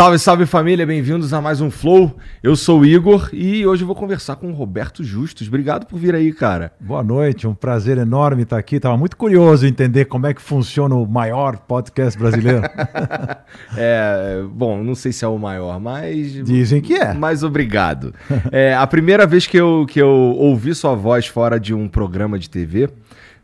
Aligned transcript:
Salve, 0.00 0.18
salve 0.18 0.46
família, 0.46 0.86
bem-vindos 0.86 1.34
a 1.34 1.42
mais 1.42 1.60
um 1.60 1.70
Flow. 1.70 2.16
Eu 2.42 2.56
sou 2.56 2.80
o 2.80 2.86
Igor 2.86 3.28
e 3.34 3.66
hoje 3.66 3.82
eu 3.82 3.86
vou 3.86 3.94
conversar 3.94 4.36
com 4.36 4.50
o 4.50 4.54
Roberto 4.54 5.04
Justus. 5.04 5.46
Obrigado 5.46 5.84
por 5.84 5.98
vir 5.98 6.14
aí, 6.14 6.32
cara. 6.32 6.72
Boa 6.80 7.02
noite, 7.02 7.46
um 7.46 7.54
prazer 7.54 7.98
enorme 7.98 8.44
estar 8.44 8.56
aqui. 8.56 8.80
Tava 8.80 8.96
muito 8.96 9.14
curioso 9.14 9.66
entender 9.66 10.06
como 10.06 10.26
é 10.26 10.32
que 10.32 10.40
funciona 10.40 10.94
o 10.94 11.06
maior 11.06 11.58
podcast 11.58 12.18
brasileiro. 12.18 12.62
é, 13.76 14.42
bom, 14.50 14.82
não 14.82 14.94
sei 14.94 15.12
se 15.12 15.22
é 15.22 15.28
o 15.28 15.36
maior, 15.36 15.78
mas. 15.78 16.32
Dizem 16.46 16.80
que 16.80 16.94
é. 16.94 17.12
Mas 17.12 17.42
obrigado. 17.42 18.14
é, 18.50 18.74
a 18.74 18.86
primeira 18.86 19.26
vez 19.26 19.46
que 19.46 19.58
eu, 19.58 19.84
que 19.86 20.00
eu 20.00 20.08
ouvi 20.08 20.74
sua 20.74 20.94
voz 20.94 21.26
fora 21.26 21.60
de 21.60 21.74
um 21.74 21.86
programa 21.86 22.38
de 22.38 22.48
TV 22.48 22.88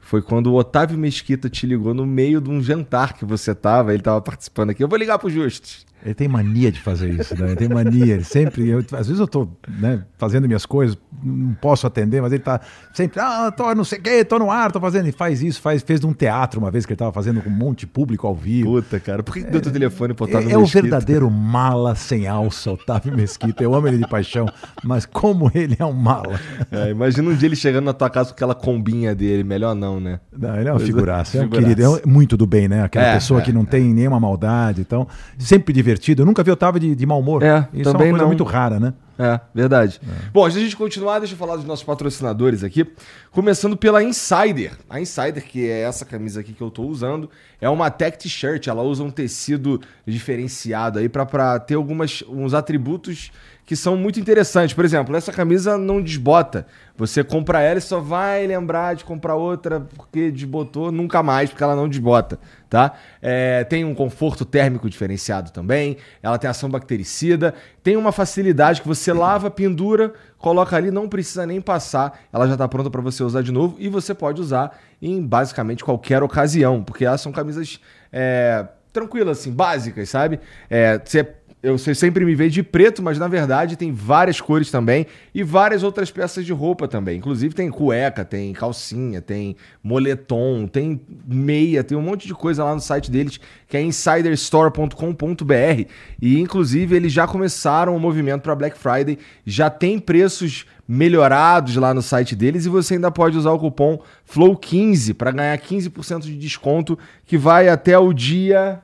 foi 0.00 0.22
quando 0.22 0.46
o 0.46 0.54
Otávio 0.54 0.96
Mesquita 0.96 1.50
te 1.50 1.66
ligou 1.66 1.92
no 1.92 2.06
meio 2.06 2.40
de 2.40 2.48
um 2.48 2.62
jantar 2.62 3.12
que 3.12 3.26
você 3.26 3.54
tava, 3.54 3.92
ele 3.92 4.02
tava 4.02 4.22
participando 4.22 4.70
aqui. 4.70 4.82
Eu 4.82 4.88
vou 4.88 4.96
ligar 4.96 5.18
pro 5.18 5.28
Justus. 5.28 5.85
Ele 6.06 6.14
tem 6.14 6.28
mania 6.28 6.70
de 6.70 6.80
fazer 6.80 7.10
isso, 7.10 7.36
né? 7.36 7.48
Ele 7.48 7.56
tem 7.56 7.68
mania, 7.68 8.14
ele 8.14 8.22
sempre. 8.22 8.68
Eu, 8.68 8.78
às 8.92 9.08
vezes 9.08 9.18
eu 9.18 9.26
tô 9.26 9.48
né, 9.68 10.04
fazendo 10.16 10.46
minhas 10.46 10.64
coisas, 10.64 10.96
não 11.20 11.52
posso 11.54 11.84
atender, 11.84 12.22
mas 12.22 12.32
ele 12.32 12.44
tá 12.44 12.60
sempre, 12.94 13.18
ah, 13.18 13.50
tô 13.50 13.74
não 13.74 13.82
sei 13.82 13.98
o 13.98 14.02
quê, 14.02 14.24
tô 14.24 14.38
no 14.38 14.48
ar, 14.48 14.70
tô 14.70 14.78
fazendo. 14.78 15.06
Ele 15.06 15.12
faz 15.12 15.42
isso, 15.42 15.60
faz, 15.60 15.82
fez 15.82 16.04
um 16.04 16.12
teatro 16.12 16.60
uma 16.60 16.70
vez 16.70 16.86
que 16.86 16.92
ele 16.92 16.98
tava 16.98 17.12
fazendo 17.12 17.42
com 17.42 17.50
um 17.50 17.52
monte 17.52 17.80
de 17.80 17.86
público 17.88 18.24
ao 18.24 18.36
vivo. 18.36 18.70
Puta, 18.70 19.00
cara, 19.00 19.20
por 19.24 19.34
que, 19.34 19.42
deu 19.42 19.60
teu 19.60 19.72
telefone 19.72 20.12
Otávio 20.12 20.48
é, 20.48 20.52
é 20.52 20.56
Mesquita? 20.56 20.78
É 20.78 20.80
o 20.80 20.82
verdadeiro 20.82 21.28
mala 21.28 21.96
sem 21.96 22.28
alça, 22.28 22.70
Otávio 22.70 23.12
Mesquita. 23.12 23.64
Eu 23.64 23.74
amo 23.74 23.88
ele 23.88 23.98
de 23.98 24.08
paixão, 24.08 24.46
mas 24.84 25.06
como 25.06 25.50
ele 25.52 25.76
é 25.76 25.84
um 25.84 25.92
mala. 25.92 26.38
É, 26.70 26.90
imagina 26.90 27.28
um 27.28 27.34
dia 27.34 27.48
ele 27.48 27.56
chegando 27.56 27.86
na 27.86 27.92
tua 27.92 28.08
casa 28.08 28.28
com 28.28 28.34
aquela 28.34 28.54
combinha 28.54 29.12
dele, 29.12 29.42
melhor 29.42 29.74
não, 29.74 29.98
né? 29.98 30.20
Não, 30.32 30.56
ele 30.56 30.68
é 30.68 30.72
uma 30.72 30.78
figuraça, 30.78 31.38
é 31.38 31.42
um 31.42 31.48
querido, 31.48 31.96
é 31.96 32.06
muito 32.06 32.36
do 32.36 32.46
bem, 32.46 32.68
né? 32.68 32.84
Aquela 32.84 33.06
é, 33.06 33.14
pessoa 33.14 33.40
é, 33.40 33.42
que 33.42 33.52
não 33.52 33.64
tem 33.64 33.92
nenhuma 33.92 34.20
maldade, 34.20 34.80
então, 34.80 35.08
sempre 35.36 35.74
divertido 35.74 35.95
divertido. 35.96 36.22
Eu 36.22 36.26
nunca 36.26 36.42
vi 36.42 36.50
Otávio 36.50 36.80
de, 36.80 36.94
de 36.94 37.06
mau 37.06 37.18
humor. 37.18 37.42
É, 37.42 37.68
Isso 37.72 37.90
também 37.90 38.08
é 38.08 38.10
uma 38.10 38.18
coisa 38.18 38.22
não. 38.22 38.26
muito 38.28 38.44
rara, 38.44 38.78
né? 38.78 38.94
É, 39.18 39.40
verdade. 39.54 39.98
É. 40.06 40.28
Bom, 40.30 40.44
antes 40.44 40.56
da 40.56 40.62
gente 40.62 40.76
continuar, 40.76 41.18
deixa 41.18 41.32
eu 41.32 41.38
falar 41.38 41.56
dos 41.56 41.64
nossos 41.64 41.84
patrocinadores 41.84 42.62
aqui. 42.62 42.86
Começando 43.30 43.76
pela 43.76 44.02
Insider. 44.02 44.72
A 44.90 45.00
Insider, 45.00 45.42
que 45.42 45.68
é 45.68 45.82
essa 45.82 46.04
camisa 46.04 46.40
aqui 46.40 46.52
que 46.52 46.62
eu 46.62 46.68
estou 46.68 46.88
usando, 46.88 47.30
é 47.60 47.68
uma 47.68 47.90
tech 47.90 48.18
t-shirt. 48.18 48.66
Ela 48.66 48.82
usa 48.82 49.02
um 49.02 49.10
tecido 49.10 49.80
diferenciado 50.06 50.98
aí 50.98 51.08
para 51.08 51.58
ter 51.58 51.74
algumas, 51.74 52.22
uns 52.28 52.52
atributos 52.52 53.30
que 53.66 53.74
são 53.74 53.96
muito 53.96 54.20
interessantes. 54.20 54.74
Por 54.74 54.84
exemplo, 54.84 55.14
essa 55.16 55.32
camisa 55.32 55.76
não 55.76 56.00
desbota. 56.00 56.64
Você 56.96 57.24
compra 57.24 57.60
ela 57.60 57.78
e 57.78 57.82
só 57.82 57.98
vai 58.00 58.46
lembrar 58.46 58.94
de 58.94 59.04
comprar 59.04 59.34
outra 59.34 59.80
porque 59.80 60.30
desbotou 60.30 60.92
nunca 60.92 61.20
mais, 61.20 61.50
porque 61.50 61.64
ela 61.64 61.74
não 61.74 61.88
desbota, 61.88 62.38
tá? 62.70 62.94
É, 63.20 63.64
tem 63.64 63.84
um 63.84 63.94
conforto 63.94 64.44
térmico 64.44 64.88
diferenciado 64.88 65.50
também, 65.50 65.98
ela 66.22 66.38
tem 66.38 66.48
ação 66.48 66.70
bactericida, 66.70 67.52
tem 67.82 67.96
uma 67.96 68.12
facilidade 68.12 68.80
que 68.80 68.88
você 68.88 69.12
lava, 69.12 69.50
pendura, 69.50 70.14
coloca 70.38 70.76
ali, 70.76 70.90
não 70.90 71.08
precisa 71.08 71.44
nem 71.44 71.60
passar, 71.60 72.20
ela 72.32 72.46
já 72.46 72.52
está 72.54 72.68
pronta 72.68 72.88
para 72.88 73.02
você 73.02 73.22
usar 73.22 73.42
de 73.42 73.52
novo 73.52 73.76
e 73.78 73.88
você 73.88 74.14
pode 74.14 74.40
usar 74.40 74.78
em 75.02 75.20
basicamente 75.20 75.84
qualquer 75.84 76.22
ocasião, 76.22 76.82
porque 76.82 77.04
elas 77.04 77.20
são 77.20 77.32
camisas 77.32 77.78
é, 78.10 78.66
tranquilas, 78.92 79.40
assim, 79.40 79.52
básicas, 79.52 80.08
sabe? 80.08 80.40
É, 80.70 80.98
você 81.04 81.22
eu 81.66 81.76
sempre 81.78 82.24
me 82.24 82.32
vejo 82.32 82.54
de 82.54 82.62
preto, 82.62 83.02
mas 83.02 83.18
na 83.18 83.26
verdade 83.26 83.74
tem 83.74 83.92
várias 83.92 84.40
cores 84.40 84.70
também 84.70 85.04
e 85.34 85.42
várias 85.42 85.82
outras 85.82 86.12
peças 86.12 86.46
de 86.46 86.52
roupa 86.52 86.86
também. 86.86 87.18
Inclusive 87.18 87.56
tem 87.56 87.68
cueca, 87.68 88.24
tem 88.24 88.52
calcinha, 88.52 89.20
tem 89.20 89.56
moletom, 89.82 90.68
tem 90.68 91.00
meia, 91.26 91.82
tem 91.82 91.98
um 91.98 92.02
monte 92.02 92.28
de 92.28 92.34
coisa 92.34 92.62
lá 92.62 92.72
no 92.72 92.80
site 92.80 93.10
deles 93.10 93.40
que 93.66 93.76
é 93.76 93.82
insiderstore.com.br 93.82 95.90
e 96.22 96.38
inclusive 96.38 96.94
eles 96.94 97.12
já 97.12 97.26
começaram 97.26 97.96
o 97.96 98.00
movimento 98.00 98.42
para 98.42 98.54
Black 98.54 98.78
Friday, 98.78 99.18
já 99.44 99.68
tem 99.68 99.98
preços 99.98 100.66
melhorados 100.86 101.74
lá 101.74 101.92
no 101.92 102.00
site 102.00 102.36
deles 102.36 102.64
e 102.64 102.68
você 102.68 102.94
ainda 102.94 103.10
pode 103.10 103.36
usar 103.36 103.50
o 103.50 103.58
cupom 103.58 103.98
FLOW15 104.32 105.14
para 105.14 105.32
ganhar 105.32 105.58
15% 105.58 106.20
de 106.20 106.38
desconto 106.38 106.96
que 107.24 107.36
vai 107.36 107.68
até 107.68 107.98
o 107.98 108.12
dia 108.12 108.80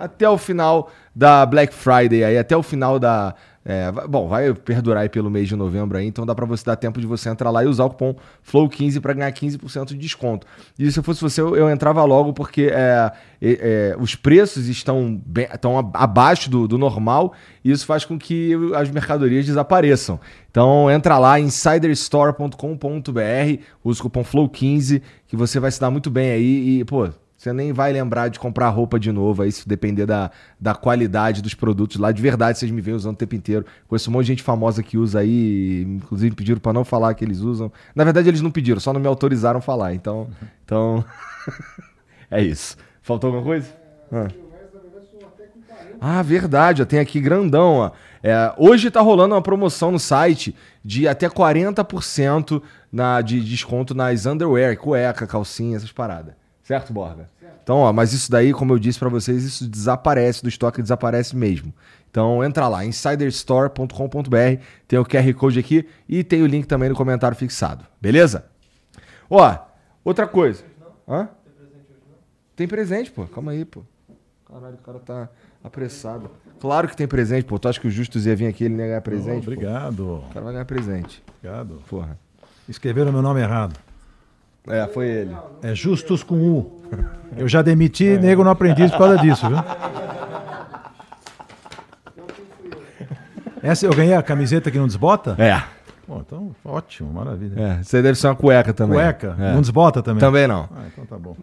até 0.00 0.28
o 0.28 0.38
final 0.38 0.90
da 1.14 1.44
Black 1.44 1.74
Friday 1.74 2.24
aí, 2.24 2.38
até 2.38 2.56
o 2.56 2.62
final 2.62 2.98
da. 2.98 3.34
É, 3.62 3.92
bom, 4.08 4.26
vai 4.26 4.54
perdurar 4.54 5.02
aí 5.02 5.10
pelo 5.10 5.28
mês 5.28 5.46
de 5.46 5.54
novembro 5.54 5.98
aí, 5.98 6.06
então 6.06 6.24
dá 6.24 6.34
para 6.34 6.46
você 6.46 6.64
dar 6.64 6.76
tempo 6.76 6.98
de 6.98 7.06
você 7.06 7.28
entrar 7.28 7.50
lá 7.50 7.62
e 7.62 7.66
usar 7.66 7.84
o 7.84 7.90
cupom 7.90 8.16
FLOW15 8.50 9.02
para 9.02 9.12
ganhar 9.12 9.30
15% 9.30 9.88
de 9.88 9.98
desconto. 9.98 10.46
E 10.78 10.90
se 10.90 10.98
eu 10.98 11.02
fosse 11.02 11.20
você, 11.20 11.42
eu, 11.42 11.54
eu 11.54 11.70
entrava 11.70 12.02
logo 12.04 12.32
porque 12.32 12.70
é, 12.72 13.12
é, 13.42 13.94
os 14.00 14.14
preços 14.14 14.66
estão, 14.66 15.20
bem, 15.26 15.46
estão 15.52 15.78
abaixo 15.92 16.48
do, 16.48 16.66
do 16.66 16.78
normal 16.78 17.34
e 17.62 17.70
isso 17.70 17.84
faz 17.84 18.02
com 18.02 18.18
que 18.18 18.54
as 18.74 18.90
mercadorias 18.90 19.44
desapareçam. 19.44 20.18
Então 20.50 20.90
entra 20.90 21.18
lá, 21.18 21.38
insiderstore.com.br, 21.38 23.62
usa 23.84 24.00
o 24.00 24.02
cupom 24.04 24.24
FLOW15 24.24 25.02
que 25.26 25.36
você 25.36 25.60
vai 25.60 25.70
se 25.70 25.78
dar 25.78 25.90
muito 25.90 26.10
bem 26.10 26.30
aí 26.30 26.80
e, 26.80 26.84
pô, 26.86 27.10
você 27.40 27.54
nem 27.54 27.72
vai 27.72 27.90
lembrar 27.90 28.28
de 28.28 28.38
comprar 28.38 28.68
roupa 28.68 29.00
de 29.00 29.10
novo, 29.10 29.40
aí 29.40 29.50
se 29.50 29.66
depender 29.66 30.04
da, 30.04 30.30
da 30.60 30.74
qualidade 30.74 31.40
dos 31.40 31.54
produtos 31.54 31.96
lá. 31.96 32.12
De 32.12 32.20
verdade, 32.20 32.58
vocês 32.58 32.70
me 32.70 32.82
veem 32.82 32.94
usando 32.94 33.14
o 33.14 33.16
tempo 33.16 33.34
inteiro. 33.34 33.64
Conheço 33.88 34.10
um 34.10 34.12
monte 34.12 34.26
de 34.26 34.32
gente 34.32 34.42
famosa 34.42 34.82
que 34.82 34.98
usa 34.98 35.20
aí, 35.20 35.86
inclusive 35.88 36.36
pediram 36.36 36.60
para 36.60 36.74
não 36.74 36.84
falar 36.84 37.14
que 37.14 37.24
eles 37.24 37.38
usam. 37.38 37.72
Na 37.94 38.04
verdade, 38.04 38.28
eles 38.28 38.42
não 38.42 38.50
pediram, 38.50 38.78
só 38.78 38.92
não 38.92 39.00
me 39.00 39.06
autorizaram 39.06 39.56
a 39.56 39.62
falar. 39.62 39.94
Então, 39.94 40.28
então 40.62 41.02
é 42.30 42.42
isso. 42.42 42.76
Faltou 43.00 43.28
alguma 43.28 43.42
coisa? 43.42 43.68
Ah. 44.12 44.28
Ah, 45.98 46.22
verdade, 46.22 46.84
tem 46.84 46.98
aqui 46.98 47.22
grandão. 47.22 47.76
Ó. 47.76 47.90
É, 48.22 48.52
hoje 48.58 48.88
está 48.88 49.00
rolando 49.00 49.34
uma 49.34 49.40
promoção 49.40 49.90
no 49.90 49.98
site 49.98 50.54
de 50.84 51.08
até 51.08 51.26
40% 51.26 52.62
na, 52.92 53.22
de 53.22 53.40
desconto 53.40 53.94
nas 53.94 54.26
underwear, 54.26 54.76
cueca, 54.76 55.26
calcinha, 55.26 55.78
essas 55.78 55.90
paradas. 55.90 56.39
Certo, 56.70 56.92
Borga? 56.92 57.28
Certo. 57.40 57.54
Então, 57.64 57.78
ó, 57.78 57.92
mas 57.92 58.12
isso 58.12 58.30
daí, 58.30 58.52
como 58.52 58.72
eu 58.72 58.78
disse 58.78 58.96
pra 58.96 59.08
vocês, 59.08 59.42
isso 59.42 59.68
desaparece 59.68 60.40
do 60.40 60.48
estoque, 60.48 60.80
desaparece 60.80 61.34
mesmo. 61.34 61.74
Então, 62.08 62.44
entra 62.44 62.68
lá, 62.68 62.84
insiderstore.com.br, 62.84 64.62
tem 64.86 64.96
o 64.96 65.04
QR 65.04 65.34
Code 65.34 65.58
aqui 65.58 65.88
e 66.08 66.22
tem 66.22 66.42
o 66.42 66.46
link 66.46 66.66
também 66.66 66.88
no 66.88 66.94
comentário 66.94 67.36
fixado. 67.36 67.84
Beleza? 68.00 68.44
Ó, 69.28 69.58
outra 70.04 70.28
coisa. 70.28 70.62
Hã? 71.08 71.28
Tem 72.54 72.68
presente, 72.68 73.10
pô. 73.10 73.26
Calma 73.26 73.50
aí, 73.50 73.64
pô. 73.64 73.82
Caralho, 74.46 74.76
o 74.76 74.78
cara 74.78 75.00
tá 75.00 75.28
apressado. 75.64 76.30
Claro 76.60 76.86
que 76.86 76.96
tem 76.96 77.08
presente, 77.08 77.44
pô. 77.44 77.58
Tu 77.58 77.66
acha 77.66 77.80
que 77.80 77.88
o 77.88 77.90
Justus 77.90 78.26
ia 78.26 78.36
vir 78.36 78.46
aqui 78.46 78.62
ele 78.62 78.74
não 78.74 78.80
ia 78.84 78.90
ganhar 78.90 79.00
presente? 79.00 79.44
pô? 79.44 79.50
Obrigado. 79.50 80.18
O 80.18 80.24
cara 80.32 80.44
vai 80.44 80.52
ganhar 80.52 80.64
presente. 80.66 81.20
Obrigado. 81.38 81.82
Porra. 81.88 82.16
Escreveram 82.68 83.10
meu 83.10 83.22
nome 83.22 83.40
errado. 83.40 83.89
É, 84.68 84.86
foi 84.86 85.06
ele. 85.08 85.36
É 85.62 85.74
Justus 85.74 86.22
com 86.22 86.34
U. 86.36 86.80
Eu 87.36 87.48
já 87.48 87.62
demiti, 87.62 88.18
nego 88.18 88.42
não 88.44 88.50
aprendi 88.50 88.88
por 88.88 88.98
causa 88.98 89.16
disso, 89.18 89.48
viu? 89.48 89.58
Essa 93.62 93.86
eu 93.86 93.94
ganhei 93.94 94.14
a 94.14 94.22
camiseta 94.22 94.70
que 94.70 94.78
não 94.78 94.86
desbota? 94.86 95.34
É. 95.38 95.62
Pô, 96.06 96.18
então 96.18 96.50
ótimo, 96.64 97.12
maravilha. 97.12 97.60
É. 97.60 97.82
Você 97.82 98.02
deve 98.02 98.18
ser 98.18 98.26
uma 98.28 98.34
cueca 98.34 98.72
também. 98.72 98.96
Cueca, 98.98 99.36
É. 99.38 99.52
não 99.52 99.60
desbota 99.60 100.02
também? 100.02 100.18
Também 100.18 100.46
não. 100.48 100.68
Ah, 100.74 100.82
então 100.92 101.06
tá 101.06 101.16
bom. 101.18 101.36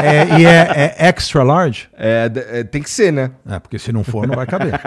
É- 0.00 0.16
é- 0.16 0.40
e 0.40 0.46
é, 0.46 0.96
é 0.98 1.08
extra 1.08 1.42
large? 1.42 1.88
É, 1.98 2.30
é, 2.34 2.64
tem 2.64 2.80
que 2.82 2.88
ser, 2.88 3.12
né? 3.12 3.30
É, 3.46 3.58
porque 3.58 3.78
se 3.78 3.92
não 3.92 4.02
for, 4.04 4.26
não 4.26 4.36
vai 4.36 4.46
caber. 4.46 4.72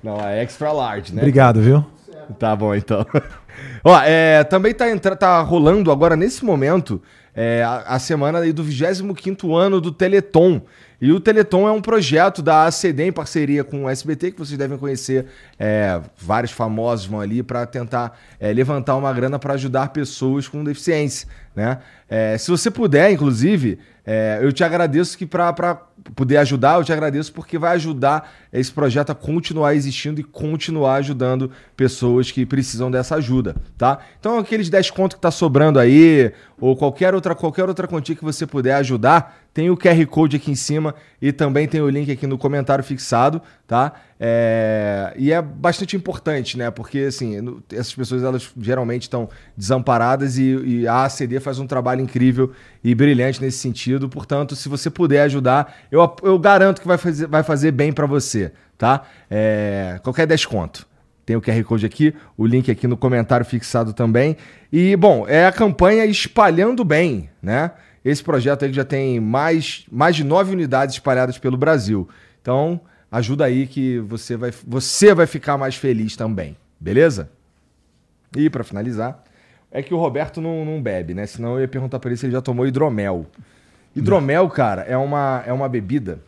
Não, 0.00 0.20
é 0.20 0.40
extra 0.44 0.70
large, 0.70 1.12
né? 1.12 1.20
Obrigado, 1.20 1.60
viu? 1.60 1.84
Tá 2.38 2.54
bom, 2.54 2.72
então. 2.72 3.04
Ó, 3.84 3.98
é, 4.02 4.44
também 4.44 4.74
tá, 4.74 4.90
entra, 4.90 5.16
tá 5.16 5.40
rolando 5.40 5.90
agora, 5.90 6.16
nesse 6.16 6.44
momento, 6.44 7.00
é, 7.34 7.62
a, 7.62 7.94
a 7.94 7.98
semana 7.98 8.40
aí 8.40 8.52
do 8.52 8.64
25º 8.64 9.56
ano 9.56 9.80
do 9.80 9.92
Teleton. 9.92 10.62
E 11.00 11.12
o 11.12 11.20
Teleton 11.20 11.68
é 11.68 11.70
um 11.70 11.80
projeto 11.80 12.42
da 12.42 12.66
ACD 12.66 13.04
em 13.04 13.12
parceria 13.12 13.62
com 13.62 13.84
o 13.84 13.88
SBT, 13.88 14.32
que 14.32 14.38
vocês 14.38 14.58
devem 14.58 14.76
conhecer. 14.76 15.26
É, 15.56 16.00
vários 16.16 16.50
famosos 16.50 17.06
vão 17.06 17.20
ali 17.20 17.40
para 17.40 17.64
tentar 17.66 18.18
é, 18.40 18.52
levantar 18.52 18.96
uma 18.96 19.12
grana 19.12 19.38
para 19.38 19.54
ajudar 19.54 19.90
pessoas 19.90 20.48
com 20.48 20.64
deficiência, 20.64 21.28
né? 21.54 21.78
É, 22.10 22.36
se 22.36 22.50
você 22.50 22.68
puder, 22.68 23.12
inclusive, 23.12 23.78
é, 24.04 24.40
eu 24.42 24.52
te 24.52 24.64
agradeço 24.64 25.16
que 25.16 25.24
para 25.24 25.52
poder 26.14 26.36
ajudar, 26.38 26.78
eu 26.78 26.84
te 26.84 26.92
agradeço 26.92 27.32
porque 27.32 27.58
vai 27.58 27.74
ajudar 27.74 28.30
esse 28.52 28.72
projeto 28.72 29.10
a 29.10 29.14
continuar 29.14 29.74
existindo 29.74 30.20
e 30.20 30.24
continuar 30.24 30.94
ajudando 30.96 31.50
pessoas 31.76 32.30
que 32.30 32.46
precisam 32.46 32.90
dessa 32.90 33.16
ajuda, 33.16 33.56
tá? 33.76 33.98
Então 34.18 34.38
aqueles 34.38 34.68
10 34.70 34.90
contos 34.90 35.16
que 35.16 35.20
tá 35.20 35.30
sobrando 35.30 35.78
aí, 35.78 36.32
ou 36.60 36.76
qualquer 36.76 37.14
outra, 37.14 37.34
qualquer 37.34 37.68
outra 37.68 37.86
quantia 37.86 38.16
que 38.16 38.24
você 38.24 38.46
puder 38.46 38.74
ajudar, 38.74 39.38
tem 39.52 39.70
o 39.70 39.76
QR 39.76 40.06
Code 40.06 40.36
aqui 40.36 40.50
em 40.50 40.54
cima 40.54 40.94
e 41.20 41.32
também 41.32 41.66
tem 41.66 41.80
o 41.80 41.88
link 41.88 42.10
aqui 42.10 42.26
no 42.26 42.38
comentário 42.38 42.84
fixado, 42.84 43.42
tá? 43.66 43.92
É, 44.20 45.14
E 45.16 45.32
é 45.32 45.40
bastante 45.40 45.96
importante, 45.96 46.58
né? 46.58 46.70
Porque, 46.70 47.00
assim, 47.00 47.60
essas 47.72 47.94
pessoas, 47.94 48.22
elas 48.22 48.50
geralmente 48.60 49.02
estão 49.02 49.28
desamparadas 49.56 50.38
e, 50.38 50.56
e 50.64 50.88
a 50.88 51.04
ACD 51.04 51.38
faz 51.40 51.58
um 51.58 51.66
trabalho 51.66 52.00
incrível 52.00 52.52
e 52.82 52.94
brilhante 52.94 53.40
nesse 53.40 53.58
sentido. 53.58 54.08
Portanto, 54.08 54.56
se 54.56 54.68
você 54.68 54.90
puder 54.90 55.22
ajudar, 55.22 55.76
eu, 55.90 56.16
eu 56.22 56.38
garanto 56.38 56.80
que 56.80 56.88
vai 56.88 56.98
fazer, 56.98 57.26
vai 57.26 57.42
fazer 57.42 57.70
bem 57.70 57.92
pra 57.92 58.06
você, 58.06 58.52
tá? 58.76 59.02
É, 59.30 60.00
Qualquer 60.02 60.26
desconto. 60.26 60.86
Tem 61.24 61.36
o 61.36 61.42
QR 61.42 61.62
Code 61.62 61.84
aqui, 61.84 62.14
o 62.38 62.46
link 62.46 62.70
aqui 62.70 62.86
no 62.86 62.96
comentário 62.96 63.44
fixado 63.44 63.92
também. 63.92 64.34
E, 64.72 64.96
bom, 64.96 65.26
é 65.28 65.44
a 65.44 65.52
campanha 65.52 66.06
Espalhando 66.06 66.82
Bem, 66.84 67.28
né? 67.42 67.72
Esse 68.02 68.24
projeto 68.24 68.64
aí 68.64 68.70
que 68.70 68.76
já 68.76 68.84
tem 68.84 69.20
mais, 69.20 69.84
mais 69.92 70.16
de 70.16 70.24
nove 70.24 70.52
unidades 70.52 70.94
espalhadas 70.94 71.36
pelo 71.36 71.58
Brasil. 71.58 72.08
Então, 72.40 72.80
ajuda 73.10 73.44
aí 73.44 73.66
que 73.66 73.98
você 74.00 74.36
vai, 74.36 74.52
você 74.66 75.14
vai 75.14 75.26
ficar 75.26 75.56
mais 75.56 75.74
feliz 75.76 76.16
também, 76.16 76.56
beleza? 76.78 77.30
E 78.36 78.50
para 78.50 78.62
finalizar, 78.64 79.22
é 79.70 79.82
que 79.82 79.94
o 79.94 79.98
Roberto 79.98 80.40
não, 80.40 80.64
não 80.64 80.82
bebe, 80.82 81.14
né? 81.14 81.26
Senão 81.26 81.54
eu 81.54 81.60
ia 81.60 81.68
perguntar 81.68 81.98
pra 81.98 82.10
ele 82.10 82.16
se 82.16 82.26
ele 82.26 82.32
já 82.32 82.40
tomou 82.40 82.66
hidromel. 82.66 83.26
Hidromel, 83.96 84.48
cara, 84.48 84.82
é 84.82 84.96
uma, 84.96 85.42
é 85.46 85.52
uma 85.52 85.68
bebida 85.68 86.18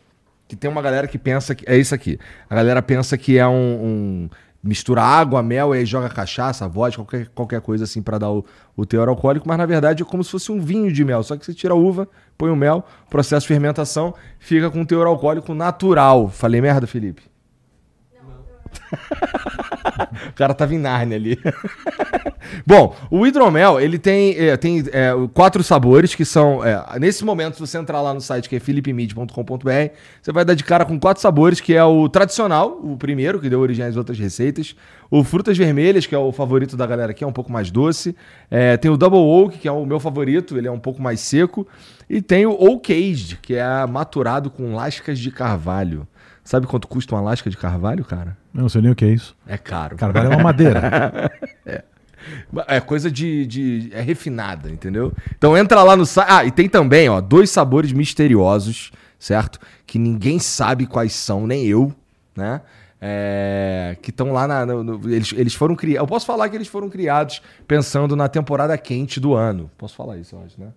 que 0.49 0.57
tem 0.57 0.69
uma 0.71 0.83
galera 0.83 1.07
que 1.07 1.17
pensa 1.19 1.55
que. 1.55 1.65
É 1.71 1.77
isso 1.77 1.95
aqui. 1.95 2.19
A 2.49 2.55
galera 2.57 2.83
pensa 2.83 3.17
que 3.17 3.39
é 3.39 3.47
um. 3.47 3.53
um- 3.53 4.31
mistura 4.63 5.03
água, 5.03 5.43
mel 5.43 5.75
e 5.75 5.79
aí 5.79 5.87
joga 5.87 6.09
cachaça, 6.09 6.69
vodka, 6.69 7.03
qualquer, 7.03 7.29
qualquer 7.29 7.61
coisa 7.61 7.85
assim 7.85 8.03
pra 8.03 8.19
dar 8.19 8.31
o, 8.31 8.45
o 8.77 8.85
teor 8.85 9.09
alcoólico, 9.09 9.49
mas 9.49 9.57
na 9.57 9.67
verdade 9.67 10.03
é 10.03 10.07
como 10.07 10.23
se 10.23 10.31
fosse 10.31 10.53
um 10.53 10.61
vinho 10.61 10.93
de 10.93 11.05
mel. 11.05 11.23
Só 11.23 11.37
que 11.37 11.45
você 11.45 11.55
tira 11.55 11.73
a 11.73 11.77
uva, 11.77 12.09
põe 12.37 12.51
o 12.51 12.57
mel, 12.57 12.85
processo 13.09 13.45
de 13.45 13.49
fermentação, 13.49 14.15
fica 14.39 14.71
com 14.71 14.85
teor 14.85 15.07
alcoólico 15.07 15.55
natural. 15.55 16.29
Falei 16.29 16.61
merda, 16.61 16.87
Felipe? 16.87 17.30
O 20.29 20.33
cara 20.35 20.55
tava 20.55 20.75
em 20.75 20.79
Nárnia 20.79 21.17
ali. 21.17 21.39
Bom, 22.67 22.97
o 23.11 23.27
hidromel, 23.27 23.81
ele 23.81 23.99
tem, 23.99 24.37
é, 24.37 24.57
tem 24.57 24.83
é, 24.93 25.13
quatro 25.33 25.63
sabores 25.63 26.15
que 26.15 26.25
são... 26.25 26.65
é, 26.65 26.99
nesse 26.99 27.25
momento, 27.25 27.55
se 27.55 27.61
você 27.61 27.79
entrar 27.79 28.01
lá 28.01 28.13
no 28.13 28.21
site 28.21 28.49
que 28.49 28.57
é 28.57 28.61
philipmid.com.br, 28.61 29.71
você 30.21 30.33
vai 30.33 30.45
dar 30.45 30.55
de 30.55 30.65
cara 30.65 30.85
com 30.85 30.99
quatro 30.99 31.23
sabores, 31.23 31.61
que 31.61 31.75
é 31.75 31.85
o 31.85 32.09
tradicional, 32.09 32.81
o 32.83 32.97
primeiro, 32.97 33.41
que 33.41 33.49
deu 33.49 33.61
origem 33.61 33.85
às 33.85 33.97
outras 33.97 34.19
receitas. 34.19 34.75
O 35.11 35.25
frutas 35.25 35.57
vermelhas, 35.57 36.07
que 36.07 36.15
é 36.15 36.19
o 36.19 36.33
favorito 36.33 36.77
da 36.77 36.87
galera 36.87 37.11
aqui, 37.11 37.25
é 37.25 37.27
um 37.27 37.33
pouco 37.33 37.53
mais 37.53 37.71
doce. 37.71 38.15
É, 38.51 38.77
tem 38.77 38.91
o 38.91 38.97
double 38.97 39.19
oak, 39.19 39.59
que 39.59 39.69
é 39.69 39.73
o 39.73 39.85
meu 39.85 40.01
favorito, 40.01 40.57
ele 40.57 40.69
é 40.69 40.73
um 40.73 40.79
pouco 40.79 41.03
mais 41.03 41.21
seco. 41.21 41.67
E 42.09 42.23
tem 42.23 42.47
o 42.47 42.53
oak 42.53 42.93
aged, 42.93 43.39
que 43.43 43.55
é 43.55 43.87
maturado 43.87 44.51
com 44.51 44.75
lascas 44.75 45.19
de 45.19 45.31
carvalho. 45.31 46.07
Sabe 46.45 46.67
quanto 46.67 46.89
custa 46.89 47.15
uma 47.15 47.21
lasca 47.21 47.51
de 47.51 47.57
carvalho, 47.57 48.05
cara? 48.05 48.40
Eu 48.55 48.63
não 48.63 48.69
sei 48.69 48.83
nem 48.83 48.91
o 48.91 48.95
que 48.95 49.05
é 49.05 49.09
isso. 49.09 49.37
É 49.47 49.57
caro. 49.57 49.97
Carvalho 49.97 50.33
é 50.33 50.37
uma 50.37 50.43
madeira. 50.43 51.31
É 52.67 52.81
coisa 52.81 53.11
de, 53.11 53.47
de- 53.47 53.91
É 53.95 54.01
refinada, 54.03 54.71
entendeu? 54.71 55.11
Então 55.37 55.57
entra 55.57 55.83
lá 55.83 55.97
no 55.97 56.05
site. 56.05 56.29
Ah, 56.31 56.45
e 56.45 56.51
tem 56.51 56.69
também, 56.69 57.09
ó, 57.09 57.19
dois 57.19 57.49
sabores 57.49 57.93
misteriosos, 57.93 58.93
certo? 59.19 59.59
Que 59.87 59.99
ninguém 59.99 60.39
sabe 60.39 60.87
quais 60.87 61.15
são, 61.15 61.47
nem 61.47 61.65
eu, 61.67 61.95
né? 62.37 62.61
É, 63.01 63.97
que 64.03 64.11
estão 64.11 64.33
lá 64.33 64.47
na. 64.47 64.67
no- 64.67 64.85
no- 64.85 65.11
eles, 65.11 65.33
eles 65.35 65.55
foram 65.55 65.75
criados. 65.75 66.03
Eu 66.03 66.07
posso 66.07 66.27
falar 66.27 66.51
que 66.51 66.57
eles 66.57 66.69
foram 66.69 66.91
criados 66.91 67.41
pensando 67.67 68.15
na 68.15 68.29
temporada 68.29 68.77
quente 68.77 69.19
do 69.19 69.33
ano. 69.33 69.71
Posso 69.79 69.95
falar 69.97 70.19
isso, 70.19 70.37
eu 70.37 70.43
acho, 70.45 70.61
né? 70.61 70.69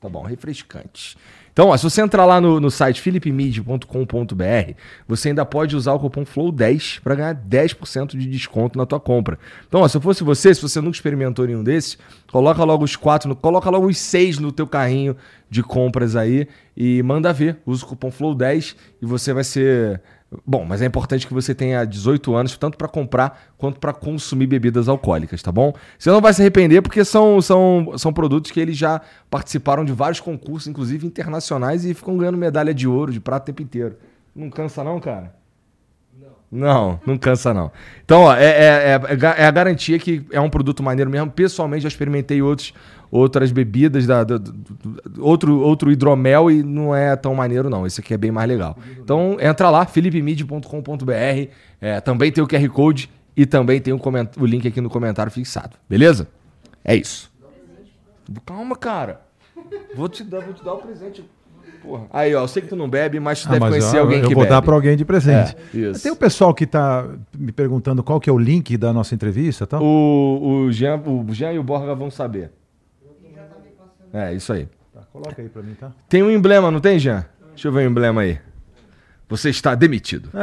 Tá 0.00 0.08
bom, 0.08 0.22
refrescante. 0.24 1.16
Então, 1.52 1.68
ó, 1.68 1.76
se 1.76 1.82
você 1.84 2.00
entrar 2.00 2.24
lá 2.24 2.40
no, 2.40 2.60
no 2.60 2.70
site 2.70 3.00
philipmid.com.br, 3.00 4.72
você 5.06 5.28
ainda 5.28 5.44
pode 5.44 5.76
usar 5.76 5.92
o 5.94 5.98
cupom 5.98 6.24
FLOW10 6.24 7.00
para 7.02 7.14
ganhar 7.14 7.34
10% 7.34 8.16
de 8.16 8.26
desconto 8.26 8.78
na 8.78 8.86
tua 8.86 9.00
compra. 9.00 9.38
Então, 9.68 9.80
ó, 9.80 9.88
se 9.88 9.96
eu 9.96 10.00
fosse 10.00 10.22
você, 10.24 10.54
se 10.54 10.62
você 10.62 10.80
nunca 10.80 10.96
experimentou 10.96 11.46
nenhum 11.46 11.62
desses, 11.64 11.98
coloca 12.30 12.62
logo 12.64 12.84
os 12.84 12.96
quatro, 12.96 13.28
no- 13.28 13.36
coloca 13.36 13.68
logo 13.70 13.86
os 13.86 13.98
seis 13.98 14.38
no 14.38 14.52
teu 14.52 14.66
carrinho 14.66 15.16
de 15.48 15.62
compras 15.62 16.14
aí 16.16 16.46
e 16.76 17.02
manda 17.02 17.32
ver. 17.32 17.58
Usa 17.66 17.84
o 17.84 17.88
cupom 17.88 18.10
FLOW10 18.10 18.76
e 19.02 19.06
você 19.06 19.32
vai 19.32 19.44
ser 19.44 20.00
Bom, 20.46 20.64
mas 20.64 20.80
é 20.80 20.86
importante 20.86 21.26
que 21.26 21.34
você 21.34 21.52
tenha 21.52 21.84
18 21.84 22.34
anos, 22.36 22.56
tanto 22.56 22.78
para 22.78 22.86
comprar 22.86 23.52
quanto 23.58 23.80
para 23.80 23.92
consumir 23.92 24.46
bebidas 24.46 24.88
alcoólicas, 24.88 25.42
tá 25.42 25.50
bom? 25.50 25.74
Você 25.98 26.08
não 26.08 26.20
vai 26.20 26.32
se 26.32 26.40
arrepender 26.40 26.82
porque 26.82 27.04
são, 27.04 27.42
são, 27.42 27.94
são 27.98 28.12
produtos 28.12 28.52
que 28.52 28.60
eles 28.60 28.76
já 28.76 29.00
participaram 29.28 29.84
de 29.84 29.92
vários 29.92 30.20
concursos, 30.20 30.68
inclusive 30.68 31.04
internacionais, 31.04 31.84
e 31.84 31.92
ficam 31.94 32.16
ganhando 32.16 32.38
medalha 32.38 32.72
de 32.72 32.86
ouro, 32.86 33.12
de 33.12 33.18
prata 33.18 33.42
o 33.42 33.46
tempo 33.46 33.62
inteiro. 33.62 33.96
Não 34.34 34.48
cansa 34.50 34.84
não, 34.84 35.00
cara? 35.00 35.34
Não, 36.52 36.98
não 37.06 37.16
cansa 37.16 37.54
não. 37.54 37.70
Então, 38.04 38.22
ó, 38.22 38.34
é, 38.34 38.44
é, 38.44 38.64
é, 38.66 38.92
é 38.94 39.42
é 39.42 39.46
a 39.46 39.50
garantia 39.52 39.98
que 40.00 40.26
é 40.32 40.40
um 40.40 40.50
produto 40.50 40.82
maneiro 40.82 41.08
mesmo. 41.08 41.30
Pessoalmente, 41.30 41.82
já 41.84 41.88
experimentei 41.88 42.42
outros, 42.42 42.74
outras 43.08 43.52
bebidas, 43.52 44.04
da, 44.04 44.24
do- 44.24 44.52
outro, 45.20 45.60
outro 45.60 45.92
hidromel 45.92 46.50
e 46.50 46.60
não 46.64 46.92
é 46.94 47.14
tão 47.14 47.36
maneiro 47.36 47.70
não. 47.70 47.86
Esse 47.86 48.00
aqui 48.00 48.14
é 48.14 48.16
bem 48.18 48.32
mais 48.32 48.48
legal. 48.48 48.76
Então, 48.98 49.36
entra 49.40 49.70
lá, 49.70 49.86
philipmid.com.br. 49.86 51.48
É, 51.80 52.00
também 52.00 52.32
tem 52.32 52.42
o 52.42 52.48
QR 52.48 52.68
Code 52.70 53.08
e 53.36 53.46
também 53.46 53.80
tem 53.80 53.94
o, 53.94 54.00
o 54.38 54.44
link 54.46 54.66
aqui 54.66 54.80
no 54.80 54.90
comentário 54.90 55.30
fixado. 55.30 55.76
Beleza? 55.88 56.26
É 56.84 56.96
isso. 56.96 57.30
Calma, 58.44 58.74
cara. 58.76 59.20
Vou 59.94 60.08
te 60.08 60.24
dar, 60.24 60.40
vou 60.40 60.52
te 60.54 60.64
dar 60.64 60.74
o 60.74 60.78
presente. 60.78 61.24
Porra. 61.82 62.04
Aí, 62.10 62.34
ó, 62.34 62.42
eu 62.42 62.48
sei 62.48 62.62
que 62.62 62.68
tu 62.68 62.76
não 62.76 62.88
bebe, 62.88 63.18
mas 63.18 63.42
tu 63.42 63.48
Ah, 63.48 63.52
deve 63.52 63.60
mas 63.60 63.70
conhecer 63.70 63.96
eu, 63.96 64.02
alguém 64.02 64.20
eu 64.20 64.28
que 64.28 64.34
vou 64.34 64.42
bebe. 64.44 64.54
dar 64.54 64.62
para 64.62 64.74
alguém 64.74 64.96
de 64.96 65.04
presente. 65.04 65.56
É, 65.74 65.76
isso. 65.78 66.02
Tem 66.02 66.12
o 66.12 66.16
pessoal 66.16 66.52
que 66.52 66.64
está 66.64 67.06
me 67.36 67.52
perguntando 67.52 68.02
qual 68.02 68.20
que 68.20 68.28
é 68.28 68.32
o 68.32 68.38
link 68.38 68.76
da 68.76 68.92
nossa 68.92 69.14
entrevista, 69.14 69.66
tal. 69.66 69.82
O, 69.82 70.64
o, 70.66 70.72
Jean, 70.72 70.96
o 71.04 71.26
Jean 71.32 71.52
e 71.52 71.58
o 71.58 71.62
Borga 71.62 71.94
vão 71.94 72.10
saber. 72.10 72.50
É, 74.12 74.34
isso 74.34 74.52
aí. 74.52 74.66
Tá, 74.92 75.00
coloca 75.12 75.40
aí 75.40 75.48
para 75.48 75.62
mim, 75.62 75.74
tá? 75.74 75.90
Tem 76.08 76.22
um 76.22 76.30
emblema, 76.30 76.70
não 76.70 76.80
tem, 76.80 76.98
Jean? 76.98 77.24
Deixa 77.50 77.68
eu 77.68 77.72
ver 77.72 77.86
o 77.86 77.90
emblema 77.90 78.22
aí. 78.22 78.38
Você 79.28 79.48
está 79.50 79.74
demitido. 79.74 80.28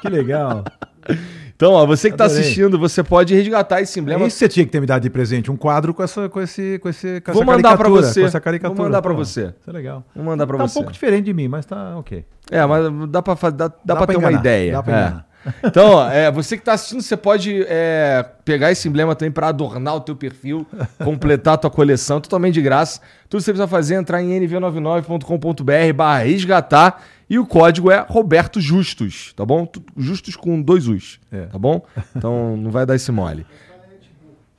Que 0.00 0.08
legal. 0.08 0.62
Então, 1.58 1.72
ó, 1.72 1.84
você 1.84 2.08
que 2.08 2.14
está 2.14 2.26
assistindo, 2.26 2.78
você 2.78 3.02
pode 3.02 3.34
resgatar 3.34 3.80
esse 3.80 3.98
emblema. 3.98 4.22
É 4.22 4.28
isso 4.28 4.36
que 4.36 4.44
você 4.44 4.48
tinha 4.48 4.64
que 4.64 4.70
ter 4.70 4.78
me 4.80 4.86
dado 4.86 5.02
de 5.02 5.10
presente, 5.10 5.50
um 5.50 5.56
quadro 5.56 5.92
com 5.92 6.04
essa, 6.04 6.28
com 6.28 6.40
esse, 6.40 6.78
com 6.78 6.88
esse, 6.88 7.20
com 7.20 7.32
Vou 7.32 7.42
essa 7.42 7.50
mandar 7.52 7.70
caricatura, 7.76 8.02
você. 8.02 8.20
Com 8.20 8.26
essa 8.28 8.40
caricatura. 8.40 8.76
Vou 8.76 8.86
mandar 8.86 9.02
pra 9.02 9.10
Pô, 9.12 9.16
você. 9.24 9.52
Isso 9.60 9.68
é 9.68 9.72
legal. 9.72 10.04
Vou 10.14 10.24
mandar 10.24 10.46
pra 10.46 10.56
tá 10.56 10.68
você. 10.68 10.78
um 10.78 10.82
pouco 10.82 10.92
diferente 10.92 11.24
de 11.24 11.34
mim, 11.34 11.48
mas 11.48 11.66
tá 11.66 11.96
ok. 11.98 12.24
É, 12.48 12.64
mas 12.64 13.10
dá 13.10 13.20
pra, 13.20 13.34
fa- 13.34 13.50
dá, 13.50 13.66
dá 13.66 13.74
Dá 13.84 13.96
pra 13.96 14.06
pra 14.06 14.14
ter 14.14 14.18
uma 14.20 14.28
enganar, 14.30 14.40
ideia. 14.40 14.72
dá 14.72 14.82
pra 14.84 14.92
É. 14.96 15.00
enganar. 15.00 15.28
Então, 15.64 15.90
ó, 15.92 16.10
é, 16.10 16.30
você 16.30 16.56
que 16.58 16.64
tá 16.64 16.74
assistindo, 16.74 17.00
você 17.00 17.16
pode 17.16 17.64
é, 17.68 18.24
pegar 18.44 18.70
esse 18.70 18.86
emblema 18.88 19.14
também 19.16 19.32
pra 19.32 19.48
adornar 19.48 19.96
o 19.96 20.00
teu 20.00 20.14
perfil, 20.14 20.64
completar 21.02 21.54
a 21.54 21.56
tua 21.56 21.70
coleção, 21.70 22.20
totalmente 22.20 22.54
de 22.54 22.62
graça. 22.62 23.00
Tudo 23.28 23.40
que 23.40 23.44
você 23.44 23.52
precisa 23.52 23.66
fazer 23.68 23.94
é 23.94 23.98
entrar 23.98 24.22
em 24.22 24.30
nv99.com.br 24.46 25.92
barra 25.94 26.18
resgatar 26.24 27.02
e 27.28 27.38
o 27.38 27.46
código 27.46 27.90
é 27.90 28.04
Roberto 28.08 28.60
Justus, 28.60 29.32
tá 29.34 29.44
bom? 29.44 29.66
Tu- 29.66 29.82
Justus 29.96 30.34
com 30.36 30.60
dois 30.62 30.86
Us, 30.88 31.20
É. 31.30 31.46
tá 31.46 31.58
bom? 31.58 31.82
Então 32.16 32.56
não 32.58 32.70
vai 32.70 32.84
dar 32.86 32.94
esse 32.94 33.10
mole. 33.12 33.46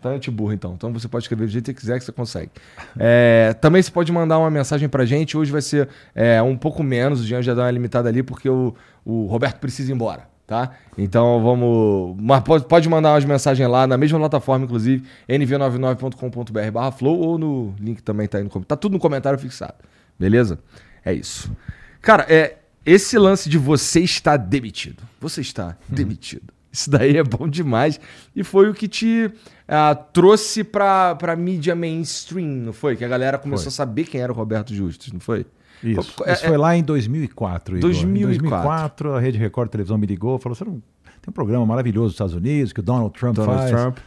Tá 0.02 0.10
anti-burro, 0.12 0.54
então. 0.54 0.74
Então 0.76 0.94
você 0.94 1.10
pode 1.10 1.26
escrever 1.26 1.46
do 1.46 1.52
jeito 1.52 1.66
que 1.66 1.72
você 1.72 1.82
quiser 1.82 2.00
que 2.00 2.06
você 2.06 2.12
consegue. 2.14 2.52
É, 2.98 3.54
também 3.60 3.82
você 3.82 3.92
pode 3.92 4.10
mandar 4.14 4.38
uma 4.40 4.50
mensagem 4.50 4.88
pra 4.88 5.06
gente. 5.06 5.36
Hoje 5.38 5.52
vai 5.52 5.62
ser 5.62 5.90
é, 6.16 6.42
um 6.42 6.56
pouco 6.56 6.82
menos, 6.82 7.20
o 7.20 7.24
Jean 7.26 7.42
já 7.42 7.54
dá 7.54 7.64
uma 7.64 7.72
limitada 7.72 8.08
ali, 8.08 8.24
porque 8.24 8.48
o, 8.50 8.74
o 9.04 9.26
Roberto 9.26 9.60
precisa 9.60 9.92
ir 9.92 9.96
embora, 9.96 10.24
tá? 10.48 10.72
Então 10.98 11.44
vamos. 11.44 12.16
Mas 12.18 12.42
pode, 12.66 12.88
mandar 12.88 13.12
umas 13.12 13.26
mensagens 13.26 13.68
lá, 13.70 13.86
na 13.86 13.98
mesma 13.98 14.18
plataforma, 14.20 14.64
inclusive, 14.64 15.04
nv99.com.br 15.28 16.72
barra 16.72 16.92
flow, 16.94 17.20
ou 17.20 17.38
no 17.38 17.74
link 17.78 18.02
também 18.02 18.26
tá 18.26 18.38
aí 18.38 18.44
no 18.46 18.50
comentário. 18.50 18.68
Tá 18.70 18.78
tudo 18.78 18.94
no 18.94 19.00
comentário 19.00 19.38
fixado. 19.38 19.76
Beleza? 20.18 20.60
É 21.04 21.12
isso. 21.14 21.52
Cara, 22.02 22.26
é, 22.30 22.58
esse 22.86 23.18
lance 23.18 23.50
de 23.50 23.58
você 23.58 24.00
está 24.02 24.38
demitido. 24.38 25.04
Você 25.20 25.42
está 25.42 25.78
demitido. 25.88 26.54
Isso 26.72 26.90
daí 26.90 27.18
é 27.18 27.24
bom 27.24 27.48
demais. 27.48 28.00
E 28.36 28.44
foi 28.44 28.70
o 28.70 28.74
que 28.74 28.88
te 28.88 29.32
ah, 29.68 29.96
trouxe 29.96 30.64
pra, 30.64 31.16
pra 31.16 31.36
mídia 31.36 31.76
mainstream, 31.76 32.48
não 32.48 32.74
foi? 32.74 32.96
Que 32.96 33.04
a 33.04 33.08
galera 33.08 33.38
começou 33.38 33.66
Foi. 33.66 33.70
a 33.70 33.72
saber 33.72 34.06
quem 34.06 34.22
era 34.22 34.32
o 34.32 34.36
Roberto 34.36 34.74
Justus, 34.74 35.12
não 35.12 35.20
foi? 35.20 35.46
Isso. 35.84 36.24
É- 36.26 36.34
Isso 36.34 36.46
foi 36.46 36.58
lá 36.58 36.76
em 36.76 36.84
2004. 36.84 37.78
Igor. 37.78 37.90
2004. 37.90 38.18
Em 38.18 38.40
2004, 38.40 39.14
a 39.14 39.20
Rede 39.20 39.38
Record 39.38 39.70
Televisão 39.70 39.98
me 39.98 40.06
ligou 40.06 40.38
falou: 40.38 40.56
você 40.56 40.66
não... 40.66 40.74
tem 40.74 41.30
um 41.30 41.32
programa 41.32 41.66
maravilhoso 41.66 42.06
nos 42.06 42.14
Estados 42.14 42.36
Unidos 42.36 42.74
que 42.74 42.80
o 42.80 42.84
Donald 42.84 43.18
Trump 43.18 43.36
Donald 43.36 43.60
faz. 43.60 43.72
Trump. 43.72 43.98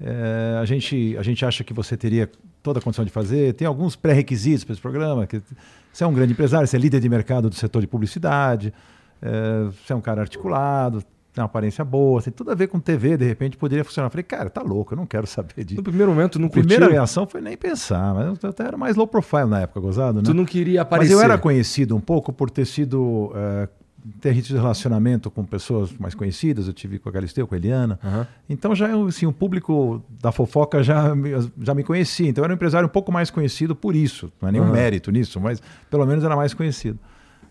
É, 0.00 0.58
a, 0.60 0.64
gente, 0.64 1.16
a 1.18 1.22
gente 1.22 1.44
acha 1.44 1.62
que 1.62 1.74
você 1.74 1.96
teria 1.96 2.30
toda 2.62 2.78
a 2.78 2.82
condição 2.82 3.04
de 3.04 3.10
fazer. 3.10 3.54
Tem 3.54 3.66
alguns 3.66 3.96
pré-requisitos 3.96 4.64
para 4.64 4.72
esse 4.72 4.82
programa. 4.82 5.26
Que 5.26 5.40
você 5.92 6.04
é 6.04 6.06
um 6.06 6.12
grande 6.14 6.32
empresário, 6.32 6.66
você 6.66 6.76
é 6.76 6.80
líder 6.80 7.00
de 7.00 7.08
mercado 7.08 7.48
do 7.48 7.54
setor 7.54 7.80
de 7.80 7.86
publicidade, 7.86 8.72
é, 9.22 9.64
você 9.84 9.92
é 9.92 9.96
um 9.96 10.00
cara 10.00 10.20
articulado, 10.20 11.02
tem 11.32 11.40
uma 11.42 11.46
aparência 11.46 11.84
boa, 11.84 12.20
tem 12.20 12.32
tudo 12.32 12.50
a 12.50 12.54
ver 12.56 12.66
com 12.66 12.80
TV, 12.80 13.16
de 13.16 13.24
repente 13.24 13.56
poderia 13.56 13.84
funcionar. 13.84 14.06
Eu 14.06 14.10
falei, 14.10 14.24
cara, 14.24 14.50
tá 14.50 14.62
louco, 14.62 14.94
eu 14.94 14.96
não 14.96 15.06
quero 15.06 15.26
saber 15.28 15.62
disso. 15.64 15.76
No 15.76 15.82
primeiro 15.84 16.10
momento, 16.10 16.38
não 16.40 16.48
A 16.48 16.50
primeira 16.50 16.82
curtiu? 16.86 16.96
reação 16.98 17.26
foi 17.26 17.40
nem 17.40 17.56
pensar, 17.56 18.12
mas 18.14 18.42
eu 18.42 18.50
até 18.50 18.64
era 18.64 18.76
mais 18.76 18.96
low 18.96 19.06
profile 19.06 19.44
na 19.46 19.60
época, 19.60 19.78
gozado, 19.80 20.18
né? 20.18 20.24
Tu 20.24 20.34
não 20.34 20.44
queria 20.44 20.80
Mas 20.80 20.86
aparecer. 20.86 21.14
eu 21.14 21.20
era 21.20 21.38
conhecido 21.38 21.94
um 21.96 22.00
pouco 22.00 22.32
por 22.32 22.50
ter 22.50 22.64
sido. 22.64 23.30
eh, 23.34 23.68
ter 24.20 24.40
tido 24.42 24.56
relacionamento 24.56 25.30
com 25.30 25.44
pessoas 25.44 25.92
mais 25.98 26.14
conhecidas, 26.14 26.66
eu 26.66 26.72
tive 26.72 26.98
com 26.98 27.08
a 27.08 27.12
Galisteu, 27.12 27.46
com 27.46 27.54
a 27.54 27.58
Eliana. 27.58 27.98
Aham. 28.04 28.26
Então 28.48 28.74
já 28.74 28.88
assim, 29.06 29.26
o 29.26 29.32
público 29.32 30.02
da 30.20 30.32
fofoca 30.32 30.82
já, 30.82 31.14
me- 31.14 31.30
já 31.60 31.74
me 31.74 31.82
conhecia. 31.84 32.28
Então 32.28 32.42
eu 32.42 32.44
era 32.46 32.52
um 32.52 32.56
empresário 32.56 32.86
um 32.86 32.90
pouco 32.90 33.10
mais 33.12 33.30
conhecido 33.30 33.74
por 33.76 33.94
isso. 33.94 34.32
Não 34.40 34.48
é 34.48 34.52
nenhum 34.52 34.64
Aham. 34.64 34.72
mérito 34.72 35.10
nisso, 35.10 35.40
mas 35.40 35.62
pelo 35.90 36.06
menos 36.06 36.24
era 36.24 36.34
mais 36.36 36.54
conhecido. 36.54 36.98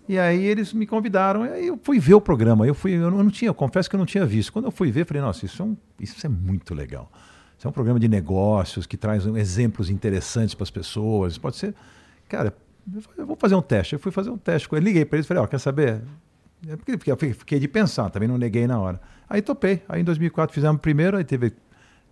E 0.08 0.18
aí 0.18 0.44
eles 0.44 0.74
me 0.74 0.88
convidaram, 0.88 1.46
e 1.56 1.68
eu 1.68 1.80
fui 1.84 2.00
ver 2.00 2.16
o 2.16 2.22
programa. 2.22 2.66
Eu 2.66 2.74
fui, 2.74 2.94
eu 2.94 3.12
não, 3.12 3.20
eu 3.20 3.24
não 3.26 3.30
tinha, 3.32 3.50
eu 3.50 3.54
confesso 3.54 3.88
que 3.88 3.96
eu 3.96 4.00
não 4.00 4.08
tinha 4.08 4.26
visto. 4.26 4.52
Quando 4.52 4.66
eu 4.66 4.72
fui 4.72 4.90
ver, 4.92 5.06
falei, 5.06 5.22
nossa, 5.22 5.46
isso 5.46 5.62
é, 5.62 5.66
um- 5.66 5.78
isso 6.00 6.26
é 6.26 6.30
muito 6.30 6.74
legal. 6.74 7.12
Isso 7.56 7.68
é 7.68 7.70
um 7.70 7.74
programa 7.74 8.00
de 8.00 8.08
negócios 8.08 8.88
que 8.88 8.98
traz 8.98 9.26
exemplos 9.26 9.90
interessantes 9.90 10.56
para 10.56 10.64
as 10.64 10.72
pessoas. 10.72 11.38
Pode 11.38 11.58
ser, 11.58 11.76
cara, 12.28 12.54
eu 13.18 13.28
vou 13.28 13.36
fazer 13.36 13.54
um 13.54 13.62
teste. 13.62 13.94
Eu 13.94 14.00
fui 14.00 14.12
fazer 14.12 14.32
um 14.32 14.38
teste. 14.38 14.68
Eu 14.72 14.80
liguei 14.80 15.06
para 15.06 15.18
eles 15.18 15.26
e 15.26 15.28
falei, 15.28 15.44
ó, 15.44 15.46
quer 15.46 15.60
saber? 15.60 16.02
É 16.68 16.76
porque 16.76 16.98
porque 16.98 17.12
eu 17.12 17.18
fiquei- 17.18 17.60
de 17.60 17.68
pensar, 17.68 18.10
também 18.10 18.28
não 18.28 18.38
neguei 18.38 18.68
na 18.68 18.80
hora. 18.80 19.00
Aí 19.30 19.42
topei. 19.42 19.82
Aí 19.88 20.02
em 20.02 20.04
2004 20.04 20.54
fizemos 20.54 20.82
primeiro, 20.82 21.16
aí 21.18 21.24
teve, 21.24 21.54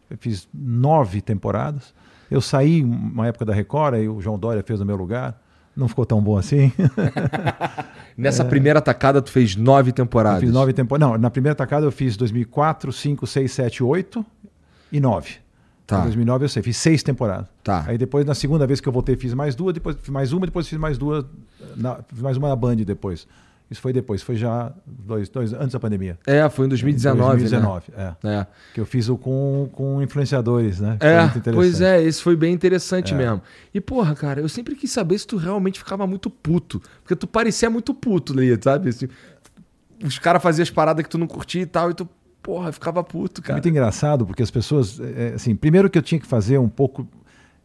eu 0.09 0.17
fiz 0.19 0.47
nove 0.53 1.19
temporadas. 1.21 1.93
Eu 2.29 2.39
saí 2.41 2.83
uma 2.83 3.27
época 3.27 3.45
da 3.45 3.53
Record, 3.53 3.95
aí 3.95 4.07
o 4.07 4.21
João 4.21 4.37
Dória 4.37 4.63
fez 4.63 4.79
no 4.79 4.85
meu 4.85 4.95
lugar. 4.95 5.41
Não 5.75 5.87
ficou 5.87 6.05
tão 6.05 6.21
bom 6.21 6.37
assim. 6.37 6.71
Nessa 8.17 8.43
primeira 8.43 8.81
tacada, 8.81 9.21
tu 9.21 9.31
fez 9.31 9.55
nove 9.55 9.91
temporadas. 9.91 10.41
Eu 10.41 10.47
fiz 10.47 10.53
nove 10.53 10.73
temporadas. 10.73 11.09
Não, 11.13 11.17
na 11.17 11.29
primeira 11.29 11.55
tacada 11.55 11.85
eu 11.85 11.91
fiz 11.91 12.17
2004, 12.17 12.91
5, 12.91 13.27
6, 13.27 13.51
7, 13.51 13.83
8 13.83 14.25
e 14.91 14.99
9. 14.99 15.35
Tá. 15.85 15.99
Em 15.99 16.03
2009 16.03 16.45
eu 16.45 16.49
sei, 16.49 16.61
fiz 16.63 16.75
seis 16.75 17.01
temporadas. 17.01 17.47
Tá. 17.63 17.85
Aí 17.87 17.97
depois, 17.97 18.25
na 18.25 18.33
segunda 18.35 18.67
vez 18.67 18.81
que 18.81 18.89
eu 18.89 18.93
voltei, 18.93 19.15
fiz 19.15 19.33
mais 19.33 19.55
duas, 19.55 19.73
depois 19.73 19.95
fiz 19.95 20.09
mais 20.09 20.33
uma, 20.33 20.45
depois 20.45 20.67
fiz 20.67 20.77
mais 20.77 20.97
duas, 20.97 21.23
na- 21.77 21.99
fiz 22.09 22.19
mais 22.21 22.35
uma 22.35 22.49
na 22.49 22.55
Band 22.57 22.75
depois. 22.77 23.25
Isso 23.69 23.81
foi 23.81 23.91
depois, 23.91 24.21
foi 24.21 24.35
já 24.37 24.71
dois, 24.85 25.27
dois 25.27 25.51
antes 25.53 25.73
da 25.73 25.79
pandemia. 25.79 26.17
É, 26.25 26.47
foi 26.49 26.65
em 26.67 26.69
2019. 26.69 27.39
2019, 27.41 27.85
é. 27.97 28.15
Né? 28.23 28.39
É. 28.41 28.47
Que 28.73 28.79
eu 28.79 28.85
fiz 28.85 29.09
o 29.09 29.17
com, 29.17 29.67
com 29.73 30.01
influenciadores, 30.01 30.79
né? 30.79 30.97
Foi 30.99 31.09
É, 31.09 31.21
muito 31.23 31.37
interessante. 31.39 31.55
pois 31.55 31.81
é, 31.81 32.01
esse 32.01 32.21
foi 32.21 32.35
bem 32.37 32.53
interessante 32.53 33.13
É. 33.13 33.17
mesmo. 33.17 33.41
E, 33.73 33.81
porra, 33.81 34.15
cara, 34.15 34.39
eu 34.39 34.47
sempre 34.47 34.73
quis 34.75 34.89
saber 34.91 35.17
se 35.19 35.27
tu 35.27 35.35
realmente 35.35 35.79
ficava 35.79 36.07
muito 36.07 36.29
puto. 36.29 36.81
Porque 37.03 37.15
tu 37.15 37.27
parecia 37.27 37.69
muito 37.69 37.93
puto 37.93 38.31
ali, 38.33 38.57
sabe? 38.61 38.89
Assim, 38.89 39.07
os 40.03 40.17
caras 40.17 40.41
faziam 40.41 40.63
as 40.63 40.69
paradas 40.69 41.03
que 41.03 41.09
tu 41.09 41.17
não 41.17 41.27
curtia 41.27 41.61
e 41.61 41.65
tal, 41.65 41.91
e 41.91 41.93
tu, 41.93 42.07
porra, 42.41 42.71
ficava 42.71 43.03
puto, 43.03 43.41
É 43.41 43.43
cara. 43.43 43.53
muito 43.55 43.67
engraçado, 43.67 44.25
porque 44.25 44.43
as 44.43 44.51
pessoas, 44.51 44.99
é, 44.99 45.03
é, 45.31 45.33
assim, 45.35 45.55
primeiro 45.55 45.89
que 45.89 45.97
eu 45.97 46.01
tinha 46.01 46.19
que 46.21 46.27
fazer 46.27 46.57
um 46.57 46.69
pouco. 46.69 47.07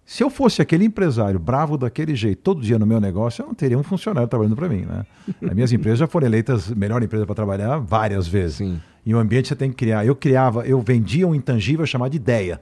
Se 0.04 0.22
eu 0.22 0.28
fosse 0.28 0.60
aquele 0.60 0.84
empresário 0.84 1.38
bravo 1.38 1.78
daquele 1.78 2.14
jeito 2.14 2.40
todo 2.42 2.60
dia 2.60 2.78
no 2.78 2.84
meu 2.86 3.00
negócio, 3.00 3.42
eu 3.42 3.46
não 3.46 3.54
teria 3.54 3.78
um 3.78 3.82
funcionário 3.82 4.28
trabalhando 4.28 4.56
para 4.56 4.68
mim, 4.68 4.82
né? 4.84 5.06
As 5.42 5.54
minhas 5.54 5.72
empresas 5.72 5.98
já 6.00 6.06
foram 6.06 6.26
eleitas 6.26 6.68
melhor 6.70 7.02
empresa 7.02 7.24
para 7.24 7.34
trabalhar 7.34 7.78
várias 7.78 8.26
vezes. 8.26 8.56
Sim. 8.56 8.80
E 9.06 9.14
o 9.14 9.18
ambiente 9.18 9.48
você 9.48 9.56
tem 9.56 9.70
que 9.70 9.76
criar. 9.76 10.04
Eu 10.04 10.14
criava, 10.14 10.66
eu 10.66 10.80
vendia 10.80 11.26
um 11.26 11.34
intangível 11.34 11.86
chamado 11.86 12.14
ideia. 12.14 12.60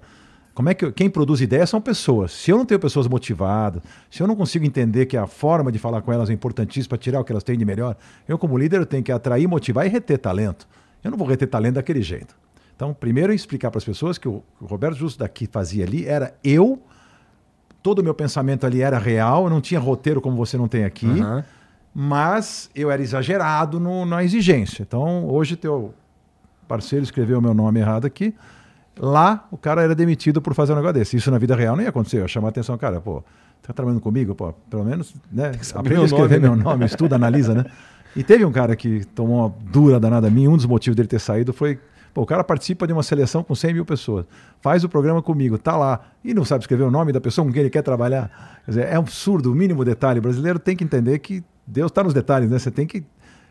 Como 0.54 0.68
é 0.68 0.74
que 0.74 0.84
eu- 0.84 0.92
quem 0.92 1.08
produz 1.08 1.40
ideia 1.40 1.66
são 1.66 1.80
pessoas. 1.80 2.32
Se 2.32 2.50
eu 2.50 2.58
não 2.58 2.64
tenho 2.66 2.78
pessoas 2.78 3.08
motivadas, 3.08 3.82
se 4.10 4.22
eu 4.22 4.26
não 4.26 4.36
consigo 4.36 4.64
entender 4.64 5.06
que 5.06 5.16
a 5.16 5.26
forma 5.26 5.72
de 5.72 5.78
falar 5.78 6.02
com 6.02 6.12
elas 6.12 6.28
é 6.28 6.32
importantíssima 6.32 6.90
para 6.90 6.98
tirar 6.98 7.20
o 7.20 7.24
que 7.24 7.32
elas 7.32 7.42
têm 7.44 7.56
de 7.56 7.64
melhor, 7.64 7.96
eu 8.28 8.36
como 8.38 8.58
líder 8.58 8.80
eu 8.80 8.86
tenho 8.86 9.02
que 9.02 9.12
atrair, 9.12 9.46
motivar 9.48 9.86
e 9.86 9.88
reter 9.88 10.18
talento. 10.18 10.68
Eu 11.02 11.10
não 11.10 11.16
vou 11.16 11.26
reter 11.26 11.48
talento 11.48 11.74
daquele 11.76 12.02
jeito. 12.02 12.34
Então, 12.76 12.92
primeiro 12.92 13.32
explicar 13.32 13.70
para 13.70 13.78
as 13.78 13.84
pessoas 13.84 14.18
que 14.18 14.28
o, 14.28 14.42
que 14.58 14.64
o 14.64 14.66
Roberto 14.66 14.96
Justo 14.96 15.18
daqui 15.20 15.46
fazia 15.50 15.84
ali 15.84 16.06
era 16.06 16.34
eu, 16.44 16.82
todo 17.82 18.00
o 18.00 18.02
meu 18.04 18.14
pensamento 18.14 18.64
ali 18.66 18.82
era 18.82 18.98
real, 18.98 19.44
eu 19.44 19.50
não 19.50 19.60
tinha 19.60 19.80
roteiro 19.80 20.20
como 20.20 20.36
você 20.36 20.56
não 20.56 20.68
tem 20.68 20.84
aqui, 20.84 21.06
Aham. 21.20 21.44
mas 21.94 22.70
eu 22.74 22.90
era 22.90 23.02
exagerado 23.02 23.80
no- 23.80 24.04
na 24.06 24.22
exigência. 24.22 24.82
Então, 24.82 25.26
hoje 25.28 25.56
teu 25.56 25.94
parceiro 26.68 27.02
escreveu 27.02 27.38
o 27.38 27.42
meu 27.42 27.54
nome 27.54 27.80
errado 27.80 28.06
aqui. 28.06 28.34
Lá, 28.98 29.46
o 29.50 29.56
cara 29.56 29.82
era 29.82 29.94
demitido 29.94 30.42
por 30.42 30.54
fazer 30.54 30.72
um 30.72 30.76
negócio 30.76 30.94
desse. 30.94 31.16
Isso 31.16 31.30
na 31.30 31.38
vida 31.38 31.56
real 31.56 31.74
não 31.74 31.82
ia 31.82 31.88
acontecer. 31.88 32.18
Eu 32.18 32.22
ia 32.22 32.28
chamar 32.28 32.48
a 32.48 32.50
atenção, 32.50 32.76
cara, 32.76 33.00
pô, 33.00 33.22
tá 33.62 33.72
trabalhando 33.72 34.00
comigo, 34.00 34.34
pô, 34.34 34.52
pelo 34.68 34.84
menos, 34.84 35.14
né? 35.32 35.52
meu 35.84 36.02
a 36.02 36.04
escrever 36.04 36.40
nome, 36.40 36.48
meu 36.48 36.56
né? 36.56 36.62
nome, 36.64 36.84
estuda, 36.84 37.16
analisa, 37.16 37.54
né? 37.54 37.64
E 38.14 38.22
teve 38.22 38.44
um 38.44 38.52
cara 38.52 38.74
que 38.76 39.04
tomou 39.06 39.38
uma 39.46 39.54
dura 39.70 39.98
danada 40.00 40.26
a 40.26 40.30
mim. 40.30 40.48
Um 40.48 40.56
dos 40.56 40.66
motivos 40.66 40.96
dele 40.96 41.08
ter 41.08 41.20
saído 41.20 41.52
foi. 41.52 41.78
Pô, 42.12 42.22
o 42.22 42.26
cara 42.26 42.42
participa 42.42 42.86
de 42.86 42.92
uma 42.92 43.02
seleção 43.02 43.42
com 43.42 43.54
100 43.54 43.74
mil 43.74 43.84
pessoas, 43.84 44.26
faz 44.60 44.82
o 44.84 44.88
programa 44.88 45.22
comigo, 45.22 45.56
tá 45.56 45.76
lá, 45.76 46.00
e 46.24 46.34
não 46.34 46.44
sabe 46.44 46.64
escrever 46.64 46.84
o 46.84 46.90
nome 46.90 47.12
da 47.12 47.20
pessoa 47.20 47.46
com 47.46 47.52
quem 47.52 47.60
ele 47.60 47.70
quer 47.70 47.82
trabalhar. 47.82 48.60
Quer 48.64 48.70
dizer, 48.70 48.86
é 48.86 48.96
absurdo, 48.96 49.52
o 49.52 49.54
mínimo 49.54 49.84
detalhe. 49.84 50.18
O 50.18 50.22
brasileiro 50.22 50.58
tem 50.58 50.76
que 50.76 50.84
entender 50.84 51.18
que 51.20 51.42
Deus 51.66 51.90
está 51.90 52.02
nos 52.02 52.12
detalhes, 52.12 52.50
né? 52.50 52.58
Você 52.58 52.70
tem 52.70 52.86
que 52.86 53.04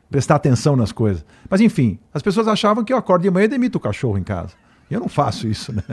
prestar 0.10 0.36
atenção 0.36 0.76
nas 0.76 0.92
coisas. 0.92 1.24
Mas 1.50 1.62
enfim, 1.62 2.00
as 2.14 2.22
pessoas 2.22 2.48
achavam 2.48 2.84
que 2.84 2.92
eu 2.92 2.98
acordo 2.98 3.22
de 3.22 3.30
manhã 3.30 3.46
e 3.46 3.50
demito 3.50 3.78
o 3.78 3.82
cachorro 3.82 4.18
em 4.18 4.24
casa. 4.24 4.54
Eu 4.90 5.00
não 5.00 5.08
faço 5.08 5.48
isso, 5.48 5.72
né? 5.72 5.84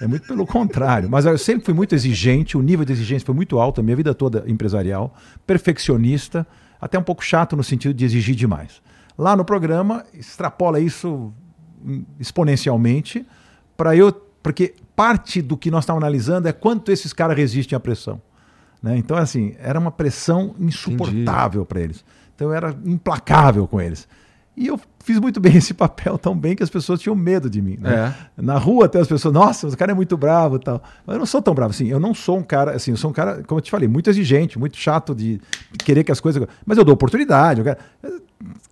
É 0.00 0.06
muito 0.06 0.26
pelo 0.26 0.46
contrário. 0.46 1.08
Mas 1.08 1.24
eu 1.24 1.38
sempre 1.38 1.64
fui 1.64 1.72
muito 1.72 1.94
exigente, 1.94 2.56
o 2.56 2.62
nível 2.62 2.84
de 2.84 2.92
exigência 2.92 3.24
foi 3.24 3.34
muito 3.34 3.58
alto 3.58 3.80
a 3.80 3.84
minha 3.84 3.96
vida 3.96 4.14
toda 4.14 4.44
empresarial, 4.46 5.14
perfeccionista, 5.46 6.46
até 6.80 6.98
um 6.98 7.02
pouco 7.02 7.24
chato 7.24 7.56
no 7.56 7.64
sentido 7.64 7.94
de 7.94 8.04
exigir 8.04 8.34
demais. 8.34 8.82
Lá 9.16 9.34
no 9.34 9.44
programa, 9.44 10.04
extrapola 10.12 10.80
isso 10.80 11.32
exponencialmente 12.18 13.26
para 13.76 13.96
eu, 13.96 14.12
porque 14.42 14.74
parte 14.94 15.40
do 15.40 15.56
que 15.56 15.70
nós 15.70 15.84
estamos 15.84 16.02
analisando 16.02 16.48
é 16.48 16.52
quanto 16.52 16.92
esses 16.92 17.12
caras 17.12 17.36
resistem 17.36 17.76
à 17.76 17.80
pressão. 17.80 18.20
Né? 18.82 18.96
Então, 18.96 19.16
assim, 19.16 19.54
era 19.58 19.78
uma 19.78 19.92
pressão 19.92 20.54
insuportável 20.58 21.64
para 21.64 21.80
eles. 21.80 22.04
Então, 22.34 22.48
eu 22.48 22.54
era 22.54 22.76
implacável 22.84 23.66
com 23.66 23.80
eles. 23.80 24.08
E 24.56 24.66
eu 24.66 24.78
fiz 25.02 25.18
muito 25.18 25.40
bem 25.40 25.56
esse 25.56 25.72
papel 25.72 26.18
tão 26.18 26.36
bem 26.36 26.54
que 26.54 26.62
as 26.62 26.70
pessoas 26.70 27.00
tinham 27.00 27.14
medo 27.14 27.48
de 27.48 27.62
mim. 27.62 27.78
Né? 27.80 28.14
É. 28.36 28.42
Na 28.42 28.58
rua 28.58 28.86
até 28.86 29.00
as 29.00 29.08
pessoas, 29.08 29.32
nossa, 29.32 29.68
o 29.68 29.76
cara 29.76 29.92
é 29.92 29.94
muito 29.94 30.16
bravo 30.16 30.56
e 30.56 30.58
tal. 30.58 30.82
Mas 31.06 31.14
eu 31.14 31.18
não 31.18 31.26
sou 31.26 31.40
tão 31.40 31.54
bravo 31.54 31.70
assim. 31.70 31.88
Eu 31.88 32.00
não 32.00 32.12
sou 32.12 32.38
um 32.38 32.42
cara, 32.42 32.72
assim, 32.72 32.90
eu 32.90 32.96
sou 32.96 33.10
um 33.10 33.12
cara, 33.14 33.42
como 33.44 33.58
eu 33.58 33.62
te 33.62 33.70
falei, 33.70 33.88
muito 33.88 34.10
exigente, 34.10 34.58
muito 34.58 34.76
chato 34.76 35.14
de 35.14 35.40
querer 35.78 36.04
que 36.04 36.12
as 36.12 36.20
coisas. 36.20 36.46
Mas 36.66 36.76
eu 36.76 36.84
dou 36.84 36.94
oportunidade. 36.94 37.60
Eu 37.60 37.64
quero... 37.64 37.78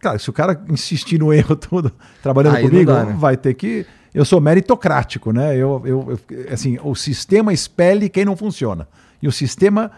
Cara, 0.01 0.19
se 0.19 0.31
o 0.31 0.33
cara 0.33 0.61
insistir 0.69 1.19
no 1.19 1.33
erro 1.33 1.55
todo 1.55 1.93
trabalhando 2.23 2.57
Aí 2.57 2.69
comigo, 2.69 2.91
dá, 2.91 3.05
né? 3.05 3.17
vai 3.19 3.37
ter 3.37 3.55
que. 3.55 3.87
Eu 4.13 4.25
sou 4.25 4.41
meritocrático, 4.41 5.31
né? 5.33 5.55
Eu, 5.55 5.83
eu, 5.85 6.19
eu, 6.29 6.53
assim, 6.53 6.79
o 6.83 6.95
sistema 6.97 7.53
espelhe 7.53 8.09
quem 8.09 8.25
não 8.25 8.37
funciona. 8.37 8.89
E 9.23 9.29
o 9.29 9.33
sistema 9.33 9.91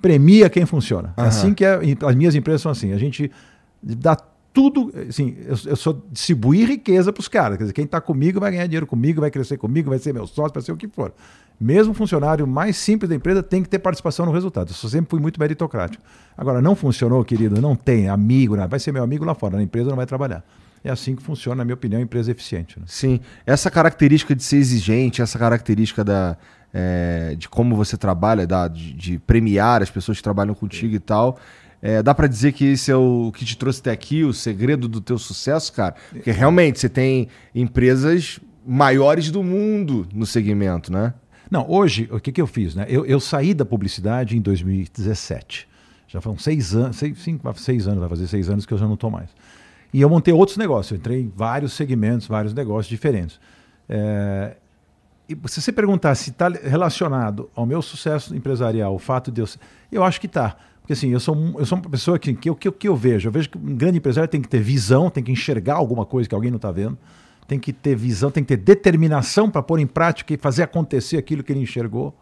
premia 0.00 0.48
quem 0.48 0.64
funciona. 0.64 1.12
Uhum. 1.18 1.24
É 1.24 1.28
assim 1.28 1.52
que 1.52 1.64
é, 1.64 1.78
as 2.06 2.14
minhas 2.14 2.34
empresas 2.34 2.62
são 2.62 2.72
assim. 2.72 2.92
A 2.92 2.98
gente 2.98 3.30
dá 3.82 4.16
tudo, 4.52 4.92
assim, 5.08 5.36
eu, 5.44 5.56
eu 5.66 5.76
sou 5.76 6.02
distribuir 6.10 6.68
riqueza 6.68 7.12
para 7.12 7.20
os 7.20 7.28
caras. 7.28 7.58
Quer 7.58 7.64
dizer, 7.64 7.72
quem 7.74 7.84
está 7.84 8.00
comigo 8.00 8.40
vai 8.40 8.50
ganhar 8.52 8.66
dinheiro 8.66 8.86
comigo, 8.86 9.20
vai 9.20 9.30
crescer 9.30 9.58
comigo, 9.58 9.90
vai 9.90 9.98
ser 9.98 10.12
meu 10.12 10.26
sócio, 10.26 10.54
vai 10.54 10.62
ser 10.62 10.72
o 10.72 10.76
que 10.76 10.88
for. 10.88 11.12
Mesmo 11.60 11.92
funcionário 11.92 12.46
mais 12.46 12.76
simples 12.76 13.08
da 13.08 13.16
empresa 13.16 13.42
tem 13.42 13.62
que 13.62 13.68
ter 13.68 13.80
participação 13.80 14.24
no 14.24 14.32
resultado. 14.32 14.70
Eu 14.70 14.88
sempre 14.88 15.10
fui 15.10 15.20
muito 15.20 15.40
meritocrático. 15.40 16.02
Agora, 16.36 16.62
não 16.62 16.76
funcionou, 16.76 17.24
querido, 17.24 17.60
não 17.60 17.74
tem 17.74 18.08
amigo, 18.08 18.54
né? 18.54 18.66
vai 18.68 18.78
ser 18.78 18.92
meu 18.92 19.02
amigo 19.02 19.24
lá 19.24 19.34
fora, 19.34 19.56
na 19.56 19.62
empresa 19.62 19.88
não 19.88 19.96
vai 19.96 20.06
trabalhar. 20.06 20.44
É 20.84 20.90
assim 20.90 21.16
que 21.16 21.22
funciona, 21.22 21.56
na 21.56 21.64
minha 21.64 21.74
opinião, 21.74 21.98
a 21.98 22.02
empresa 22.02 22.30
eficiente. 22.30 22.78
Né? 22.78 22.84
Sim. 22.86 23.20
Essa 23.44 23.70
característica 23.70 24.36
de 24.36 24.44
ser 24.44 24.56
exigente, 24.58 25.20
essa 25.20 25.36
característica 25.36 26.04
da, 26.04 26.36
é, 26.72 27.34
de 27.36 27.48
como 27.48 27.74
você 27.74 27.96
trabalha, 27.96 28.46
da, 28.46 28.68
de, 28.68 28.92
de, 28.92 29.18
premiar 29.18 29.82
as 29.82 29.90
pessoas 29.90 30.18
que 30.18 30.22
trabalham 30.22 30.54
contigo 30.54 30.92
Sim. 30.92 30.96
e 30.96 31.00
tal, 31.00 31.38
é, 31.82 32.02
dá 32.02 32.14
para 32.14 32.26
dizer 32.26 32.52
que 32.52 32.72
esse 32.72 32.90
é 32.90 32.96
o 32.96 33.32
que 33.34 33.44
te 33.44 33.56
trouxe 33.56 33.80
até 33.80 33.90
aqui, 33.90 34.22
o 34.24 34.32
segredo 34.32 34.88
do 34.88 35.00
teu 35.00 35.18
sucesso, 35.18 35.72
cara? 35.72 35.94
Porque 36.10 36.30
realmente 36.30 36.78
você 36.78 36.88
tem 36.88 37.28
empresas 37.54 38.40
maiores 38.66 39.30
do 39.30 39.42
mundo 39.42 40.06
no 40.12 40.26
segmento, 40.26 40.92
né? 40.92 41.14
Não, 41.50 41.68
hoje, 41.68 42.08
o 42.12 42.20
que, 42.20 42.30
que 42.30 42.40
eu 42.40 42.46
fiz? 42.46 42.74
Né? 42.74 42.86
Eu, 42.88 43.06
eu 43.06 43.18
saí 43.20 43.54
da 43.54 43.64
publicidade 43.64 44.36
em 44.36 44.40
2017. 44.40 45.66
Já 46.06 46.20
foram 46.20 46.38
seis 46.38 46.74
anos, 46.74 46.96
seis, 46.96 47.18
cinco, 47.18 47.52
seis 47.56 47.86
anos, 47.86 48.00
vai 48.00 48.08
fazer 48.08 48.26
seis 48.26 48.48
anos 48.48 48.64
que 48.64 48.72
eu 48.72 48.78
já 48.78 48.86
não 48.86 48.94
estou 48.94 49.10
mais. 49.10 49.30
E 49.92 50.00
eu 50.00 50.08
montei 50.08 50.32
outros 50.32 50.56
negócios, 50.56 50.92
eu 50.92 50.98
entrei 50.98 51.22
em 51.22 51.32
vários 51.34 51.72
segmentos, 51.72 52.26
vários 52.26 52.52
negócios 52.52 52.88
diferentes. 52.88 53.40
É, 53.88 54.56
e 55.28 55.36
se 55.48 55.60
você 55.60 55.70
perguntar 55.70 56.14
se 56.14 56.30
está 56.30 56.48
relacionado 56.48 57.50
ao 57.54 57.66
meu 57.66 57.82
sucesso 57.82 58.34
empresarial, 58.34 58.94
o 58.94 58.98
fato 58.98 59.30
de 59.30 59.42
eu. 59.42 59.48
Eu 59.92 60.02
acho 60.02 60.20
que 60.20 60.26
está. 60.26 60.56
Porque 60.80 60.94
assim, 60.94 61.10
eu 61.10 61.20
sou, 61.20 61.36
eu 61.58 61.66
sou 61.66 61.76
uma 61.76 61.90
pessoa 61.90 62.18
que, 62.18 62.32
que, 62.32 62.54
que, 62.54 62.70
que 62.70 62.88
eu 62.88 62.96
vejo. 62.96 63.28
Eu 63.28 63.32
vejo 63.32 63.50
que 63.50 63.58
um 63.58 63.76
grande 63.76 63.98
empresário 63.98 64.28
tem 64.28 64.40
que 64.40 64.48
ter 64.48 64.60
visão, 64.60 65.10
tem 65.10 65.22
que 65.22 65.30
enxergar 65.30 65.74
alguma 65.74 66.06
coisa 66.06 66.26
que 66.26 66.34
alguém 66.34 66.50
não 66.50 66.56
está 66.56 66.70
vendo, 66.70 66.96
tem 67.48 67.58
que 67.58 67.72
ter 67.72 67.96
visão, 67.96 68.30
tem 68.30 68.44
que 68.44 68.48
ter 68.48 68.62
determinação 68.62 69.50
para 69.50 69.62
pôr 69.62 69.80
em 69.80 69.86
prática 69.86 70.32
e 70.32 70.36
fazer 70.36 70.62
acontecer 70.62 71.16
aquilo 71.16 71.42
que 71.42 71.52
ele 71.52 71.60
enxergou. 71.60 72.14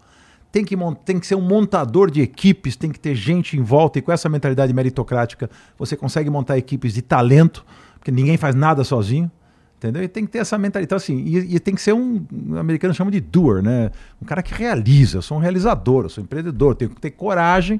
Tem 0.50 0.64
que, 0.64 0.74
tem 1.04 1.20
que 1.20 1.26
ser 1.26 1.34
um 1.34 1.42
montador 1.42 2.10
de 2.10 2.22
equipes, 2.22 2.76
tem 2.76 2.90
que 2.90 2.98
ter 2.98 3.14
gente 3.14 3.58
em 3.58 3.62
volta, 3.62 3.98
e 3.98 4.02
com 4.02 4.10
essa 4.10 4.28
mentalidade 4.28 4.72
meritocrática 4.72 5.50
você 5.78 5.96
consegue 5.96 6.30
montar 6.30 6.56
equipes 6.56 6.94
de 6.94 7.02
talento, 7.02 7.66
porque 7.94 8.10
ninguém 8.10 8.38
faz 8.38 8.54
nada 8.54 8.82
sozinho. 8.84 9.30
Entendeu? 9.76 10.02
E 10.02 10.08
tem 10.08 10.24
que 10.24 10.32
ter 10.32 10.38
essa 10.38 10.56
mentalidade. 10.56 10.86
Então, 10.86 10.96
assim, 10.96 11.18
e, 11.18 11.56
e, 11.56 11.60
tem 11.60 11.74
que 11.74 11.82
ser 11.82 11.92
um, 11.92 12.24
um 12.32 12.56
americano 12.56 12.94
chama 12.94 13.10
de 13.10 13.20
doer, 13.20 13.62
né? 13.62 13.90
Um 14.22 14.24
cara 14.24 14.42
que 14.42 14.54
realiza. 14.54 15.18
Eu 15.18 15.22
sou 15.22 15.36
um 15.36 15.40
realizador, 15.40 16.04
eu 16.04 16.08
sou 16.08 16.22
um 16.22 16.24
empreendedor, 16.24 16.74
tenho 16.74 16.90
que 16.92 16.98
ter 16.98 17.10
coragem 17.10 17.78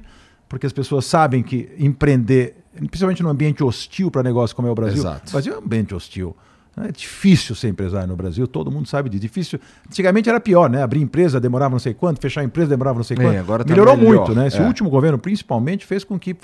porque 0.49 0.67
as 0.67 0.73
pessoas 0.73 1.05
sabem 1.05 1.43
que 1.43 1.71
empreender, 1.79 2.57
principalmente 2.75 3.23
num 3.23 3.29
ambiente 3.29 3.63
hostil 3.65 4.11
para 4.11 4.23
negócio 4.23 4.55
como 4.55 4.69
é 4.69 4.71
o 4.71 4.75
Brasil, 4.75 4.99
Exato. 4.99 5.29
o 5.29 5.33
Brasil 5.33 5.55
é 5.55 5.57
um 5.57 5.61
ambiente 5.61 5.95
hostil. 5.95 6.37
É 6.79 6.93
difícil 6.93 7.55
ser 7.55 7.69
empresário 7.69 8.07
no 8.07 8.17
Brasil, 8.17 8.47
todo 8.47 8.71
mundo 8.71 8.87
sabe 8.87 9.09
disso. 9.09 9.23
Difícil. 9.23 9.59
Antigamente 9.87 10.29
era 10.29 10.39
pior, 10.39 10.69
né? 10.69 10.83
Abrir 10.83 11.01
empresa 11.01 11.41
demorava 11.41 11.71
não 11.71 11.79
sei 11.79 11.95
quanto, 11.95 12.21
fechar 12.21 12.45
empresa 12.45 12.69
demorava 12.69 12.99
não 12.99 13.05
sei 13.05 13.17
quanto. 13.17 13.33
É, 13.33 13.39
agora 13.39 13.65
tá 13.65 13.71
Melhorou 13.71 13.97
melhor. 13.97 14.27
muito, 14.27 14.35
né? 14.35 14.47
Esse 14.47 14.59
é. 14.59 14.67
último 14.67 14.91
governo, 14.91 15.19
principalmente, 15.19 15.87
fez 15.87 16.05
com 16.05 16.19
que 16.19 16.37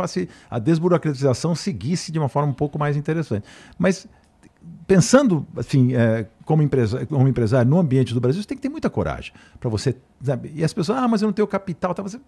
a 0.50 0.58
desburocratização 0.58 1.54
seguisse 1.54 2.10
de 2.10 2.18
uma 2.18 2.30
forma 2.30 2.50
um 2.50 2.54
pouco 2.54 2.78
mais 2.78 2.96
interessante. 2.96 3.44
Mas 3.78 4.08
pensando 4.86 5.46
assim, 5.54 5.94
é, 5.94 6.26
como, 6.46 6.62
empresa, 6.62 7.04
como 7.04 7.28
empresário 7.28 7.70
no 7.70 7.78
ambiente 7.78 8.14
do 8.14 8.20
Brasil, 8.20 8.40
você 8.40 8.48
tem 8.48 8.56
que 8.56 8.62
ter 8.62 8.70
muita 8.70 8.88
coragem 8.88 9.34
para 9.60 9.68
você. 9.68 9.96
Sabe? 10.22 10.50
E 10.54 10.64
as 10.64 10.72
pessoas, 10.72 10.98
ah, 10.98 11.08
mas 11.08 11.20
eu 11.20 11.26
não 11.26 11.32
tenho 11.32 11.46
capital. 11.46 11.94
Tá? 11.94 12.02
Você, 12.02 12.18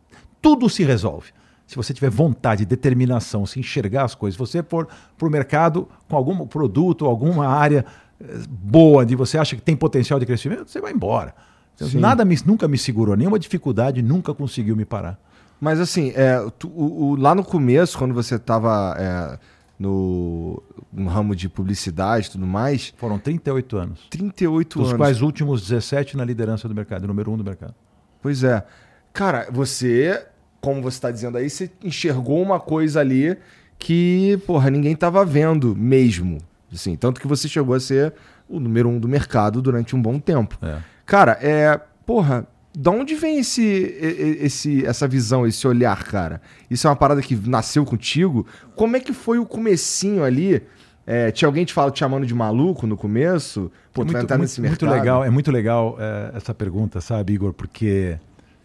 tudo 0.42 0.68
se 0.68 0.84
resolve 0.84 1.32
se 1.66 1.76
você 1.76 1.94
tiver 1.94 2.10
vontade, 2.10 2.64
determinação, 2.64 3.46
se 3.46 3.58
enxergar 3.58 4.04
as 4.04 4.14
coisas, 4.14 4.38
você 4.38 4.62
for 4.62 4.88
para 5.16 5.28
o 5.28 5.30
mercado 5.30 5.88
com 6.08 6.16
algum 6.16 6.46
produto, 6.46 7.06
alguma 7.06 7.46
área 7.46 7.84
eh, 8.20 8.26
boa, 8.48 9.04
de 9.04 9.16
você 9.16 9.38
acha 9.38 9.56
que 9.56 9.62
tem 9.62 9.74
potencial 9.74 10.20
de 10.20 10.26
crescimento, 10.26 10.70
você 10.70 10.80
vai 10.80 10.92
embora. 10.92 11.34
Então, 11.74 11.88
nada 12.00 12.24
me, 12.24 12.36
nunca 12.44 12.68
me 12.68 12.78
segurou, 12.78 13.16
nenhuma 13.16 13.38
dificuldade 13.38 14.02
nunca 14.02 14.34
conseguiu 14.34 14.76
me 14.76 14.84
parar. 14.84 15.18
Mas 15.60 15.80
assim, 15.80 16.12
é, 16.14 16.38
tu, 16.58 16.68
o, 16.68 17.10
o, 17.10 17.16
lá 17.16 17.34
no 17.34 17.44
começo, 17.44 17.96
quando 17.96 18.12
você 18.12 18.36
estava 18.36 18.94
é, 18.98 19.38
no, 19.78 20.62
no, 20.92 21.08
ramo 21.08 21.34
de 21.34 21.48
publicidade 21.48 22.28
e 22.28 22.30
tudo 22.30 22.46
mais. 22.46 22.92
Foram 22.96 23.18
38 23.18 23.76
anos. 23.76 24.06
38 24.10 24.78
Dos 24.78 24.88
anos. 24.88 24.98
quais 24.98 25.22
últimos 25.22 25.62
17 25.62 26.16
na 26.16 26.24
liderança 26.24 26.68
do 26.68 26.74
mercado, 26.74 27.06
número 27.06 27.32
um 27.32 27.36
do 27.36 27.44
mercado. 27.44 27.74
Pois 28.20 28.44
é. 28.44 28.64
Cara, 29.12 29.48
você 29.50 30.26
como 30.64 30.80
você 30.80 30.96
está 30.96 31.10
dizendo 31.10 31.36
aí, 31.36 31.50
você 31.50 31.70
enxergou 31.82 32.40
uma 32.40 32.58
coisa 32.58 32.98
ali 32.98 33.36
que, 33.78 34.40
porra, 34.46 34.70
ninguém 34.70 34.92
estava 34.92 35.22
vendo 35.22 35.76
mesmo. 35.76 36.38
Assim, 36.72 36.96
tanto 36.96 37.20
que 37.20 37.26
você 37.26 37.46
chegou 37.46 37.74
a 37.74 37.80
ser 37.80 38.14
o 38.48 38.58
número 38.58 38.88
um 38.88 38.98
do 38.98 39.06
mercado 39.06 39.60
durante 39.60 39.94
um 39.94 40.00
bom 40.00 40.18
tempo. 40.18 40.58
É. 40.62 40.78
Cara, 41.04 41.38
é. 41.42 41.78
Porra, 42.06 42.46
da 42.74 42.90
onde 42.90 43.14
vem 43.14 43.38
esse, 43.40 43.62
esse, 43.62 44.86
essa 44.86 45.06
visão, 45.06 45.46
esse 45.46 45.66
olhar, 45.68 46.02
cara? 46.04 46.40
Isso 46.70 46.86
é 46.86 46.90
uma 46.90 46.96
parada 46.96 47.20
que 47.20 47.36
nasceu 47.36 47.84
contigo? 47.84 48.46
Como 48.74 48.96
é 48.96 49.00
que 49.00 49.12
foi 49.12 49.38
o 49.38 49.44
comecinho 49.44 50.24
ali? 50.24 50.62
É, 51.06 51.30
tinha 51.30 51.46
alguém 51.46 51.66
te, 51.66 51.74
fala, 51.74 51.90
te 51.90 51.98
chamando 51.98 52.24
de 52.24 52.34
maluco 52.34 52.86
no 52.86 52.96
começo? 52.96 53.70
Pô, 53.92 54.00
é 54.00 54.04
muito, 54.06 54.18
entrar 54.18 54.38
muito, 54.38 54.48
nesse 54.48 54.62
mercado? 54.62 54.88
Muito 54.88 54.98
legal, 54.98 55.24
é 55.24 55.28
muito 55.28 55.52
legal 55.52 55.96
é, 56.00 56.32
essa 56.34 56.54
pergunta, 56.54 57.02
sabe, 57.02 57.34
Igor? 57.34 57.52
Porque 57.52 58.18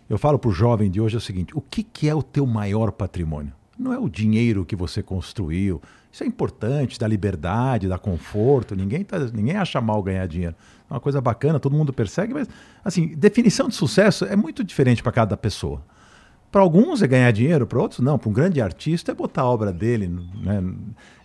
eu 0.10 0.18
falo 0.18 0.40
para 0.40 0.50
o 0.50 0.54
jovem 0.54 0.90
de 0.90 1.00
hoje 1.00 1.16
é 1.16 1.18
o 1.18 1.22
seguinte: 1.22 1.56
o 1.56 1.62
que, 1.62 1.84
que 1.84 2.10
é 2.10 2.16
o 2.16 2.24
teu 2.24 2.46
maior 2.46 2.92
patrimônio? 2.92 3.54
Não 3.78 3.94
é 3.94 4.00
o 4.00 4.10
dinheiro 4.10 4.66
que 4.66 4.76
você 4.76 5.02
construiu. 5.02 5.82
Isso 6.12 6.24
é 6.24 6.28
importante, 6.28 7.00
dá 7.00 7.08
liberdade, 7.08 7.88
dá 7.88 7.98
conforto. 7.98 8.76
Ninguém, 8.76 9.04
tá, 9.04 9.20
ninguém 9.20 9.56
acha 9.56 9.80
mal 9.80 10.02
ganhar 10.02 10.28
dinheiro. 10.28 10.56
É 10.90 10.94
uma 10.94 11.00
coisa 11.00 11.22
bacana, 11.22 11.60
todo 11.60 11.78
mundo 11.78 11.94
persegue, 11.94 12.34
mas 12.34 12.48
assim, 12.84 13.08
definição 13.16 13.68
de 13.70 13.76
sucesso 13.76 14.26
é 14.26 14.36
muito 14.36 14.64
diferente 14.64 15.04
para 15.04 15.12
cada 15.12 15.38
pessoa. 15.38 15.82
Para 16.52 16.62
alguns 16.62 17.04
é 17.04 17.08
ganhar 17.08 17.30
dinheiro, 17.32 17.68
para 17.68 17.80
outros 17.80 18.00
não. 18.00 18.18
Para 18.18 18.28
um 18.28 18.34
grande 18.34 18.60
artista 18.60 19.12
é 19.12 19.16
botar 19.16 19.44
a 19.44 19.46
obra 19.46 19.72
dele, 19.72 20.08
né? 20.08 20.64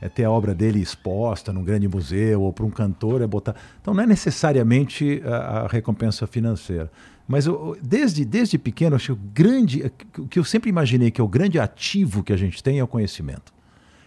é 0.03 0.09
ter 0.09 0.25
a 0.25 0.31
obra 0.31 0.55
dele 0.55 0.81
exposta 0.81 1.51
num 1.51 1.65
grande 1.65 1.89
museu, 1.89 2.43
ou 2.43 2.53
para 2.53 2.67
um 2.67 2.71
cantor 2.71 3.23
é 3.23 3.27
botar. 3.27 3.57
Então 3.81 3.95
não 3.95 4.03
é 4.03 4.07
necessariamente 4.07 5.23
a, 5.25 5.63
a 5.63 5.67
recompensa 5.67 6.27
financeira. 6.27 6.91
Mas 7.27 7.47
eu, 7.47 7.77
desde, 7.83 8.25
desde 8.25 8.59
pequeno, 8.59 8.97
acho 8.97 9.07
que 9.07 9.13
o 9.13 9.31
grande, 9.33 9.93
o 10.19 10.29
que 10.29 10.39
eu 10.39 10.45
sempre 10.45 10.69
imaginei 10.69 11.11
que 11.11 11.21
é 11.21 11.25
o 11.25 11.29
grande 11.29 11.59
ativo 11.59 12.23
que 12.23 12.33
a 12.33 12.37
gente 12.37 12.63
tem 12.63 12.79
é 12.79 12.85
o 12.85 12.89
conhecimento. 12.89 13.53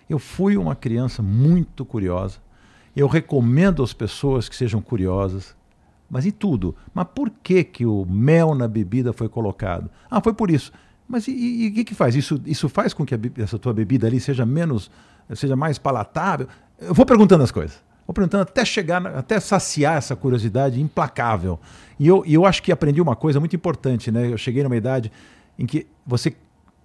Eu 0.09 0.19
fui 0.19 0.55
uma 0.55 0.75
criança 0.75 1.21
muito 1.21 1.83
curiosa. 1.83 2.37
Eu 2.95 3.07
recomendo 3.07 3.83
às 3.83 3.93
pessoas 3.93 4.47
que 4.47 4.55
sejam 4.55 4.81
curiosas, 4.81 5.55
mas 6.09 6.25
em 6.25 6.31
tudo. 6.31 6.75
Mas 6.93 7.07
por 7.13 7.29
que, 7.29 7.63
que 7.63 7.85
o 7.85 8.05
mel 8.05 8.55
na 8.55 8.67
bebida 8.67 9.11
foi 9.11 9.27
colocado? 9.27 9.89
Ah, 10.09 10.21
foi 10.21 10.33
por 10.33 10.49
isso. 10.49 10.71
Mas 11.07 11.27
e 11.27 11.69
o 11.71 11.73
que, 11.73 11.83
que 11.83 11.95
faz? 11.95 12.15
Isso, 12.15 12.39
isso 12.45 12.69
faz 12.69 12.93
com 12.93 13.05
que 13.05 13.15
a, 13.15 13.19
essa 13.37 13.57
tua 13.57 13.73
bebida 13.73 14.07
ali 14.07 14.19
seja 14.19 14.45
menos, 14.45 14.91
seja 15.35 15.55
mais 15.55 15.77
palatável? 15.77 16.47
Eu 16.79 16.93
vou 16.93 17.05
perguntando 17.05 17.43
as 17.43 17.51
coisas. 17.51 17.81
Vou 18.07 18.13
perguntando 18.13 18.43
até 18.43 18.63
chegar, 18.63 19.05
até 19.05 19.37
saciar 19.37 19.97
essa 19.97 20.15
curiosidade 20.15 20.81
implacável. 20.81 21.59
E 21.99 22.07
eu, 22.07 22.23
eu 22.25 22.45
acho 22.45 22.63
que 22.63 22.71
aprendi 22.71 23.01
uma 23.01 23.17
coisa 23.17 23.37
muito 23.37 23.53
importante, 23.53 24.09
né? 24.09 24.31
Eu 24.31 24.37
cheguei 24.37 24.63
numa 24.63 24.77
idade 24.77 25.11
em 25.59 25.65
que 25.65 25.85
você 26.05 26.33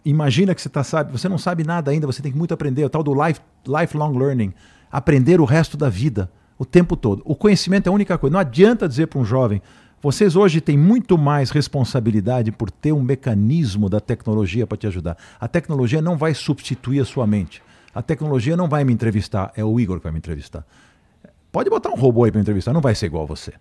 imagina 0.04 0.52
que 0.52 0.60
você 0.60 0.68
tá, 0.68 0.82
sabe, 0.82 1.12
você 1.12 1.28
não 1.28 1.38
sabe 1.38 1.62
nada 1.62 1.92
ainda, 1.92 2.08
você 2.08 2.20
tem 2.20 2.32
que 2.32 2.36
muito 2.36 2.52
aprender, 2.52 2.84
o 2.84 2.90
tal 2.90 3.04
do 3.04 3.14
life, 3.14 3.40
lifelong 3.64 4.18
learning, 4.18 4.52
aprender 4.90 5.40
o 5.40 5.44
resto 5.44 5.76
da 5.76 5.88
vida, 5.88 6.28
o 6.58 6.64
tempo 6.64 6.96
todo. 6.96 7.22
O 7.24 7.36
conhecimento 7.36 7.86
é 7.86 7.90
a 7.90 7.92
única 7.92 8.18
coisa. 8.18 8.32
Não 8.32 8.40
adianta 8.40 8.88
dizer 8.88 9.06
para 9.06 9.20
um 9.20 9.24
jovem, 9.24 9.62
vocês 10.02 10.34
hoje 10.34 10.60
têm 10.60 10.76
muito 10.76 11.16
mais 11.16 11.50
responsabilidade 11.50 12.50
por 12.50 12.68
ter 12.68 12.90
um 12.90 13.00
mecanismo 13.00 13.88
da 13.88 14.00
tecnologia 14.00 14.66
para 14.66 14.76
te 14.76 14.88
ajudar. 14.88 15.16
A 15.38 15.46
tecnologia 15.46 16.02
não 16.02 16.16
vai 16.16 16.34
substituir 16.34 16.98
a 16.98 17.04
sua 17.04 17.28
mente. 17.28 17.62
A 17.94 18.02
tecnologia 18.02 18.56
não 18.56 18.68
vai 18.68 18.82
me 18.82 18.92
entrevistar, 18.92 19.52
é 19.54 19.64
o 19.64 19.78
Igor 19.78 19.98
que 19.98 20.04
vai 20.04 20.12
me 20.12 20.18
entrevistar. 20.18 20.66
Pode 21.52 21.68
botar 21.68 21.90
um 21.90 21.96
robô 21.96 22.24
aí 22.24 22.32
para 22.32 22.40
entrevistar, 22.40 22.72
não 22.72 22.80
vai 22.80 22.94
ser 22.94 23.06
igual 23.06 23.24
a 23.24 23.26
você. 23.26 23.52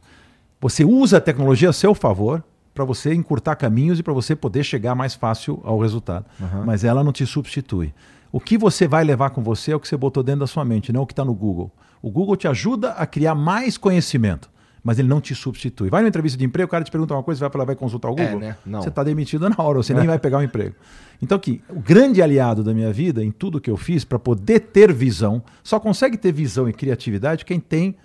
Você 0.61 0.85
usa 0.85 1.17
a 1.17 1.21
tecnologia 1.21 1.69
a 1.69 1.73
seu 1.73 1.93
favor 1.93 2.41
para 2.73 2.85
você 2.85 3.13
encurtar 3.13 3.57
caminhos 3.57 3.99
e 3.99 4.03
para 4.03 4.13
você 4.13 4.33
poder 4.33 4.63
chegar 4.63 4.95
mais 4.95 5.13
fácil 5.13 5.59
ao 5.65 5.77
resultado. 5.77 6.25
Uhum. 6.39 6.63
Mas 6.65 6.85
ela 6.85 7.03
não 7.03 7.11
te 7.11 7.25
substitui. 7.25 7.93
O 8.31 8.39
que 8.39 8.57
você 8.57 8.87
vai 8.87 9.03
levar 9.03 9.31
com 9.31 9.43
você 9.43 9.73
é 9.73 9.75
o 9.75 9.79
que 9.79 9.87
você 9.87 9.97
botou 9.97 10.23
dentro 10.23 10.39
da 10.39 10.47
sua 10.47 10.63
mente, 10.63 10.93
não 10.93 11.01
o 11.01 11.05
que 11.05 11.11
está 11.11 11.25
no 11.25 11.33
Google. 11.33 11.69
O 12.01 12.09
Google 12.09 12.37
te 12.37 12.47
ajuda 12.47 12.91
a 12.91 13.05
criar 13.05 13.35
mais 13.35 13.77
conhecimento, 13.77 14.49
mas 14.83 14.97
ele 14.99 15.07
não 15.07 15.21
te 15.21 15.35
substitui. 15.35 15.89
Vai 15.89 16.01
numa 16.01 16.09
entrevista 16.09 16.37
de 16.37 16.45
emprego, 16.45 16.67
o 16.67 16.71
cara 16.71 16.83
te 16.83 16.91
pergunta 16.91 17.13
uma 17.13 17.21
coisa, 17.23 17.39
você 17.39 17.43
vai 17.45 17.51
falar, 17.51 17.65
vai 17.65 17.75
consultar 17.75 18.09
o 18.09 18.19
É, 18.19 18.23
Google. 18.25 18.39
né? 18.39 18.57
Não. 18.65 18.81
Você 18.81 18.89
está 18.89 19.03
demitido 19.03 19.47
na 19.49 19.55
hora, 19.59 19.77
você 19.77 19.93
nem 19.93 20.07
vai 20.07 20.17
pegar 20.19 20.39
o 20.39 20.43
emprego. 20.43 20.75
Então, 21.21 21.35
aqui, 21.37 21.61
o 21.69 21.79
grande 21.79 22.21
aliado 22.21 22.63
da 22.63 22.73
minha 22.73 22.91
vida, 22.91 23.23
em 23.23 23.29
tudo 23.31 23.61
que 23.61 23.69
eu 23.69 23.77
fiz, 23.77 24.03
para 24.03 24.17
poder 24.17 24.59
ter 24.59 24.91
visão, 24.91 25.43
só 25.63 25.79
consegue 25.79 26.17
ter 26.17 26.31
visão 26.31 26.67
e 26.67 26.73
criatividade 26.73 27.45
quem 27.45 27.59
tem 27.59 27.95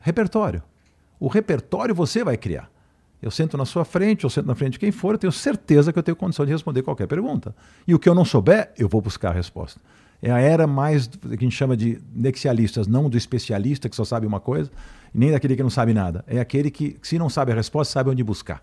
repertório. 0.00 0.62
O 1.18 1.28
repertório 1.28 1.94
você 1.94 2.24
vai 2.24 2.36
criar. 2.36 2.68
Eu 3.22 3.30
sento 3.30 3.56
na 3.58 3.66
sua 3.66 3.84
frente, 3.84 4.24
eu 4.24 4.30
sento 4.30 4.46
na 4.46 4.54
frente 4.54 4.72
de 4.72 4.78
quem 4.78 4.90
for, 4.90 5.14
eu 5.14 5.18
tenho 5.18 5.32
certeza 5.32 5.92
que 5.92 5.98
eu 5.98 6.02
tenho 6.02 6.16
condição 6.16 6.46
de 6.46 6.52
responder 6.52 6.82
qualquer 6.82 7.06
pergunta. 7.06 7.54
E 7.86 7.94
o 7.94 7.98
que 7.98 8.08
eu 8.08 8.14
não 8.14 8.24
souber, 8.24 8.72
eu 8.78 8.88
vou 8.88 9.00
buscar 9.02 9.28
a 9.30 9.34
resposta. 9.34 9.78
É 10.22 10.30
a 10.30 10.38
era 10.38 10.66
mais 10.66 11.06
que 11.06 11.18
a 11.28 11.36
gente 11.36 11.54
chama 11.54 11.76
de 11.76 12.00
nexialistas, 12.14 12.86
não 12.86 13.08
do 13.10 13.16
especialista 13.18 13.88
que 13.88 13.96
só 13.96 14.04
sabe 14.04 14.26
uma 14.26 14.40
coisa, 14.40 14.70
nem 15.12 15.30
daquele 15.30 15.56
que 15.56 15.62
não 15.62 15.70
sabe 15.70 15.92
nada. 15.92 16.24
É 16.26 16.40
aquele 16.40 16.70
que, 16.70 16.96
se 17.02 17.18
não 17.18 17.28
sabe 17.28 17.52
a 17.52 17.54
resposta, 17.54 17.92
sabe 17.92 18.10
onde 18.10 18.22
buscar. 18.22 18.62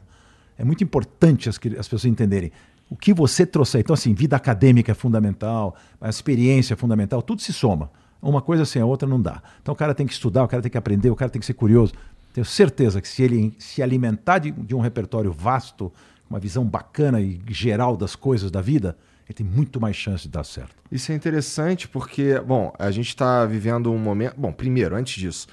É 0.57 0.63
muito 0.63 0.83
importante 0.83 1.49
as, 1.49 1.55
as 1.77 1.87
pessoas 1.87 2.05
entenderem 2.05 2.51
o 2.89 2.95
que 2.95 3.13
você 3.13 3.45
trouxer. 3.45 3.81
Então, 3.81 3.93
assim, 3.93 4.13
vida 4.13 4.35
acadêmica 4.35 4.91
é 4.91 4.95
fundamental, 4.95 5.75
a 5.99 6.09
experiência 6.09 6.73
é 6.73 6.77
fundamental, 6.77 7.21
tudo 7.21 7.41
se 7.41 7.53
soma. 7.53 7.91
Uma 8.21 8.41
coisa 8.41 8.65
sem 8.65 8.81
a 8.81 8.85
outra 8.85 9.07
não 9.07 9.21
dá. 9.21 9.41
Então, 9.61 9.73
o 9.73 9.77
cara 9.77 9.93
tem 9.93 10.07
que 10.07 10.13
estudar, 10.13 10.43
o 10.43 10.47
cara 10.47 10.61
tem 10.61 10.71
que 10.71 10.77
aprender, 10.77 11.09
o 11.09 11.15
cara 11.15 11.29
tem 11.29 11.39
que 11.39 11.45
ser 11.45 11.53
curioso. 11.53 11.93
Tenho 12.33 12.45
certeza 12.45 13.01
que 13.01 13.07
se 13.07 13.21
ele 13.21 13.55
se 13.59 13.81
alimentar 13.81 14.39
de, 14.39 14.51
de 14.51 14.75
um 14.75 14.79
repertório 14.79 15.31
vasto, 15.31 15.91
uma 16.29 16.39
visão 16.39 16.65
bacana 16.65 17.21
e 17.21 17.39
geral 17.49 17.95
das 17.95 18.15
coisas 18.15 18.49
da 18.49 18.61
vida, 18.61 18.97
ele 19.27 19.33
tem 19.33 19.45
muito 19.45 19.79
mais 19.79 19.95
chance 19.95 20.23
de 20.23 20.29
dar 20.29 20.43
certo. 20.43 20.75
Isso 20.91 21.11
é 21.11 21.15
interessante 21.15 21.87
porque, 21.87 22.39
bom, 22.39 22.73
a 22.79 22.89
gente 22.91 23.09
está 23.09 23.45
vivendo 23.45 23.91
um 23.91 23.97
momento. 23.97 24.35
Bom, 24.37 24.51
primeiro, 24.51 24.95
antes 24.95 25.19
disso, 25.19 25.47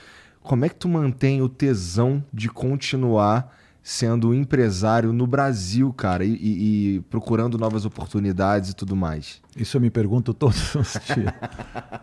como 0.45 0.65
é 0.65 0.69
que 0.69 0.77
tu 0.77 0.89
mantém 0.89 1.43
o 1.43 1.49
tesão 1.49 2.23
de 2.33 2.49
continuar 2.49 3.53
sendo 3.83 4.29
um 4.31 4.35
empresário 4.35 5.13
no 5.13 5.27
Brasil, 5.27 5.93
cara, 5.93 6.25
e, 6.25 6.31
e- 6.33 6.97
e 6.97 7.01
procurando 7.11 7.59
novas 7.59 7.85
oportunidades 7.85 8.71
e 8.71 8.75
tudo 8.75 8.95
mais? 8.95 9.41
Isso 9.57 9.77
eu 9.77 9.81
me 9.81 9.91
pergunto 9.91 10.33
todos 10.33 10.73
os 10.77 10.93
dias. 11.05 11.33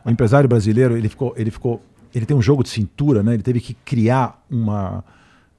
o 0.06 0.10
empresário 0.12 0.48
brasileiro, 0.50 0.98
ele 0.98 1.08
ficou, 1.10 1.34
ele 1.38 1.50
ficou, 1.50 1.82
ele 2.14 2.26
tem 2.26 2.36
um 2.36 2.42
jogo 2.42 2.62
de 2.64 2.70
cintura, 2.70 3.24
né? 3.24 3.34
Ele 3.34 3.42
teve 3.44 3.60
que 3.62 3.74
criar 3.74 4.44
uma, 4.50 5.04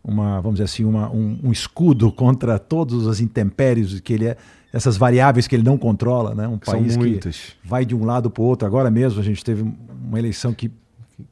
uma 0.04 0.40
vamos 0.40 0.56
dizer 0.58 0.64
assim, 0.64 0.84
uma, 0.84 1.10
um, 1.10 1.38
um 1.44 1.50
escudo 1.52 2.10
contra 2.14 2.56
todas 2.58 3.06
as 3.08 3.18
intempéries 3.20 3.98
que 4.00 4.12
ele 4.12 4.26
é, 4.26 4.36
essas 4.72 4.96
variáveis 4.96 5.46
que 5.48 5.54
ele 5.56 5.64
não 5.64 5.76
controla, 5.76 6.34
né? 6.34 6.46
Um 6.46 6.58
São 6.62 6.74
país 6.74 6.96
muitas. 6.96 7.36
que 7.36 7.68
vai 7.68 7.84
de 7.84 7.94
um 7.96 8.04
lado 8.04 8.30
para 8.30 8.42
o 8.42 8.46
outro. 8.46 8.66
Agora 8.66 8.90
mesmo 8.90 9.20
a 9.20 9.24
gente 9.24 9.44
teve 9.44 9.62
uma 9.62 10.18
eleição 10.18 10.52
que 10.54 10.70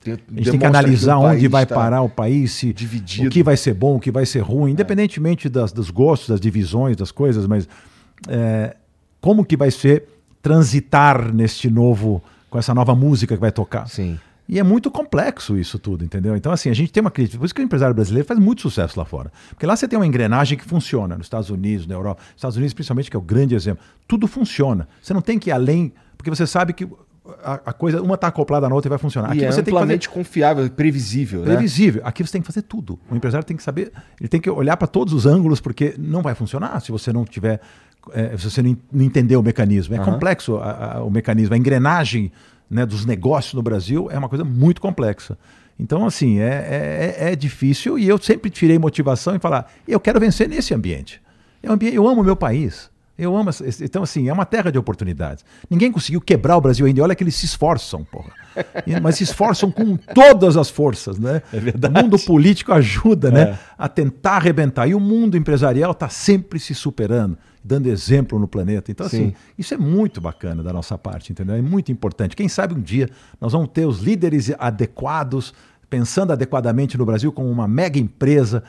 a 0.06 0.10
gente 0.10 0.50
tem 0.50 0.60
que 0.60 0.66
analisar 0.66 1.16
o 1.18 1.22
onde 1.22 1.48
vai 1.48 1.66
tá 1.66 1.74
parar 1.74 2.02
o 2.02 2.08
país, 2.08 2.52
se 2.52 2.72
dividido. 2.72 3.28
o 3.28 3.30
que 3.30 3.42
vai 3.42 3.56
ser 3.56 3.74
bom, 3.74 3.96
o 3.96 4.00
que 4.00 4.10
vai 4.10 4.26
ser 4.26 4.40
ruim, 4.40 4.72
independentemente 4.72 5.48
das, 5.48 5.72
dos 5.72 5.90
gostos, 5.90 6.28
das 6.28 6.40
divisões, 6.40 6.96
das 6.96 7.10
coisas, 7.10 7.46
mas 7.46 7.68
é, 8.28 8.76
como 9.20 9.44
que 9.44 9.56
vai 9.56 9.70
ser 9.70 10.04
transitar 10.42 11.32
neste 11.34 11.68
novo, 11.70 12.22
com 12.48 12.58
essa 12.58 12.74
nova 12.74 12.94
música 12.94 13.34
que 13.34 13.40
vai 13.40 13.52
tocar? 13.52 13.88
Sim. 13.88 14.18
E 14.48 14.58
é 14.58 14.64
muito 14.64 14.90
complexo 14.90 15.56
isso 15.56 15.78
tudo, 15.78 16.04
entendeu? 16.04 16.34
Então, 16.34 16.50
assim, 16.50 16.70
a 16.70 16.74
gente 16.74 16.90
tem 16.90 17.00
uma 17.00 17.10
crítica. 17.10 17.38
Por 17.38 17.44
isso 17.44 17.54
que 17.54 17.60
o 17.60 17.64
empresário 17.64 17.94
brasileiro 17.94 18.26
faz 18.26 18.40
muito 18.40 18.62
sucesso 18.62 18.98
lá 18.98 19.04
fora. 19.04 19.30
Porque 19.50 19.64
lá 19.64 19.76
você 19.76 19.86
tem 19.86 19.96
uma 19.96 20.06
engrenagem 20.06 20.58
que 20.58 20.64
funciona, 20.64 21.16
nos 21.16 21.26
Estados 21.26 21.50
Unidos, 21.50 21.86
na 21.86 21.94
Europa. 21.94 22.20
Nos 22.20 22.34
Estados 22.34 22.56
Unidos, 22.56 22.74
principalmente, 22.74 23.08
que 23.08 23.16
é 23.16 23.18
o 23.18 23.22
grande 23.22 23.54
exemplo. 23.54 23.84
Tudo 24.08 24.26
funciona. 24.26 24.88
Você 25.00 25.14
não 25.14 25.20
tem 25.20 25.38
que 25.38 25.50
ir 25.50 25.52
além, 25.52 25.92
porque 26.16 26.28
você 26.28 26.48
sabe 26.48 26.72
que 26.72 26.88
a, 27.42 27.54
a 27.66 27.72
coisa, 27.72 28.00
uma 28.02 28.14
está 28.14 28.28
acoplada 28.28 28.68
na 28.68 28.74
outra 28.74 28.88
e 28.88 28.90
vai 28.90 28.98
funcionar. 28.98 29.36
e 29.36 29.44
é 29.44 29.50
você 29.52 29.62
tem 29.62 29.72
que 29.74 29.80
fazer 29.80 30.08
confiável, 30.08 30.68
previsível, 30.70 31.40
né? 31.40 31.46
previsível. 31.46 32.02
Aqui 32.04 32.24
você 32.24 32.32
tem 32.32 32.40
que 32.40 32.46
fazer 32.46 32.62
tudo. 32.62 32.98
O 33.10 33.14
empresário 33.16 33.44
tem 33.46 33.56
que 33.56 33.62
saber, 33.62 33.92
ele 34.18 34.28
tem 34.28 34.40
que 34.40 34.48
olhar 34.50 34.76
para 34.76 34.88
todos 34.88 35.12
os 35.12 35.26
ângulos, 35.26 35.60
porque 35.60 35.94
não 35.98 36.22
vai 36.22 36.34
funcionar 36.34 36.80
se 36.80 36.90
você 36.90 37.12
não 37.12 37.24
tiver, 37.24 37.60
eh, 38.12 38.36
se 38.38 38.50
você 38.50 38.62
não, 38.62 38.70
en- 38.70 38.78
não 38.92 39.04
entender 39.04 39.36
o 39.36 39.42
mecanismo. 39.42 39.94
É 39.94 39.98
Aham. 39.98 40.12
complexo 40.12 40.56
a- 40.56 40.94
a- 40.96 41.04
o 41.04 41.10
mecanismo, 41.10 41.54
a 41.54 41.58
engrenagem 41.58 42.32
né, 42.70 42.86
dos 42.86 43.04
negócios 43.04 43.52
no 43.54 43.62
Brasil 43.62 44.08
é 44.10 44.16
uma 44.18 44.28
coisa 44.28 44.44
muito 44.44 44.80
complexa. 44.80 45.36
Então, 45.78 46.06
assim, 46.06 46.38
é, 46.40 47.16
é, 47.18 47.32
é 47.32 47.36
difícil 47.36 47.98
e 47.98 48.06
eu 48.08 48.16
sempre 48.18 48.48
tirei 48.50 48.78
motivação 48.78 49.34
em 49.34 49.38
falar, 49.38 49.70
eu 49.88 49.98
quero 49.98 50.20
vencer 50.20 50.48
nesse 50.48 50.72
ambiente. 50.74 51.20
É 51.62 51.68
ambiente 51.70 51.96
eu 51.96 52.06
amo 52.06 52.20
o 52.20 52.24
meu 52.24 52.36
país. 52.36 52.88
Eu 53.22 53.36
amo. 53.36 53.50
essa- 53.50 53.84
Então, 53.84 54.02
assim, 54.02 54.28
é 54.28 54.32
uma 54.32 54.44
terra 54.46 54.70
de 54.72 54.78
oportunidades. 54.78 55.44
Ninguém 55.68 55.90
conseguiu 55.92 56.20
quebrar 56.20 56.56
o 56.56 56.60
Brasil 56.60 56.86
ainda. 56.86 57.02
Olha 57.02 57.14
que 57.14 57.22
eles 57.22 57.34
se 57.34 57.46
esforçam, 57.46 58.04
porra. 58.04 58.30
Mas 59.02 59.16
se 59.16 59.24
esforçam 59.24 59.70
com 59.70 59.96
todas 59.96 60.56
as 60.56 60.70
forças, 60.70 61.18
né? 61.18 61.42
É 61.52 61.60
verdade. 61.60 61.98
O 61.98 62.02
mundo 62.02 62.18
político 62.18 62.72
ajuda, 62.72 63.30
né? 63.30 63.40
É. 63.42 63.58
A 63.78 63.88
tentar 63.88 64.36
arrebentar. 64.36 64.86
E 64.88 64.94
o 64.94 65.00
mundo 65.00 65.36
empresarial 65.36 65.92
está 65.92 66.08
sempre 66.08 66.58
se 66.58 66.74
superando, 66.74 67.36
dando 67.62 67.86
exemplo 67.88 68.38
no 68.38 68.48
planeta. 68.48 68.90
Então, 68.90 69.06
assim, 69.06 69.28
Sim. 69.30 69.34
isso 69.58 69.74
é 69.74 69.76
muito 69.76 70.20
bacana 70.20 70.62
da 70.62 70.72
nossa 70.72 70.96
parte, 70.98 71.32
entendeu? 71.32 71.54
É 71.56 71.62
muito 71.62 71.92
importante. 71.92 72.34
Quem 72.34 72.48
sabe 72.48 72.74
um 72.74 72.80
dia 72.80 73.08
nós 73.40 73.52
vamos 73.52 73.68
ter 73.72 73.84
os 73.86 74.00
líderes 74.00 74.50
adequados, 74.58 75.52
pensando 75.88 76.32
adequadamente 76.32 76.96
no 76.96 77.04
Brasil 77.04 77.32
como 77.32 77.48
uma 77.50 77.68
mega 77.68 77.98
empresa, 77.98 78.62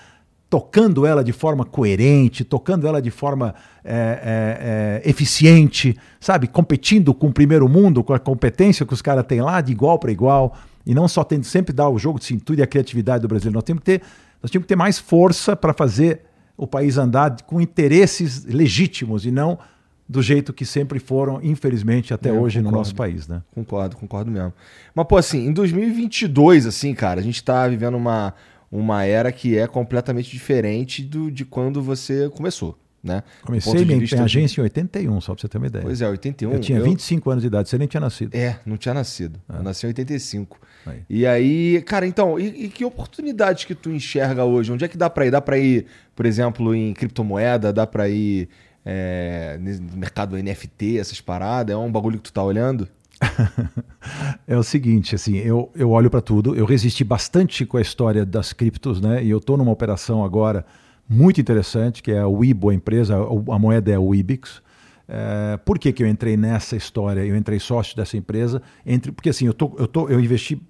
tocando 0.52 1.06
ela 1.06 1.24
de 1.24 1.32
forma 1.32 1.64
coerente, 1.64 2.44
tocando 2.44 2.86
ela 2.86 3.02
de 3.02 3.10
forma 3.10 3.56
é, 3.86 5.00
é, 5.02 5.02
é, 5.06 5.10
eficiente, 5.10 5.98
sabe? 6.20 6.46
Competindo 6.46 7.14
com 7.14 7.28
o 7.28 7.34
primeiro 7.34 7.70
mundo, 7.70 8.04
com 8.04 8.14
a 8.14 8.20
competência 8.20 8.86
que 8.86 8.94
os 8.94 9.02
caras 9.02 9.26
têm 9.26 9.40
lá, 9.40 9.62
de 9.62 9.72
igual 9.72 9.98
para 9.98 10.12
igual, 10.12 10.58
e 10.86 10.94
não 10.94 11.08
só 11.08 11.24
tendo 11.24 11.46
sempre 11.46 11.72
dar 11.74 11.88
o 11.88 11.98
jogo 11.98 12.20
de 12.20 12.26
cintura 12.26 12.60
e 12.60 12.64
a 12.64 12.68
criatividade 12.68 13.22
do 13.22 13.30
brasileiro. 13.30 13.56
Nós 13.56 13.64
temos 13.64 13.80
que 13.80 13.86
ter, 13.86 14.02
nós 14.44 14.52
temos 14.52 14.66
que 14.66 14.68
ter 14.68 14.76
mais 14.76 15.00
força 15.00 15.56
para 15.56 15.74
fazer 15.74 16.20
o 16.58 16.68
país 16.68 16.98
andar 16.98 17.42
com 17.44 17.62
interesses 17.62 18.44
legítimos 18.44 19.26
e 19.26 19.32
não 19.32 19.58
do 20.06 20.22
jeito 20.22 20.52
que 20.52 20.66
sempre 20.66 21.00
foram, 21.00 21.40
infelizmente, 21.42 22.14
até 22.14 22.28
É, 22.28 22.34
hoje 22.34 22.58
no 22.58 22.66
concordo. 22.66 22.78
nosso 22.80 22.96
país, 22.96 23.26
né? 23.26 23.42
Concordo, 23.56 23.96
concordo 23.96 24.30
mesmo. 24.30 24.52
Mas, 24.94 25.08
pô, 25.08 25.16
assim, 25.16 25.48
em 25.48 25.54
2022, 25.54 26.66
assim, 26.66 26.94
cara, 26.94 27.22
a 27.22 27.24
gente 27.24 27.42
tá 27.42 27.66
vivendo 27.70 27.96
uma, 27.96 28.34
uma 28.72 29.04
era 29.04 29.32
que 29.32 29.58
é 29.58 29.68
completamente 29.68 30.32
diferente 30.32 31.04
do, 31.04 31.30
de 31.30 31.44
quando 31.44 31.82
você 31.82 32.30
começou, 32.30 32.78
né? 33.04 33.22
Comecei 33.44 33.84
minha, 33.84 34.00
vista 34.00 34.16
de- 34.16 34.22
agência 34.22 34.62
em 34.62 34.64
81, 34.64 35.20
só 35.22 35.34
para 35.34 35.42
você 35.42 35.48
ter 35.50 35.58
uma 35.58 35.68
ideia. 35.68 35.84
Pois 35.84 36.02
é, 36.02 36.08
81. 36.08 36.54
eu 36.54 36.60
tinha 36.60 36.82
25 36.82 37.30
anos 37.30 37.42
de 37.42 37.48
idade, 37.48 37.68
você 37.70 37.78
nem 37.78 37.88
tinha 37.88 38.00
nascido. 38.02 38.34
É, 38.36 38.60
não 38.66 38.78
tinha 38.78 38.94
nascido. 38.94 39.40
Eu 39.50 39.62
nasci 39.62 39.86
em 39.86 39.90
85. 39.90 40.60
Aí. 40.86 41.00
E 41.10 41.26
aí, 41.28 41.82
cara, 41.82 42.08
então, 42.08 42.40
e, 42.40 42.66
e 42.66 42.70
que 42.70 42.86
oportunidades 42.86 43.66
que 43.66 43.76
tu 43.76 43.92
enxerga 43.92 44.46
hoje? 44.46 44.72
Onde 44.72 44.86
é 44.86 44.88
que 44.88 44.98
dá 44.98 45.10
pra 45.10 45.26
ir? 45.26 45.32
Dá 45.32 45.42
pra 45.42 45.58
ir, 45.58 45.86
por 46.16 46.26
exemplo, 46.26 46.74
em 46.74 46.94
criptomoeda? 46.94 47.74
Dá 47.74 47.86
pra 47.86 48.08
ir 48.08 48.48
é, 48.86 49.60
no 49.60 49.98
mercado 49.98 50.36
NFT, 50.38 50.98
essas 50.98 51.20
paradas? 51.22 51.74
É 51.74 51.78
um 51.78 51.92
bagulho 51.92 52.18
que 52.18 52.24
tu 52.24 52.34
tá 52.34 52.44
olhando? 52.44 52.88
É 54.48 54.58
o 54.58 54.64
seguinte, 54.64 55.16
assim, 55.16 55.38
eu, 55.38 55.72
eu 55.76 55.92
olho 55.92 56.10
para 56.10 56.22
tudo, 56.22 56.56
eu 56.56 56.66
resisti 56.66 57.04
bastante 57.04 57.66
com 57.66 57.78
a 57.78 57.82
história 57.82 58.26
das 58.26 58.52
criptos, 58.54 59.00
né? 59.00 59.24
E 59.24 59.30
eu 59.30 59.38
estou 59.38 59.58
numa 59.58 59.72
operação 59.72 60.24
agora 60.24 60.66
muito 61.08 61.40
interessante, 61.40 62.02
que 62.02 62.12
é 62.12 62.20
a 62.20 62.28
Weibo, 62.28 62.70
a 62.70 62.74
empresa, 62.74 63.16
a, 63.16 63.60
moeda 63.60 63.92
é 63.92 63.96
a 63.96 64.00
Wibix. 64.00 64.62
É, 65.08 65.58
por 65.58 65.78
que, 65.78 65.92
que 65.92 66.04
eu 66.04 66.08
entrei 66.08 66.36
nessa 66.36 66.76
história? 66.76 67.26
Eu 67.26 67.36
entrei 67.36 67.60
sócio 67.60 67.96
dessa 67.96 68.18
empresa, 68.18 68.62
entre, 68.86 69.12
porque 69.12 69.30
assim, 69.30 69.46
eu, 69.46 69.54
tô, 69.54 69.72
eu, 69.78 69.88
tô, 69.88 70.10
eu 70.10 70.20
investi 70.20 70.62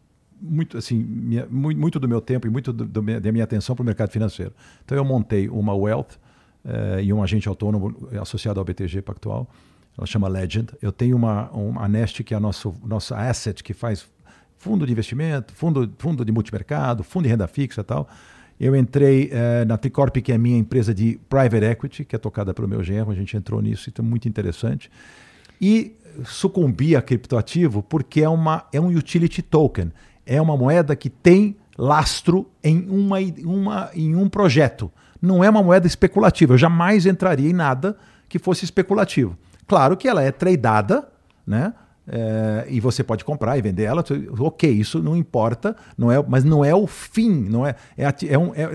muito, 0.41 0.77
assim, 0.77 0.95
minha- 0.97 1.47
mu- 1.49 1.75
muito 1.75 1.99
do 1.99 2.07
meu 2.07 2.19
tempo 2.19 2.47
e 2.47 2.49
muito 2.49 2.73
do- 2.73 2.85
do 2.85 3.19
da 3.19 3.31
minha 3.31 3.43
atenção 3.43 3.75
para 3.75 3.83
o 3.83 3.85
mercado 3.85 4.09
financeiro. 4.11 4.51
Então 4.83 4.97
eu 4.97 5.05
montei 5.05 5.47
uma 5.47 5.73
Wealth 5.75 6.17
eh, 6.65 7.01
e 7.03 7.13
um 7.13 7.21
agente 7.23 7.47
autônomo 7.47 7.95
associado 8.19 8.59
ao 8.59 8.65
BTG 8.65 9.01
Pactual, 9.01 9.47
ela 9.97 10.07
chama 10.07 10.27
Legend. 10.27 10.69
Eu 10.81 10.91
tenho 10.91 11.15
uma, 11.15 11.49
uma 11.51 11.87
Nest, 11.87 12.23
que 12.23 12.33
é 12.33 12.37
a 12.37 12.39
nosso, 12.39 12.73
nossa 12.83 13.17
asset, 13.17 13.63
que 13.63 13.73
faz 13.73 14.05
fundo 14.57 14.85
de 14.85 14.91
investimento, 14.91 15.53
fundo, 15.53 15.91
fundo 15.97 16.23
de 16.23 16.31
multimercado, 16.31 17.03
fundo 17.03 17.23
de 17.23 17.29
renda 17.29 17.47
fixa 17.47 17.81
e 17.81 17.83
tal. 17.83 18.07
Eu 18.59 18.75
entrei 18.75 19.29
eh, 19.31 19.65
na 19.65 19.75
Tricorp, 19.75 20.15
que 20.17 20.31
é 20.31 20.35
a 20.35 20.37
minha 20.37 20.57
empresa 20.57 20.93
de 20.93 21.19
private 21.27 21.65
equity, 21.65 22.05
que 22.05 22.15
é 22.15 22.19
tocada 22.19 22.53
pelo 22.53 22.67
meu 22.67 22.83
genro, 22.83 23.09
a 23.09 23.15
gente 23.15 23.35
entrou 23.35 23.59
nisso, 23.59 23.89
então 23.89 24.05
muito 24.05 24.29
interessante. 24.29 24.91
E 25.59 25.95
sucumbi 26.23 26.95
a 26.95 27.01
criptoativo 27.01 27.81
porque 27.81 28.21
é, 28.21 28.29
uma, 28.29 28.67
é 28.71 28.79
um 28.79 28.95
utility 28.95 29.41
token, 29.41 29.91
é 30.25 30.39
uma 30.39 30.55
moeda 30.55 30.95
que 30.95 31.09
tem 31.09 31.57
lastro 31.77 32.47
em, 32.63 32.87
uma, 32.87 33.17
uma, 33.43 33.89
em 33.95 34.15
um 34.15 34.29
projeto. 34.29 34.91
Não 35.19 35.43
é 35.43 35.49
uma 35.49 35.63
moeda 35.63 35.87
especulativa. 35.87 36.53
Eu 36.53 36.57
jamais 36.57 37.05
entraria 37.07 37.49
em 37.49 37.53
nada 37.53 37.97
que 38.29 38.37
fosse 38.37 38.63
especulativo. 38.63 39.37
Claro 39.71 39.95
que 39.95 40.05
ela 40.05 40.21
é 40.21 40.33
tradeada, 40.33 41.07
né? 41.47 41.73
é, 42.07 42.65
e 42.69 42.79
você 42.79 43.03
pode 43.03 43.23
comprar 43.23 43.57
e 43.57 43.61
vender 43.61 43.83
ela. 43.83 44.03
Ok, 44.39 44.69
isso 44.69 45.01
não 45.01 45.15
importa, 45.15 45.75
não 45.97 46.11
é, 46.11 46.23
mas 46.27 46.43
não 46.43 46.63
é 46.63 46.73
o 46.75 46.85
fim, 46.85 47.29
não 47.29 47.65
é, 47.65 47.75
é, 47.97 48.05
é, 48.27 48.37
um, 48.37 48.53
é 48.53 48.65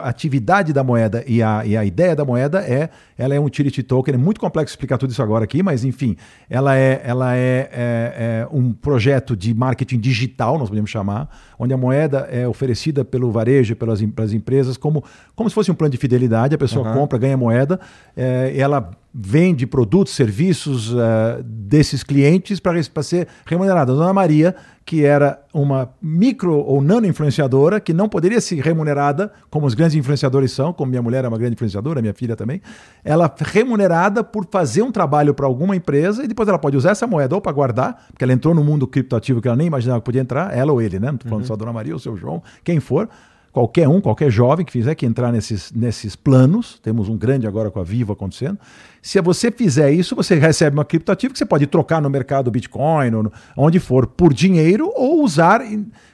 a 0.00 0.08
atividade 0.08 0.72
da 0.72 0.82
moeda 0.82 1.22
e 1.26 1.42
a, 1.42 1.64
e 1.64 1.76
a 1.76 1.84
ideia 1.84 2.16
da 2.16 2.24
moeda 2.24 2.60
é, 2.60 2.90
ela 3.16 3.34
é 3.34 3.40
um 3.40 3.44
utility 3.44 3.82
token. 3.82 4.14
É 4.14 4.18
muito 4.18 4.40
complexo 4.40 4.72
explicar 4.72 4.98
tudo 4.98 5.10
isso 5.10 5.22
agora 5.22 5.44
aqui, 5.44 5.62
mas 5.62 5.84
enfim, 5.84 6.16
ela 6.48 6.76
é, 6.76 7.00
ela 7.04 7.36
é, 7.36 7.70
é, 7.72 8.40
é 8.42 8.48
um 8.50 8.72
projeto 8.72 9.36
de 9.36 9.54
marketing 9.54 10.00
digital, 10.00 10.58
nós 10.58 10.68
podemos 10.68 10.90
chamar, 10.90 11.28
onde 11.58 11.72
a 11.72 11.76
moeda 11.76 12.28
é 12.30 12.48
oferecida 12.48 13.04
pelo 13.04 13.30
varejo, 13.30 13.76
pelas, 13.76 14.02
pelas 14.02 14.32
empresas, 14.32 14.76
como, 14.76 15.04
como 15.36 15.48
se 15.48 15.54
fosse 15.54 15.70
um 15.70 15.74
plano 15.74 15.92
de 15.92 15.98
fidelidade. 15.98 16.54
A 16.54 16.58
pessoa 16.58 16.88
uhum. 16.88 16.94
compra, 16.94 17.18
ganha 17.18 17.36
moeda, 17.36 17.78
é, 18.16 18.52
ela 18.56 18.90
vende 19.12 19.66
produtos, 19.66 20.14
serviços 20.14 20.92
uh, 20.92 21.42
desses 21.44 22.02
clientes 22.02 22.60
para 22.60 23.02
ser 23.02 23.26
remunerada. 23.44 23.92
A 23.92 23.94
Dona 23.94 24.12
Maria, 24.12 24.54
que 24.84 25.04
era 25.04 25.42
uma 25.52 25.92
micro 26.00 26.54
ou 26.54 26.80
nano 26.80 27.06
influenciadora, 27.06 27.80
que 27.80 27.92
não 27.92 28.08
poderia 28.08 28.40
ser 28.40 28.60
remunerada 28.60 29.32
como 29.50 29.66
os 29.66 29.74
grandes 29.74 29.96
influenciadores 29.96 30.52
são, 30.52 30.72
como 30.72 30.90
minha 30.90 31.02
mulher 31.02 31.24
é 31.24 31.28
uma 31.28 31.38
grande 31.38 31.54
influenciadora, 31.54 32.00
minha 32.00 32.14
filha 32.14 32.36
também, 32.36 32.62
ela 33.04 33.32
remunerada 33.38 34.22
por 34.22 34.46
fazer 34.50 34.82
um 34.82 34.92
trabalho 34.92 35.34
para 35.34 35.46
alguma 35.46 35.74
empresa 35.74 36.24
e 36.24 36.28
depois 36.28 36.48
ela 36.48 36.58
pode 36.58 36.76
usar 36.76 36.90
essa 36.90 37.06
moeda 37.06 37.34
ou 37.34 37.40
para 37.40 37.52
guardar, 37.52 38.06
porque 38.12 38.24
ela 38.24 38.32
entrou 38.32 38.54
no 38.54 38.62
mundo 38.62 38.86
criptoativo 38.86 39.40
que 39.40 39.48
ela 39.48 39.56
nem 39.56 39.66
imaginava 39.66 40.00
que 40.00 40.04
podia 40.04 40.20
entrar, 40.20 40.56
ela 40.56 40.72
ou 40.72 40.80
ele, 40.80 41.00
né? 41.00 41.08
Não 41.08 41.14
estou 41.14 41.28
falando 41.28 41.42
uhum. 41.42 41.48
só 41.48 41.54
a 41.54 41.56
Dona 41.56 41.72
Maria 41.72 41.92
ou 41.92 41.96
o 41.96 42.00
seu 42.00 42.16
João, 42.16 42.42
quem 42.62 42.78
for, 42.78 43.08
qualquer 43.52 43.88
um, 43.88 44.00
qualquer 44.00 44.30
jovem 44.30 44.64
que 44.64 44.72
fizer 44.72 44.94
que 44.94 45.04
entrar 45.04 45.32
nesses, 45.32 45.72
nesses 45.72 46.14
planos, 46.14 46.78
temos 46.82 47.08
um 47.08 47.16
grande 47.16 47.46
agora 47.46 47.70
com 47.70 47.80
a 47.80 47.84
Vivo 47.84 48.12
acontecendo. 48.12 48.58
Se 49.02 49.20
você 49.20 49.50
fizer 49.50 49.90
isso, 49.90 50.14
você 50.14 50.34
recebe 50.36 50.76
uma 50.76 50.84
criptoativa 50.84 51.32
que 51.32 51.38
você 51.38 51.46
pode 51.46 51.66
trocar 51.66 52.00
no 52.00 52.10
mercado 52.10 52.50
Bitcoin, 52.50 53.14
ou 53.14 53.32
onde 53.56 53.80
for, 53.80 54.06
por 54.06 54.32
dinheiro 54.32 54.92
ou 54.94 55.24
usar. 55.24 55.62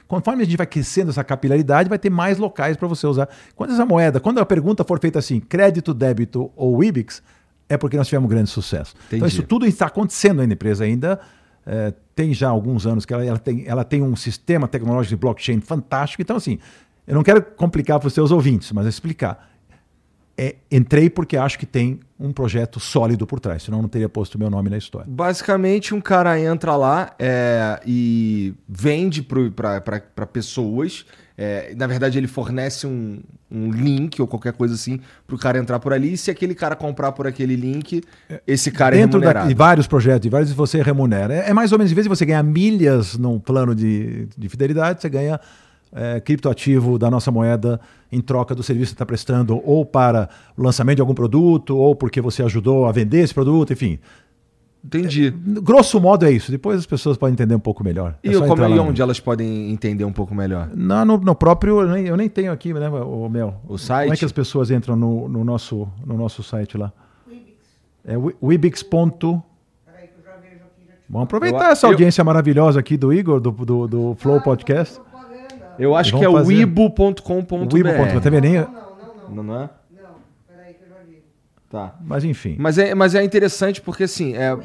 Conforme 0.07 0.43
a 0.43 0.45
gente 0.45 0.57
vai 0.57 0.65
crescendo 0.65 1.09
essa 1.09 1.23
capilaridade, 1.23 1.89
vai 1.89 1.99
ter 1.99 2.09
mais 2.09 2.37
locais 2.37 2.77
para 2.77 2.87
você 2.87 3.05
usar. 3.05 3.29
Quando 3.55 3.73
essa 3.73 3.85
moeda, 3.85 4.19
quando 4.19 4.39
a 4.39 4.45
pergunta 4.45 4.83
for 4.83 4.99
feita 4.99 5.19
assim, 5.19 5.39
crédito, 5.39 5.93
débito 5.93 6.49
ou 6.55 6.81
IBIX, 6.83 7.21
é 7.69 7.77
porque 7.77 7.97
nós 7.97 8.07
tivemos 8.07 8.29
grande 8.29 8.49
sucesso. 8.49 8.95
Entendi. 9.07 9.17
Então, 9.17 9.27
isso 9.27 9.43
tudo 9.43 9.65
está 9.65 9.87
acontecendo 9.87 10.37
na 10.37 10.53
empresa 10.53 10.85
ainda. 10.85 11.19
É, 11.65 11.93
tem 12.15 12.33
já 12.33 12.47
alguns 12.47 12.87
anos 12.87 13.05
que 13.05 13.13
ela, 13.13 13.25
ela, 13.25 13.37
tem, 13.37 13.65
ela 13.67 13.83
tem 13.83 14.01
um 14.01 14.15
sistema 14.15 14.69
tecnológico 14.69 15.09
de 15.09 15.19
blockchain 15.19 15.59
fantástico. 15.59 16.21
Então, 16.21 16.37
assim, 16.37 16.59
eu 17.07 17.15
não 17.15 17.23
quero 17.23 17.41
complicar 17.41 17.99
para 17.99 18.07
os 18.07 18.13
seus 18.13 18.31
ouvintes, 18.31 18.71
mas 18.73 18.85
explicar. 18.85 19.49
É, 20.39 20.55
entrei 20.69 21.09
porque 21.09 21.35
acho 21.35 21.57
que 21.57 21.65
tem 21.65 21.99
um 22.19 22.31
projeto 22.31 22.79
sólido 22.79 23.25
por 23.25 23.39
trás, 23.39 23.63
senão 23.63 23.79
eu 23.79 23.81
não 23.81 23.89
teria 23.89 24.07
posto 24.07 24.37
meu 24.37 24.51
nome 24.51 24.69
na 24.69 24.77
história. 24.77 25.07
Basicamente, 25.09 25.95
um 25.95 26.01
cara 26.01 26.39
entra 26.39 26.75
lá 26.75 27.15
é, 27.17 27.79
e 27.83 28.53
vende 28.69 29.23
para 29.23 30.27
pessoas. 30.27 31.05
É, 31.35 31.73
na 31.75 31.87
verdade, 31.87 32.17
ele 32.17 32.27
fornece 32.27 32.85
um, 32.85 33.19
um, 33.49 33.71
link 33.71 34.21
ou 34.21 34.27
qualquer 34.27 34.53
coisa 34.53 34.75
assim 34.75 34.99
para 35.25 35.35
o 35.35 35.39
cara 35.39 35.57
entrar 35.57 35.79
por 35.79 35.93
ali. 35.93 36.13
E 36.13 36.17
se 36.17 36.29
aquele 36.29 36.53
cara 36.53 36.75
comprar 36.75 37.13
por 37.13 37.25
aquele 37.25 37.55
link, 37.55 38.03
esse 38.45 38.69
cara 38.69 38.95
é 38.95 38.99
Dentro 38.99 39.17
é 39.17 39.21
remunerado. 39.21 39.45
Dentro 39.45 39.55
de 39.55 39.57
vários 39.57 39.87
projetos, 39.87 40.21
de 40.21 40.29
vários 40.29 40.51
você 40.51 40.83
remunera. 40.83 41.33
É, 41.33 41.49
é, 41.49 41.53
mais 41.53 41.71
ou 41.71 41.79
menos, 41.79 41.91
em 41.91 41.95
vez 41.95 42.05
de 42.05 42.09
você 42.09 42.25
ganhar 42.25 42.43
milhas 42.43 43.17
num 43.17 43.39
plano 43.39 43.73
de, 43.73 44.27
de 44.37 44.49
fidelidade, 44.49 45.01
você 45.01 45.09
ganha 45.09 45.39
é, 45.91 46.19
criptoativo 46.19 46.97
da 46.97 47.09
nossa 47.09 47.31
moeda 47.31 47.79
em 48.11 48.21
troca 48.21 48.55
do 48.55 48.63
serviço 48.63 48.91
que 48.91 48.95
está 48.95 49.05
prestando, 49.05 49.61
ou 49.63 49.85
para 49.85 50.29
o 50.57 50.63
lançamento 50.63 50.97
de 50.97 51.01
algum 51.01 51.13
produto, 51.13 51.75
ou 51.77 51.95
porque 51.95 52.21
você 52.21 52.43
ajudou 52.43 52.85
a 52.85 52.91
vender 52.91 53.19
esse 53.19 53.33
produto, 53.33 53.73
enfim. 53.73 53.99
Entendi. 54.83 55.27
É, 55.27 55.59
grosso 55.61 55.99
modo 55.99 56.25
é 56.25 56.31
isso. 56.31 56.49
Depois 56.49 56.79
as 56.79 56.85
pessoas 56.85 57.17
podem 57.17 57.33
entender 57.33 57.55
um 57.55 57.59
pouco 57.59 57.83
melhor. 57.83 58.15
É 58.23 58.29
e 58.29 58.35
é 58.35 58.39
como, 58.39 58.63
e 58.63 58.79
onde 58.79 59.01
elas 59.01 59.19
podem 59.19 59.71
entender 59.71 60.05
um 60.05 60.13
pouco 60.13 60.33
melhor? 60.33 60.69
Não, 60.73 61.03
no, 61.03 61.17
no 61.17 61.35
próprio. 61.35 61.81
Eu 61.81 61.89
nem, 61.89 62.05
eu 62.05 62.15
nem, 62.15 62.29
tenho 62.29 62.51
aqui, 62.51 62.73
né, 62.73 62.87
o 62.89 63.27
Mel? 63.27 63.61
O 63.67 63.77
site? 63.77 64.05
Como 64.05 64.13
é 64.13 64.17
que 64.17 64.25
as 64.25 64.31
pessoas 64.31 64.71
entram 64.71 64.95
no, 64.95 65.27
no 65.27 65.43
nosso, 65.43 65.87
no 66.05 66.15
nosso 66.15 66.41
site 66.41 66.77
lá? 66.77 66.93
Wibix. 67.27 67.57
É 68.05 68.15
wibix. 68.41 68.83
Vamos 71.09 71.23
aproveitar 71.23 71.67
eu, 71.67 71.71
essa 71.71 71.87
audiência 71.87 72.21
eu... 72.21 72.25
maravilhosa 72.25 72.79
aqui 72.79 72.97
do 72.97 73.13
Igor, 73.13 73.39
do, 73.39 73.51
do, 73.51 73.87
do 73.87 74.15
Flow 74.15 74.37
ah, 74.37 74.41
Podcast. 74.41 74.99
Eu 75.79 75.95
acho 75.95 76.17
que 76.17 76.23
é 76.23 76.31
fazer... 76.31 76.53
wibo.com.br. 76.53 77.73
Wibo.com, 77.73 78.19
também 78.21 78.41
nem... 78.41 78.53
Não, 78.53 78.65
não, 78.65 78.71
não. 78.71 79.29
Não, 79.29 79.43
não 79.43 79.55
é? 79.55 79.69
Não, 79.91 80.15
peraí 80.47 80.73
que 80.73 80.83
eu 80.83 80.89
já 80.89 81.03
vi. 81.07 81.23
Tá. 81.69 81.95
Mas 82.01 82.23
enfim. 82.23 82.55
Mas 82.59 82.77
é, 82.77 82.95
mas 82.95 83.15
é 83.15 83.23
interessante 83.23 83.81
porque 83.81 84.03
assim... 84.03 84.35
É... 84.35 84.57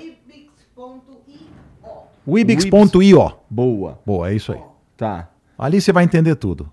Wibix.io. 2.27 3.33
Boa. 3.51 3.99
Boa, 4.07 4.31
é 4.31 4.35
isso 4.35 4.53
aí. 4.53 4.61
Tá. 4.97 5.29
Ali 5.59 5.81
você 5.81 5.93
vai 5.93 6.05
entender 6.05 6.37
tudo. 6.37 6.71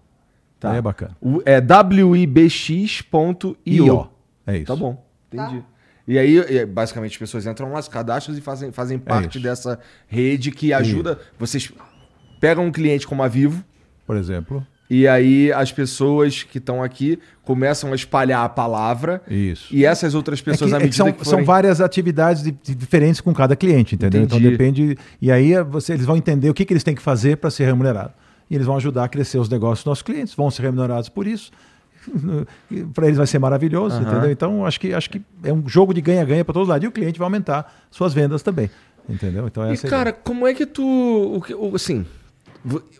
Tá. 0.59 0.71
Aí 0.71 0.77
é 0.77 0.81
bacana. 0.81 1.15
O, 1.21 1.41
é 1.45 1.59
wibx.io. 2.03 4.09
É 4.45 4.57
isso. 4.57 4.65
Tá 4.65 4.75
bom, 4.75 5.03
entendi. 5.31 5.59
Tá. 5.59 5.65
E 6.07 6.17
aí, 6.17 6.65
basicamente, 6.65 7.11
as 7.11 7.17
pessoas 7.17 7.45
entram 7.45 7.71
lá, 7.71 7.81
se 7.81 7.89
cadastram 7.89 8.35
e 8.35 8.41
fazem, 8.41 8.71
fazem 8.71 8.97
é 8.97 8.99
parte 8.99 9.37
é 9.37 9.41
dessa 9.41 9.79
rede 10.07 10.51
que 10.51 10.73
ajuda. 10.73 11.11
Isso. 11.11 11.31
Vocês 11.37 11.71
pegam 12.39 12.65
um 12.65 12.71
cliente 12.71 13.07
como 13.07 13.21
a 13.21 13.27
Vivo, 13.27 13.63
por 14.09 14.17
exemplo. 14.17 14.65
E 14.89 15.07
aí 15.07 15.53
as 15.53 15.71
pessoas 15.71 16.41
que 16.41 16.57
estão 16.57 16.81
aqui 16.81 17.19
começam 17.43 17.91
a 17.91 17.95
espalhar 17.95 18.43
a 18.43 18.49
palavra. 18.49 19.21
Isso. 19.29 19.67
E 19.71 19.85
essas 19.85 20.15
outras 20.15 20.41
pessoas, 20.41 20.73
é 20.73 20.77
que, 20.77 20.81
à 20.81 20.85
medida 20.87 21.09
é 21.09 21.11
que, 21.11 21.17
são, 21.19 21.25
forem... 21.25 21.29
são 21.29 21.45
várias 21.45 21.79
atividades 21.79 22.41
de, 22.41 22.49
de 22.49 22.73
diferentes 22.73 23.21
com 23.21 23.31
cada 23.35 23.55
cliente, 23.55 23.93
entendeu? 23.93 24.23
Então, 24.23 24.39
Entendi. 24.39 24.55
Então 24.55 24.65
depende. 24.65 24.97
E 25.21 25.31
aí 25.31 25.61
você, 25.61 25.93
eles 25.93 26.07
vão 26.07 26.17
entender 26.17 26.49
o 26.49 26.55
que, 26.55 26.65
que 26.65 26.73
eles 26.73 26.83
têm 26.83 26.95
que 26.95 27.03
fazer 27.03 27.37
para 27.37 27.51
ser 27.51 27.65
remunerado. 27.65 28.13
E 28.49 28.55
eles 28.55 28.65
vão 28.65 28.77
ajudar 28.77 29.03
a 29.03 29.07
crescer 29.07 29.37
os 29.37 29.47
negócios 29.47 29.81
dos 29.81 29.91
nossos 29.91 30.01
clientes, 30.01 30.33
vão 30.33 30.49
ser 30.49 30.63
remunerados 30.63 31.07
por 31.07 31.27
isso. 31.27 31.51
para 32.95 33.05
eles 33.05 33.17
vai 33.17 33.27
ser 33.27 33.37
maravilhoso, 33.37 33.97
uhum. 33.97 34.01
entendeu? 34.01 34.31
Então 34.31 34.65
acho 34.65 34.79
que 34.79 34.91
acho 34.91 35.07
que 35.11 35.21
é 35.43 35.53
um 35.53 35.69
jogo 35.69 35.93
de 35.93 36.01
ganha-ganha 36.01 36.43
para 36.43 36.53
todos 36.53 36.67
os 36.67 36.69
lados. 36.69 36.83
E 36.83 36.87
o 36.87 36.91
cliente 36.91 37.19
vai 37.19 37.27
aumentar 37.27 37.71
suas 37.91 38.11
vendas 38.11 38.41
também. 38.41 38.71
Entendeu? 39.07 39.45
Então, 39.45 39.71
e, 39.71 39.77
cara, 39.77 40.11
como 40.11 40.47
é 40.47 40.53
que 40.55 40.65
tu. 40.65 41.43
O, 41.57 41.75
assim, 41.75 42.07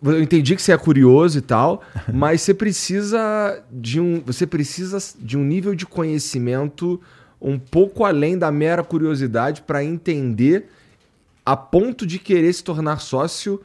eu 0.02 0.22
entendi 0.22 0.56
que 0.56 0.62
você 0.62 0.72
é 0.72 0.78
curioso 0.78 1.38
e 1.38 1.40
tal, 1.40 1.82
mas 2.12 2.42
você 2.42 2.54
precisa 2.54 3.62
de 3.70 4.00
um, 4.00 4.20
você 4.24 4.46
precisa 4.46 4.98
de 5.18 5.36
um 5.36 5.44
nível 5.44 5.74
de 5.74 5.86
conhecimento 5.86 7.00
um 7.40 7.58
pouco 7.58 8.04
além 8.04 8.36
da 8.36 8.50
mera 8.50 8.82
curiosidade 8.82 9.62
para 9.62 9.82
entender 9.82 10.68
a 11.44 11.56
ponto 11.56 12.06
de 12.06 12.18
querer 12.18 12.52
se 12.52 12.62
tornar 12.62 13.00
sócio 13.00 13.60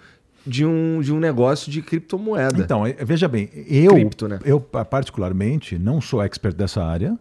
de 0.45 0.65
um, 0.65 1.01
de 1.01 1.11
um 1.11 1.19
negócio 1.19 1.71
de 1.71 1.81
criptomoeda. 1.81 2.61
Então, 2.61 2.85
é, 2.85 2.93
veja 2.93 3.27
bem, 3.27 3.49
eu, 3.67 3.93
Cripto, 3.93 4.27
né? 4.27 4.39
eu 4.45 4.59
particularmente 4.59 5.77
não 5.77 5.99
sou 5.99 6.21
expert 6.21 6.55
dessa 6.55 6.83
área. 6.83 7.17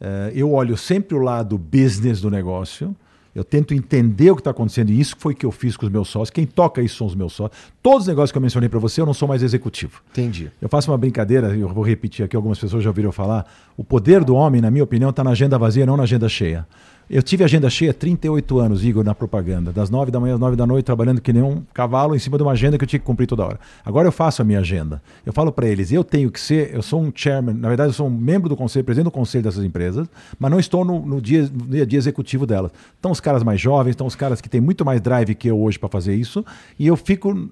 É, 0.00 0.32
eu 0.34 0.52
olho 0.52 0.76
sempre 0.76 1.16
o 1.16 1.20
lado 1.20 1.58
business 1.58 2.20
do 2.20 2.30
negócio. 2.30 2.94
Eu 3.34 3.42
tento 3.42 3.74
entender 3.74 4.30
o 4.30 4.36
que 4.36 4.40
está 4.40 4.52
acontecendo 4.52 4.90
e 4.90 5.00
isso 5.00 5.16
foi 5.18 5.32
o 5.32 5.36
que 5.36 5.44
eu 5.44 5.50
fiz 5.50 5.76
com 5.76 5.84
os 5.86 5.90
meus 5.90 6.08
sócios. 6.08 6.30
Quem 6.30 6.46
toca 6.46 6.80
isso 6.80 6.98
são 6.98 7.06
os 7.06 7.16
meus 7.16 7.32
sócios. 7.32 7.58
Todos 7.82 8.02
os 8.02 8.06
negócios 8.06 8.30
que 8.30 8.38
eu 8.38 8.42
mencionei 8.42 8.68
para 8.68 8.78
você, 8.78 9.00
eu 9.00 9.06
não 9.06 9.14
sou 9.14 9.26
mais 9.26 9.42
executivo. 9.42 10.00
Entendi. 10.12 10.52
Eu 10.62 10.68
faço 10.68 10.90
uma 10.90 10.96
brincadeira, 10.96 11.48
eu 11.56 11.68
vou 11.68 11.84
repetir 11.84 12.24
aqui, 12.24 12.36
algumas 12.36 12.58
pessoas 12.58 12.84
já 12.84 12.90
ouviram 12.90 13.10
falar. 13.10 13.44
O 13.76 13.82
poder 13.82 14.22
do 14.22 14.36
homem, 14.36 14.60
na 14.60 14.70
minha 14.70 14.84
opinião, 14.84 15.10
está 15.10 15.24
na 15.24 15.30
agenda 15.30 15.58
vazia, 15.58 15.84
não 15.84 15.96
na 15.96 16.04
agenda 16.04 16.28
cheia. 16.28 16.64
Eu 17.08 17.22
tive 17.22 17.44
agenda 17.44 17.68
cheia 17.68 17.92
38 17.92 18.58
anos, 18.58 18.82
Igor, 18.82 19.04
na 19.04 19.14
propaganda. 19.14 19.70
Das 19.72 19.90
9 19.90 20.10
da 20.10 20.18
manhã 20.18 20.34
às 20.34 20.40
9 20.40 20.56
da 20.56 20.66
noite, 20.66 20.86
trabalhando 20.86 21.20
que 21.20 21.32
nem 21.32 21.42
um 21.42 21.62
cavalo 21.74 22.16
em 22.16 22.18
cima 22.18 22.38
de 22.38 22.42
uma 22.42 22.52
agenda 22.52 22.78
que 22.78 22.84
eu 22.84 22.88
tinha 22.88 22.98
que 22.98 23.04
cumprir 23.04 23.26
toda 23.26 23.44
hora. 23.44 23.60
Agora 23.84 24.08
eu 24.08 24.12
faço 24.12 24.40
a 24.40 24.44
minha 24.44 24.60
agenda. 24.60 25.02
Eu 25.24 25.32
falo 25.32 25.52
para 25.52 25.66
eles, 25.66 25.92
eu 25.92 26.02
tenho 26.02 26.30
que 26.30 26.40
ser, 26.40 26.74
eu 26.74 26.82
sou 26.82 27.02
um 27.02 27.12
chairman, 27.14 27.54
na 27.54 27.68
verdade 27.68 27.90
eu 27.90 27.94
sou 27.94 28.06
um 28.06 28.10
membro 28.10 28.48
do 28.48 28.56
conselho, 28.56 28.84
presidente 28.84 29.04
do 29.04 29.10
conselho 29.10 29.44
dessas 29.44 29.62
empresas, 29.62 30.08
mas 30.38 30.50
não 30.50 30.58
estou 30.58 30.82
no, 30.84 31.04
no 31.04 31.20
dia, 31.20 31.42
no 31.42 31.66
dia 31.66 31.82
a 31.82 31.86
dia 31.86 31.98
executivo 31.98 32.46
delas. 32.46 32.72
Estão 32.96 33.10
os 33.10 33.20
caras 33.20 33.42
mais 33.42 33.60
jovens, 33.60 33.90
estão 33.90 34.06
os 34.06 34.16
caras 34.16 34.40
que 34.40 34.48
têm 34.48 34.60
muito 34.60 34.84
mais 34.84 35.00
drive 35.00 35.34
que 35.34 35.48
eu 35.48 35.60
hoje 35.60 35.78
para 35.78 35.90
fazer 35.90 36.14
isso, 36.14 36.44
e 36.78 36.86
eu 36.86 36.96
fico 36.96 37.50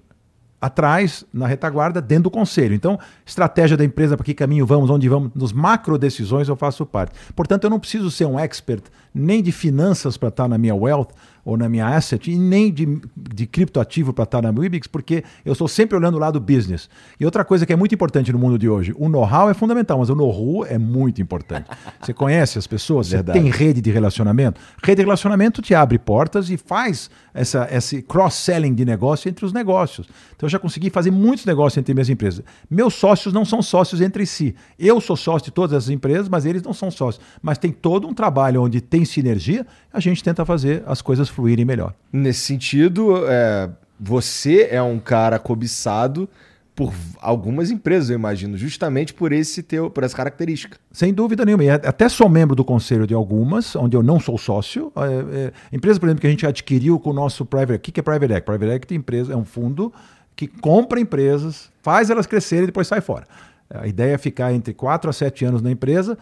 atrás, 0.62 1.24
na 1.34 1.48
retaguarda, 1.48 2.00
dentro 2.00 2.24
do 2.24 2.30
conselho. 2.30 2.72
Então, 2.72 2.96
estratégia 3.26 3.76
da 3.76 3.84
empresa, 3.84 4.16
para 4.16 4.24
que 4.24 4.32
caminho 4.32 4.64
vamos, 4.64 4.88
onde 4.90 5.08
vamos, 5.08 5.32
nos 5.34 5.52
macro 5.52 5.98
decisões 5.98 6.48
eu 6.48 6.54
faço 6.54 6.86
parte. 6.86 7.18
Portanto, 7.34 7.64
eu 7.64 7.70
não 7.70 7.80
preciso 7.80 8.12
ser 8.12 8.26
um 8.26 8.38
expert 8.38 8.84
nem 9.12 9.42
de 9.42 9.50
finanças 9.50 10.16
para 10.16 10.28
estar 10.28 10.46
na 10.46 10.56
minha 10.56 10.74
wealth, 10.74 11.08
ou 11.44 11.56
na 11.56 11.68
minha 11.68 11.86
asset 11.86 12.30
e 12.30 12.36
nem 12.36 12.72
de, 12.72 13.00
de 13.16 13.46
criptoativo 13.46 14.12
para 14.12 14.24
estar 14.24 14.42
na 14.42 14.50
Wibix, 14.50 14.86
porque 14.86 15.24
eu 15.44 15.52
estou 15.52 15.66
sempre 15.66 15.96
olhando 15.96 16.14
o 16.14 16.18
lado 16.18 16.40
business. 16.40 16.88
E 17.18 17.24
outra 17.24 17.44
coisa 17.44 17.66
que 17.66 17.72
é 17.72 17.76
muito 17.76 17.94
importante 17.94 18.32
no 18.32 18.38
mundo 18.38 18.58
de 18.58 18.68
hoje, 18.68 18.94
o 18.96 19.08
know-how 19.08 19.50
é 19.50 19.54
fundamental, 19.54 19.98
mas 19.98 20.08
o 20.08 20.14
know-how 20.14 20.64
é 20.64 20.78
muito 20.78 21.20
importante. 21.20 21.68
Você 22.00 22.12
conhece 22.12 22.58
as 22.58 22.66
pessoas, 22.66 23.08
você 23.08 23.22
tem 23.22 23.48
rede 23.48 23.80
de 23.80 23.90
relacionamento. 23.90 24.60
Rede 24.82 24.96
de 24.96 25.02
relacionamento 25.02 25.62
te 25.62 25.74
abre 25.74 25.98
portas 25.98 26.50
e 26.50 26.56
faz 26.56 27.10
essa, 27.34 27.68
esse 27.70 28.02
cross-selling 28.02 28.74
de 28.74 28.84
negócio 28.84 29.28
entre 29.28 29.44
os 29.44 29.52
negócios. 29.52 30.06
Então 30.36 30.46
eu 30.46 30.50
já 30.50 30.58
consegui 30.58 30.90
fazer 30.90 31.10
muitos 31.10 31.44
negócios 31.44 31.78
entre 31.78 31.94
minhas 31.94 32.08
empresas. 32.08 32.44
Meus 32.70 32.94
sócios 32.94 33.32
não 33.32 33.44
são 33.44 33.62
sócios 33.62 34.00
entre 34.00 34.26
si. 34.26 34.54
Eu 34.78 35.00
sou 35.00 35.16
sócio 35.16 35.46
de 35.46 35.50
todas 35.50 35.76
essas 35.76 35.90
empresas, 35.90 36.28
mas 36.28 36.44
eles 36.44 36.62
não 36.62 36.72
são 36.72 36.90
sócios. 36.90 37.24
Mas 37.40 37.58
tem 37.58 37.72
todo 37.72 38.06
um 38.06 38.14
trabalho 38.14 38.62
onde 38.62 38.80
tem 38.80 39.04
sinergia, 39.04 39.66
a 39.92 40.00
gente 40.00 40.22
tenta 40.22 40.44
fazer 40.44 40.82
as 40.86 41.00
coisas 41.00 41.28
fluírem 41.28 41.64
melhor. 41.64 41.94
Nesse 42.12 42.40
sentido, 42.40 43.26
é, 43.26 43.70
você 43.98 44.68
é 44.70 44.82
um 44.82 44.98
cara 44.98 45.38
cobiçado 45.38 46.28
por 46.74 46.92
algumas 47.20 47.70
empresas, 47.70 48.08
eu 48.08 48.16
imagino, 48.16 48.56
justamente 48.56 49.12
por 49.12 49.32
esse 49.32 49.62
teu, 49.62 49.90
por 49.90 50.04
essa 50.04 50.16
característica. 50.16 50.78
Sem 50.90 51.12
dúvida 51.12 51.44
nenhuma. 51.44 51.64
E 51.64 51.70
até 51.70 52.08
sou 52.08 52.28
membro 52.28 52.56
do 52.56 52.64
conselho 52.64 53.06
de 53.06 53.12
algumas, 53.12 53.76
onde 53.76 53.96
eu 53.96 54.02
não 54.02 54.18
sou 54.18 54.38
sócio. 54.38 54.90
É, 54.96 55.46
é, 55.46 55.52
empresa, 55.70 56.00
por 56.00 56.06
exemplo, 56.06 56.22
que 56.22 56.26
a 56.26 56.30
gente 56.30 56.46
adquiriu 56.46 56.98
com 56.98 57.10
o 57.10 57.12
nosso 57.12 57.44
private. 57.44 57.76
O 57.76 57.92
que 57.92 58.00
é 58.00 58.02
private 58.02 58.32
equity? 58.32 58.46
Private 58.46 58.72
equity 58.72 58.94
empresa 58.94 59.32
é 59.34 59.36
um 59.36 59.44
fundo 59.44 59.92
que 60.34 60.46
compra 60.46 60.98
empresas, 60.98 61.70
faz 61.82 62.08
elas 62.08 62.26
crescerem 62.26 62.64
e 62.64 62.66
depois 62.66 62.86
sai 62.86 63.02
fora. 63.02 63.26
A 63.68 63.86
ideia 63.86 64.14
é 64.14 64.18
ficar 64.18 64.52
entre 64.52 64.72
4 64.72 65.10
a 65.10 65.12
7 65.12 65.44
anos 65.44 65.62
na 65.62 65.70
empresa, 65.70 66.16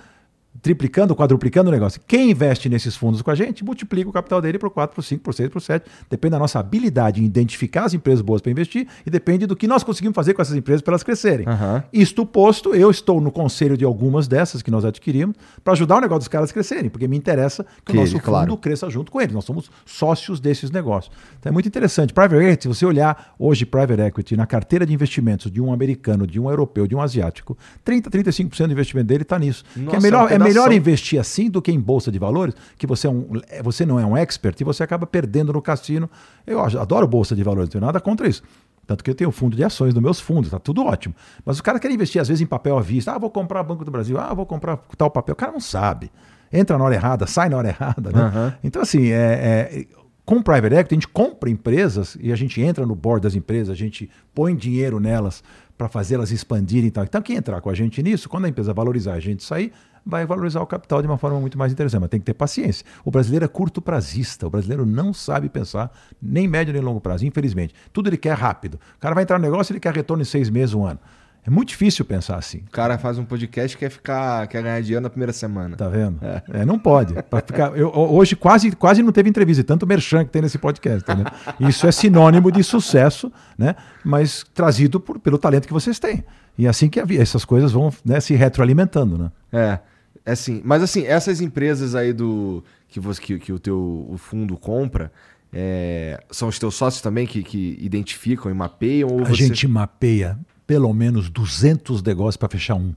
triplicando, 0.63 1.15
quadruplicando 1.15 1.71
o 1.71 1.73
negócio. 1.73 2.01
Quem 2.07 2.31
investe 2.31 2.69
nesses 2.69 2.97
fundos 2.97 3.23
com 3.23 3.31
a 3.31 3.35
gente, 3.35 3.65
multiplica 3.65 4.11
o 4.11 4.13
capital 4.13 4.43
dele 4.43 4.59
por 4.59 4.71
4, 4.71 4.95
por 4.95 5.03
5, 5.03 5.23
por 5.23 5.33
6, 5.33 5.49
por 5.49 5.61
7. 5.61 5.89
Depende 6.09 6.33
da 6.33 6.39
nossa 6.39 6.59
habilidade 6.59 7.23
em 7.23 7.25
identificar 7.25 7.85
as 7.85 7.95
empresas 7.95 8.21
boas 8.21 8.43
para 8.43 8.51
investir 8.51 8.87
e 9.07 9.11
depende 9.11 9.47
do 9.47 9.57
que 9.57 9.67
nós 9.67 9.83
conseguimos 9.83 10.15
fazer 10.15 10.35
com 10.35 10.43
essas 10.43 10.57
empresas 10.57 10.83
para 10.83 10.93
elas 10.93 11.03
crescerem. 11.03 11.47
Uhum. 11.49 11.83
Isto 11.93 12.27
posto, 12.27 12.75
eu 12.75 12.91
estou 12.91 13.21
no 13.21 13.31
conselho 13.31 13.77
de 13.77 13.85
algumas 13.85 14.29
dessas 14.29 14.61
que 14.61 14.71
nós 14.71 14.85
adquirimos 14.85 15.37
para 15.65 15.73
ajudar 15.73 15.97
o 15.97 16.01
negócio 16.01 16.21
dos 16.21 16.29
caras 16.29 16.51
a 16.51 16.53
crescerem, 16.53 16.91
porque 16.91 17.09
me 17.09 17.17
interessa 17.17 17.65
que, 17.85 17.93
que 17.93 17.93
o 17.93 18.01
nosso 18.01 18.13
fundo 18.13 18.23
claro. 18.23 18.57
cresça 18.57 18.91
junto 18.91 19.11
com 19.11 19.21
eles. 19.21 19.35
Nós 19.35 19.45
somos 19.45 19.71
sócios 19.87 20.41
desses 20.41 20.71
negócios. 20.71 21.15
Então 21.39 21.51
é 21.51 21.53
muito 21.53 21.67
interessante. 21.67 22.13
Private 22.13 22.45
equity, 22.45 22.63
se 22.63 22.69
você 22.69 22.85
olhar 22.85 23.35
hoje 23.39 23.65
private 23.65 24.03
equity 24.03 24.37
na 24.37 24.47
carteira 24.47 24.85
de 24.85 24.93
investimentos 24.93 25.51
de 25.51 25.61
um 25.61 25.73
americano, 25.73 26.27
de 26.27 26.39
um 26.39 26.51
europeu, 26.51 26.87
de 26.87 26.95
um 26.95 27.01
asiático, 27.01 27.57
30, 27.85 28.11
35% 28.11 28.67
do 28.67 28.73
investimento 28.73 29.07
dele 29.07 29.23
está 29.23 29.39
nisso. 29.39 29.65
Nossa, 29.77 29.91
que 29.91 29.97
é 29.97 30.01
melhor, 30.01 30.31
é 30.31 30.39
melhor 30.45 30.73
investir 30.73 31.21
assim 31.21 31.51
do 31.51 31.61
que 31.63 31.71
em 31.71 31.81
bolsa 31.81 32.11
de 32.11 32.19
valores, 32.19 32.55
que 32.77 32.87
você, 32.87 33.07
é 33.07 33.11
um, 33.11 33.29
você 33.63 33.87
não 33.87 33.99
é 33.99 34.05
um 34.05 34.17
expert 34.17 34.61
e 34.61 34.65
você 34.65 34.83
acaba 34.83 35.07
perdendo 35.07 35.53
no 35.53 35.63
cassino. 35.63 36.09
Eu 36.47 36.61
adoro 36.61 37.07
bolsa 37.07 37.35
de 37.35 37.43
valores, 37.43 37.69
não 37.69 37.73
tenho 37.73 37.85
nada 37.85 38.01
contra 38.01 38.29
isso. 38.29 38.43
Tanto 38.87 39.05
que 39.05 39.11
eu 39.11 39.15
tenho 39.15 39.31
fundo 39.31 39.57
de 39.57 39.63
ações 39.63 39.95
nos 39.95 40.03
meus 40.03 40.19
fundos, 40.19 40.51
tá 40.51 40.59
tudo 40.59 40.85
ótimo. 40.85 41.15
Mas 41.45 41.61
o 41.61 41.63
cara 41.63 41.79
quer 41.79 41.91
investir, 41.93 42.21
às 42.21 42.27
vezes, 42.27 42.41
em 42.41 42.47
papel 42.47 42.77
à 42.77 42.83
vista. 42.83 43.13
Ah, 43.13 43.19
vou 43.19 43.31
comprar 43.31 43.63
Banco 43.63 43.85
do 43.85 43.91
Brasil, 43.91 44.19
ah, 44.19 44.35
vou 44.35 44.45
comprar 44.45 44.79
tal 44.99 45.09
papel. 45.09 45.35
O 45.35 45.37
cara 45.37 45.53
não 45.53 45.61
sabe. 45.61 46.11
Entra 46.53 46.77
na 46.77 46.83
hora 46.83 46.95
errada, 46.97 47.25
sai 47.27 47.49
na 47.49 47.57
hora 47.57 47.69
errada. 47.69 48.11
Né? 48.11 48.21
Uhum. 48.21 48.53
Então, 48.65 48.83
assim, 48.83 49.11
é, 49.11 49.15
é, 49.15 49.87
com 50.25 50.43
private 50.43 50.75
equity, 50.75 50.95
a 50.95 50.97
gente 50.97 51.09
compra 51.09 51.49
empresas 51.49 52.17
e 52.21 52.33
a 52.33 52.37
gente 52.37 52.61
entra 52.61 52.85
no 52.85 52.97
board 52.97 53.23
das 53.23 53.37
empresas, 53.37 53.71
a 53.71 53.77
gente 53.77 54.11
põe 54.35 54.57
dinheiro 54.57 54.99
nelas 54.99 55.43
para 55.79 55.89
fazê-las 55.89 56.31
expandirem 56.31 56.89
e 56.89 56.91
tal. 56.91 57.05
Então, 57.05 57.23
quem 57.23 57.37
entrar 57.37 57.61
com 57.61 57.71
a 57.71 57.75
gente 57.75 58.03
nisso, 58.03 58.29
quando 58.29 58.47
a 58.47 58.49
empresa 58.49 58.75
valorizar 58.75 59.15
a 59.15 59.21
gente 59.21 59.45
sair, 59.45 59.73
vai 60.05 60.27
valorizar 60.27 60.61
o 60.61 60.67
capital 60.67 61.01
de 61.01 61.09
uma 61.09 61.19
forma 61.19 61.39
muito 61.41 61.59
mais 61.59 61.73
interessante. 61.73 62.01
Mas 62.01 62.11
tem 62.11 62.21
que 62.21 62.27
ter 62.27 62.35
paciência. 62.35 62.85
O 63.05 63.11
brasileiro 63.11 63.45
é 63.45 63.49
curto 63.49 63.81
prazista. 63.81 64.47
O 64.47 64.51
brasileiro 64.51 64.87
não 64.87 65.13
sabe 65.13 65.49
pensar 65.49 65.91
nem 66.21 66.49
médio 66.49 66.73
nem 66.73 66.83
longo 66.83 67.01
prazo, 67.01 67.27
infelizmente. 67.27 67.75
Tudo 67.93 68.09
ele 68.09 68.17
quer 68.17 68.37
rápido. 68.37 68.75
O 68.97 69.01
cara 69.01 69.15
vai 69.15 69.25
entrar 69.25 69.39
no 69.39 69.45
negócio 69.45 69.73
e 69.73 69.75
ele 69.75 69.81
quer 69.81 69.95
retorno 69.95 70.23
em 70.23 70.27
seis 70.27 70.49
meses, 70.51 70.75
um 70.75 70.85
ano. 70.85 70.99
É 71.47 71.49
muito 71.49 71.71
difícil 71.71 72.05
pensar 72.05 72.37
assim. 72.37 72.59
O 72.69 72.71
cara 72.71 72.99
faz 72.99 73.17
um 73.19 73.25
podcast 73.25 73.75
e 73.75 73.79
quer 73.79 73.91
ficar, 73.91 74.47
quer 74.47 74.63
ganhar 74.63 74.81
dinheiro 74.83 75.03
na 75.03 75.09
primeira 75.09 75.33
semana. 75.33 75.77
Tá 75.77 75.89
vendo? 75.89 76.19
É, 76.23 76.43
é 76.61 76.65
não 76.65 76.79
pode. 76.79 77.15
Ficar, 77.47 77.77
eu, 77.77 77.91
hoje 77.91 78.37
quase, 78.37 78.73
quase 78.73 79.03
não 79.03 79.11
teve 79.11 79.31
entrevista, 79.31 79.65
tanto 79.65 79.87
merchan 79.87 80.25
que 80.25 80.31
tem 80.31 80.43
nesse 80.43 80.59
podcast. 80.59 81.09
Né? 81.09 81.25
Isso 81.61 81.87
é 81.87 81.93
sinônimo 81.93 82.53
de 82.53 82.63
sucesso, 82.63 83.33
né? 83.57 83.75
mas 84.05 84.45
trazido 84.55 85.01
por, 85.01 85.19
pelo 85.19 85.39
talento 85.39 85.67
que 85.67 85.73
vocês 85.73 85.99
têm. 85.99 86.23
E 86.59 86.69
assim 86.69 86.91
que 86.91 87.01
essas 87.19 87.45
coisas 87.45 87.73
vão 87.73 87.91
né, 88.05 88.21
se 88.21 88.35
retroalimentando. 88.35 89.17
Né? 89.17 89.33
É. 89.53 89.79
É 90.25 90.33
assim, 90.33 90.61
mas 90.65 90.83
assim, 90.83 91.05
essas 91.07 91.41
empresas 91.41 91.95
aí 91.95 92.13
do 92.13 92.63
que, 92.89 93.01
você, 93.01 93.21
que, 93.21 93.39
que 93.39 93.53
o 93.53 93.59
teu 93.59 94.07
o 94.09 94.19
fundo 94.19 94.57
compra, 94.57 95.11
é, 95.53 96.23
são 96.31 96.49
os 96.49 96.59
teus 96.59 96.75
sócios 96.75 97.03
também 97.03 97.27
que, 97.27 97.43
que 97.43 97.77
identificam 97.81 98.51
e 98.51 98.55
mapeiam? 98.55 99.09
a 99.21 99.25
você... 99.25 99.47
gente 99.47 99.67
mapeia 99.67 100.39
pelo 100.71 100.95
menos 100.95 101.29
200 101.29 102.01
negócios 102.01 102.37
para 102.37 102.49
fechar 102.49 102.77
um. 102.77 102.95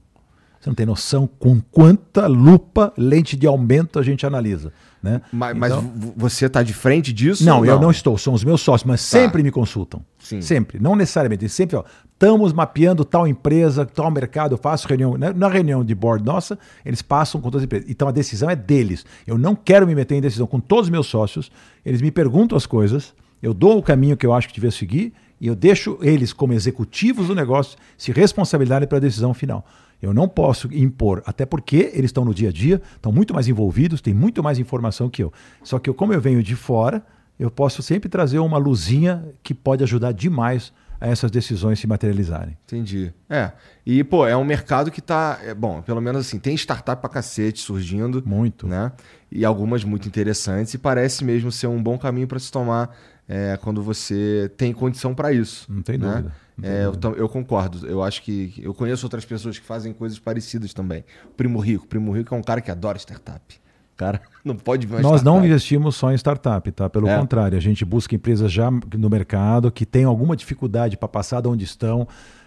Você 0.60 0.70
não 0.70 0.76
tem 0.76 0.86
noção 0.86 1.26
com 1.26 1.60
quanta 1.60 2.28
lupa, 2.28 2.92
lente 2.96 3.36
de 3.36 3.48
aumento 3.48 3.98
a 3.98 4.02
gente 4.04 4.24
analisa. 4.24 4.72
Né? 5.02 5.20
Mas, 5.32 5.56
então, 5.56 5.82
mas 5.82 6.12
você 6.16 6.46
está 6.46 6.62
de 6.62 6.72
frente 6.72 7.12
disso? 7.12 7.44
Não, 7.44 7.58
não, 7.58 7.64
eu 7.64 7.80
não 7.80 7.90
estou. 7.90 8.16
São 8.16 8.32
os 8.32 8.44
meus 8.44 8.60
sócios, 8.60 8.86
mas 8.86 9.00
tá. 9.00 9.18
sempre 9.18 9.42
me 9.42 9.50
consultam. 9.50 10.04
Sim. 10.20 10.40
Sempre. 10.40 10.78
Não 10.78 10.94
necessariamente. 10.94 11.48
Sempre, 11.48 11.74
ó, 11.74 11.82
estamos 12.12 12.52
mapeando 12.52 13.04
tal 13.04 13.26
empresa, 13.26 13.84
tal 13.84 14.08
mercado, 14.08 14.54
eu 14.54 14.58
faço 14.58 14.86
reunião. 14.86 15.18
Né? 15.18 15.32
Na 15.32 15.48
reunião 15.48 15.84
de 15.84 15.96
board 15.96 16.24
nossa, 16.24 16.56
eles 16.86 17.02
passam 17.02 17.40
com 17.40 17.50
todas 17.50 17.62
as 17.62 17.64
empresas. 17.64 17.90
Então 17.90 18.06
a 18.06 18.12
decisão 18.12 18.48
é 18.48 18.54
deles. 18.54 19.04
Eu 19.26 19.36
não 19.36 19.56
quero 19.56 19.84
me 19.84 19.96
meter 19.96 20.14
em 20.14 20.20
decisão 20.20 20.46
com 20.46 20.60
todos 20.60 20.84
os 20.86 20.90
meus 20.90 21.08
sócios. 21.08 21.50
Eles 21.84 22.00
me 22.00 22.12
perguntam 22.12 22.56
as 22.56 22.66
coisas, 22.66 23.12
eu 23.42 23.52
dou 23.52 23.78
o 23.78 23.82
caminho 23.82 24.16
que 24.16 24.24
eu 24.24 24.32
acho 24.32 24.46
que 24.46 24.54
devia 24.54 24.70
seguir 24.70 25.12
e 25.44 25.46
eu 25.46 25.54
deixo 25.54 25.98
eles, 26.00 26.32
como 26.32 26.54
executivos 26.54 27.26
do 27.26 27.34
negócio, 27.34 27.76
se 27.98 28.10
responsabilizarem 28.10 28.88
para 28.88 28.96
a 28.96 29.00
decisão 29.00 29.34
final. 29.34 29.62
Eu 30.00 30.14
não 30.14 30.26
posso 30.26 30.72
impor, 30.72 31.22
até 31.26 31.44
porque 31.44 31.90
eles 31.92 32.06
estão 32.06 32.24
no 32.24 32.32
dia 32.32 32.48
a 32.48 32.52
dia, 32.52 32.80
estão 32.96 33.12
muito 33.12 33.34
mais 33.34 33.46
envolvidos, 33.46 34.00
têm 34.00 34.14
muito 34.14 34.42
mais 34.42 34.58
informação 34.58 35.10
que 35.10 35.22
eu. 35.22 35.30
Só 35.62 35.78
que 35.78 35.90
eu, 35.90 35.92
como 35.92 36.14
eu 36.14 36.20
venho 36.20 36.42
de 36.42 36.56
fora, 36.56 37.04
eu 37.38 37.50
posso 37.50 37.82
sempre 37.82 38.08
trazer 38.08 38.38
uma 38.38 38.56
luzinha 38.56 39.22
que 39.42 39.52
pode 39.52 39.82
ajudar 39.82 40.12
demais 40.12 40.72
a 40.98 41.08
essas 41.08 41.30
decisões 41.30 41.78
se 41.78 41.86
materializarem. 41.86 42.56
Entendi. 42.64 43.12
É. 43.28 43.52
E, 43.84 44.02
pô, 44.02 44.26
é 44.26 44.34
um 44.34 44.44
mercado 44.44 44.90
que 44.90 45.00
está 45.00 45.38
É, 45.44 45.52
bom, 45.52 45.82
pelo 45.82 46.00
menos 46.00 46.26
assim, 46.26 46.38
tem 46.38 46.54
startup 46.54 47.02
pra 47.02 47.10
cacete 47.10 47.60
surgindo. 47.60 48.22
Muito. 48.24 48.66
Né? 48.66 48.90
E 49.30 49.44
algumas 49.44 49.84
muito 49.84 50.08
interessantes. 50.08 50.72
E 50.72 50.78
parece 50.78 51.22
mesmo 51.22 51.52
ser 51.52 51.66
um 51.66 51.82
bom 51.82 51.98
caminho 51.98 52.26
para 52.26 52.38
se 52.38 52.50
tomar 52.50 52.96
é, 53.28 53.58
quando 53.60 53.82
você 53.82 54.50
tem 54.56 54.72
condição 54.72 55.14
para 55.14 55.32
isso. 55.32 55.66
Não 55.70 55.82
tem 55.82 55.98
né? 55.98 56.08
dúvida. 56.08 56.34
É, 56.62 56.84
eu, 56.84 57.14
eu, 57.16 57.28
concordo. 57.28 57.86
Eu 57.86 58.02
acho 58.02 58.22
que. 58.22 58.54
Eu 58.62 58.72
conheço 58.72 59.04
outras 59.06 59.24
pessoas 59.24 59.58
que 59.58 59.66
fazem 59.66 59.92
coisas 59.92 60.18
parecidas 60.18 60.72
também. 60.72 61.04
Primo 61.36 61.58
Rico. 61.58 61.86
Primo 61.86 62.12
Rico 62.12 62.34
é 62.34 62.38
um 62.38 62.42
cara 62.42 62.60
que 62.60 62.70
adora 62.70 62.96
startup. 62.96 63.60
O 63.92 63.96
cara 63.96 64.20
não 64.44 64.54
pode 64.54 64.86
ver 64.86 64.96
uma 64.96 65.02
Nós 65.02 65.20
startup. 65.20 65.38
não 65.38 65.44
investimos 65.44 65.96
só 65.96 66.12
em 66.12 66.14
startup, 66.14 66.70
tá? 66.70 66.88
Pelo 66.88 67.08
é. 67.08 67.18
contrário, 67.18 67.58
a 67.58 67.60
gente 67.60 67.84
busca 67.84 68.14
empresas 68.14 68.52
já 68.52 68.70
no 68.70 69.10
mercado 69.10 69.70
que 69.70 69.84
têm 69.84 70.04
alguma 70.04 70.36
dificuldade 70.36 70.96
para 70.96 71.08
passar 71.08 71.40
de 71.40 71.48
onde 71.48 71.64
estão. 71.64 72.06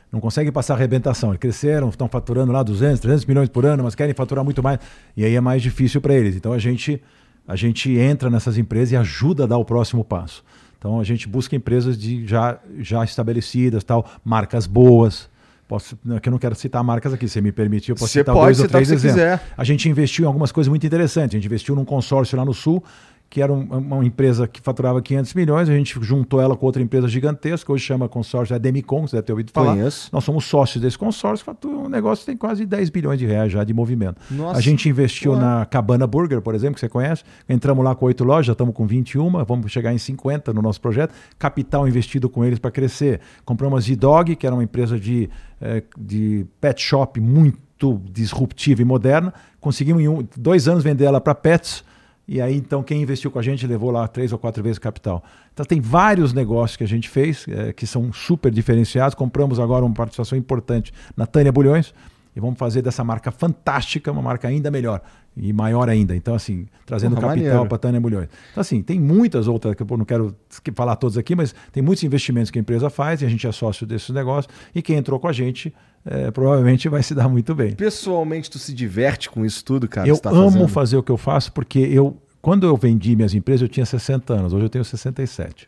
Não 0.10 0.22
conseguem 0.22 0.54
passar 0.54 0.76
a 0.76 0.78
arrebentação. 0.78 1.32
Eles 1.32 1.40
cresceram, 1.40 1.90
estão 1.90 2.08
faturando 2.08 2.54
lá 2.54 2.64
200, 2.64 3.00
300 3.02 3.26
milhões 3.26 3.50
por 3.50 3.66
ano, 3.66 3.84
mas 3.84 3.94
querem 3.94 4.14
faturar 4.14 4.44
muito 4.44 4.64
mais. 4.64 4.80
E 5.18 5.26
aí 5.26 5.36
é 5.36 5.42
mais 5.42 5.62
difícil 5.62 6.00
para 6.00 6.14
eles. 6.14 6.34
Então 6.38 6.54
a 6.54 6.60
gente, 6.60 7.02
a 7.46 7.58
gente 7.58 7.92
entra 7.92 8.30
nessas 8.30 8.58
empresas 8.58 8.94
e 8.94 8.96
ajuda 8.96 9.44
a 9.44 9.48
dar 9.48 9.58
o 9.58 9.66
próximo 9.66 10.06
passo. 10.06 10.46
Então 10.78 11.00
a 11.00 11.04
gente 11.04 11.28
busca 11.28 11.56
empresas 11.56 11.98
de 11.98 12.26
já, 12.26 12.60
já 12.80 13.04
estabelecidas, 13.04 13.84
tal, 13.84 14.10
marcas 14.24 14.68
boas. 14.68 15.30
Posso, 15.68 16.00
é 16.16 16.20
que 16.22 16.30
eu 16.30 16.32
não 16.32 16.40
quero 16.40 16.56
citar 16.56 16.82
marcas 16.82 17.14
aqui, 17.14 17.28
se 17.28 17.42
me 17.42 17.52
permitir, 17.52 17.92
eu 17.92 17.96
posso 17.96 18.12
Você 18.12 18.20
citar 18.20 18.34
pode 18.34 18.46
dois 18.46 18.60
ou 18.62 18.70
três 18.70 18.90
exemplos. 18.90 19.22
Quiser. 19.22 19.42
A 19.58 19.64
gente 19.66 19.90
investiu 19.90 20.24
em 20.24 20.28
algumas 20.28 20.50
coisas 20.50 20.70
muito 20.70 20.88
interessantes. 20.88 21.36
A 21.36 21.38
gente 21.38 21.46
investiu 21.46 21.76
num 21.76 21.84
consórcio 21.84 22.38
lá 22.38 22.46
no 22.46 22.54
Sul 22.54 22.82
que 23.30 23.42
era 23.42 23.52
um, 23.52 23.62
uma 23.62 24.06
empresa 24.06 24.48
que 24.48 24.62
faturava 24.62 25.02
500 25.02 25.34
milhões, 25.34 25.70
a 25.70 25.74
gente 25.74 25.98
juntou 26.02 26.42
ela 26.42 26.56
com 26.56 26.66
outra 26.66 26.82
empresa 26.82 27.08
gigantesca, 27.08 27.72
hoje 27.72 27.84
chama 27.84 28.08
consórcio 28.08 28.56
a 28.56 28.58
Demicon, 28.58 29.08
você 29.08 29.18
deve 29.18 29.26
ter 29.26 29.34
ouvido 29.34 29.52
falar. 29.52 29.76
Conheço. 29.76 30.10
Nós 30.14 30.24
somos 30.24 30.46
sócios 30.46 30.82
desse 30.82 30.98
consórcio, 30.98 31.46
o 31.66 31.90
negócio 31.90 32.26
tem 32.26 32.38
quase 32.38 32.66
10 32.66 32.90
bilhões 32.90 33.20
de 33.20 33.26
reais 33.26 33.52
já 33.52 33.64
de 33.64 33.74
movimento. 33.74 34.22
Nossa. 34.32 34.58
A 34.58 34.62
gente 34.62 34.88
investiu 34.88 35.34
Ué. 35.34 35.40
na 35.40 35.66
Cabana 35.66 36.08
Burger, 36.08 36.42
por 36.42 36.56
exemplo, 36.56 36.76
que 36.76 36.80
você 36.80 36.90
conhece, 36.90 37.24
entramos 37.50 37.84
lá 37.84 37.94
com 37.96 38.06
oito 38.06 38.24
lojas, 38.24 38.46
já 38.46 38.54
estamos 38.54 38.74
com 38.74 38.88
21, 38.88 39.44
vamos 39.46 39.72
chegar 39.72 39.94
em 39.94 39.98
50 39.98 40.54
no 40.54 40.62
nosso 40.62 40.80
projeto, 40.80 41.14
capital 41.38 41.88
investido 41.88 42.30
com 42.30 42.46
eles 42.46 42.60
para 42.60 42.72
crescer. 42.72 43.20
Compramos 43.44 43.84
a 43.84 43.88
Z-Dog, 43.88 44.36
que 44.36 44.48
era 44.48 44.56
uma 44.56 44.64
empresa 44.64 45.00
de, 45.00 45.30
eh, 45.62 45.84
de 45.98 46.46
pet 46.62 46.82
shop 46.82 47.20
muito 47.20 48.02
disruptiva 48.12 48.82
e 48.82 48.86
moderna, 48.86 49.34
conseguimos 49.60 50.02
em 50.02 50.08
um, 50.08 50.28
dois 50.36 50.68
anos 50.68 50.84
vender 50.84 51.06
ela 51.06 51.22
para 51.22 51.36
pets, 51.36 51.84
e 52.28 52.42
aí, 52.42 52.58
então, 52.58 52.84
quem 52.84 53.02
investiu 53.02 53.32
com 53.32 53.40
a 53.40 53.42
gente 53.42 53.66
levou 53.66 53.90
lá 53.90 54.06
três 54.06 54.34
ou 54.34 54.38
quatro 54.38 54.62
vezes 54.62 54.78
o 54.78 54.82
capital. 54.82 55.24
Então, 55.54 55.66
tem 55.66 55.80
vários 55.80 56.34
negócios 56.34 56.76
que 56.76 56.84
a 56.84 56.88
gente 56.88 57.08
fez 57.08 57.46
é, 57.48 57.72
que 57.72 57.88
são 57.88 58.12
super 58.12 58.52
diferenciados. 58.52 59.16
Compramos 59.16 59.60
agora 59.60 59.86
uma 59.86 59.94
participação 59.94 60.38
importante 60.38 60.92
na 61.16 61.26
Tânia 61.26 61.54
Bulhões 61.54 61.94
e 62.36 62.40
vamos 62.40 62.60
fazer 62.60 62.82
dessa 62.82 63.04
marca 63.04 63.32
fantástica 63.32 64.12
uma 64.12 64.22
marca 64.22 64.48
ainda 64.48 64.70
melhor 64.70 65.02
e 65.38 65.54
maior 65.54 65.90
ainda. 65.90 66.16
Então, 66.16 66.36
assim, 66.36 66.68
trazendo 66.86 67.16
Porra, 67.16 67.30
capital 67.30 67.66
para 67.66 67.76
a 67.76 67.80
Tânia 67.80 68.02
Bulhões. 68.02 68.28
Então, 68.52 68.60
assim, 68.62 68.84
tem 68.84 69.00
muitas 69.00 69.48
outras, 69.48 69.74
que 69.74 69.82
eu 69.82 69.98
não 69.98 70.06
quero 70.06 70.36
falar 70.76 70.98
todas 70.98 71.18
aqui, 71.18 71.34
mas 71.34 71.56
tem 71.72 71.82
muitos 71.82 72.04
investimentos 72.04 72.52
que 72.52 72.60
a 72.60 72.62
empresa 72.62 72.90
faz 72.90 73.22
e 73.22 73.26
a 73.26 73.30
gente 73.30 73.48
é 73.48 73.52
sócio 73.54 73.88
desses 73.88 74.10
negócios. 74.10 74.54
E 74.76 74.82
quem 74.82 74.98
entrou 74.98 75.20
com 75.20 75.30
a 75.30 75.34
gente 75.34 75.74
é, 76.10 76.32
provavelmente 76.32 76.88
vai 76.88 77.04
se 77.04 77.14
dar 77.14 77.28
muito 77.28 77.54
bem. 77.54 77.74
Pessoalmente, 77.74 78.50
tu 78.50 78.58
se 78.58 78.74
diverte 78.74 79.30
com 79.30 79.46
isso 79.46 79.64
tudo, 79.64 79.88
cara? 79.88 80.08
Eu 80.08 80.18
tá 80.18 80.30
amo 80.30 80.52
fazendo? 80.52 80.68
fazer 80.70 80.98
o 80.98 81.04
que 81.04 81.12
eu 81.12 81.18
faço 81.18 81.52
porque 81.52 81.80
eu, 81.80 82.16
quando 82.42 82.66
eu 82.66 82.78
vendi 82.78 83.16
minhas 83.16 83.34
empresas, 83.34 83.62
eu 83.62 83.68
tinha 83.68 83.86
60 83.86 84.34
anos, 84.34 84.54
hoje 84.54 84.66
eu 84.66 84.70
tenho 84.70 84.86
67. 84.86 85.68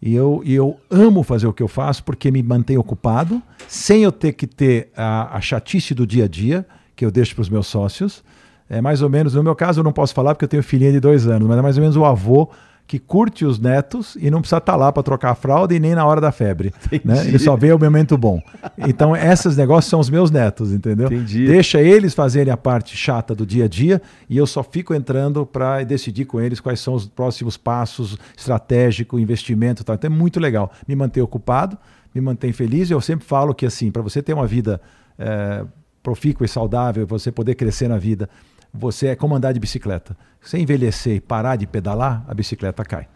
E 0.00 0.14
eu, 0.14 0.42
e 0.44 0.52
eu 0.52 0.78
amo 0.90 1.22
fazer 1.22 1.46
o 1.46 1.52
que 1.52 1.62
eu 1.62 1.68
faço 1.68 2.02
porque 2.04 2.30
me 2.30 2.42
mantém 2.42 2.76
ocupado, 2.76 3.40
sem 3.68 4.02
eu 4.02 4.12
ter 4.12 4.32
que 4.32 4.46
ter 4.46 4.90
a, 4.96 5.36
a 5.36 5.40
chatice 5.40 5.94
do 5.94 6.06
dia 6.06 6.24
a 6.24 6.28
dia, 6.28 6.66
que 6.94 7.04
eu 7.04 7.10
deixo 7.10 7.34
para 7.34 7.42
os 7.42 7.48
meus 7.48 7.66
sócios. 7.66 8.22
É 8.68 8.80
mais 8.80 9.00
ou 9.00 9.08
menos, 9.08 9.34
no 9.34 9.42
meu 9.42 9.54
caso 9.54 9.80
eu 9.80 9.84
não 9.84 9.92
posso 9.92 10.12
falar 10.12 10.34
porque 10.34 10.44
eu 10.44 10.48
tenho 10.48 10.62
filhinha 10.62 10.92
de 10.92 11.00
dois 11.00 11.26
anos, 11.26 11.46
mas 11.46 11.56
é 11.58 11.62
mais 11.62 11.76
ou 11.76 11.82
menos 11.82 11.96
o 11.96 12.04
avô 12.04 12.50
que 12.86 12.98
curte 12.98 13.44
os 13.44 13.58
netos 13.58 14.16
e 14.20 14.30
não 14.30 14.40
precisa 14.40 14.58
estar 14.58 14.72
tá 14.72 14.76
lá 14.76 14.92
para 14.92 15.02
trocar 15.02 15.30
a 15.30 15.34
fralda 15.34 15.74
e 15.74 15.80
nem 15.80 15.94
na 15.94 16.04
hora 16.04 16.20
da 16.20 16.30
febre. 16.30 16.72
Né? 17.04 17.26
Ele 17.26 17.38
só 17.38 17.56
vê 17.56 17.72
o 17.72 17.78
momento 17.78 18.16
bom. 18.16 18.40
Então, 18.78 19.16
esses 19.16 19.56
negócios 19.56 19.90
são 19.90 19.98
os 19.98 20.08
meus 20.08 20.30
netos, 20.30 20.72
entendeu? 20.72 21.06
Entendi. 21.06 21.46
Deixa 21.46 21.80
eles 21.80 22.14
fazerem 22.14 22.52
a 22.52 22.56
parte 22.56 22.96
chata 22.96 23.34
do 23.34 23.44
dia 23.44 23.64
a 23.64 23.68
dia 23.68 24.00
e 24.28 24.36
eu 24.36 24.46
só 24.46 24.62
fico 24.62 24.94
entrando 24.94 25.44
para 25.44 25.82
decidir 25.82 26.26
com 26.26 26.40
eles 26.40 26.60
quais 26.60 26.78
são 26.80 26.94
os 26.94 27.06
próximos 27.06 27.56
passos 27.56 28.16
estratégico, 28.36 29.18
investimento, 29.18 29.82
tal. 29.82 29.96
Então 29.96 30.12
é 30.12 30.14
muito 30.14 30.38
legal. 30.38 30.70
Me 30.86 30.94
manter 30.94 31.22
ocupado, 31.22 31.76
me 32.14 32.20
mantém 32.20 32.52
feliz. 32.52 32.90
Eu 32.90 33.00
sempre 33.00 33.26
falo 33.26 33.54
que 33.54 33.66
assim, 33.66 33.90
para 33.90 34.02
você 34.02 34.22
ter 34.22 34.34
uma 34.34 34.46
vida 34.46 34.80
é, 35.18 35.64
profícua 36.02 36.44
e 36.44 36.48
saudável, 36.48 37.06
você 37.06 37.30
poder 37.30 37.54
crescer 37.54 37.88
na 37.88 37.96
vida, 37.96 38.28
você 38.72 39.08
é 39.08 39.16
como 39.16 39.34
andar 39.34 39.52
de 39.52 39.60
bicicleta. 39.60 40.16
Se 40.40 40.58
envelhecer 40.58 41.16
e 41.16 41.20
parar 41.20 41.56
de 41.56 41.66
pedalar, 41.66 42.24
a 42.26 42.34
bicicleta 42.34 42.84
cai. 42.84 43.08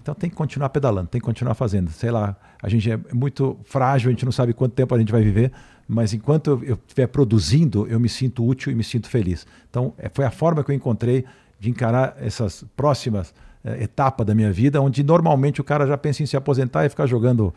Então 0.00 0.14
tem 0.14 0.28
que 0.28 0.34
continuar 0.34 0.70
pedalando, 0.70 1.08
tem 1.08 1.20
que 1.20 1.24
continuar 1.24 1.54
fazendo. 1.54 1.90
Sei 1.90 2.10
lá, 2.10 2.36
a 2.60 2.68
gente 2.68 2.90
é 2.90 2.98
muito 3.12 3.56
frágil, 3.62 4.08
a 4.08 4.12
gente 4.12 4.24
não 4.24 4.32
sabe 4.32 4.52
quanto 4.52 4.72
tempo 4.72 4.94
a 4.94 4.98
gente 4.98 5.12
vai 5.12 5.22
viver, 5.22 5.52
mas 5.86 6.12
enquanto 6.12 6.60
eu 6.64 6.74
estiver 6.74 7.06
produzindo, 7.06 7.86
eu 7.86 8.00
me 8.00 8.08
sinto 8.08 8.44
útil 8.44 8.72
e 8.72 8.74
me 8.74 8.82
sinto 8.82 9.08
feliz. 9.08 9.46
Então 9.70 9.94
é, 9.96 10.08
foi 10.08 10.24
a 10.24 10.30
forma 10.30 10.64
que 10.64 10.70
eu 10.72 10.74
encontrei 10.74 11.24
de 11.60 11.70
encarar 11.70 12.16
essas 12.18 12.64
próximas 12.76 13.32
é, 13.62 13.84
etapas 13.84 14.26
da 14.26 14.34
minha 14.34 14.52
vida, 14.52 14.80
onde 14.80 15.04
normalmente 15.04 15.60
o 15.60 15.64
cara 15.64 15.86
já 15.86 15.96
pensa 15.96 16.22
em 16.22 16.26
se 16.26 16.36
aposentar 16.36 16.84
e 16.84 16.88
ficar 16.88 17.06
jogando 17.06 17.54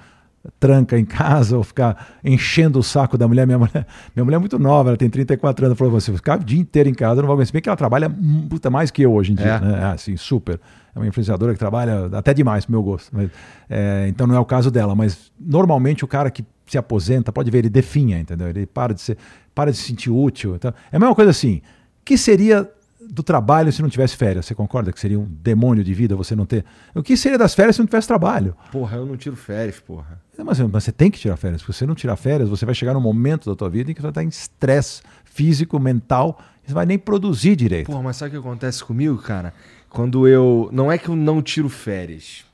tranca 0.60 0.98
em 0.98 1.06
casa 1.06 1.58
ou 1.58 1.64
ficar 1.64 2.18
enchendo 2.24 2.80
o 2.80 2.84
saco 2.84 3.18
da 3.18 3.28
mulher. 3.28 3.46
Minha 3.46 3.60
mulher, 3.60 3.88
minha 4.16 4.24
mulher 4.24 4.38
é 4.38 4.40
muito 4.40 4.60
nova, 4.60 4.90
ela 4.90 4.98
tem 4.98 5.10
34 5.10 5.66
anos. 5.66 5.78
Falou: 5.78 5.94
você 5.94 6.14
ficar 6.14 6.40
o 6.40 6.44
dia 6.44 6.60
inteiro 6.60 6.90
em 6.90 6.94
casa, 6.94 7.22
não 7.22 7.28
vou 7.28 7.34
aguentar. 7.34 7.48
Se 7.48 7.54
bem 7.54 7.62
que 7.62 7.70
ela 7.70 7.78
trabalha 7.78 8.10
puta, 8.50 8.70
mais 8.70 8.92
que 8.92 9.02
eu 9.02 9.14
hoje 9.14 9.32
em 9.32 9.36
dia. 9.36 9.56
É. 9.56 9.60
Né? 9.60 9.84
Assim, 9.86 10.16
super. 10.18 10.60
É 10.96 11.00
uma 11.00 11.08
influenciadora 11.08 11.54
que 11.54 11.60
trabalha 11.60 12.10
até 12.14 12.34
demais, 12.34 12.66
pro 12.66 12.72
meu 12.72 12.84
gosto. 12.84 13.10
Mas, 13.12 13.30
é, 13.70 14.06
então 14.08 14.26
não 14.26 14.36
é 14.36 14.40
o 14.40 14.46
caso 14.46 14.72
dela. 14.72 14.96
Mas 14.96 15.32
normalmente 15.40 16.06
o 16.06 16.08
cara 16.08 16.32
que 16.32 16.46
se 16.66 16.78
aposenta, 16.78 17.32
pode 17.32 17.52
ver, 17.52 17.60
ele 17.60 17.70
definha, 17.70 18.20
entendeu? 18.20 18.48
Ele 18.48 18.66
para 18.66 18.94
de, 18.94 19.02
ser, 19.02 19.18
para 19.54 19.72
de 19.72 19.78
se 19.78 19.84
sentir 19.84 20.10
útil. 20.10 20.56
Então, 20.56 20.74
é 20.92 20.98
a 20.98 21.00
mesma 21.00 21.14
coisa 21.14 21.32
assim. 21.32 21.62
que 22.04 22.18
seria 22.18 22.70
do 23.10 23.24
trabalho 23.24 23.72
se 23.72 23.82
não 23.82 23.90
tivesse 23.90 24.16
férias. 24.16 24.46
Você 24.46 24.56
concorda 24.56 24.92
que 24.92 25.00
seria 25.00 25.20
um 25.20 25.26
demônio 25.26 25.84
de 25.84 25.94
vida 25.94 26.16
você 26.16 26.36
não 26.36 26.46
ter? 26.46 26.66
O 26.94 27.04
que 27.04 27.16
seria 27.16 27.38
das 27.38 27.54
férias 27.54 27.76
se 27.76 27.82
não 27.82 27.86
tivesse 27.86 28.08
trabalho? 28.08 28.56
Porra, 28.72 28.98
eu 28.98 29.06
não 29.06 29.16
tiro 29.16 29.36
férias, 29.36 29.80
porra. 29.80 30.20
Mas, 30.44 30.60
mas 30.60 30.84
você 30.84 30.92
tem 30.92 31.10
que 31.10 31.20
tirar 31.20 31.38
férias. 31.38 31.62
Se 31.62 31.68
você 31.68 31.86
não 31.86 31.96
tirar 31.96 32.16
férias, 32.16 32.50
você 32.50 32.66
vai 32.66 32.76
chegar 32.76 32.94
num 32.94 33.02
momento 33.02 33.50
da 33.50 33.56
tua 33.56 33.70
vida 33.70 33.92
em 33.92 33.94
que 33.94 34.02
você 34.02 34.04
vai 34.04 34.12
estar 34.12 34.24
em 34.24 34.28
estresse 34.28 35.02
físico, 35.24 35.80
mental, 35.80 36.40
você 36.66 36.74
vai 36.74 36.86
nem 36.86 36.98
produzir 36.98 37.56
direito. 37.56 37.88
Porra, 37.88 38.02
mas 38.02 38.18
sabe 38.18 38.30
o 38.30 38.42
que 38.42 38.48
acontece 38.48 38.84
comigo, 38.84 39.18
cara? 39.18 39.54
Quando 39.90 40.28
eu. 40.28 40.70
Não 40.72 40.92
é 40.92 40.98
que 40.98 41.10
eu 41.10 41.16
não 41.16 41.42
tiro 41.42 41.70
férias. 41.70 42.46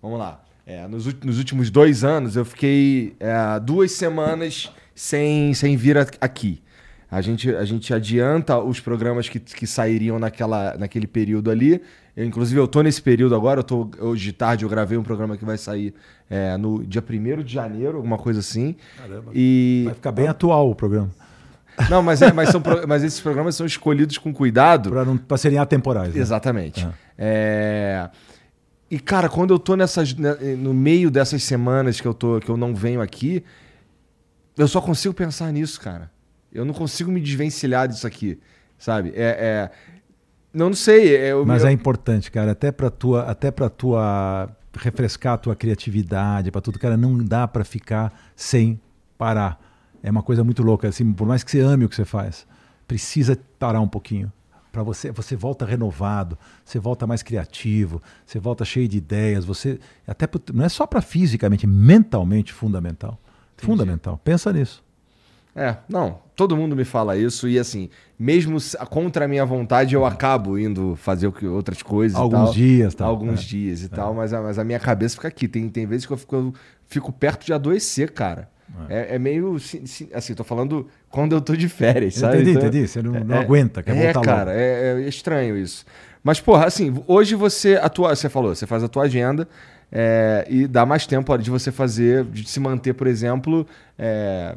Vamos 0.00 0.18
lá. 0.18 0.42
É, 0.66 0.86
nos, 0.88 1.06
nos, 1.22 1.38
últimos 1.38 1.70
dois 1.70 2.02
anos 2.02 2.34
eu 2.34 2.44
fiquei 2.44 3.14
é, 3.20 3.60
duas 3.60 3.92
semanas 3.92 4.72
sem, 4.94 5.54
sem 5.54 5.76
vir 5.76 5.96
aqui. 6.20 6.60
A 7.08 7.20
gente, 7.20 7.54
a 7.54 7.64
gente 7.64 7.94
adianta 7.94 8.58
os 8.58 8.80
programas 8.80 9.28
que, 9.28 9.38
que 9.38 9.66
sairiam 9.66 10.18
naquela, 10.18 10.76
naquele 10.76 11.06
período 11.06 11.50
ali. 11.50 11.80
Eu, 12.16 12.24
inclusive, 12.24 12.58
eu 12.58 12.66
tô 12.66 12.80
nesse 12.80 13.02
período 13.02 13.34
agora. 13.34 13.60
Eu 13.60 13.64
tô, 13.64 13.90
hoje 14.00 14.24
de 14.24 14.32
tarde 14.32 14.64
eu 14.64 14.68
gravei 14.68 14.96
um 14.96 15.02
programa 15.02 15.36
que 15.36 15.44
vai 15.44 15.58
sair 15.58 15.94
é, 16.30 16.56
no 16.56 16.82
dia 16.82 17.04
1 17.06 17.42
de 17.42 17.52
janeiro, 17.52 17.98
alguma 17.98 18.16
coisa 18.16 18.40
assim. 18.40 18.74
Caramba. 18.96 19.30
E... 19.34 19.82
Vai 19.84 19.94
ficar 19.94 20.12
bem 20.12 20.26
atual 20.26 20.70
o 20.70 20.74
programa. 20.74 21.10
Não, 21.90 22.02
mas, 22.02 22.22
é, 22.22 22.32
mas, 22.32 22.48
são, 22.48 22.62
mas 22.88 23.04
esses 23.04 23.20
programas 23.20 23.54
são 23.54 23.66
escolhidos 23.66 24.16
com 24.16 24.32
cuidado. 24.32 24.90
Para 25.28 25.36
serem 25.36 25.58
atemporais. 25.58 26.14
Né? 26.14 26.20
Exatamente. 26.20 26.86
É. 26.86 26.90
É... 27.18 28.10
E, 28.90 28.98
cara, 28.98 29.28
quando 29.28 29.52
eu 29.52 29.58
tô 29.58 29.76
nessas, 29.76 30.14
né, 30.14 30.34
no 30.56 30.72
meio 30.72 31.10
dessas 31.10 31.42
semanas 31.42 32.00
que 32.00 32.06
eu, 32.06 32.14
tô, 32.14 32.40
que 32.40 32.48
eu 32.48 32.56
não 32.56 32.74
venho 32.74 33.00
aqui, 33.00 33.44
eu 34.56 34.68
só 34.68 34.80
consigo 34.80 35.12
pensar 35.12 35.52
nisso, 35.52 35.80
cara. 35.80 36.10
Eu 36.52 36.64
não 36.64 36.72
consigo 36.72 37.10
me 37.10 37.20
desvencilhar 37.20 37.88
disso 37.88 38.06
aqui, 38.06 38.38
sabe? 38.78 39.12
É, 39.14 39.24
é... 39.24 39.70
Não, 40.56 40.70
não 40.70 40.76
sei. 40.76 41.14
É, 41.14 41.34
Mas 41.44 41.62
eu... 41.62 41.68
é 41.68 41.72
importante, 41.72 42.30
cara, 42.30 42.52
até 42.52 42.72
para 42.72 42.88
tua, 42.88 43.24
até 43.24 43.50
para 43.50 43.68
tua 43.68 44.48
refrescar 44.74 45.34
a 45.34 45.38
tua 45.38 45.54
criatividade, 45.54 46.50
para 46.50 46.62
tudo, 46.62 46.78
cara, 46.78 46.96
não 46.96 47.18
dá 47.18 47.46
para 47.46 47.62
ficar 47.62 48.12
sem 48.34 48.80
parar. 49.18 49.60
É 50.02 50.10
uma 50.10 50.22
coisa 50.22 50.42
muito 50.42 50.62
louca, 50.62 50.88
assim, 50.88 51.12
por 51.12 51.26
mais 51.26 51.44
que 51.44 51.50
você 51.50 51.60
ame 51.60 51.84
o 51.84 51.88
que 51.90 51.94
você 51.94 52.06
faz, 52.06 52.46
precisa 52.88 53.38
parar 53.58 53.80
um 53.80 53.88
pouquinho. 53.88 54.32
Para 54.72 54.82
você, 54.82 55.10
você 55.10 55.36
volta 55.36 55.66
renovado, 55.66 56.38
você 56.64 56.78
volta 56.78 57.06
mais 57.06 57.22
criativo, 57.22 58.00
você 58.24 58.38
volta 58.38 58.64
cheio 58.64 58.88
de 58.88 58.96
ideias, 58.96 59.44
você 59.44 59.78
até 60.06 60.26
não 60.54 60.64
é 60.64 60.68
só 60.70 60.86
para 60.86 61.02
fisicamente, 61.02 61.66
mentalmente 61.66 62.52
fundamental. 62.52 63.18
Entendi. 63.54 63.66
Fundamental. 63.66 64.20
Pensa 64.24 64.52
nisso. 64.52 64.82
É, 65.56 65.76
não, 65.88 66.18
todo 66.36 66.54
mundo 66.54 66.76
me 66.76 66.84
fala 66.84 67.16
isso 67.16 67.48
e 67.48 67.58
assim, 67.58 67.88
mesmo 68.18 68.58
contra 68.90 69.24
a 69.24 69.28
minha 69.28 69.44
vontade, 69.44 69.94
eu 69.94 70.04
acabo 70.04 70.58
indo 70.58 70.94
fazer 70.96 71.32
outras 71.48 71.82
coisas 71.82 72.18
Alguns 72.18 72.52
dias, 72.52 72.94
tal. 72.94 73.08
Alguns 73.08 73.40
é. 73.40 73.44
dias 73.44 73.82
e 73.82 73.86
é. 73.86 73.88
tal, 73.88 74.14
mas 74.14 74.34
a, 74.34 74.42
mas 74.42 74.58
a 74.58 74.64
minha 74.64 74.78
cabeça 74.78 75.14
fica 75.14 75.28
aqui. 75.28 75.48
Tem, 75.48 75.66
tem 75.68 75.86
vezes 75.86 76.04
que 76.04 76.12
eu 76.12 76.16
fico, 76.18 76.36
eu 76.36 76.54
fico 76.86 77.10
perto 77.10 77.46
de 77.46 77.54
adoecer, 77.54 78.12
cara. 78.12 78.50
É, 78.88 79.12
é, 79.12 79.14
é 79.14 79.18
meio. 79.18 79.56
Assim, 80.12 80.34
tô 80.34 80.44
falando 80.44 80.86
quando 81.08 81.34
eu 81.34 81.40
tô 81.40 81.56
de 81.56 81.68
férias, 81.68 82.16
sabe? 82.16 82.36
Entendi, 82.36 82.50
então, 82.50 82.62
entendi. 82.68 82.88
Você 82.88 83.00
não, 83.00 83.12
não 83.12 83.36
é, 83.36 83.38
aguenta, 83.38 83.82
quer 83.82 83.96
é, 83.96 84.12
voltar 84.12 84.20
cara, 84.20 84.52
é, 84.52 85.00
é, 85.04 85.08
estranho 85.08 85.56
isso. 85.56 85.86
Mas, 86.22 86.40
porra, 86.40 86.66
assim, 86.66 86.92
hoje 87.06 87.34
você 87.34 87.76
atua, 87.76 88.14
você 88.14 88.28
falou, 88.28 88.54
você 88.54 88.66
faz 88.66 88.82
a 88.82 88.88
tua 88.88 89.04
agenda 89.04 89.48
é, 89.90 90.44
e 90.50 90.66
dá 90.66 90.84
mais 90.84 91.06
tempo 91.06 91.36
de 91.38 91.50
você 91.50 91.70
fazer, 91.70 92.24
de 92.24 92.48
se 92.48 92.58
manter, 92.58 92.94
por 92.94 93.06
exemplo, 93.06 93.66
é, 93.96 94.56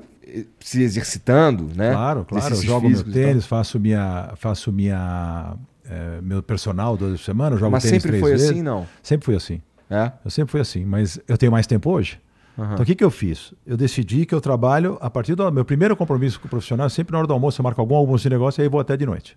se 0.59 0.81
exercitando, 0.81 1.69
né? 1.75 1.91
Claro, 1.91 2.25
claro. 2.25 2.55
Eu 2.55 2.61
jogo 2.61 2.89
meu 2.89 3.03
tênis, 3.03 3.45
faço 3.45 3.79
minha, 3.79 4.31
faço 4.35 4.71
minha, 4.71 5.55
é, 5.89 6.21
meu 6.21 6.41
personal 6.43 6.95
duas 6.95 7.19
por 7.19 7.25
semana, 7.25 7.57
jogo 7.57 7.71
Mas 7.71 7.83
tênis 7.83 8.01
sempre 8.01 8.19
foi 8.19 8.31
vezes. 8.31 8.49
assim, 8.49 8.61
não? 8.61 8.87
Sempre 9.01 9.25
foi 9.25 9.35
assim. 9.35 9.61
É? 9.89 10.11
Eu 10.23 10.29
sempre 10.29 10.51
fui 10.51 10.61
assim, 10.61 10.85
mas 10.85 11.19
eu 11.27 11.37
tenho 11.37 11.51
mais 11.51 11.65
tempo 11.65 11.89
hoje. 11.89 12.19
Uhum. 12.57 12.73
Então 12.73 12.83
o 12.83 12.85
que, 12.85 12.93
que 12.93 13.03
eu 13.03 13.09
fiz? 13.09 13.53
Eu 13.65 13.75
decidi 13.75 14.25
que 14.25 14.35
eu 14.35 14.41
trabalho 14.41 14.97
a 15.01 15.09
partir 15.09 15.33
do 15.33 15.51
meu 15.51 15.65
primeiro 15.65 15.95
compromisso 15.95 16.39
com 16.39 16.45
o 16.47 16.49
profissional, 16.49 16.89
sempre 16.89 17.13
na 17.13 17.19
hora 17.19 17.27
do 17.27 17.33
almoço 17.33 17.59
eu 17.59 17.63
marco 17.63 17.81
algum 17.81 17.95
almoço 17.95 18.23
de 18.23 18.29
negócio 18.29 18.61
e 18.61 18.63
aí 18.63 18.69
vou 18.69 18.79
até 18.79 18.95
de 18.95 19.05
noite. 19.05 19.35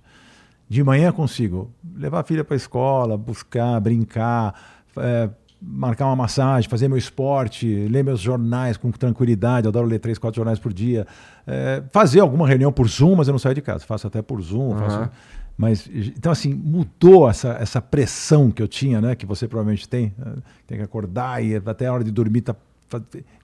De 0.68 0.82
manhã 0.84 1.10
consigo 1.10 1.70
levar 1.96 2.20
a 2.20 2.22
filha 2.24 2.44
para 2.44 2.54
a 2.54 2.56
escola, 2.56 3.16
buscar, 3.16 3.80
brincar, 3.80 4.54
é, 4.96 5.30
marcar 5.64 6.06
uma 6.06 6.16
massagem, 6.16 6.68
fazer 6.68 6.88
meu 6.88 6.98
esporte, 6.98 7.66
ler 7.88 8.02
meus 8.02 8.20
jornais 8.20 8.76
com 8.76 8.90
tranquilidade, 8.90 9.66
eu 9.66 9.68
adoro 9.68 9.86
ler 9.86 10.00
três, 10.00 10.18
quatro 10.18 10.36
jornais 10.36 10.58
por 10.58 10.72
dia, 10.72 11.06
é, 11.46 11.82
fazer 11.92 12.20
alguma 12.20 12.48
reunião 12.48 12.72
por 12.72 12.88
Zoom, 12.88 13.16
mas 13.16 13.28
eu 13.28 13.32
não 13.32 13.38
saio 13.38 13.54
de 13.54 13.62
casa, 13.62 13.84
faço 13.84 14.06
até 14.06 14.20
por 14.20 14.40
Zoom, 14.42 14.70
uhum. 14.70 14.78
faço, 14.78 15.10
mas 15.56 15.88
então 15.94 16.32
assim 16.32 16.52
mudou 16.52 17.30
essa, 17.30 17.52
essa 17.60 17.80
pressão 17.80 18.50
que 18.50 18.60
eu 18.60 18.66
tinha, 18.66 19.00
né, 19.00 19.14
que 19.14 19.24
você 19.24 19.46
provavelmente 19.46 19.88
tem, 19.88 20.12
né, 20.18 20.34
tem 20.66 20.78
que 20.78 20.84
acordar 20.84 21.44
e 21.44 21.54
até 21.54 21.86
a 21.86 21.92
hora 21.92 22.02
de 22.02 22.10
dormir 22.10 22.40
tá, 22.40 22.56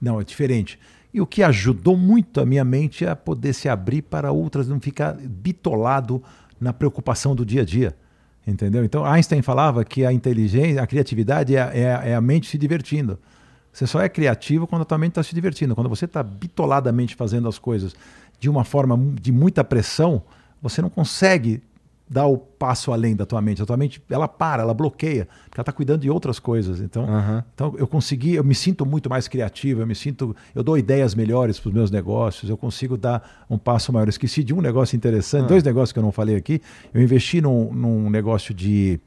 não 0.00 0.20
é 0.20 0.24
diferente. 0.24 0.78
E 1.12 1.20
o 1.20 1.26
que 1.26 1.42
ajudou 1.42 1.96
muito 1.96 2.40
a 2.40 2.46
minha 2.46 2.64
mente 2.64 3.04
é 3.04 3.10
a 3.10 3.16
poder 3.16 3.52
se 3.52 3.68
abrir 3.68 4.02
para 4.02 4.30
outras, 4.32 4.68
não 4.68 4.80
ficar 4.80 5.14
bitolado 5.14 6.22
na 6.60 6.72
preocupação 6.72 7.34
do 7.34 7.46
dia 7.46 7.62
a 7.62 7.64
dia. 7.64 7.96
Entendeu? 8.48 8.82
Então 8.82 9.04
Einstein 9.04 9.42
falava 9.42 9.84
que 9.84 10.06
a 10.06 10.12
inteligência, 10.12 10.82
a 10.82 10.86
criatividade 10.86 11.54
é, 11.54 11.60
é, 11.60 12.10
é 12.10 12.14
a 12.14 12.20
mente 12.20 12.48
se 12.48 12.56
divertindo. 12.56 13.18
Você 13.70 13.86
só 13.86 14.00
é 14.00 14.08
criativo 14.08 14.66
quando 14.66 14.82
a 14.82 14.84
tua 14.86 14.96
mente 14.96 15.10
está 15.10 15.22
se 15.22 15.34
divertindo. 15.34 15.74
Quando 15.74 15.90
você 15.90 16.06
está 16.06 16.22
bitoladamente 16.22 17.14
fazendo 17.14 17.46
as 17.46 17.58
coisas 17.58 17.94
de 18.40 18.48
uma 18.48 18.64
forma 18.64 18.98
de 19.20 19.30
muita 19.30 19.62
pressão, 19.62 20.22
você 20.62 20.80
não 20.80 20.88
consegue 20.88 21.62
dar 22.08 22.26
o 22.26 22.38
passo 22.38 22.92
além 22.92 23.14
da 23.14 23.26
tua 23.26 23.40
mente. 23.40 23.62
A 23.62 23.66
tua 23.66 23.76
mente, 23.76 24.02
ela 24.08 24.26
para, 24.26 24.62
ela 24.62 24.72
bloqueia, 24.72 25.28
porque 25.44 25.58
ela 25.58 25.62
está 25.62 25.72
cuidando 25.72 26.00
de 26.00 26.10
outras 26.10 26.38
coisas. 26.38 26.80
Então, 26.80 27.04
uhum. 27.04 27.42
então 27.54 27.74
eu 27.76 27.86
consegui, 27.86 28.34
eu 28.34 28.44
me 28.44 28.54
sinto 28.54 28.86
muito 28.86 29.10
mais 29.10 29.28
criativo, 29.28 29.82
eu 29.82 29.86
me 29.86 29.94
sinto, 29.94 30.34
eu 30.54 30.62
dou 30.62 30.78
ideias 30.78 31.14
melhores 31.14 31.58
para 31.58 31.68
os 31.68 31.74
meus 31.74 31.90
negócios, 31.90 32.50
eu 32.50 32.56
consigo 32.56 32.96
dar 32.96 33.46
um 33.48 33.58
passo 33.58 33.92
maior. 33.92 34.06
Eu 34.06 34.10
esqueci 34.10 34.42
de 34.42 34.54
um 34.54 34.60
negócio 34.60 34.96
interessante, 34.96 35.42
uhum. 35.42 35.48
dois 35.48 35.62
negócios 35.62 35.92
que 35.92 35.98
eu 35.98 36.02
não 36.02 36.12
falei 36.12 36.36
aqui. 36.36 36.60
Eu 36.94 37.02
investi 37.02 37.40
num, 37.40 37.72
num 37.72 38.10
negócio 38.10 38.54
de 38.54 39.00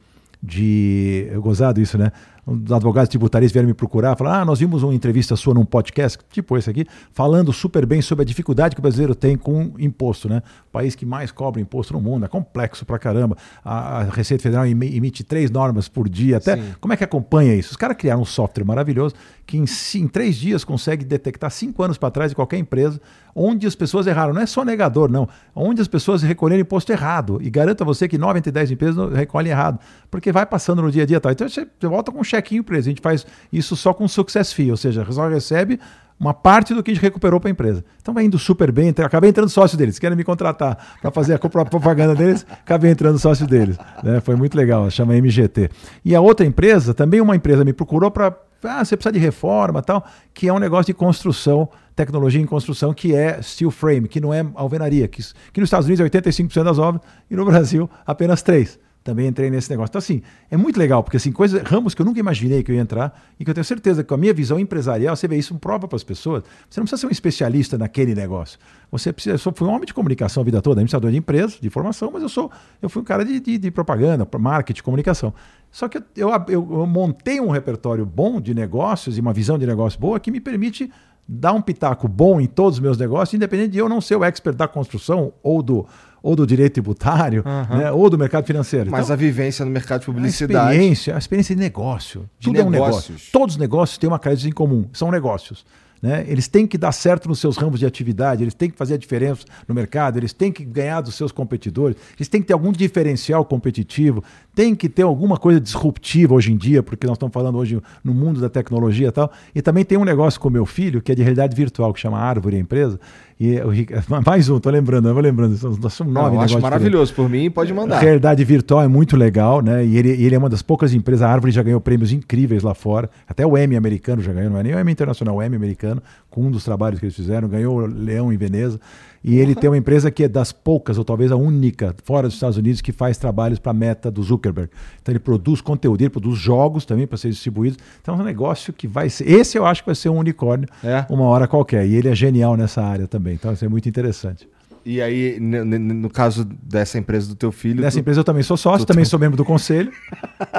de. 0.44 1.28
Eu 1.32 1.40
gozado 1.40 1.80
isso, 1.80 2.00
né? 2.00 2.12
os 2.46 2.72
advogados 2.72 3.10
tributaristas 3.10 3.54
vieram 3.54 3.68
me 3.68 3.74
procurar, 3.74 4.16
falaram: 4.16 4.42
ah, 4.42 4.46
nós 4.46 4.60
vimos 4.60 4.84
uma 4.84 4.94
entrevista 4.94 5.36
sua 5.36 5.54
num 5.54 5.66
podcast, 5.66 6.20
tipo 6.32 6.58
esse 6.58 6.70
aqui, 6.70 6.86
falando 7.14 7.54
super 7.54 7.86
bem 7.86 8.02
sobre 8.02 8.24
a 8.24 8.26
dificuldade 8.26 8.76
que 8.76 8.80
o 8.80 8.82
brasileiro 8.82 9.14
tem 9.14 9.38
com 9.38 9.74
imposto, 9.78 10.28
né? 10.28 10.42
País 10.72 10.96
que 10.96 11.06
mais 11.06 11.32
cobra 11.32 11.60
imposto 11.60 11.94
no 11.94 12.02
mundo, 12.02 12.26
é 12.26 12.28
complexo 12.28 12.86
pra 12.86 12.98
caramba. 12.98 13.36
A, 13.64 14.00
a 14.00 14.04
Receita 14.04 14.42
Federal 14.42 14.66
emite 14.66 15.24
três 15.24 15.52
normas 15.52 15.88
por 15.88 16.08
dia, 16.08 16.38
até. 16.38 16.56
Sim. 16.56 16.76
Como 16.80 16.94
é 16.94 16.98
que 16.98 17.04
acompanha 17.04 17.54
isso? 17.54 17.72
Os 17.72 17.78
caras 17.78 17.98
criaram 17.98 18.22
um 18.22 18.26
software 18.26 18.64
maravilhoso 18.64 19.14
que 19.46 19.58
em, 19.58 19.66
em 19.96 20.08
três 20.08 20.36
dias 20.36 20.64
consegue 20.64 21.04
detectar 21.04 21.52
cinco 21.52 21.84
anos 21.84 21.98
para 21.98 22.10
trás 22.10 22.32
de 22.32 22.36
qualquer 22.36 22.58
empresa 22.58 23.02
onde 23.36 23.68
as 23.68 23.76
pessoas 23.76 24.08
erraram. 24.08 24.34
Não 24.34 24.42
é 24.42 24.46
só 24.46 24.64
negador, 24.64 25.10
não. 25.12 25.28
Onde 25.56 25.82
as 25.82 25.88
pessoas 25.88 26.22
recolheram 26.22 26.62
imposto 26.62 26.92
errado. 26.92 27.40
E 27.42 27.50
garanto 27.50 27.82
a 27.82 27.86
você 27.86 28.08
que 28.08 28.18
9 28.18 28.40
entre 28.40 28.52
10 28.52 28.72
empresas 28.72 29.14
recolhem 29.14 29.52
errado. 29.52 29.80
Porque 30.10 30.32
vai 30.32 30.46
passando 30.46 30.82
no 30.82 30.92
dia 30.92 31.04
a 31.04 31.06
dia. 31.06 31.20
Tal. 31.20 31.32
Então 31.32 31.48
você 31.48 31.68
volta 31.82 32.12
com 32.12 32.20
um 32.20 32.24
chequinho 32.24 32.64
preso. 32.64 32.90
A 32.90 32.92
gente 32.92 33.02
faz 33.02 33.26
isso 33.52 33.76
só 33.76 33.94
com 33.94 34.08
success 34.08 34.54
fee, 34.54 34.72
ou 34.72 34.78
seja, 34.78 35.06
só 35.10 35.28
recebe 35.28 35.80
uma 36.22 36.36
parte 36.36 36.76
do 36.76 36.84
que 36.84 36.92
a 36.92 36.94
gente 36.94 37.02
recuperou 37.02 37.40
para 37.40 37.50
a 37.50 37.52
empresa. 37.52 37.84
Então 38.00 38.14
vai 38.14 38.24
indo 38.24 38.38
super 38.38 38.72
bem, 38.72 38.94
acabei 39.04 39.32
entrando 39.32 39.50
sócio 39.50 39.76
deles, 39.76 39.98
querem 39.98 40.16
me 40.16 40.24
contratar 40.24 40.78
para 41.02 41.10
fazer 41.10 41.34
a 41.34 41.40
propaganda 41.40 42.14
deles, 42.14 42.46
acabei 42.52 42.92
entrando 42.92 43.18
sócio 43.18 43.48
deles. 43.48 43.76
Né? 44.04 44.22
Foi 44.22 44.36
muito 44.36 44.56
legal, 44.56 44.88
chama 44.92 45.16
MGT. 45.16 45.72
E 46.06 46.14
a 46.14 46.22
outra 46.22 46.46
empresa, 46.46 46.94
também 46.94 47.20
uma 47.20 47.36
empresa 47.36 47.66
me 47.66 47.74
procurou 47.74 48.12
para, 48.12 48.38
ah, 48.64 48.86
você 48.86 48.96
precisa 48.96 49.12
de 49.12 49.18
reforma 49.18 49.82
tal, 49.82 50.06
que 50.32 50.48
é 50.48 50.54
um 50.54 50.60
negócio 50.60 50.86
de 50.86 50.94
construção, 50.94 51.68
tecnologia 51.96 52.40
em 52.40 52.46
construção, 52.46 52.94
que 52.94 53.16
é 53.16 53.42
steel 53.42 53.72
frame, 53.72 54.08
que 54.08 54.22
não 54.22 54.32
é 54.32 54.46
alvenaria, 54.54 55.08
que, 55.08 55.24
que 55.52 55.60
nos 55.60 55.70
Estados 55.70 55.88
Unidos 55.88 56.06
é 56.06 56.08
85% 56.08 56.64
das 56.64 56.78
obras 56.78 57.02
e 57.32 57.36
no 57.36 57.46
Brasil 57.46 57.90
apenas 58.06 58.44
3% 58.44 58.78
também 59.04 59.28
entrei 59.28 59.50
nesse 59.50 59.70
negócio. 59.70 59.90
Então, 59.90 60.00
assim, 60.00 60.22
é 60.50 60.56
muito 60.56 60.78
legal, 60.78 61.04
porque 61.04 61.18
assim, 61.18 61.32
coisas, 61.32 61.62
ramos 61.64 61.96
que 61.96 62.02
eu 62.02 62.06
nunca 62.06 62.20
imaginei 62.20 62.62
que 62.62 62.72
eu 62.72 62.76
ia 62.76 62.82
entrar 62.82 63.20
e 63.40 63.44
que 63.44 63.50
eu 63.50 63.54
tenho 63.54 63.66
certeza 63.66 64.04
que 64.04 64.10
com 64.10 64.16
a 64.16 64.18
minha 64.18 64.34
visão 64.34 64.60
empresarial, 64.60 65.16
você 65.16 65.28
vê 65.28 65.38
isso, 65.38 65.56
prova 65.56 65.88
para 65.88 65.96
as 65.96 66.04
pessoas. 66.04 66.44
Você 66.70 66.80
não 66.80 66.86
precisa 66.86 67.02
ser 67.02 67.08
um 67.08 67.12
especialista 67.12 67.78
naquele 67.78 68.14
negócio. 68.14 68.60
Você 68.92 69.12
precisa. 69.12 69.36
Eu 69.36 69.40
sou, 69.40 69.54
fui 69.54 69.68
um 69.68 69.72
homem 69.72 69.86
de 69.86 69.94
comunicação 69.94 70.42
a 70.42 70.44
vida 70.44 70.62
toda, 70.62 70.76
administrador 70.80 71.12
de 71.12 71.18
empresa, 71.18 71.56
de 71.60 71.70
formação, 71.70 72.12
mas 72.12 72.22
eu 72.22 72.30
sou, 72.30 72.52
eu 72.82 72.90
fui 72.90 73.02
um 73.02 73.06
cara 73.06 73.26
de, 73.26 73.40
de, 73.40 73.58
de 73.58 73.72
propaganda, 73.72 74.28
marketing, 74.40 74.84
comunicação. 74.84 75.34
Só 75.72 75.88
que 75.88 75.98
eu, 76.16 76.30
eu, 76.30 76.50
eu 76.50 76.86
montei 76.86 77.40
um 77.40 77.50
repertório 77.50 78.06
bom 78.06 78.40
de 78.42 78.54
negócios 78.54 79.18
e 79.18 79.22
uma 79.22 79.34
visão 79.34 79.58
de 79.58 79.66
negócio 79.66 80.00
boa 80.00 80.20
que 80.20 80.30
me 80.30 80.40
permite 80.40 80.92
dar 81.28 81.54
um 81.54 81.62
pitaco 81.62 82.08
bom 82.08 82.42
em 82.42 82.48
todos 82.48 82.78
os 82.78 82.80
meus 82.82 82.98
negócios, 82.98 83.34
independente 83.34 83.72
de 83.72 83.78
eu 83.78 83.88
não 83.88 84.02
ser 84.02 84.16
o 84.16 84.24
expert 84.24 84.56
da 84.56 84.68
construção 84.68 85.34
ou 85.42 85.64
do 85.64 85.88
ou 86.22 86.36
do 86.36 86.46
direito 86.46 86.74
tributário, 86.74 87.44
uhum. 87.46 87.78
né, 87.78 87.92
ou 87.92 88.10
do 88.10 88.18
mercado 88.18 88.46
financeiro. 88.46 88.92
Mas 88.92 89.06
então, 89.06 89.14
a 89.14 89.18
vivência 89.18 89.66
no 89.66 89.72
mercado 89.72 90.02
de 90.02 90.06
publicidade. 90.06 90.58
A 90.58 90.72
experiência, 90.72 91.16
a 91.16 91.18
experiência 91.18 91.56
de 91.56 91.62
negócio. 91.62 92.30
De 92.40 92.48
tudo 92.48 92.56
negócios. 92.56 92.76
é 92.76 92.80
um 92.80 92.86
negócio. 92.86 93.32
Todos 93.32 93.56
os 93.56 93.60
negócios 93.60 93.98
têm 93.98 94.08
uma 94.08 94.20
característica 94.20 94.50
em 94.50 94.54
comum, 94.54 94.88
são 94.94 95.10
negócios. 95.12 95.66
Né? 96.02 96.26
Eles 96.28 96.48
têm 96.48 96.66
que 96.66 96.78
dar 96.80 96.92
certo 96.92 97.30
nos 97.30 97.40
seus 97.40 97.58
ramos 97.58 97.80
de 97.80 97.86
atividade, 97.86 98.44
eles 98.44 98.56
têm 98.56 98.72
que 98.72 98.78
fazer 98.78 98.96
a 98.96 98.98
diferença 98.98 99.46
no 99.68 99.76
mercado, 99.76 100.18
eles 100.18 100.34
têm 100.34 100.52
que 100.52 100.66
ganhar 100.66 101.00
dos 101.00 101.14
seus 101.14 101.32
competidores, 101.32 101.96
eles 102.18 102.28
têm 102.28 102.42
que 102.42 102.48
ter 102.48 102.54
algum 102.54 102.72
diferencial 102.72 103.46
competitivo, 103.46 104.24
tem 104.56 104.74
que 104.74 104.90
ter 104.90 105.04
alguma 105.04 105.38
coisa 105.38 105.62
disruptiva 105.62 106.34
hoje 106.34 106.52
em 106.52 106.58
dia, 106.58 106.82
porque 106.82 107.06
nós 107.06 107.18
estamos 107.18 107.32
falando 107.32 107.58
hoje 107.58 107.80
no 108.04 108.16
mundo 108.16 108.42
da 108.42 108.50
tecnologia 108.50 109.10
e 109.10 109.12
tal. 109.12 109.32
E 109.54 109.62
também 109.62 109.86
tem 109.86 109.96
um 109.96 110.04
negócio 110.04 110.40
com 110.40 110.50
meu 110.50 110.66
filho, 110.66 111.04
que 111.04 111.12
é 111.12 111.16
de 111.16 111.22
realidade 111.22 111.56
virtual, 111.56 111.94
que 111.94 112.00
chama 112.00 112.18
Árvore 112.18 112.56
a 112.56 112.60
Empresa. 112.60 113.00
E 113.44 113.60
o, 113.60 113.72
mais 114.24 114.50
um, 114.50 114.60
tô 114.60 114.70
lembrando, 114.70 115.08
eu 115.08 115.16
vou 115.16 115.24
lembrando, 115.24 115.58
nós 115.82 115.94
somos 115.94 116.14
nove 116.14 116.36
Não, 116.36 116.44
Acho 116.44 116.62
maravilhoso, 116.62 117.12
por 117.12 117.28
mim 117.28 117.50
pode 117.50 117.74
mandar. 117.74 117.98
A 117.98 118.00
realidade 118.00 118.44
virtual 118.44 118.84
é 118.84 118.88
muito 118.88 119.18
legal, 119.18 119.64
né? 119.64 119.84
E 119.84 119.98
ele, 119.98 120.10
ele 120.10 120.36
é 120.36 120.38
uma 120.38 120.48
das 120.48 120.62
poucas 120.62 120.94
empresas, 120.94 121.24
a 121.24 121.30
Árvore 121.32 121.52
já 121.52 121.64
ganhou 121.64 121.82
prêmios 121.82 122.14
incríveis 122.14 122.62
lá 122.62 122.76
fora, 122.76 123.10
até 123.28 123.44
o 123.44 123.58
Emmy 123.58 123.76
americano 123.76 124.22
já 124.22 124.32
ganhou, 124.32 124.52
não 124.52 124.60
é 124.60 124.64
nem 124.64 124.76
o 124.76 124.80
Emmy 124.80 124.92
internacional, 124.92 125.38
o 125.38 125.42
Emmy 125.42 125.56
americano, 125.56 126.04
com 126.30 126.44
um 126.44 126.52
dos 126.52 126.64
trabalhos 126.64 127.00
que 127.00 127.08
eles 127.08 127.16
fizeram, 127.16 127.50
ganhou 127.50 127.78
o 127.78 127.86
Leão 127.88 128.32
em 128.32 128.38
Veneza. 128.38 128.80
E 129.24 129.38
ele 129.38 129.54
tem 129.54 129.70
uma 129.70 129.78
empresa 129.78 130.10
que 130.10 130.24
é 130.24 130.28
das 130.28 130.52
poucas, 130.52 130.98
ou 130.98 131.04
talvez 131.04 131.32
a 131.32 131.36
única, 131.36 131.96
fora 132.04 132.28
dos 132.28 132.36
Estados 132.36 132.58
Unidos, 132.58 132.82
que 132.82 132.92
faz 132.92 133.18
trabalhos 133.18 133.60
para 133.60 133.72
a 133.72 133.74
meta 133.74 134.10
do 134.10 134.24
Zuckerberg. 134.24 134.72
Então 135.02 135.12
ele 135.12 135.20
produz 135.20 135.62
conteúdo, 135.62 136.02
ele 136.02 136.10
produz 136.10 136.40
jogos 136.40 136.86
também 136.86 137.06
para 137.06 137.18
ser 137.18 137.30
distribuídos. 137.30 137.78
Então 138.02 138.16
é 138.16 138.18
um 138.18 138.24
negócio 138.26 138.74
que 138.74 138.88
vai 138.88 139.10
ser. 139.10 139.30
Esse 139.30 139.58
eu 139.58 139.66
acho 139.66 139.84
que 139.84 139.88
vai 139.88 139.96
ser 139.96 140.10
um 140.10 140.18
unicórnio 140.18 140.68
é. 140.84 141.06
uma 141.10 141.26
hora 141.26 141.48
qualquer. 141.48 141.86
E 141.88 141.96
ele 141.96 142.10
é 142.10 142.16
genial 142.16 142.58
nessa 142.58 142.82
área 142.82 143.08
também. 143.08 143.36
Então 143.36 143.54
isso 143.54 143.64
é 143.64 143.70
muito 143.70 143.88
interessante. 143.88 144.48
E 144.84 145.02
aí, 145.02 145.40
no 145.40 146.10
caso 146.10 146.44
dessa 146.44 146.98
empresa 146.98 147.28
do 147.28 147.36
teu 147.36 147.52
filho. 147.52 147.82
Dessa 147.82 147.98
tu... 147.98 148.00
empresa 148.00 148.20
eu 148.22 148.24
também 148.24 148.42
sou 148.42 148.58
sócio, 148.58 148.86
também 148.86 149.06
sou 149.06 149.20
membro 149.20 149.38
do 149.38 149.46
conselho. 149.46 149.92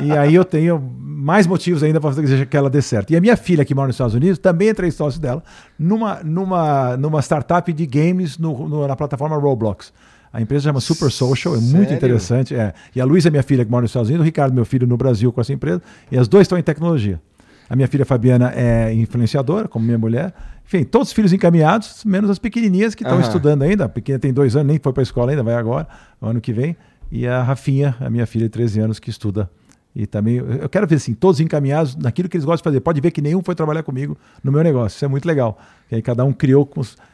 e 0.02 0.12
aí 0.12 0.34
eu 0.34 0.44
tenho 0.44 0.78
mais 0.78 1.46
motivos 1.46 1.82
ainda 1.82 2.00
para 2.00 2.12
fazer 2.12 2.46
que 2.46 2.56
ela 2.56 2.70
dê 2.70 2.80
certo. 2.80 3.12
E 3.12 3.16
a 3.16 3.20
minha 3.20 3.36
filha, 3.36 3.64
que 3.64 3.74
mora 3.74 3.88
nos 3.88 3.96
Estados 3.96 4.14
Unidos, 4.14 4.38
também 4.38 4.68
entrei 4.68 4.90
sócio 4.90 5.20
dela 5.20 5.42
numa, 5.78 6.20
numa, 6.22 6.96
numa 6.96 7.20
startup 7.20 7.72
de 7.72 7.86
games 7.86 8.38
no, 8.38 8.68
no, 8.68 8.86
na 8.86 8.94
plataforma 8.94 9.36
Roblox. 9.36 9.92
A 10.32 10.40
empresa 10.40 10.64
chama 10.64 10.80
Super 10.80 11.10
Social, 11.10 11.54
é 11.54 11.58
Sério? 11.58 11.76
muito 11.76 11.92
interessante. 11.92 12.54
É. 12.54 12.72
E 12.94 13.00
a 13.00 13.04
Luísa, 13.04 13.30
minha 13.30 13.42
filha, 13.42 13.64
que 13.64 13.70
mora 13.70 13.82
nos 13.82 13.90
Estados 13.90 14.08
Unidos, 14.08 14.22
o 14.22 14.24
Ricardo, 14.24 14.54
meu 14.54 14.64
filho, 14.64 14.86
no 14.86 14.96
Brasil 14.96 15.30
com 15.32 15.40
essa 15.40 15.52
empresa. 15.52 15.82
E 16.10 16.16
as 16.16 16.26
duas 16.26 16.42
estão 16.42 16.56
em 16.56 16.62
tecnologia. 16.62 17.20
A 17.68 17.76
minha 17.76 17.88
filha 17.88 18.04
Fabiana 18.04 18.52
é 18.54 18.92
influenciadora, 18.92 19.68
como 19.68 19.84
minha 19.84 19.98
mulher. 19.98 20.32
Enfim, 20.64 20.84
todos 20.84 21.08
os 21.08 21.14
filhos 21.14 21.32
encaminhados, 21.32 22.04
menos 22.04 22.30
as 22.30 22.38
pequenininhas 22.38 22.94
que 22.94 23.02
estão 23.02 23.18
uhum. 23.18 23.22
estudando 23.22 23.62
ainda. 23.62 23.84
A 23.84 23.88
pequena 23.88 24.18
tem 24.18 24.32
dois 24.32 24.56
anos, 24.56 24.68
nem 24.68 24.78
foi 24.78 24.92
para 24.92 25.02
a 25.02 25.04
escola 25.04 25.30
ainda, 25.32 25.42
vai 25.42 25.54
agora, 25.54 25.86
ano 26.20 26.40
que 26.40 26.52
vem. 26.52 26.76
E 27.10 27.26
a 27.26 27.42
Rafinha, 27.42 27.96
a 28.00 28.08
minha 28.08 28.26
filha 28.26 28.46
de 28.46 28.50
13 28.50 28.80
anos, 28.80 28.98
que 28.98 29.10
estuda 29.10 29.50
e 29.94 30.06
também, 30.06 30.36
eu 30.36 30.68
quero 30.70 30.86
ver 30.86 30.96
assim, 30.96 31.12
todos 31.12 31.38
encaminhados 31.38 31.94
naquilo 31.96 32.28
que 32.28 32.36
eles 32.36 32.46
gostam 32.46 32.70
de 32.70 32.74
fazer. 32.76 32.80
Pode 32.80 33.00
ver 33.00 33.10
que 33.10 33.20
nenhum 33.20 33.42
foi 33.42 33.54
trabalhar 33.54 33.82
comigo 33.82 34.16
no 34.42 34.50
meu 34.50 34.62
negócio. 34.62 34.96
Isso 34.96 35.04
é 35.04 35.08
muito 35.08 35.26
legal. 35.26 35.58
Que 35.92 35.96
aí 35.96 36.00
cada 36.00 36.24
um 36.24 36.32
criou, 36.32 36.66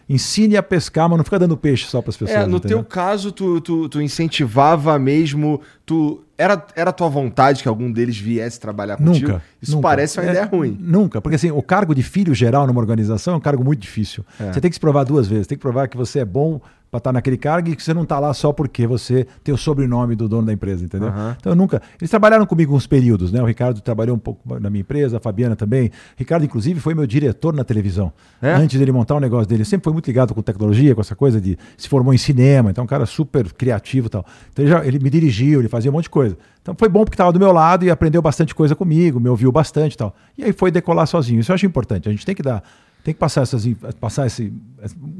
ensine 0.09 0.57
a 0.57 0.63
pescar, 0.63 1.09
mas 1.09 1.19
não 1.19 1.25
fica 1.25 1.37
dando 1.37 1.57
peixe 1.57 1.89
só 1.89 2.01
para 2.01 2.11
as 2.11 2.17
pessoas. 2.17 2.39
É, 2.39 2.47
no 2.47 2.59
entendeu? 2.59 2.79
teu 2.79 2.85
caso, 2.85 3.33
tu, 3.33 3.61
tu, 3.61 3.89
tu, 3.89 4.01
incentivava 4.01 4.97
mesmo, 5.01 5.61
tu 5.85 6.23
era, 6.39 6.65
era 6.77 6.93
tua 6.93 7.09
vontade 7.09 7.61
que 7.61 7.69
algum 7.69 7.91
deles 7.91 8.17
viesse 8.17 8.61
trabalhar 8.61 8.97
contigo? 8.97 9.33
Nunca. 9.33 9.43
Isso 9.61 9.73
nunca. 9.73 9.83
parece 9.83 10.21
uma 10.21 10.27
é, 10.27 10.31
ideia 10.31 10.47
ruim. 10.47 10.79
Nunca, 10.81 11.21
porque 11.21 11.35
assim, 11.35 11.51
o 11.51 11.61
cargo 11.61 11.93
de 11.93 12.05
filho 12.05 12.33
geral 12.33 12.69
numa 12.69 12.79
organização 12.79 13.35
é 13.35 13.37
um 13.37 13.41
cargo 13.41 13.65
muito 13.65 13.81
difícil. 13.81 14.25
É. 14.39 14.53
Você 14.53 14.61
tem 14.61 14.71
que 14.71 14.77
se 14.77 14.81
provar 14.81 15.03
duas 15.03 15.27
vezes. 15.27 15.49
Tem 15.49 15.59
que 15.59 15.63
provar 15.63 15.89
que 15.89 15.97
você 15.97 16.21
é 16.21 16.25
bom 16.25 16.61
para 16.91 16.99
estar 16.99 17.11
tá 17.11 17.13
naquele 17.13 17.37
cargo 17.37 17.69
e 17.69 17.77
que 17.77 17.83
você 17.83 17.93
não 17.93 18.03
está 18.03 18.19
lá 18.19 18.33
só 18.33 18.53
porque 18.53 18.87
você 18.87 19.27
tem 19.45 19.55
o 19.55 19.59
sobrenome 19.59 20.17
do 20.17 20.29
dono 20.29 20.47
da 20.47 20.53
empresa, 20.53 20.85
entendeu? 20.85 21.09
Uhum. 21.09 21.35
Então 21.39 21.53
eu 21.53 21.57
nunca. 21.57 21.83
Eles 22.01 22.11
trabalharam 22.11 22.47
comigo 22.47 22.75
uns 22.75 22.87
períodos, 22.87 23.31
né? 23.31 23.43
O 23.43 23.47
Ricardo 23.47 23.81
trabalhou 23.81 24.17
um 24.17 24.19
pouco 24.19 24.59
na 24.59 24.71
minha 24.71 24.81
empresa, 24.81 25.19
a 25.19 25.21
Fabiana 25.21 25.55
também. 25.55 25.89
O 25.89 25.91
Ricardo, 26.17 26.45
inclusive, 26.45 26.81
foi 26.81 26.95
meu 26.95 27.07
diretor 27.07 27.55
na 27.55 27.65
televisão. 27.65 28.13
É? 28.41 28.55
Antes 28.69 28.79
dele 28.79 28.93
montar 28.93 29.15
o 29.15 29.21
negócio 29.21 29.47
dele. 29.49 29.65
Sempre 29.65 29.85
foi 29.85 29.93
muito 29.95 30.07
ligado 30.07 30.35
com 30.35 30.43
tecnologia, 30.43 30.95
com 30.95 31.01
essa 31.01 31.17
coisa 31.17 31.41
de. 31.41 31.59
Se 31.77 31.89
formou 31.89 32.13
em 32.13 32.19
cinema, 32.19 32.71
então 32.71 32.83
é 32.83 32.85
um 32.85 32.89
cara 32.89 33.07
super 33.07 33.51
criativo 33.55 34.09
e 34.09 34.11
tal. 34.11 34.27
Então 34.53 34.63
ele, 34.63 34.71
já, 34.71 34.85
ele 34.85 34.99
me 34.99 35.09
dirigiu, 35.09 35.61
ele 35.61 35.69
fazia 35.69 35.91
um 35.91 35.95
monte 35.95 36.05
de 36.05 36.11
coisa. 36.11 36.37
Então 36.61 36.75
foi 36.79 36.89
bom 36.91 37.03
porque 37.03 37.15
estava 37.15 37.33
do 37.33 37.39
meu 37.39 37.51
lado 37.51 37.87
e 37.87 37.91
aprendeu 37.91 38.21
bastante 38.21 38.55
coisa 38.55 38.77
comigo, 38.77 39.19
me 39.19 39.31
ouviu 39.31 39.51
bastante 39.51 39.95
e 39.95 39.97
tal. 39.97 40.15
E 40.37 40.45
aí 40.45 40.53
foi 40.53 40.71
decolar 40.71 41.07
sozinho. 41.07 41.41
Isso 41.41 41.51
eu 41.51 41.55
acho 41.55 41.65
importante. 41.65 42.09
A 42.09 42.13
gente 42.13 42.27
tem 42.27 42.35
que 42.35 42.43
dar 42.43 42.63
tem 43.03 43.15
que 43.15 43.21
passar, 43.21 43.41
essas, 43.41 43.65
passar 43.99 44.27
esse, 44.27 44.53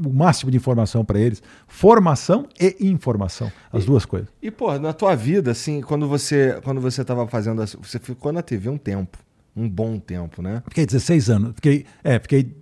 o 0.05 0.13
máximo 0.13 0.51
de 0.51 0.57
informação 0.57 1.03
para 1.03 1.19
eles. 1.19 1.41
Formação 1.67 2.45
e 2.59 2.75
informação, 2.81 3.51
as 3.73 3.83
e, 3.83 3.87
duas 3.87 4.05
coisas. 4.05 4.29
E, 4.43 4.51
pô, 4.51 4.77
na 4.77 4.93
tua 4.93 5.15
vida, 5.15 5.49
assim, 5.51 5.81
quando 5.81 6.07
você 6.07 6.59
quando 6.63 6.79
você 6.79 7.01
estava 7.01 7.27
fazendo. 7.27 7.65
Você 7.65 7.97
ficou 7.97 8.31
na 8.31 8.43
TV 8.43 8.69
um 8.69 8.77
tempo, 8.77 9.17
um 9.55 9.67
bom 9.67 9.97
tempo, 9.97 10.41
né? 10.41 10.61
Fiquei 10.67 10.85
16 10.85 11.29
anos. 11.31 11.51
Fiquei, 11.55 11.85
é, 12.03 12.19
fiquei 12.19 12.53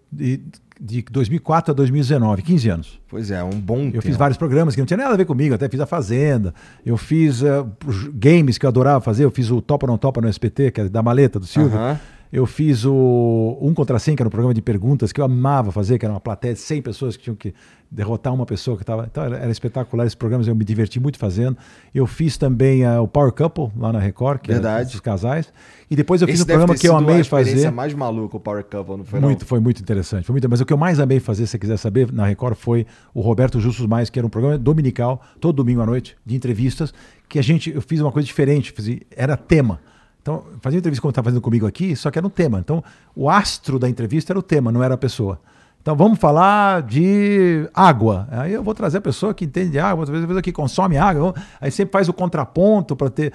de, 0.80 1.01
de 1.01 1.11
2004 1.11 1.71
a 1.71 1.75
2019, 1.75 2.41
15 2.41 2.69
anos. 2.69 2.99
Pois 3.09 3.32
é, 3.32 3.43
um 3.43 3.49
bom 3.49 3.86
Eu 3.86 3.91
tempo. 3.93 4.01
fiz 4.03 4.17
vários 4.17 4.38
programas 4.38 4.75
que 4.75 4.82
não 4.82 4.86
tinha 4.86 4.97
nada 4.97 5.13
a 5.13 5.17
ver 5.17 5.25
comigo, 5.25 5.55
até 5.55 5.67
fiz 5.69 5.80
a 5.80 5.86
Fazenda, 5.86 6.53
eu 6.86 6.97
fiz 6.97 7.41
uh, 7.41 7.67
games 8.13 8.57
que 8.57 8.65
eu 8.65 8.69
adorava 8.69 9.01
fazer, 9.01 9.23
eu 9.25 9.32
fiz 9.32 9.49
o 9.51 9.61
Topa 9.61 9.86
ou 9.86 9.91
Não 9.91 9.97
Topa 9.97 10.21
no 10.21 10.30
SPT, 10.30 10.71
que 10.71 10.82
é 10.82 10.89
da 10.89 11.01
maleta 11.01 11.39
do 11.39 11.45
Silvio. 11.45 11.78
Uh 11.78 11.82
-huh. 11.82 11.97
Eu 12.32 12.45
fiz 12.45 12.86
o 12.86 13.57
Um 13.61 13.73
Contra 13.73 13.97
100, 13.99 14.15
que 14.15 14.21
era 14.21 14.28
um 14.28 14.32
programa 14.32 14.53
de 14.53 14.61
perguntas 14.61 15.11
que 15.11 15.21
eu 15.21 15.25
amava 15.25 15.71
fazer, 15.71 15.97
que 15.97 16.05
era 16.05 16.13
uma 16.13 16.19
plateia 16.19 16.53
de 16.53 16.59
100 16.59 16.82
pessoas 16.82 17.15
que 17.15 17.23
tinham 17.23 17.36
que 17.36 17.53
derrotar 17.89 18.34
uma 18.34 18.45
pessoa 18.45 18.75
que 18.75 18.84
estava. 18.84 19.07
Então 19.09 19.23
era, 19.23 19.38
era, 19.38 19.51
espetacular 19.51 20.05
esses 20.05 20.15
programas, 20.15 20.47
eu 20.47 20.55
me 20.55 20.65
diverti 20.65 20.99
muito 20.99 21.17
fazendo. 21.17 21.57
Eu 21.95 22.05
fiz 22.05 22.38
também 22.38 22.86
uh, 22.86 23.01
o 23.01 23.07
Power 23.07 23.32
Couple 23.32 23.69
lá 23.78 23.93
na 23.93 23.99
Record, 23.99 24.41
que 24.41 24.51
Verdade. 24.51 24.93
os 24.93 24.99
casais. 24.99 25.51
E 25.89 25.95
depois 25.95 26.21
eu 26.21 26.28
fiz 26.28 26.36
Esse 26.36 26.43
um 26.43 26.47
programa 26.47 26.75
que 26.75 26.88
eu 26.88 26.95
amei 26.95 27.23
fazer. 27.23 27.71
mais 27.71 27.93
maluco 27.93 28.38
o 28.38 28.39
Power 28.39 28.63
Couple, 28.63 28.97
não 28.97 29.05
foi? 29.05 29.19
Muito, 29.19 29.41
não? 29.41 29.47
foi 29.47 29.59
muito 29.59 29.82
interessante. 29.82 30.25
Foi 30.25 30.34
muito, 30.34 30.49
mas 30.49 30.59
o 30.59 30.65
que 30.65 30.73
eu 30.73 30.78
mais 30.78 30.99
amei 30.99 31.19
fazer, 31.19 31.45
se 31.45 31.51
você 31.51 31.59
quiser 31.59 31.78
saber, 31.78 32.11
na 32.11 32.25
Record 32.25 32.55
foi 32.55 32.86
o 33.13 33.21
Roberto 33.21 33.59
Justus 33.59 33.86
Mais, 33.86 34.09
que 34.09 34.19
era 34.19 34.25
um 34.25 34.30
programa 34.30 34.57
dominical, 34.57 35.21
todo 35.39 35.55
domingo 35.55 35.82
à 35.82 35.86
noite, 35.86 36.17
de 36.25 36.36
entrevistas, 36.36 36.93
que 37.30 37.39
a 37.39 37.41
gente, 37.41 37.73
eu 37.73 37.82
fiz 37.82 38.01
uma 38.01 38.11
coisa 38.11 38.25
diferente, 38.25 38.71
fiz, 38.71 38.99
era 39.15 39.38
tema. 39.38 39.80
Então, 40.28 40.43
fazia 40.59 40.78
entrevista 40.78 41.01
como 41.01 41.11
está 41.11 41.23
fazendo 41.23 41.39
comigo 41.39 41.65
aqui, 41.65 41.95
só 41.95 42.11
que 42.11 42.19
era 42.19 42.28
um 42.28 42.30
tema. 42.30 42.59
Então, 42.59 42.84
o 43.15 43.30
astro 43.30 43.80
da 43.80 43.88
entrevista 43.88 44.34
era 44.34 44.39
o 44.39 44.41
tema, 44.41 44.73
não 44.73 44.84
era 44.84 44.95
a 44.95 44.97
pessoa. 44.97 45.39
Então, 45.82 45.95
vamos 45.95 46.19
falar 46.19 46.82
de 46.82 47.65
água. 47.73 48.28
Aí 48.30 48.51
eu 48.51 48.61
vou 48.61 48.73
trazer 48.75 48.97
a 48.97 49.01
pessoa 49.01 49.34
que 49.34 49.45
entende 49.45 49.69
de 49.69 49.80
água, 49.80 50.01
outra 50.01 50.17
a 50.17 50.28
pessoa 50.28 50.41
que 50.41 50.51
consome 50.51 50.97
água. 50.97 51.34
Aí 51.61 51.71
sempre 51.71 51.93
faz 51.93 52.09
o 52.09 52.13
contraponto 52.13 52.93
para 52.93 53.09
ter. 53.09 53.32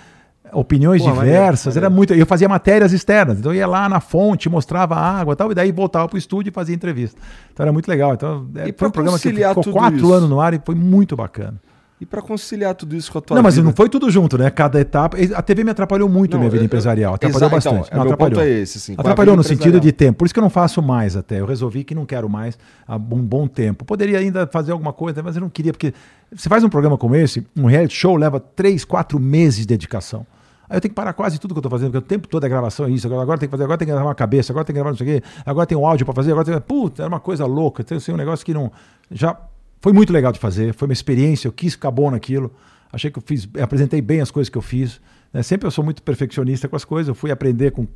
opiniões 0.53 1.01
Pô, 1.01 1.11
diversas, 1.13 1.79
era 1.79 1.89
muito. 1.89 2.13
Eu 2.13 2.27
fazia 2.27 2.47
matérias 2.47 2.93
externas, 2.93 3.39
então 3.39 3.53
eu 3.53 3.57
ia 3.57 3.67
lá 3.67 3.89
na 3.89 3.99
fonte, 3.99 4.51
mostrava 4.51 4.95
a 4.95 5.21
água 5.21 5.33
e 5.33 5.37
tal, 5.37 5.51
e 5.51 5.55
daí 5.55 5.73
voltava 5.73 6.07
pro 6.07 6.19
estúdio 6.19 6.51
e 6.51 6.53
fazia 6.53 6.75
entrevista. 6.75 7.19
Então 7.55 7.65
era 7.65 7.73
muito 7.73 7.89
legal. 7.89 8.13
Então, 8.13 8.47
é, 8.55 8.71
foi 8.71 8.89
um 8.89 8.91
programa 8.91 9.19
que 9.19 9.33
ficou 9.33 9.65
quatro 9.73 9.97
isso? 9.97 10.13
anos 10.13 10.29
no 10.29 10.43
ar 10.43 10.53
e 10.53 10.61
foi 10.63 10.75
muito 10.75 11.17
bacana. 11.17 11.59
E 12.03 12.05
para 12.05 12.21
conciliar 12.21 12.75
tudo 12.75 12.97
isso 12.97 13.13
com 13.13 13.19
a 13.19 13.21
tua 13.21 13.37
Não, 13.37 13.43
vida? 13.45 13.63
mas 13.63 13.65
não 13.65 13.73
foi 13.73 13.89
tudo 13.89 14.11
junto, 14.11 14.37
né? 14.37 14.51
Cada 14.51 14.81
etapa. 14.81 15.17
A 15.37 15.41
TV 15.41 15.63
me 15.63 15.71
atrapalhou 15.71 16.09
muito 16.09 16.33
não, 16.33 16.41
minha 16.41 16.51
vida 16.51 16.65
eu, 16.65 16.67
empresarial. 16.67 17.15
Atrapalhou 17.15 17.47
exato, 17.47 17.55
bastante. 17.55 17.87
Então, 17.87 17.99
não, 17.99 18.03
atrapalhou. 18.03 18.43
É 18.43 18.51
esse, 18.51 18.79
assim, 18.79 18.95
atrapalhou 18.99 19.37
no 19.37 19.45
sentido 19.45 19.79
de 19.79 19.93
tempo. 19.93 20.19
Por 20.19 20.25
isso 20.25 20.35
que 20.35 20.41
eu 20.41 20.43
não 20.43 20.51
faço 20.51 20.83
mais 20.83 21.17
até. 21.17 21.39
Eu 21.39 21.47
resolvi 21.47 21.85
que 21.85 21.95
não 21.95 22.05
quero 22.05 22.29
mais 22.29 22.59
há 22.89 22.97
um 22.97 23.23
bom 23.23 23.47
tempo. 23.47 23.85
Poderia 23.85 24.19
ainda 24.19 24.49
fazer 24.49 24.73
alguma 24.73 24.93
coisa, 24.93 25.23
mas 25.23 25.37
eu 25.37 25.43
não 25.43 25.49
queria, 25.49 25.71
porque 25.73 25.95
você 26.35 26.49
faz 26.49 26.65
um 26.65 26.69
programa 26.69 26.99
como 26.99 27.15
esse, 27.15 27.47
um 27.57 27.67
reality 27.67 27.95
show 27.95 28.17
leva 28.17 28.41
três, 28.41 28.85
quatro 28.85 29.21
meses 29.21 29.61
de 29.61 29.67
dedicação. 29.69 30.27
Aí 30.69 30.79
eu 30.79 30.81
tenho 30.81 30.91
que 30.91 30.97
parar 30.97 31.13
quase 31.13 31.39
tudo 31.39 31.55
que 31.55 31.59
eu 31.59 31.61
estou 31.61 31.71
fazendo, 31.71 31.93
porque 31.93 32.05
o 32.05 32.09
tempo 32.09 32.27
todo 32.27 32.45
é 32.45 32.49
gravação, 32.49 32.87
é 32.87 32.91
isso, 32.91 33.07
agora, 33.07 33.23
agora 33.23 33.39
tem 33.39 33.49
que 33.49 33.51
fazer, 33.53 33.63
agora 33.63 33.79
tem 33.79 33.87
que 33.87 33.93
gravar 33.93 34.09
uma 34.09 34.15
cabeça, 34.15 34.53
agora 34.53 34.65
tem 34.65 34.75
que 34.75 34.79
gravar 34.79 34.91
não 34.91 34.97
sei 34.97 35.19
o 35.19 35.21
quê, 35.21 35.27
agora 35.47 35.67
tem 35.67 35.79
um 35.79 35.87
áudio 35.87 36.05
para 36.05 36.15
fazer, 36.17 36.33
agora 36.33 36.47
tem. 36.47 36.61
Puta, 36.61 37.03
era 37.03 37.09
uma 37.09 37.21
coisa 37.21 37.47
louca. 37.47 37.85
Tem 37.85 37.99
assim, 37.99 38.11
um 38.11 38.17
negócio 38.17 38.45
que 38.45 38.53
não. 38.53 38.73
Já 39.09 39.39
foi 39.83 39.93
muito 39.93 40.13
legal 40.13 40.31
de 40.31 40.39
fazer, 40.39 40.73
foi 40.73 40.87
uma 40.87 40.93
experiência, 40.93 41.49
eu 41.49 41.53
quis 41.53 41.75
ficar 41.75 41.91
bom 41.91 42.11
naquilo. 42.11 42.53
Achei 42.93 43.11
que 43.11 43.19
eu 43.19 43.23
fiz, 43.27 43.49
apresentei 43.61 44.01
bem 44.01 44.21
as 44.21 44.31
coisas 44.31 44.49
que 44.49 44.57
eu 44.57 44.63
fiz. 44.63 45.01
Né? 45.33 45.43
Sempre 45.43 45.67
eu 45.67 45.73
sou 45.73 45.83
muito 45.83 46.03
perfeccionista 46.03 46.69
com 46.69 46.77
as 46.77 46.85
coisas. 46.85 47.09
Eu 47.09 47.15
fui 47.17 47.33
aprender 47.33 47.73
com, 47.73 47.87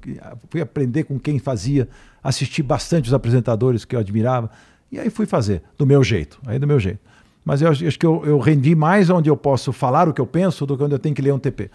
fui 0.51 0.61
aprender 0.61 1.05
com 1.05 1.16
quem 1.16 1.39
fazia, 1.39 1.89
assisti 2.24 2.61
bastante 2.61 3.07
os 3.07 3.14
apresentadores 3.14 3.84
que 3.84 3.95
eu 3.95 4.01
admirava 4.01 4.51
e 4.91 4.99
aí 4.99 5.09
fui 5.11 5.26
fazer 5.26 5.62
do 5.78 5.87
meu 5.87 6.03
jeito, 6.03 6.41
aí 6.45 6.59
do 6.59 6.66
meu 6.66 6.80
jeito. 6.80 6.99
Mas 7.45 7.62
eu 7.62 7.68
acho 7.70 7.99
que 7.99 8.05
eu, 8.05 8.24
eu 8.24 8.41
rendi 8.41 8.74
mais 8.74 9.09
onde 9.09 9.30
eu 9.30 9.37
posso 9.37 9.72
falar 9.72 10.09
o 10.09 10.12
que 10.12 10.20
eu 10.20 10.26
penso 10.26 10.66
do 10.66 10.76
que 10.76 10.82
onde 10.82 10.95
eu 10.95 10.99
tenho 10.99 11.14
que 11.14 11.22
ler 11.22 11.32
um 11.32 11.39
TP. 11.39 11.70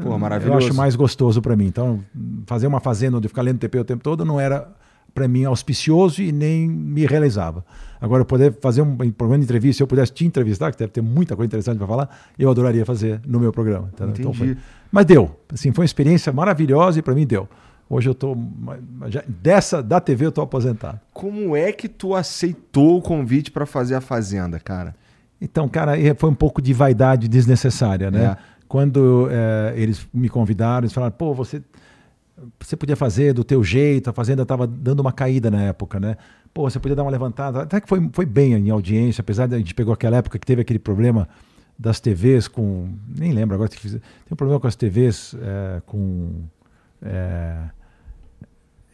Pô, 0.00 0.16
maravilhoso. 0.16 0.60
Eu 0.60 0.66
acho 0.68 0.74
mais 0.76 0.94
gostoso 0.94 1.42
para 1.42 1.56
mim. 1.56 1.66
Então, 1.66 2.04
fazer 2.46 2.68
uma 2.68 2.78
fazenda 2.78 3.16
onde 3.16 3.26
ficar 3.26 3.42
lendo 3.42 3.58
TP 3.58 3.80
o 3.80 3.84
tempo 3.84 4.04
todo 4.04 4.24
não 4.24 4.38
era 4.38 4.68
para 5.12 5.26
mim 5.26 5.44
auspicioso 5.44 6.22
e 6.22 6.30
nem 6.30 6.68
me 6.68 7.04
realizava. 7.06 7.64
Agora, 8.00 8.22
eu 8.22 8.26
poder 8.26 8.54
fazer 8.60 8.82
um, 8.82 8.96
programa 8.96 9.38
de 9.38 9.44
entrevista, 9.44 9.78
se 9.78 9.82
eu 9.82 9.86
pudesse 9.86 10.12
te 10.12 10.24
entrevistar, 10.24 10.70
que 10.70 10.78
deve 10.78 10.92
ter 10.92 11.00
muita 11.00 11.34
coisa 11.34 11.46
interessante 11.46 11.78
para 11.78 11.86
falar, 11.86 12.08
eu 12.38 12.50
adoraria 12.50 12.84
fazer 12.84 13.20
no 13.26 13.40
meu 13.40 13.52
programa. 13.52 13.90
Então 13.94 14.32
foi. 14.32 14.56
Mas 14.90 15.04
deu. 15.04 15.36
Assim, 15.52 15.72
foi 15.72 15.82
uma 15.82 15.86
experiência 15.86 16.32
maravilhosa 16.32 16.98
e 16.98 17.02
para 17.02 17.14
mim 17.14 17.26
deu. 17.26 17.48
Hoje 17.90 18.08
eu 18.08 18.12
estou. 18.12 18.36
Dessa, 19.26 19.82
da 19.82 20.00
TV 20.00 20.26
eu 20.26 20.28
estou 20.28 20.44
aposentado. 20.44 21.00
Como 21.12 21.56
é 21.56 21.72
que 21.72 21.88
tu 21.88 22.14
aceitou 22.14 22.98
o 22.98 23.02
convite 23.02 23.50
para 23.50 23.64
fazer 23.66 23.94
a 23.94 24.00
Fazenda, 24.00 24.60
cara? 24.60 24.94
Então, 25.40 25.68
cara, 25.68 25.92
foi 26.16 26.30
um 26.30 26.34
pouco 26.34 26.60
de 26.60 26.72
vaidade 26.72 27.28
desnecessária, 27.28 28.10
né? 28.10 28.24
É. 28.24 28.36
Quando 28.66 29.28
é, 29.30 29.72
eles 29.76 30.06
me 30.12 30.28
convidaram, 30.28 30.80
eles 30.80 30.92
falaram, 30.92 31.12
pô, 31.12 31.32
você 31.32 31.62
você 32.60 32.76
podia 32.76 32.96
fazer 32.96 33.32
do 33.32 33.44
teu 33.44 33.62
jeito, 33.62 34.10
a 34.10 34.12
Fazenda 34.12 34.42
estava 34.42 34.66
dando 34.66 35.00
uma 35.00 35.12
caída 35.12 35.50
na 35.50 35.62
época, 35.62 35.98
né? 35.98 36.16
Pô, 36.52 36.68
você 36.68 36.78
podia 36.78 36.96
dar 36.96 37.02
uma 37.02 37.10
levantada. 37.10 37.62
Até 37.62 37.80
que 37.80 37.88
foi, 37.88 38.08
foi 38.12 38.26
bem 38.26 38.54
em 38.54 38.70
audiência, 38.70 39.20
apesar 39.20 39.46
de 39.46 39.54
a 39.54 39.58
gente 39.58 39.74
pegou 39.74 39.92
aquela 39.92 40.16
época 40.16 40.38
que 40.38 40.46
teve 40.46 40.62
aquele 40.62 40.78
problema 40.78 41.28
das 41.78 42.00
TVs 42.00 42.48
com. 42.48 42.88
Nem 43.06 43.32
lembro 43.32 43.54
agora. 43.54 43.70
Tem 43.70 44.00
um 44.30 44.36
problema 44.36 44.58
com 44.60 44.66
as 44.66 44.74
TVs 44.74 45.34
é, 45.40 45.82
com. 45.86 46.44
É, 47.02 47.70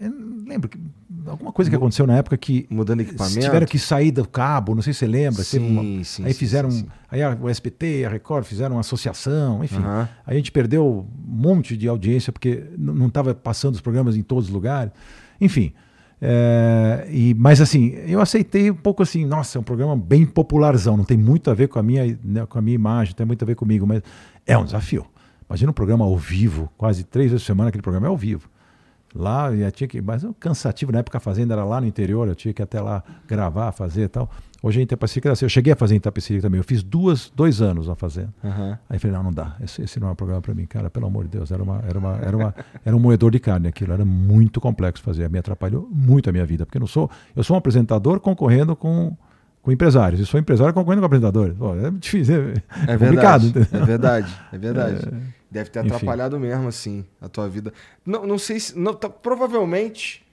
lembro 0.01 0.68
que 0.68 0.78
alguma 1.26 1.53
coisa 1.53 1.70
que 1.70 1.76
aconteceu 1.76 2.07
na 2.07 2.16
época 2.16 2.36
que 2.36 2.66
mudando 2.68 3.01
equipamento 3.01 3.40
tiveram 3.40 3.66
que 3.66 3.78
sair 3.78 4.11
do 4.11 4.26
cabo 4.26 4.74
não 4.74 4.82
sei 4.82 4.92
se 4.92 5.01
você 5.01 5.07
lembra 5.07 5.42
sim, 5.45 5.59
uma, 5.59 6.05
sim, 6.05 6.24
aí 6.24 6.34
fizeram 6.34 6.70
sim, 6.70 6.80
sim. 6.80 6.86
aí 7.11 7.20
o 7.40 7.49
SPT 7.49 8.05
a 8.05 8.09
Record 8.09 8.45
fizeram 8.45 8.74
uma 8.74 8.80
associação 8.80 9.62
enfim 9.62 9.78
uhum. 9.78 10.01
aí 10.01 10.09
a 10.26 10.34
gente 10.34 10.51
perdeu 10.51 10.84
um 10.84 11.07
monte 11.24 11.76
de 11.76 11.88
audiência 11.88 12.32
porque 12.32 12.64
não 12.76 13.07
estava 13.07 13.34
passando 13.34 13.74
os 13.74 13.80
programas 13.80 14.16
em 14.16 14.22
todos 14.22 14.47
os 14.47 14.51
lugares 14.53 14.92
enfim 15.40 15.72
é, 16.26 17.07
e, 17.11 17.34
mas 17.34 17.61
assim, 17.61 17.88
eu 18.07 18.18
aceitei 18.18 18.70
um 18.70 18.74
pouco 18.74 19.03
assim, 19.03 19.26
nossa, 19.26 19.59
é 19.59 19.61
um 19.61 19.64
programa 19.64 19.95
bem 19.95 20.24
popularzão, 20.24 20.97
não 20.97 21.05
tem 21.05 21.18
muito 21.18 21.51
a 21.51 21.55
ver 21.55 21.68
com 21.68 21.78
a 21.78 21.82
minha, 21.82 22.18
né, 22.24 22.47
com 22.47 22.59
a 22.59 22.62
minha 22.62 22.74
imagem, 22.74 23.14
tem 23.14 23.26
muito 23.26 23.42
a 23.42 23.47
ver 23.47 23.55
comigo, 23.55 23.86
mas 23.86 24.03
é 24.47 24.57
um 24.57 24.64
desafio. 24.64 25.05
Imagina 25.47 25.70
um 25.70 25.74
programa 25.74 26.05
ao 26.05 26.16
vivo, 26.16 26.72
quase 26.78 27.05
três 27.05 27.30
vezes 27.30 27.42
por 27.42 27.49
semana, 27.49 27.68
aquele 27.68 27.82
programa 27.82 28.07
é 28.07 28.09
ao 28.09 28.16
vivo. 28.16 28.49
Lá, 29.15 29.55
já 29.55 29.71
tinha 29.71 29.87
que. 29.87 30.03
Mas 30.03 30.27
cansativo, 30.41 30.91
na 30.91 30.99
época 30.99 31.19
a 31.19 31.21
fazenda 31.21 31.55
era 31.55 31.65
lá 31.65 31.81
no 31.81 31.87
interior, 31.87 32.27
eu 32.27 32.35
tinha 32.35 32.53
que 32.53 32.61
até 32.61 32.81
lá 32.81 33.03
gravar, 33.29 33.71
fazer 33.71 34.03
e 34.03 34.09
tal. 34.09 34.29
Hoje 34.61 34.81
em 34.81 34.83
Itapecerica, 34.83 35.31
assim, 35.31 35.45
eu 35.45 35.49
cheguei 35.49 35.73
a 35.73 35.77
fazer 35.77 35.95
em 35.95 35.99
Itapecerica 35.99 36.43
também. 36.43 36.59
Eu 36.59 36.65
fiz 36.65 36.83
duas, 36.83 37.31
dois 37.37 37.62
anos 37.62 37.89
a 37.89 37.95
fazenda. 37.95 38.33
Uhum. 38.43 38.77
Aí 38.89 38.99
falei, 38.99 39.17
não, 39.17 39.25
não 39.25 39.33
dá. 39.33 39.57
Esse, 39.62 39.83
esse 39.83 40.01
não 40.01 40.09
é 40.09 40.11
um 40.12 40.15
programa 40.15 40.41
para 40.41 40.55
mim, 40.55 40.67
cara. 40.67 40.91
Pelo 40.91 41.07
amor 41.07 41.25
de 41.25 41.31
Deus, 41.31 41.53
era, 41.53 41.62
uma, 41.62 41.83
era, 41.87 41.99
uma, 41.99 42.17
era, 42.17 42.37
uma, 42.37 42.55
era 42.85 42.97
um 42.97 42.99
moedor 42.99 43.31
de 43.31 43.39
carne 43.39 43.69
aquilo. 43.69 43.93
Era 43.93 44.05
muito 44.05 44.61
complexo 44.61 45.03
fazer. 45.03 45.29
Me 45.29 45.39
atrapalhou 45.39 45.89
muito 45.93 46.29
a 46.29 46.33
minha 46.33 46.47
vida, 46.47 46.65
porque 46.67 46.79
eu 46.79 46.81
não 46.81 46.87
sou. 46.87 47.11
Eu 47.37 47.45
sou 47.45 47.55
um 47.55 47.59
apresentador 47.59 48.19
concorrendo 48.21 48.75
com 48.75 49.17
com 49.65 49.73
empresários. 49.73 50.21
Eu 50.21 50.27
sou 50.27 50.39
empresário 50.39 50.75
concorrendo 50.75 51.01
com 51.01 51.07
apresentadores. 51.07 51.57
Pô, 51.57 51.75
é 51.75 51.91
difícil, 51.91 52.35
é, 52.35 52.93
é 52.93 52.99
complicado. 52.99 53.51
Verdade, 53.51 53.67
é 53.73 53.79
verdade, 53.79 54.35
é 54.53 54.59
verdade. 54.59 55.09
É, 55.09 55.43
Deve 55.55 55.70
ter 55.70 55.78
atrapalhado 55.78 56.36
enfim. 56.36 56.46
mesmo, 56.48 56.66
assim, 56.66 57.05
a 57.20 57.28
tua 57.28 57.48
vida. 57.48 57.72
Não, 58.05 58.26
não 58.26 58.38
sei 58.38 58.59
se. 58.59 58.76
Não, 58.76 58.92
tá, 58.92 59.09
provavelmente, 59.09 60.26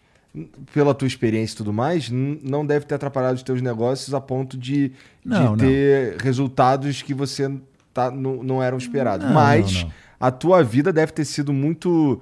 pela 0.74 0.96
tua 0.96 1.08
experiência 1.08 1.54
e 1.54 1.58
tudo 1.58 1.72
mais, 1.72 2.10
não 2.10 2.66
deve 2.66 2.88
ter 2.88 2.96
atrapalhado 2.96 3.36
os 3.36 3.44
teus 3.44 3.62
negócios 3.62 4.16
a 4.16 4.20
ponto 4.20 4.58
de, 4.58 4.94
não, 5.24 5.56
de 5.56 5.64
ter 5.64 6.12
não. 6.14 6.18
resultados 6.24 7.04
que 7.04 7.14
você 7.14 7.52
tá, 7.94 8.10
não, 8.10 8.42
não 8.42 8.64
eram 8.64 8.80
esperados. 8.80 9.30
Mas 9.32 9.86
a 10.20 10.32
tua 10.32 10.64
vida 10.64 10.92
deve 10.92 11.12
ter 11.12 11.26
sido 11.26 11.54
muito 11.54 12.20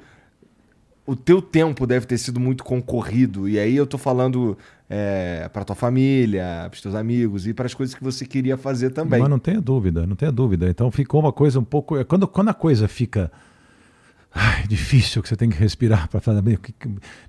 o 1.10 1.16
teu 1.16 1.42
tempo 1.42 1.88
deve 1.88 2.06
ter 2.06 2.20
sido 2.20 2.40
muito 2.40 2.64
concorrido. 2.64 3.50
E 3.50 3.58
aí 3.58 3.76
eu 3.76 3.88
tô 3.88 3.98
falando 3.98 4.56
é, 4.88 5.50
para 5.52 5.64
tua 5.64 5.76
família, 5.76 6.68
para 6.70 6.76
os 6.76 6.82
teus 6.82 6.94
amigos 6.94 7.48
e 7.48 7.54
para 7.54 7.66
as 7.66 7.74
coisas 7.74 7.96
que 7.96 8.04
você 8.04 8.26
queria 8.26 8.56
fazer 8.56 8.92
também. 8.92 9.20
Mas 9.20 9.28
não 9.30 9.40
tenha 9.40 9.60
dúvida, 9.60 10.06
não 10.06 10.16
tenha 10.16 10.32
dúvida. 10.32 10.70
Então 10.70 10.92
ficou 10.92 11.20
uma 11.20 11.34
coisa 11.34 11.60
um 11.60 11.64
pouco. 11.64 11.98
É, 11.98 12.04
quando, 12.04 12.28
quando 12.28 12.50
a 12.50 12.54
coisa 12.54 12.88
fica 12.88 13.32
ai, 14.32 14.68
difícil, 14.68 15.24
que 15.24 15.30
você 15.30 15.36
tem 15.36 15.50
que 15.50 15.58
respirar 15.58 16.08
para 16.08 16.22
fazer 16.22 16.44
bem, 16.44 16.60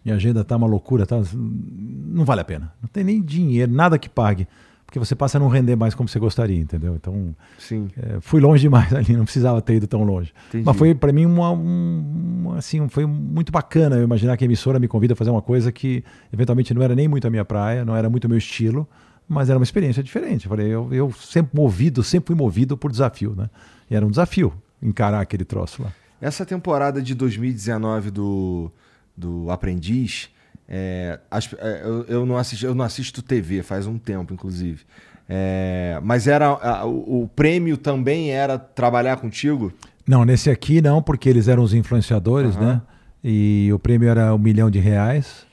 minha 0.04 0.16
agenda 0.16 0.44
tá 0.44 0.56
uma 0.56 0.66
loucura, 0.66 1.06
tá, 1.06 1.16
não 1.32 2.26
vale 2.26 2.42
a 2.42 2.44
pena. 2.44 2.70
Não 2.82 2.88
tem 2.88 3.02
nem 3.02 3.22
dinheiro, 3.22 3.72
nada 3.72 3.98
que 3.98 4.10
pague 4.10 4.46
porque 4.90 4.98
você 4.98 5.14
passa 5.14 5.38
a 5.38 5.40
não 5.40 5.46
render 5.46 5.76
mais 5.76 5.94
como 5.94 6.08
você 6.08 6.18
gostaria, 6.18 6.58
entendeu? 6.58 6.96
Então, 6.96 7.32
Sim. 7.56 7.88
É, 7.96 8.20
fui 8.20 8.40
longe 8.40 8.60
demais 8.60 8.90
ali, 8.92 9.16
não 9.16 9.22
precisava 9.22 9.62
ter 9.62 9.76
ido 9.76 9.86
tão 9.86 10.02
longe. 10.02 10.34
Entendi. 10.48 10.64
Mas 10.64 10.76
foi 10.76 10.96
para 10.96 11.12
mim 11.12 11.26
uma, 11.26 11.52
um, 11.52 12.54
assim, 12.58 12.88
foi 12.88 13.06
muito 13.06 13.52
bacana 13.52 13.94
eu 13.94 14.02
imaginar 14.02 14.36
que 14.36 14.42
a 14.42 14.46
emissora 14.46 14.80
me 14.80 14.88
convida 14.88 15.12
a 15.12 15.16
fazer 15.16 15.30
uma 15.30 15.40
coisa 15.40 15.70
que 15.70 16.02
eventualmente 16.32 16.74
não 16.74 16.82
era 16.82 16.92
nem 16.96 17.06
muito 17.06 17.24
a 17.24 17.30
minha 17.30 17.44
praia, 17.44 17.84
não 17.84 17.94
era 17.94 18.10
muito 18.10 18.24
o 18.24 18.28
meu 18.28 18.36
estilo, 18.36 18.86
mas 19.28 19.48
era 19.48 19.56
uma 19.56 19.62
experiência 19.62 20.02
diferente. 20.02 20.46
Eu 20.46 20.50
falei, 20.50 20.66
eu, 20.66 20.92
eu 20.92 21.12
sempre 21.12 21.56
movido, 21.56 22.02
sempre 22.02 22.26
fui 22.26 22.36
movido 22.36 22.76
por 22.76 22.90
desafio, 22.90 23.32
né? 23.36 23.48
E 23.88 23.94
era 23.94 24.04
um 24.04 24.10
desafio 24.10 24.52
encarar 24.82 25.20
aquele 25.20 25.44
troço 25.44 25.84
lá. 25.84 25.92
Essa 26.20 26.44
temporada 26.44 27.00
de 27.00 27.14
2019 27.14 28.10
do, 28.10 28.72
do 29.16 29.48
Aprendiz, 29.52 30.30
é, 30.72 31.18
as, 31.28 31.52
é, 31.58 31.82
eu, 31.82 32.04
eu, 32.04 32.26
não 32.26 32.36
assisto, 32.36 32.64
eu 32.64 32.74
não 32.76 32.84
assisto 32.84 33.20
TV 33.20 33.60
faz 33.60 33.88
um 33.88 33.98
tempo, 33.98 34.32
inclusive. 34.32 34.84
É, 35.28 35.98
mas 36.02 36.28
era 36.28 36.46
a, 36.46 36.86
o, 36.86 37.24
o, 37.24 37.28
prêmio 37.28 37.76
também 37.76 38.30
era 38.30 38.56
trabalhar 38.56 39.16
contigo? 39.16 39.72
Não, 40.06 40.24
nesse 40.24 40.48
aqui 40.48 40.80
não, 40.80 41.02
porque 41.02 41.28
eles 41.28 41.48
eram 41.48 41.64
os 41.64 41.74
influenciadores, 41.74 42.54
uhum. 42.54 42.62
né? 42.62 42.82
E 43.22 43.68
o 43.72 43.78
prêmio 43.78 44.08
era 44.08 44.32
um 44.32 44.38
milhão 44.38 44.70
de 44.70 44.78
reais. 44.78 45.44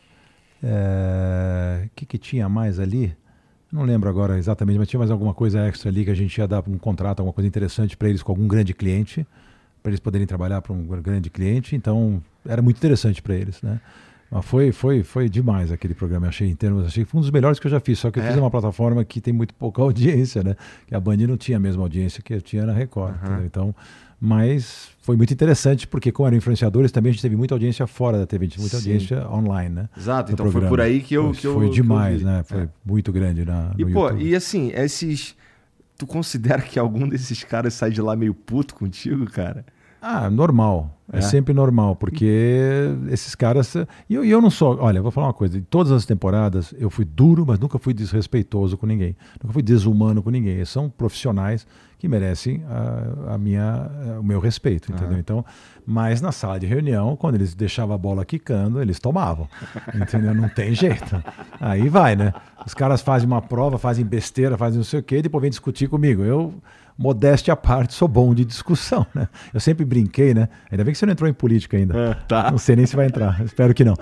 O 0.61 0.65
é, 0.68 1.89
que, 1.95 2.05
que 2.05 2.18
tinha 2.18 2.47
mais 2.47 2.80
ali? 2.80 3.15
Não 3.72 3.84
lembro 3.84 4.09
agora 4.09 4.38
exatamente, 4.38 4.78
mas 4.78 4.88
tinha 4.88 4.99
mais 4.99 5.11
alguma 5.11 5.34
coisa 5.34 5.59
extra 5.68 5.89
ali 5.89 6.05
que 6.05 6.11
a 6.11 6.15
gente 6.15 6.38
ia 6.38 6.47
dar 6.47 6.63
um 6.68 6.78
contrato, 6.78 7.20
alguma 7.20 7.34
coisa 7.34 7.47
interessante 7.47 7.97
para 7.97 8.07
eles 8.07 8.24
com 8.24 8.32
algum 8.32 8.47
grande 8.47 8.74
cliente, 8.74 9.28
para 9.84 9.89
eles 9.89 9.99
poderem 9.99 10.26
trabalhar 10.26 10.61
para 10.61 10.74
um 10.74 10.86
grande 11.01 11.30
cliente. 11.30 11.76
Então 11.76 12.24
era 12.47 12.61
muito 12.61 12.78
interessante 12.78 13.22
para 13.22 13.36
eles, 13.36 13.61
né? 13.61 13.82
Mas 14.30 14.46
foi, 14.46 14.72
foi, 14.72 15.04
foi 15.04 15.30
demais 15.30 15.72
aquele 15.72 15.94
programa, 15.94 16.26
eu 16.26 16.30
achei 16.30 16.50
em 16.50 16.56
termos, 16.56 16.86
achei 16.86 17.06
que 17.06 17.10
foi 17.10 17.20
um 17.20 17.22
dos 17.22 17.32
melhores 17.32 17.60
que 17.60 17.68
eu 17.68 17.72
já 17.72 17.80
fiz, 17.80 17.98
só 18.00 18.12
que 18.12 18.20
eu 18.20 18.24
é. 18.24 18.28
fiz 18.28 18.38
uma 18.38 18.52
plataforma 18.52 19.04
que 19.04 19.22
tem 19.22 19.34
muito 19.34 19.54
pouca 19.54 19.82
audiência, 19.84 20.44
né? 20.44 20.56
Que 20.86 20.94
a 20.94 21.00
Band 21.00 21.18
não 21.18 21.38
tinha 21.38 21.58
a 21.58 21.60
mesma 21.60 21.84
audiência 21.84 22.22
que 22.22 22.34
eu 22.34 22.42
tinha 22.42 22.66
na 22.66 22.74
Record, 22.74 23.16
uhum. 23.24 23.46
Então, 23.46 23.76
mas 24.20 24.90
foi 25.02 25.16
muito 25.16 25.32
interessante, 25.32 25.88
porque 25.88 26.12
como 26.12 26.28
eram 26.28 26.38
influenciadores, 26.38 26.92
também 26.92 27.12
a 27.12 27.14
gente 27.14 27.22
teve 27.22 27.36
muita 27.36 27.56
audiência 27.56 27.88
fora 27.88 28.18
da 28.18 28.26
TV, 28.26 28.50
muita 28.58 28.78
Sim. 28.78 28.92
audiência 28.92 29.30
online, 29.30 29.76
né? 29.76 29.90
Exato, 29.96 30.32
então 30.34 30.46
programa. 30.46 30.68
foi 30.68 30.78
por 30.78 30.82
aí 30.82 31.02
que 31.02 31.14
eu... 31.14 31.32
Que 31.32 31.48
foi 31.48 31.68
eu, 31.68 31.70
demais, 31.70 32.22
né? 32.22 32.44
Foi 32.44 32.64
é. 32.64 32.70
muito 32.86 33.12
grande 33.12 33.46
na, 33.46 33.72
e, 33.78 33.86
pô, 33.86 34.08
YouTube. 34.08 34.26
E 34.26 34.36
assim, 34.36 34.72
esses... 34.74 35.36
Tu 35.98 36.06
considera 36.06 36.62
que 36.62 36.78
algum 36.78 37.08
desses 37.08 37.44
caras 37.44 37.74
sai 37.74 37.90
de 37.90 38.02
lá 38.02 38.16
meio 38.16 38.34
puto 38.34 38.76
contigo, 38.76 39.26
cara? 39.26 39.66
Ah, 40.10 40.30
normal. 40.30 40.97
É, 41.12 41.18
é 41.18 41.22
sempre 41.22 41.53
normal, 41.53 41.97
porque 41.97 42.89
esses 43.10 43.36
caras. 43.36 43.76
E 44.10 44.16
eu, 44.16 44.24
eu 44.24 44.41
não 44.41 44.49
sou. 44.49 44.78
Olha, 44.80 45.01
vou 45.01 45.12
falar 45.12 45.28
uma 45.28 45.34
coisa: 45.34 45.58
em 45.58 45.62
todas 45.62 45.91
as 45.91 46.05
temporadas 46.05 46.74
eu 46.78 46.89
fui 46.89 47.03
duro, 47.03 47.45
mas 47.45 47.60
nunca 47.60 47.78
fui 47.78 47.93
desrespeitoso 47.93 48.78
com 48.78 48.86
ninguém. 48.86 49.18
Nunca 49.43 49.51
fui 49.51 49.62
desumano 49.62 50.24
com 50.24 50.30
ninguém. 50.30 50.55
Eles 50.55 50.70
são 50.70 50.89
profissionais 50.89 51.68
que 51.99 52.08
merecem 52.08 52.64
a, 52.70 53.34
a 53.34 53.38
minha, 53.38 53.89
o 54.20 54.24
meu 54.24 54.39
respeito, 54.39 54.91
entendeu? 54.91 55.14
Uhum. 55.14 55.20
Então, 55.20 55.45
mas 55.86 56.22
na 56.22 56.32
sala 56.32 56.58
de 56.58 56.66
reunião, 56.66 57.18
quando 57.18 57.36
eles 57.36 57.53
deixavam 57.53 57.93
a 57.93 57.97
bola 57.97 58.24
quicando, 58.24 58.82
eles 58.82 58.99
tomavam, 58.99 59.49
entendeu? 59.93 60.34
Não 60.34 60.47
tem 60.47 60.74
jeito. 60.74 61.22
Aí 61.60 61.89
vai, 61.89 62.16
né? 62.16 62.34
Os 62.66 62.74
caras 62.74 63.01
fazem 63.01 63.28
uma 63.28 63.41
prova, 63.41 63.78
fazem 63.78 64.05
besteira, 64.05 64.58
fazem 64.58 64.78
não 64.78 64.86
sei 64.86 64.99
o 64.99 65.03
quê, 65.03 65.18
e 65.18 65.22
depois 65.24 65.41
vem 65.41 65.49
discutir 65.49 65.89
comigo. 65.89 66.24
Eu 66.24 66.53
modéstia 66.98 67.54
à 67.54 67.56
parte, 67.56 67.93
sou 67.93 68.08
bom 68.08 68.34
de 68.34 68.43
discussão, 68.43 69.06
né? 69.14 69.28
Eu 69.54 69.60
sempre 69.60 69.86
brinquei, 69.86 70.34
né? 70.34 70.50
Ainda 70.72 70.84
bem 70.84 70.93
que 70.93 70.98
você 70.98 71.06
não 71.06 71.14
entrou 71.14 71.30
em 71.30 71.34
política 71.34 71.78
ainda. 71.78 71.98
É, 71.98 72.14
tá. 72.28 72.50
Não 72.50 72.58
sei 72.58 72.76
nem 72.76 72.86
se 72.86 72.95
vai 72.95 73.06
entrar, 73.06 73.39
espero 73.45 73.74
que 73.74 73.84
não. 73.84 73.93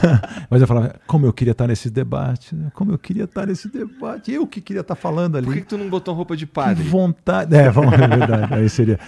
Mas 0.50 0.60
eu 0.60 0.66
falava, 0.66 0.94
como 1.06 1.24
eu 1.26 1.32
queria 1.32 1.52
estar 1.52 1.66
nesse 1.66 1.88
debate, 1.88 2.54
né? 2.54 2.70
como 2.74 2.92
eu 2.92 2.98
queria 2.98 3.24
estar 3.24 3.46
nesse 3.46 3.68
debate. 3.68 4.30
Eu 4.30 4.46
que 4.46 4.60
queria 4.60 4.80
estar 4.80 4.94
falando 4.94 5.36
ali. 5.36 5.46
Por 5.46 5.54
que, 5.54 5.60
que 5.62 5.66
tu 5.66 5.78
não 5.78 5.88
botou 5.88 6.14
roupa 6.14 6.36
de 6.36 6.46
padre? 6.46 6.82
Que 6.82 6.90
vontade. 6.90 7.54
É, 7.56 7.70
vamos, 7.70 7.94
é 7.94 8.08
verdade. 8.08 8.54
Aí 8.54 8.68
seria. 8.68 8.98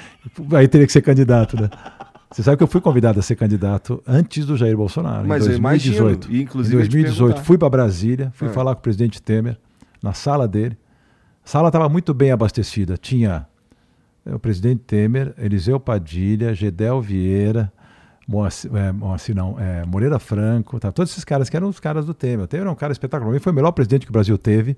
Aí 0.55 0.66
teria 0.66 0.86
que 0.86 0.92
ser 0.92 1.03
candidato, 1.03 1.61
né? 1.61 1.68
Você 2.30 2.42
sabe 2.42 2.57
que 2.57 2.64
eu 2.64 2.68
fui 2.68 2.80
convidado 2.80 3.20
a 3.20 3.22
ser 3.22 3.36
candidato 3.36 4.03
antes 4.05 4.45
do 4.45 4.57
Jair 4.57 4.76
Bolsonaro, 4.76 5.28
Mas 5.28 5.45
em 5.45 5.51
2018. 5.51 6.01
Eu 6.01 6.30
imagino, 6.32 6.42
inclusive 6.42 6.74
em 6.74 6.78
2018, 6.78 7.42
fui 7.42 7.57
para 7.57 7.70
Brasília, 7.70 8.32
fui 8.34 8.49
é. 8.49 8.51
falar 8.51 8.74
com 8.74 8.80
o 8.80 8.82
presidente 8.82 9.22
Temer, 9.22 9.57
na 10.03 10.12
sala 10.12 10.49
dele. 10.49 10.76
A 11.45 11.49
sala 11.49 11.68
estava 11.68 11.88
muito 11.88 12.14
bem 12.14 12.30
abastecida. 12.30 12.97
Tinha 12.97 13.47
é, 14.24 14.34
o 14.34 14.38
presidente 14.38 14.82
Temer, 14.86 15.34
Eliseu 15.36 15.78
Padilha, 15.78 16.55
Gedel 16.55 17.01
Vieira, 17.01 17.70
Moacir, 18.26 18.74
é, 18.74 18.90
Moacir 18.90 19.34
não, 19.34 19.61
é, 19.61 19.84
Moreira 19.84 20.18
Franco, 20.18 20.80
tá, 20.80 20.90
todos 20.90 21.12
esses 21.12 21.24
caras 21.24 21.51
que 21.51 21.57
eram 21.57 21.68
os 21.68 21.78
caras 21.78 22.07
do 22.07 22.14
Temer. 22.14 22.45
O 22.45 22.49
Temer 22.49 22.62
era 22.62 22.72
um 22.72 22.74
cara 22.74 22.92
espetacular. 22.92 23.30
Ele 23.30 23.40
foi 23.40 23.53
o 23.53 23.55
melhor 23.55 23.72
presidente 23.72 24.07
que 24.07 24.11
o 24.11 24.12
Brasil 24.12 24.38
teve 24.38 24.76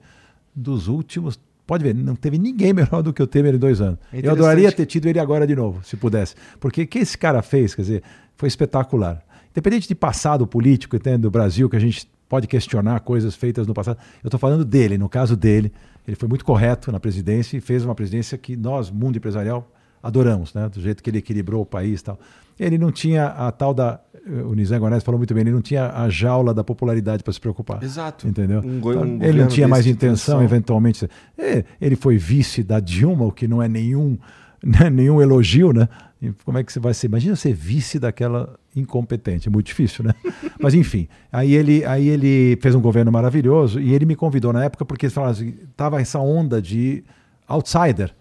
dos 0.55 0.89
últimos. 0.89 1.39
Pode 1.65 1.85
ver, 1.85 1.95
não 1.95 2.17
teve 2.17 2.39
ninguém 2.39 2.73
melhor 2.75 3.03
do 3.03 3.13
que 3.13 3.23
o 3.23 3.27
Temer 3.27 3.55
em 3.55 3.59
dois 3.59 3.81
anos. 3.81 4.01
É 4.13 4.27
Eu 4.27 4.33
adoraria 4.33 4.71
ter 4.73 4.87
tido 4.87 5.09
ele 5.09 5.21
agora 5.21 5.47
de 5.47 5.55
novo, 5.55 5.85
se 5.85 5.97
pudesse. 5.97 6.35
Porque 6.59 6.83
o 6.83 6.87
que 6.87 6.99
esse 6.99 7.17
cara 7.17 7.43
fez, 7.43 7.75
quer 7.75 7.83
dizer, 7.83 8.03
foi 8.35 8.49
espetacular. 8.49 9.23
Independente 9.53 9.87
de 9.87 9.95
passado 9.95 10.47
político 10.47 10.97
entende, 10.97 11.19
do 11.19 11.31
Brasil, 11.31 11.71
que 11.71 11.77
a 11.77 11.81
gente 11.81 12.11
pode 12.29 12.49
questionar 12.49 13.01
coisas 13.01 13.37
feitas 13.37 13.67
no 13.67 13.73
passado. 13.73 13.99
Eu 14.23 14.27
estou 14.27 14.41
falando 14.41 14.65
dele, 14.65 14.99
no 14.99 15.09
caso 15.09 15.37
dele. 15.37 15.73
Ele 16.07 16.17
foi 16.17 16.29
muito 16.29 16.45
correto 16.45 16.93
na 16.93 17.01
presidência 17.01 17.57
e 17.57 17.61
fez 17.61 17.85
uma 17.85 17.95
presidência 17.95 18.39
que 18.39 18.57
nós, 18.57 18.91
mundo 18.91 19.17
empresarial, 19.17 19.71
adoramos, 20.03 20.55
né? 20.55 20.69
do 20.69 20.81
jeito 20.81 21.03
que 21.03 21.11
ele 21.11 21.19
equilibrou 21.19 21.63
o 21.63 21.67
país 21.67 22.01
e 22.01 22.05
tal. 22.05 22.19
Ele 22.59 22.79
não 22.79 22.91
tinha 22.91 23.27
a 23.27 23.51
tal 23.53 23.75
da. 23.75 24.01
O 24.49 24.55
Nizam 24.55 24.81
Guanés 24.81 25.05
falou 25.05 25.19
muito 25.19 25.35
bem, 25.35 25.43
ele 25.43 25.53
não 25.53 25.61
tinha 25.61 25.93
a 25.93 26.09
jaula 26.09 26.55
da 26.55 26.65
popularidade 26.65 27.23
para 27.23 27.33
se 27.33 27.41
preocupar. 27.41 27.83
Exato. 27.83 28.27
Entendeu? 28.27 28.61
Um, 28.65 28.79
então, 28.79 29.03
um 29.03 29.23
ele 29.23 29.41
não 29.43 29.49
tinha 29.49 29.69
mais 29.69 29.87
intenção, 29.87 30.43
eventualmente. 30.43 31.09
É, 31.37 31.65
ele 31.81 31.97
foi 31.97 32.17
vice 32.17 32.63
da 32.63 32.81
Dilma, 32.81 33.27
o 33.27 33.33
que 33.33 33.47
não 33.47 33.63
é 33.63 33.69
nenhum, 33.69 34.19
né, 34.65 34.89
nenhum 34.89 35.21
elogio, 35.21 35.73
né? 35.73 35.89
E 36.21 36.33
como 36.45 36.57
é 36.57 36.65
que 36.65 36.73
você 36.73 36.81
vai 36.81 36.95
ser? 36.95 37.09
Imagina 37.09 37.37
ser 37.37 37.53
vice 37.53 37.99
daquela 37.99 38.59
incompetente, 38.75 39.49
é 39.49 39.51
muito 39.51 39.67
difícil, 39.67 40.05
né? 40.05 40.15
Mas 40.61 40.75
enfim, 40.75 41.09
aí 41.31 41.55
ele, 41.55 41.85
aí 41.85 42.09
ele 42.09 42.59
fez 42.61 42.75
um 42.75 42.81
governo 42.81 43.13
maravilhoso 43.13 43.81
e 43.81 43.95
ele 43.95 44.07
me 44.07 44.17
convidou 44.17 44.53
na 44.53 44.65
época 44.65 44.85
porque 44.85 45.07
estava 45.07 45.31
assim, 45.31 45.55
essa 46.01 46.19
onda 46.19 46.61
de 46.61 47.05
outsider, 47.47 48.15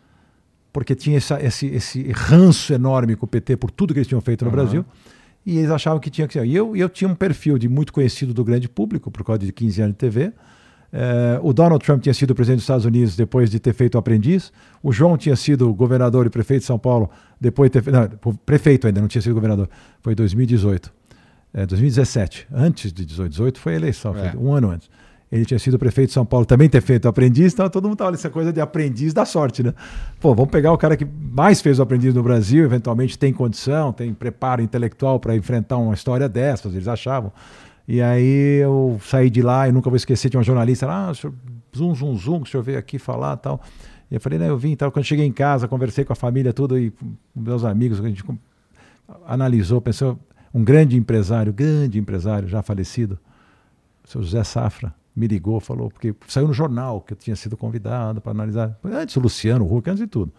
porque 0.74 0.94
tinha 0.94 1.18
essa, 1.18 1.42
esse, 1.42 1.68
esse 1.68 2.12
ranço 2.12 2.74
enorme 2.74 3.16
com 3.16 3.26
o 3.26 3.30
PT 3.30 3.56
por 3.56 3.72
tudo 3.72 3.94
que 3.94 4.00
eles 4.00 4.08
tinham 4.08 4.22
feito 4.22 4.44
no 4.44 4.52
uhum. 4.52 4.56
Brasil. 4.56 4.86
E 5.46 5.60
eles 5.60 5.70
achavam 5.70 6.00
que 6.00 6.10
tinha 6.10 6.28
que 6.28 6.34
ser. 6.34 6.46
E 6.46 6.56
eu, 6.56 6.76
eu 6.76 6.90
tinha 6.90 7.08
um 7.08 7.14
perfil 7.14 7.58
de 7.58 7.70
muito 7.70 7.94
conhecido 7.94 8.34
do 8.34 8.44
grande 8.44 8.68
público, 8.68 9.12
por 9.12 9.24
causa 9.24 9.40
de 9.40 9.54
15 9.54 9.82
anos 9.82 9.94
de 9.94 10.00
TV. 10.00 10.34
É, 10.98 11.38
o 11.44 11.52
Donald 11.52 11.84
Trump 11.84 12.02
tinha 12.02 12.14
sido 12.14 12.34
presidente 12.34 12.60
dos 12.60 12.64
Estados 12.64 12.86
Unidos 12.86 13.18
depois 13.18 13.50
de 13.50 13.60
ter 13.60 13.74
feito 13.74 13.96
o 13.96 13.98
aprendiz. 13.98 14.54
O 14.82 14.94
João 14.94 15.18
tinha 15.18 15.36
sido 15.36 15.74
governador 15.74 16.26
e 16.26 16.30
prefeito 16.30 16.62
de 16.62 16.68
São 16.68 16.80
Paulo 16.80 17.10
depois 17.40 17.70
de 17.70 17.82
ter 17.82 17.92
não, 17.92 18.08
prefeito 18.46 18.88
ainda, 18.88 19.02
não 19.02 19.08
tinha 19.10 19.22
sido 19.22 19.34
governador. 19.34 19.70
Foi 20.02 20.14
em 20.14 20.16
2018. 20.16 20.94
É, 21.54 21.66
2017. 21.66 22.48
Antes 22.50 22.94
de 22.94 23.06
18. 23.06 23.30
18 23.30 23.60
foi 23.60 23.74
a 23.74 23.76
eleição, 23.76 24.16
é. 24.16 24.34
um 24.38 24.54
ano 24.54 24.70
antes. 24.70 24.90
Ele 25.30 25.44
tinha 25.44 25.60
sido 25.60 25.78
prefeito 25.78 26.10
de 26.10 26.14
São 26.14 26.26
Paulo, 26.26 26.46
também 26.46 26.70
ter 26.70 26.82
feito 26.82 27.06
o 27.06 27.10
aprendiz, 27.10 27.52
então 27.52 27.68
todo 27.70 27.84
mundo 27.86 27.96
estava 27.96 28.12
nessa 28.12 28.30
coisa 28.30 28.54
de 28.54 28.62
aprendiz 28.62 29.14
da 29.14 29.26
sorte, 29.26 29.64
né? 29.64 29.74
Pô, 30.22 30.34
vamos 30.34 30.52
pegar 30.52 30.72
o 30.72 30.78
cara 30.78 30.96
que 30.96 31.04
mais 31.04 31.62
fez 31.62 31.78
o 31.78 31.82
aprendiz 31.82 32.14
no 32.14 32.24
Brasil, 32.24 32.64
eventualmente 32.64 33.20
tem 33.20 33.34
condição, 33.34 33.92
tem 33.92 34.14
preparo 34.14 34.62
intelectual 34.62 35.20
para 35.20 35.36
enfrentar 35.36 35.78
uma 35.78 35.94
história 35.94 36.30
dessas, 36.30 36.74
eles 36.74 36.88
achavam. 36.88 37.34
E 37.88 38.02
aí 38.02 38.62
eu 38.62 39.00
saí 39.04 39.30
de 39.30 39.42
lá 39.42 39.68
e 39.68 39.72
nunca 39.72 39.90
vou 39.90 39.98
esquecer, 39.98 40.30
tinha 40.30 40.40
uma 40.40 40.44
jornalista 40.44 40.88
lá, 40.88 41.10
ah, 41.10 41.14
senhor, 41.14 41.34
zum, 41.76 41.94
zum, 41.94 42.16
zum, 42.16 42.42
que 42.42 42.50
o 42.50 42.52
senhor 42.52 42.64
veio 42.64 42.80
aqui 42.80 42.98
falar 42.98 43.38
tal. 43.38 43.62
E 44.10 44.16
eu 44.16 44.22
falei, 44.22 44.40
né, 44.40 44.50
eu 44.50 44.58
vim 44.58 44.76
tal. 44.76 44.92
Quando 44.92 45.06
cheguei 45.06 45.26
em 45.26 45.32
casa, 45.32 45.68
conversei 45.68 46.04
com 46.04 46.14
a 46.14 46.16
família, 46.16 46.54
tudo, 46.54 46.78
e 46.80 46.92
com 46.92 47.16
meus 47.36 47.64
amigos, 47.64 48.00
a 48.00 48.08
gente 48.08 48.24
analisou, 49.26 49.82
pensou, 49.82 50.20
um 50.54 50.64
grande 50.64 50.98
empresário, 50.98 51.52
grande 51.54 52.00
empresário, 52.00 52.48
já 52.48 52.62
falecido, 52.62 53.20
o 54.04 54.10
seu 54.10 54.24
José 54.24 54.44
Safra, 54.44 54.94
me 55.16 55.28
ligou, 55.28 55.60
falou, 55.60 55.90
porque 55.90 56.14
saiu 56.28 56.48
no 56.48 56.54
jornal 56.54 57.02
que 57.02 57.14
eu 57.14 57.18
tinha 57.18 57.36
sido 57.36 57.56
convidado 57.56 58.20
para 58.20 58.32
analisar. 58.32 58.78
Antes 58.84 59.16
o 59.16 59.20
Luciano 59.20 59.66
Huck, 59.66 59.90
antes 59.90 60.02
de 60.02 60.08
tudo. 60.08 60.32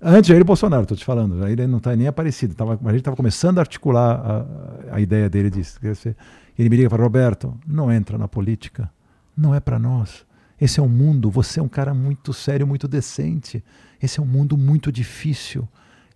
Antes 0.00 0.28
Jair 0.28 0.44
Bolsonaro, 0.44 0.82
estou 0.82 0.96
te 0.96 1.04
falando, 1.04 1.46
ele 1.46 1.66
não 1.66 1.78
está 1.78 1.94
nem 1.94 2.06
aparecido. 2.06 2.54
Tava, 2.54 2.74
a 2.74 2.90
gente 2.90 3.00
estava 3.00 3.16
começando 3.16 3.58
a 3.58 3.62
articular 3.62 4.46
a, 4.90 4.94
a 4.96 5.00
ideia 5.00 5.28
dele 5.28 5.50
de 5.50 5.62
crescer. 5.78 6.16
Ele 6.58 6.68
me 6.68 6.76
liga 6.76 6.90
fala: 6.90 7.04
Roberto, 7.04 7.56
não 7.66 7.92
entra 7.92 8.18
na 8.18 8.26
política. 8.26 8.90
Não 9.36 9.54
é 9.54 9.60
para 9.60 9.78
nós. 9.78 10.26
Esse 10.60 10.80
é 10.80 10.82
um 10.82 10.88
mundo, 10.88 11.30
você 11.30 11.60
é 11.60 11.62
um 11.62 11.68
cara 11.68 11.94
muito 11.94 12.32
sério, 12.32 12.66
muito 12.66 12.88
decente. 12.88 13.64
Esse 14.02 14.18
é 14.18 14.22
um 14.22 14.26
mundo 14.26 14.56
muito 14.56 14.90
difícil. 14.90 15.68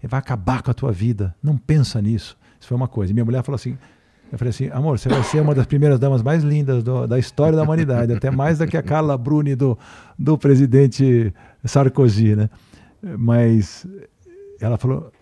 Ele 0.02 0.08
vai 0.08 0.18
acabar 0.18 0.62
com 0.62 0.70
a 0.70 0.74
tua 0.74 0.90
vida. 0.90 1.34
Não 1.40 1.56
pensa 1.56 2.02
nisso. 2.02 2.36
Isso 2.58 2.68
foi 2.68 2.76
uma 2.76 2.88
coisa. 2.88 3.12
E 3.12 3.14
minha 3.14 3.24
mulher 3.24 3.44
falou 3.44 3.54
assim: 3.54 3.78
eu 4.32 4.38
falei 4.38 4.48
assim, 4.48 4.68
amor, 4.70 4.98
você 4.98 5.10
vai 5.10 5.22
ser 5.22 5.42
uma 5.42 5.54
das 5.54 5.66
primeiras 5.66 6.00
damas 6.00 6.22
mais 6.22 6.42
lindas 6.42 6.82
do, 6.82 7.06
da 7.06 7.18
história 7.18 7.54
da 7.54 7.62
humanidade, 7.64 8.14
até 8.14 8.30
mais 8.30 8.58
do 8.58 8.66
que 8.66 8.78
a 8.78 8.82
Carla 8.82 9.18
Bruni 9.18 9.54
do, 9.54 9.78
do 10.18 10.38
presidente 10.38 11.34
Sarkozy, 11.62 12.34
né? 12.34 12.48
Mas 13.18 13.86
ela 14.58 14.78
falou, 14.78 15.12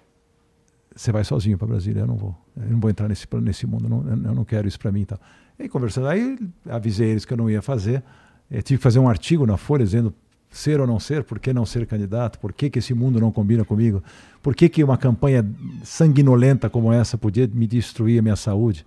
você 0.94 1.10
vai 1.10 1.24
sozinho 1.24 1.58
para 1.58 1.66
Brasília, 1.66 2.02
eu 2.02 2.06
não 2.06 2.16
vou. 2.16 2.36
Eu 2.62 2.70
não 2.70 2.80
vou 2.80 2.90
entrar 2.90 3.08
nesse, 3.08 3.26
nesse 3.42 3.66
mundo, 3.66 3.88
não, 3.88 4.04
eu 4.08 4.34
não 4.34 4.44
quero 4.44 4.66
isso 4.66 4.78
para 4.78 4.92
mim. 4.92 5.02
Então. 5.02 5.18
E 5.58 5.68
conversando, 5.68 6.08
aí 6.08 6.38
avisei 6.68 7.10
eles 7.10 7.24
que 7.24 7.32
eu 7.32 7.36
não 7.36 7.50
ia 7.50 7.62
fazer. 7.62 8.02
Eu 8.50 8.62
tive 8.62 8.78
que 8.78 8.82
fazer 8.82 8.98
um 8.98 9.08
artigo 9.08 9.46
na 9.46 9.56
Folha 9.56 9.84
dizendo 9.84 10.14
ser 10.50 10.80
ou 10.80 10.86
não 10.86 10.98
ser, 10.98 11.22
por 11.22 11.38
que 11.38 11.52
não 11.52 11.64
ser 11.64 11.86
candidato, 11.86 12.38
por 12.38 12.52
que, 12.52 12.68
que 12.68 12.80
esse 12.80 12.92
mundo 12.92 13.20
não 13.20 13.30
combina 13.30 13.64
comigo, 13.64 14.02
por 14.42 14.54
que, 14.54 14.68
que 14.68 14.82
uma 14.82 14.98
campanha 14.98 15.46
sanguinolenta 15.84 16.68
como 16.68 16.92
essa 16.92 17.16
podia 17.16 17.48
me 17.52 17.66
destruir 17.66 18.18
a 18.18 18.22
minha 18.22 18.36
saúde, 18.36 18.84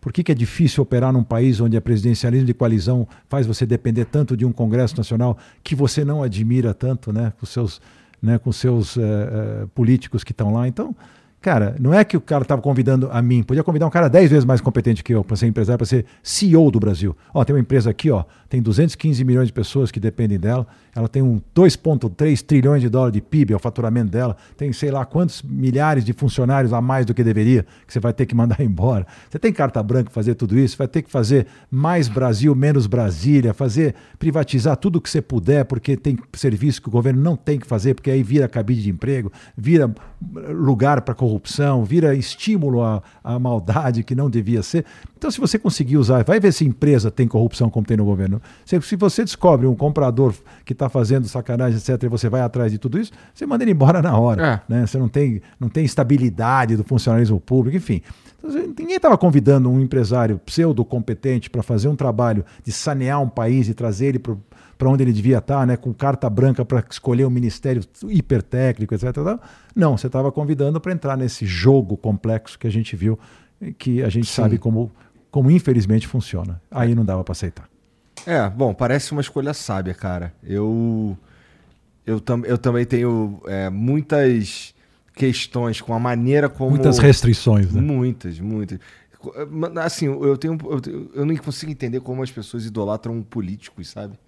por 0.00 0.12
que, 0.12 0.22
que 0.22 0.32
é 0.32 0.34
difícil 0.34 0.82
operar 0.82 1.12
num 1.12 1.22
país 1.22 1.60
onde 1.60 1.76
a 1.76 1.80
presidencialismo 1.80 2.46
de 2.46 2.52
coalizão 2.52 3.08
faz 3.28 3.46
você 3.46 3.64
depender 3.64 4.04
tanto 4.04 4.36
de 4.36 4.44
um 4.44 4.52
Congresso 4.52 4.96
Nacional 4.96 5.38
que 5.62 5.74
você 5.74 6.04
não 6.04 6.22
admira 6.22 6.74
tanto, 6.74 7.12
né, 7.12 7.32
com 7.38 7.46
seus, 7.46 7.80
né, 8.20 8.36
com 8.36 8.52
seus 8.52 8.96
uh, 8.96 9.00
uh, 9.00 9.68
políticos 9.68 10.22
que 10.22 10.32
estão 10.32 10.52
lá. 10.52 10.68
Então, 10.68 10.94
Cara, 11.44 11.76
não 11.78 11.92
é 11.92 12.02
que 12.04 12.16
o 12.16 12.22
cara 12.22 12.40
estava 12.40 12.62
convidando 12.62 13.10
a 13.12 13.20
mim, 13.20 13.42
podia 13.42 13.62
convidar 13.62 13.86
um 13.86 13.90
cara 13.90 14.08
dez 14.08 14.30
vezes 14.30 14.46
mais 14.46 14.62
competente 14.62 15.04
que 15.04 15.14
eu 15.14 15.22
para 15.22 15.36
ser 15.36 15.46
empresário, 15.46 15.76
para 15.76 15.86
ser 15.86 16.06
CEO 16.22 16.70
do 16.70 16.80
Brasil. 16.80 17.14
Ó, 17.34 17.44
tem 17.44 17.54
uma 17.54 17.60
empresa 17.60 17.90
aqui, 17.90 18.10
ó, 18.10 18.24
tem 18.48 18.62
215 18.62 19.22
milhões 19.22 19.48
de 19.48 19.52
pessoas 19.52 19.90
que 19.90 20.00
dependem 20.00 20.38
dela, 20.38 20.66
ela 20.96 21.06
tem 21.06 21.20
um 21.20 21.42
2,3 21.54 22.40
trilhões 22.40 22.80
de 22.80 22.88
dólares 22.88 23.12
de 23.12 23.20
PIB, 23.20 23.52
é 23.52 23.56
o 23.56 23.58
faturamento 23.58 24.10
dela, 24.10 24.38
tem 24.56 24.72
sei 24.72 24.90
lá 24.90 25.04
quantos 25.04 25.42
milhares 25.42 26.02
de 26.02 26.14
funcionários 26.14 26.72
a 26.72 26.80
mais 26.80 27.04
do 27.04 27.12
que 27.12 27.22
deveria, 27.22 27.66
que 27.86 27.92
você 27.92 28.00
vai 28.00 28.14
ter 28.14 28.24
que 28.24 28.34
mandar 28.34 28.58
embora. 28.64 29.06
Você 29.28 29.38
tem 29.38 29.52
carta 29.52 29.82
branca 29.82 30.04
para 30.04 30.14
fazer 30.14 30.36
tudo 30.36 30.58
isso, 30.58 30.78
vai 30.78 30.88
ter 30.88 31.02
que 31.02 31.10
fazer 31.10 31.46
mais 31.70 32.08
Brasil, 32.08 32.54
menos 32.54 32.86
Brasília, 32.86 33.52
fazer, 33.52 33.94
privatizar 34.18 34.78
tudo 34.78 34.98
que 34.98 35.10
você 35.10 35.20
puder, 35.20 35.66
porque 35.66 35.94
tem 35.94 36.16
serviço 36.32 36.80
que 36.80 36.88
o 36.88 36.90
governo 36.90 37.20
não 37.20 37.36
tem 37.36 37.58
que 37.58 37.66
fazer, 37.66 37.92
porque 37.92 38.10
aí 38.10 38.22
vira 38.22 38.48
cabide 38.48 38.84
de 38.84 38.88
emprego, 38.88 39.30
vira 39.54 39.94
lugar 40.48 41.02
para 41.02 41.14
corrupção 41.14 41.33
corrupção, 41.34 41.84
vira 41.84 42.14
estímulo 42.14 42.82
à, 42.82 43.02
à 43.22 43.38
maldade 43.38 44.02
que 44.02 44.14
não 44.14 44.30
devia 44.30 44.62
ser. 44.62 44.84
Então, 45.16 45.30
se 45.30 45.40
você 45.40 45.58
conseguir 45.58 45.96
usar, 45.96 46.24
vai 46.24 46.38
ver 46.38 46.52
se 46.52 46.64
empresa 46.64 47.10
tem 47.10 47.26
corrupção 47.26 47.68
como 47.68 47.86
tem 47.86 47.96
no 47.96 48.04
governo. 48.04 48.40
Se, 48.64 48.80
se 48.82 48.96
você 48.96 49.24
descobre 49.24 49.66
um 49.66 49.74
comprador 49.74 50.34
que 50.64 50.72
está 50.72 50.88
fazendo 50.88 51.26
sacanagem, 51.26 51.78
etc., 51.78 52.02
e 52.04 52.08
você 52.08 52.28
vai 52.28 52.40
atrás 52.40 52.70
de 52.70 52.78
tudo 52.78 52.98
isso, 52.98 53.12
você 53.34 53.46
manda 53.46 53.64
ele 53.64 53.72
embora 53.72 54.00
na 54.00 54.16
hora. 54.16 54.62
É. 54.68 54.72
Né? 54.72 54.86
Você 54.86 54.98
não 54.98 55.08
tem, 55.08 55.42
não 55.58 55.68
tem 55.68 55.84
estabilidade 55.84 56.76
do 56.76 56.84
funcionalismo 56.84 57.40
público, 57.40 57.76
enfim. 57.76 58.00
Então, 58.38 58.50
ninguém 58.78 58.96
estava 58.96 59.16
convidando 59.16 59.70
um 59.70 59.80
empresário 59.80 60.38
pseudo-competente 60.44 61.48
para 61.48 61.62
fazer 61.62 61.88
um 61.88 61.96
trabalho 61.96 62.44
de 62.62 62.70
sanear 62.70 63.20
um 63.20 63.28
país 63.28 63.68
e 63.68 63.74
trazer 63.74 64.06
ele 64.06 64.18
para 64.18 64.36
para 64.84 64.90
onde 64.90 65.02
ele 65.02 65.14
devia 65.14 65.38
estar, 65.38 65.60
tá, 65.60 65.66
né, 65.66 65.78
com 65.78 65.94
carta 65.94 66.28
branca 66.28 66.62
para 66.62 66.84
escolher 66.90 67.24
um 67.24 67.30
ministério 67.30 67.82
hipertécnico, 68.06 68.94
etc. 68.94 69.06
Não, 69.74 69.96
você 69.96 70.08
estava 70.08 70.30
convidando 70.30 70.78
para 70.78 70.92
entrar 70.92 71.16
nesse 71.16 71.46
jogo 71.46 71.96
complexo 71.96 72.58
que 72.58 72.66
a 72.66 72.70
gente 72.70 72.94
viu, 72.94 73.18
que 73.78 74.02
a 74.02 74.10
gente 74.10 74.26
Sim. 74.26 74.42
sabe 74.42 74.58
como, 74.58 74.92
como 75.30 75.50
infelizmente 75.50 76.06
funciona. 76.06 76.60
Aí 76.70 76.94
não 76.94 77.02
dava 77.02 77.24
para 77.24 77.32
aceitar. 77.32 77.66
É, 78.26 78.46
bom, 78.50 78.74
parece 78.74 79.12
uma 79.12 79.22
escolha 79.22 79.54
sábia, 79.54 79.94
cara. 79.94 80.34
Eu 80.42 81.16
Eu, 82.04 82.20
tam, 82.20 82.42
eu 82.44 82.58
também 82.58 82.84
tenho 82.84 83.40
é, 83.46 83.70
muitas 83.70 84.74
questões 85.14 85.80
com 85.80 85.94
a 85.94 85.98
maneira 85.98 86.46
como. 86.50 86.72
Muitas 86.72 86.98
restrições, 86.98 87.72
né? 87.72 87.80
Muitas, 87.80 88.38
muitas. 88.38 88.78
Assim, 89.82 90.04
eu 90.04 90.36
tenho. 90.36 90.58
Eu, 90.62 91.10
eu 91.14 91.24
não 91.24 91.34
consigo 91.36 91.72
entender 91.72 92.00
como 92.00 92.22
as 92.22 92.30
pessoas 92.30 92.66
idolatram 92.66 93.22
políticos, 93.22 93.88
sabe? 93.88 94.18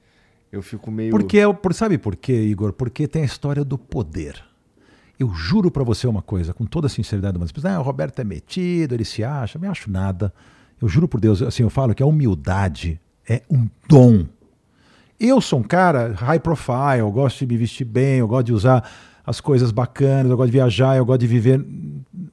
Eu 0.51 0.63
fico 0.63 0.91
meio. 0.91 1.11
Porque, 1.11 1.39
é 1.39 1.53
por, 1.53 1.75
sabe 1.75 1.99
por 1.99 2.17
quê, 2.17 2.33
Igor? 2.33 2.73
Porque 2.73 3.07
tem 3.07 3.23
a 3.23 3.27
história 3.27 3.65
do 3.65 3.77
poder. 3.77 4.43
Eu 5.19 5.33
juro 5.33 5.71
para 5.71 5.83
você 5.83 6.07
uma 6.07 6.23
coisa, 6.23 6.53
com 6.53 6.67
toda 6.67 6.87
a 6.87 6.91
sinceridade, 6.91 7.39
mas 7.39 7.53
ah, 7.65 7.81
o 7.81 7.83
Roberto 7.83 8.19
é 8.21 8.25
metido, 8.25 8.95
ele 8.95 9.05
se 9.05 9.25
acha, 9.25 9.59
não 9.59 9.71
acho 9.71 9.91
nada. 9.91 10.33
Eu 10.81 10.89
juro 10.89 11.09
por 11.09 11.19
Deus, 11.21 11.41
assim, 11.41 11.63
eu 11.63 11.71
falo 11.71 11.95
que 11.95 12.03
a 12.03 12.07
humildade 12.07 13.01
é 13.29 13.43
um 13.51 13.67
dom. 13.89 14.27
Eu 15.19 15.41
sou 15.41 15.61
um 15.61 15.63
cara 15.63 16.13
high 16.13 16.39
profile, 16.39 16.99
eu 16.99 17.11
gosto 17.11 17.39
de 17.39 17.47
me 17.47 17.57
vestir 17.57 17.87
bem, 17.87 18.19
eu 18.19 18.29
gosto 18.29 18.47
de 18.47 18.53
usar 18.53 18.89
as 19.25 19.41
coisas 19.41 19.73
bacanas, 19.73 20.31
eu 20.31 20.37
gosto 20.37 20.51
de 20.51 20.59
viajar, 20.59 20.97
eu 20.97 21.05
gosto 21.07 21.21
de 21.21 21.27
viver 21.27 21.65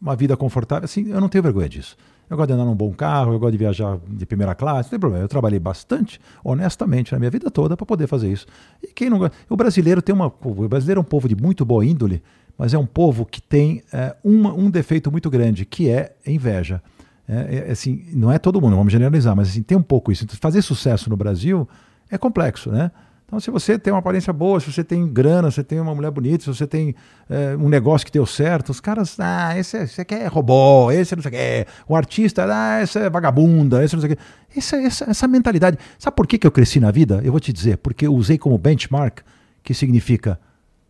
uma 0.02 0.16
vida 0.16 0.36
confortável. 0.36 0.84
Assim, 0.84 1.10
eu 1.10 1.22
não 1.22 1.30
tenho 1.30 1.42
vergonha 1.42 1.70
disso. 1.70 1.96
Eu 2.34 2.38
gosto 2.38 2.48
de 2.48 2.54
andar 2.54 2.66
num 2.66 2.76
bom 2.76 2.92
carro, 2.92 3.34
eu 3.34 3.40
gosto 3.40 3.52
de 3.52 3.60
viajar 3.60 4.00
de 4.08 4.26
primeira 4.26 4.56
classe, 4.56 4.88
não 4.88 4.90
tem 4.90 5.00
problema. 5.00 5.24
Eu 5.24 5.28
trabalhei 5.28 5.60
bastante, 5.60 6.20
honestamente, 6.44 7.14
na 7.14 7.20
minha 7.20 7.30
vida 7.30 7.52
toda 7.52 7.78
para 7.78 7.86
poder 7.86 8.08
fazer 8.08 8.32
isso. 8.32 8.48
E 8.82 8.88
quem 8.88 9.08
não? 9.08 9.30
O 9.48 9.56
brasileiro 9.56 10.02
tem 10.02 10.16
uma. 10.16 10.34
O 10.42 10.68
brasileiro 10.68 10.98
é 10.98 11.02
um 11.02 11.06
povo 11.06 11.30
de 11.30 11.36
muito 11.36 11.64
boa 11.64 11.86
índole, 11.86 12.24
mas 12.58 12.74
é 12.74 12.78
um 12.78 12.88
povo 12.88 13.24
que 13.24 13.40
tem 13.40 13.84
é, 13.94 14.16
uma, 14.24 14.52
um 14.52 14.72
defeito 14.72 15.12
muito 15.12 15.30
grande, 15.30 15.64
que 15.64 15.92
é 15.92 16.16
inveja. 16.26 16.82
É, 17.30 17.68
é, 17.68 17.72
assim, 17.72 18.04
não 18.14 18.32
é 18.32 18.40
todo 18.40 18.60
mundo, 18.60 18.76
vamos 18.76 18.92
generalizar, 18.92 19.36
mas 19.36 19.50
assim, 19.50 19.62
tem 19.62 19.78
um 19.78 19.84
pouco 19.84 20.12
isso. 20.12 20.24
Então, 20.24 20.36
fazer 20.42 20.64
sucesso 20.64 21.12
no 21.12 21.16
Brasil 21.16 21.70
é 22.10 22.18
complexo, 22.18 22.72
né? 22.72 22.90
Então, 23.34 23.40
se 23.40 23.50
você 23.50 23.80
tem 23.80 23.92
uma 23.92 23.98
aparência 23.98 24.32
boa, 24.32 24.60
se 24.60 24.72
você 24.72 24.84
tem 24.84 25.08
grana, 25.08 25.50
se 25.50 25.56
você 25.56 25.64
tem 25.64 25.80
uma 25.80 25.96
mulher 25.96 26.12
bonita, 26.12 26.44
se 26.44 26.50
você 26.50 26.68
tem 26.68 26.94
é, 27.28 27.56
um 27.56 27.68
negócio 27.68 28.06
que 28.06 28.12
deu 28.12 28.28
certo, 28.28 28.70
os 28.70 28.80
caras, 28.80 29.20
ah, 29.20 29.58
esse, 29.58 29.76
esse 29.76 30.00
aqui 30.02 30.14
é 30.14 30.28
robô, 30.28 30.92
esse 30.92 31.16
não 31.16 31.24
sei 31.24 31.32
o 31.32 31.34
que, 31.34 31.72
o 31.88 31.96
artista, 31.96 32.46
ah, 32.48 32.84
esse 32.84 33.00
é 33.00 33.10
vagabunda, 33.10 33.84
esse 33.84 33.96
não 33.96 34.02
sei 34.02 34.12
o 34.12 34.16
que. 34.16 34.22
Essa, 34.56 34.76
essa, 34.76 35.10
essa 35.10 35.28
mentalidade. 35.28 35.80
Sabe 35.98 36.16
por 36.16 36.28
que, 36.28 36.38
que 36.38 36.46
eu 36.46 36.52
cresci 36.52 36.80
na 36.80 36.92
vida? 36.92 37.22
Eu 37.24 37.32
vou 37.32 37.40
te 37.40 37.52
dizer, 37.52 37.78
porque 37.78 38.06
eu 38.06 38.14
usei 38.14 38.38
como 38.38 38.56
benchmark, 38.56 39.22
que 39.64 39.74
significa 39.74 40.40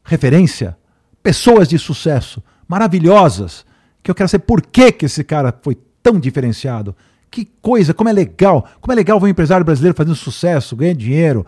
referência, 0.04 0.76
pessoas 1.22 1.70
de 1.70 1.80
sucesso, 1.80 2.44
maravilhosas, 2.68 3.66
que 4.04 4.12
eu 4.12 4.16
quero 4.16 4.28
saber 4.28 4.44
por 4.44 4.62
que, 4.62 4.92
que 4.92 5.06
esse 5.06 5.24
cara 5.24 5.58
foi 5.62 5.78
tão 6.02 6.20
diferenciado. 6.20 6.94
Que 7.34 7.50
coisa, 7.64 7.96
como 7.96 8.12
é 8.12 8.14
legal. 8.14 8.64
Como 8.80 8.92
é 8.92 8.96
legal 8.96 9.20
ver 9.20 9.26
um 9.26 9.30
empresário 9.30 9.66
brasileiro 9.66 9.98
fazendo 9.98 10.14
sucesso, 10.14 10.76
ganhando 10.76 11.00
dinheiro, 11.00 11.44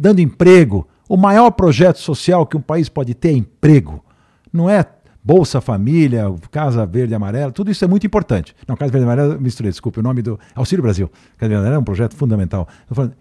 dando 0.00 0.20
emprego. 0.20 0.88
O 1.08 1.16
maior 1.16 1.52
projeto 1.52 2.00
social 2.00 2.44
que 2.44 2.56
um 2.56 2.60
país 2.60 2.88
pode 2.88 3.14
ter 3.14 3.28
é 3.28 3.34
emprego. 3.34 4.04
Não 4.52 4.68
é 4.68 4.84
Bolsa 5.22 5.60
Família, 5.60 6.24
Casa 6.50 6.84
Verde 6.84 7.12
e 7.12 7.14
Amarela, 7.14 7.52
tudo 7.52 7.70
isso 7.70 7.84
é 7.84 7.86
muito 7.86 8.04
importante. 8.04 8.56
Não, 8.66 8.74
Casa 8.74 8.90
Verde 8.90 9.04
e 9.04 9.08
Amarela, 9.08 9.38
misturei, 9.38 9.70
desculpe, 9.70 10.00
o 10.00 10.02
nome 10.02 10.20
do 10.20 10.36
Auxílio 10.52 10.82
Brasil. 10.82 11.08
Casa 11.38 11.48
Verde 11.48 11.54
e 11.54 11.56
Amarela 11.58 11.76
é 11.76 11.78
um 11.78 11.84
projeto 11.84 12.16
fundamental. 12.16 12.66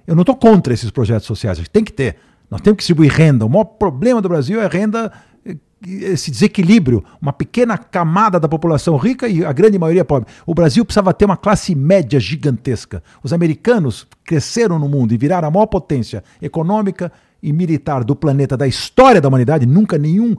Eu 0.08 0.16
não 0.16 0.24
estou 0.24 0.36
contra 0.36 0.74
esses 0.74 0.90
projetos 0.90 1.28
sociais, 1.28 1.62
tem 1.70 1.84
que 1.84 1.94
ter. 1.94 2.16
Nós 2.50 2.60
temos 2.62 2.78
que 2.78 2.82
distribuir 2.82 3.12
renda. 3.12 3.46
O 3.46 3.50
maior 3.50 3.66
problema 3.66 4.20
do 4.20 4.28
Brasil 4.28 4.60
é 4.60 4.66
renda 4.66 5.12
esse 5.88 6.30
desequilíbrio, 6.30 7.04
uma 7.22 7.32
pequena 7.32 7.78
camada 7.78 8.40
da 8.40 8.48
população 8.48 8.98
rica 8.98 9.28
e 9.28 9.46
a 9.46 9.54
grande 9.54 9.80
maioria 9.80 10.04
pobre. 10.04 10.30
O 10.46 10.54
Brasil 10.54 10.84
precisava 10.84 11.14
ter 11.14 11.26
uma 11.26 11.38
classe 11.38 11.74
média 11.74 12.20
gigantesca. 12.20 13.02
Os 13.24 13.32
americanos 13.32 14.08
cresceram 14.26 14.78
no 14.78 14.90
mundo 14.90 15.14
e 15.14 15.18
viraram 15.18 15.48
a 15.48 15.52
maior 15.52 15.68
potência 15.68 16.24
econômica 16.42 17.12
e 17.42 17.54
militar 17.54 18.04
do 18.04 18.16
planeta 18.16 18.58
da 18.58 18.68
história 18.68 19.22
da 19.22 19.28
humanidade. 19.30 19.66
Nunca 19.66 19.98
nenhum 19.98 20.36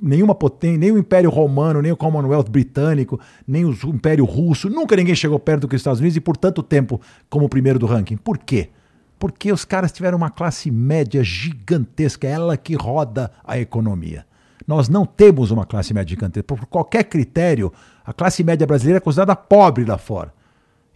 nenhuma 0.00 0.34
potência, 0.34 0.78
nem 0.78 0.92
o 0.92 0.98
Império 0.98 1.30
Romano, 1.30 1.82
nem 1.82 1.92
o 1.92 1.96
Commonwealth 1.96 2.48
britânico, 2.48 3.20
nem 3.46 3.64
o 3.64 3.72
Império 3.84 4.24
Russo, 4.24 4.68
nunca 4.68 4.96
ninguém 4.96 5.14
chegou 5.14 5.38
perto 5.38 5.66
dos 5.66 5.76
Estados 5.76 6.00
Unidos 6.00 6.16
e 6.16 6.20
por 6.20 6.36
tanto 6.36 6.62
tempo 6.62 7.00
como 7.28 7.46
o 7.46 7.48
primeiro 7.48 7.78
do 7.78 7.86
ranking. 7.86 8.16
Por 8.16 8.38
quê? 8.38 8.70
Porque 9.18 9.52
os 9.52 9.64
caras 9.64 9.92
tiveram 9.92 10.18
uma 10.18 10.30
classe 10.30 10.70
média 10.70 11.22
gigantesca, 11.22 12.26
ela 12.26 12.56
que 12.56 12.74
roda 12.74 13.30
a 13.44 13.58
economia. 13.58 14.24
Nós 14.72 14.88
não 14.88 15.04
temos 15.04 15.50
uma 15.50 15.66
classe 15.66 15.92
média 15.92 16.08
gigantesca. 16.08 16.44
Por 16.44 16.64
qualquer 16.64 17.04
critério, 17.04 17.70
a 18.02 18.10
classe 18.10 18.42
média 18.42 18.66
brasileira 18.66 18.96
é 18.96 19.00
considerada 19.00 19.36
pobre 19.36 19.84
lá 19.84 19.98
fora. 19.98 20.32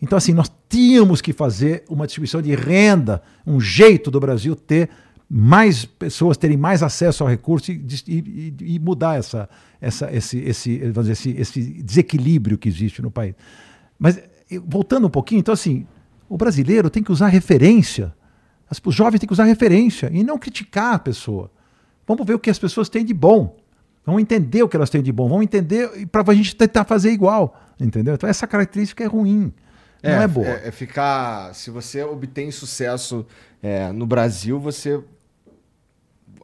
Então, 0.01 0.17
assim, 0.17 0.33
nós 0.33 0.51
tínhamos 0.67 1.21
que 1.21 1.31
fazer 1.31 1.85
uma 1.87 2.07
distribuição 2.07 2.41
de 2.41 2.55
renda, 2.55 3.23
um 3.47 3.61
jeito 3.61 4.11
do 4.11 4.19
Brasil 4.19 4.57
ter 4.57 4.89
mais 5.29 5.85
pessoas 5.85 6.39
terem 6.39 6.57
mais 6.57 6.83
acesso 6.83 7.23
ao 7.23 7.29
recurso 7.29 7.71
e, 7.71 7.85
e, 8.07 8.55
e 8.61 8.79
mudar 8.79 9.19
essa, 9.19 9.47
essa, 9.79 10.11
esse, 10.11 10.39
esse, 10.39 10.79
vamos 10.79 11.09
dizer, 11.09 11.13
esse, 11.13 11.31
esse 11.39 11.83
desequilíbrio 11.83 12.57
que 12.57 12.71
existe 12.71 13.03
no 13.03 13.11
país. 13.11 13.35
Mas, 13.99 14.19
voltando 14.65 15.07
um 15.07 15.11
pouquinho, 15.11 15.41
então, 15.41 15.53
assim, 15.53 15.87
o 16.31 16.39
brasileiro 16.39 16.89
tem 16.89 17.03
que 17.03 17.13
usar 17.13 17.27
referência. 17.27 18.15
Os 18.83 18.95
jovens 18.95 19.19
têm 19.19 19.27
que 19.27 19.35
usar 19.35 19.45
referência 19.45 20.11
e 20.15 20.25
não 20.25 20.39
criticar 20.39 20.95
a 20.95 20.99
pessoa. 20.99 21.51
Vamos 22.07 22.27
ver 22.27 22.33
o 22.33 22.39
que 22.39 22.49
as 22.49 22.59
pessoas 22.59 22.89
têm 22.89 23.05
de 23.05 23.13
bom. 23.13 23.66
Vamos 24.07 24.23
entender 24.23 24.63
o 24.63 24.69
que 24.69 24.77
elas 24.77 24.89
têm 24.89 25.03
de 25.03 25.11
bom. 25.11 25.29
Vamos 25.29 25.43
entender 25.43 26.07
para 26.07 26.23
a 26.25 26.35
gente 26.35 26.55
tentar 26.55 26.85
fazer 26.85 27.11
igual. 27.11 27.61
Entendeu? 27.79 28.15
Então 28.15 28.29
essa 28.29 28.47
característica 28.47 29.03
é 29.03 29.07
ruim. 29.09 29.53
É, 30.01 30.15
não 30.15 30.23
é 30.23 30.29
boa. 30.29 30.47
É, 30.47 30.69
é, 30.69 30.71
ficar. 30.71 31.53
Se 31.55 31.71
você 31.71 32.05
obtém 32.05 32.51
sucesso 32.53 33.27
é, 33.61 33.91
no 33.91 34.07
Brasil, 34.07 34.61
você. 34.61 35.03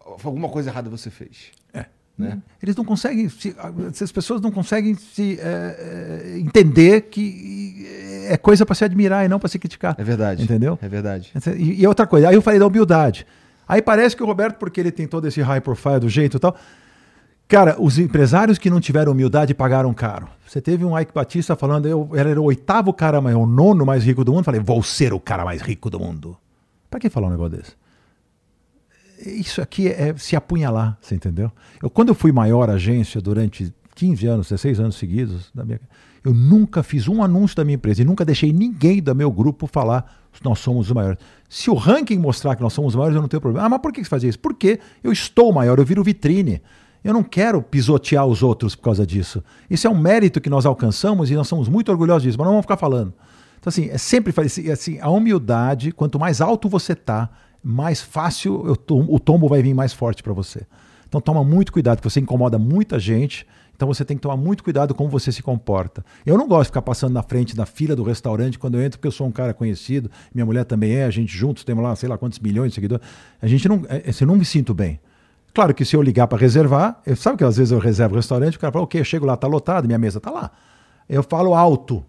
Alguma 0.04 0.48
coisa 0.48 0.70
errada 0.70 0.90
você 0.90 1.08
fez. 1.08 1.52
É. 1.72 1.86
Né? 2.18 2.42
Eles 2.60 2.74
não 2.74 2.84
conseguem. 2.84 3.28
Se, 3.28 3.54
as 4.02 4.12
pessoas 4.12 4.40
não 4.40 4.50
conseguem 4.50 4.96
se 4.96 5.38
é, 5.40 6.32
é, 6.34 6.38
entender 6.38 7.02
que 7.02 7.86
é 8.28 8.36
coisa 8.36 8.66
para 8.66 8.74
se 8.74 8.84
admirar 8.84 9.24
e 9.24 9.28
não 9.28 9.38
para 9.38 9.48
se 9.48 9.58
criticar. 9.58 9.94
É 9.96 10.02
verdade. 10.04 10.42
Entendeu? 10.42 10.76
É 10.82 10.88
verdade. 10.88 11.32
E, 11.56 11.80
e 11.80 11.86
outra 11.86 12.06
coisa, 12.06 12.28
aí 12.28 12.34
eu 12.34 12.42
falei 12.42 12.58
da 12.58 12.66
humildade. 12.66 13.24
Aí 13.68 13.80
parece 13.80 14.16
que 14.16 14.22
o 14.22 14.26
Roberto, 14.26 14.58
porque 14.58 14.80
ele 14.80 14.90
tem 14.90 15.06
todo 15.06 15.26
esse 15.28 15.40
high 15.40 15.60
profile 15.60 16.00
do 16.00 16.08
jeito 16.08 16.36
e 16.36 16.40
tal. 16.40 16.56
Cara, 17.49 17.76
os 17.78 17.99
empresários 17.99 18.59
que 18.59 18.70
não 18.70 18.80
tiveram 18.80 19.12
humildade 19.12 19.55
pagaram 19.55 19.93
caro. 19.93 20.28
Você 20.47 20.61
teve 20.61 20.84
um 20.84 20.99
Ike 20.99 21.12
Batista 21.12 21.55
falando, 21.55 21.86
eu 21.86 22.09
era 22.14 22.40
o 22.40 22.45
oitavo 22.45 22.93
cara, 22.93 23.20
mais, 23.20 23.36
o 23.36 23.47
nono 23.47 23.84
mais 23.84 24.05
rico 24.05 24.24
do 24.24 24.32
mundo. 24.32 24.45
Falei, 24.45 24.61
vou 24.61 24.82
ser 24.82 25.12
o 25.12 25.20
cara 25.20 25.45
mais 25.45 25.61
rico 25.61 25.90
do 25.90 26.01
mundo. 26.01 26.36
Para 26.90 27.01
que 27.01 27.11
falar 27.11 27.28
um 27.28 27.30
negócio 27.30 27.57
desse? 27.57 27.72
Isso 29.24 29.61
aqui 29.61 29.88
é 29.88 30.14
se 30.16 30.34
apunhalar, 30.34 30.99
você 31.01 31.14
entendeu? 31.14 31.53
Eu, 31.82 31.88
quando 31.88 32.09
eu 32.09 32.14
fui 32.14 32.32
maior 32.32 32.68
agência 32.68 33.20
durante 33.20 33.72
15 33.95 34.26
anos, 34.26 34.49
16 34.49 34.80
anos 34.80 34.97
seguidos, 34.97 35.51
da 35.55 35.64
minha, 35.64 35.80
eu 36.24 36.32
nunca 36.34 36.82
fiz 36.82 37.07
um 37.07 37.22
anúncio 37.22 37.57
da 37.57 37.64
minha 37.64 37.76
empresa 37.76 38.03
e 38.03 38.05
nunca 38.05 38.24
deixei 38.24 38.53
ninguém 38.53 39.03
do 39.03 39.14
meu 39.14 39.30
grupo 39.30 39.66
falar 39.66 40.22
nós 40.43 40.59
somos 40.59 40.86
os 40.86 40.93
maiores. 40.93 41.18
Se 41.49 41.70
o 41.70 41.74
ranking 41.74 42.18
mostrar 42.18 42.57
que 42.57 42.62
nós 42.62 42.72
somos 42.72 42.95
os 42.95 42.97
maiores, 42.97 43.14
eu 43.14 43.20
não 43.20 43.28
tenho 43.28 43.40
problema. 43.40 43.66
Ah, 43.66 43.68
mas 43.68 43.80
por 43.80 43.93
que 43.93 44.03
você 44.03 44.09
faz 44.09 44.24
isso? 44.24 44.38
Porque 44.38 44.80
eu 45.03 45.12
estou 45.12 45.53
maior, 45.53 45.78
eu 45.78 45.84
viro 45.84 46.03
vitrine. 46.03 46.62
Eu 47.05 47.12
não 47.12 47.22
quero 47.22 47.62
pisotear 47.62 48.26
os 48.26 48.42
outros 48.42 48.74
por 48.74 48.82
causa 48.82 49.07
disso. 49.07 49.42
Isso 49.68 49.86
é 49.86 49.90
um 49.90 49.98
mérito 49.98 50.40
que 50.40 50.50
nós 50.50 50.66
alcançamos 50.66 51.30
e 51.30 51.34
nós 51.34 51.48
somos 51.48 51.68
muito 51.68 51.90
orgulhosos 51.90 52.22
disso, 52.22 52.38
mas 52.38 52.44
não 52.44 52.53
vamos 52.53 52.64
ficar 52.64 52.76
falando. 52.76 53.12
Então, 53.59 53.68
assim, 53.68 53.88
é 53.90 53.98
sempre 53.98 54.32
assim, 54.72 54.98
a 55.00 55.09
humildade, 55.11 55.92
quanto 55.92 56.18
mais 56.18 56.40
alto 56.40 56.68
você 56.68 56.94
tá, 56.94 57.30
mais 57.62 58.00
fácil 58.00 58.76
o 58.98 59.20
tombo 59.20 59.48
vai 59.48 59.62
vir 59.62 59.74
mais 59.74 59.92
forte 59.92 60.22
para 60.22 60.32
você. 60.32 60.66
Então, 61.09 61.20
toma 61.20 61.44
muito 61.44 61.72
cuidado, 61.72 61.98
porque 61.98 62.11
você 62.11 62.20
incomoda 62.20 62.59
muita 62.59 62.98
gente 62.98 63.46
então 63.82 63.92
você 63.92 64.05
tem 64.05 64.16
que 64.16 64.22
tomar 64.22 64.36
muito 64.36 64.62
cuidado 64.62 64.94
como 64.94 65.11
você 65.11 65.32
se 65.32 65.42
comporta. 65.42 66.05
Eu 66.24 66.38
não 66.38 66.46
gosto 66.46 66.62
de 66.62 66.66
ficar 66.68 66.82
passando 66.82 67.14
na 67.14 67.22
frente 67.22 67.57
da 67.57 67.66
fila 67.66 67.96
do 67.96 68.05
restaurante 68.05 68.57
quando 68.57 68.76
eu 68.76 68.82
entro, 68.82 68.96
porque 68.96 69.09
eu 69.09 69.12
sou 69.12 69.26
um 69.26 69.32
cara 69.32 69.53
conhecido, 69.53 70.09
minha 70.32 70.46
mulher 70.46 70.64
também 70.64 70.92
é, 70.92 71.05
a 71.05 71.11
gente 71.11 71.36
juntos 71.36 71.64
temos 71.64 71.82
lá, 71.82 71.96
sei 71.96 72.09
lá 72.09 72.16
quantos 72.16 72.38
milhões 72.38 72.70
de 72.70 72.76
seguidores. 72.76 73.05
A 73.40 73.48
gente 73.48 73.68
não, 73.68 73.82
é, 73.88 74.05
eu 74.20 74.26
não 74.26 74.36
me 74.36 74.44
sinto 74.44 74.72
bem. 74.72 75.00
Claro 75.55 75.74
que 75.74 75.84
se 75.84 75.94
eu 75.94 76.03
ligar 76.03 76.26
para 76.26 76.38
reservar, 76.38 77.00
eu, 77.07 77.14
sabe 77.14 77.38
que 77.38 77.44
às 77.44 77.57
vezes 77.57 77.72
eu 77.72 77.78
reservo 77.78 78.14
o 78.14 78.16
restaurante, 78.16 78.57
o 78.57 78.61
cara 78.61 78.72
fala, 78.72 78.84
ok, 78.84 79.00
eu 79.00 79.05
chego 79.05 79.26
lá, 79.26 79.36
tá 79.36 79.46
lotado, 79.46 79.86
minha 79.86 79.98
mesa 79.98 80.20
tá 80.20 80.30
lá. 80.30 80.50
Eu 81.09 81.22
falo 81.22 81.55
alto. 81.55 82.05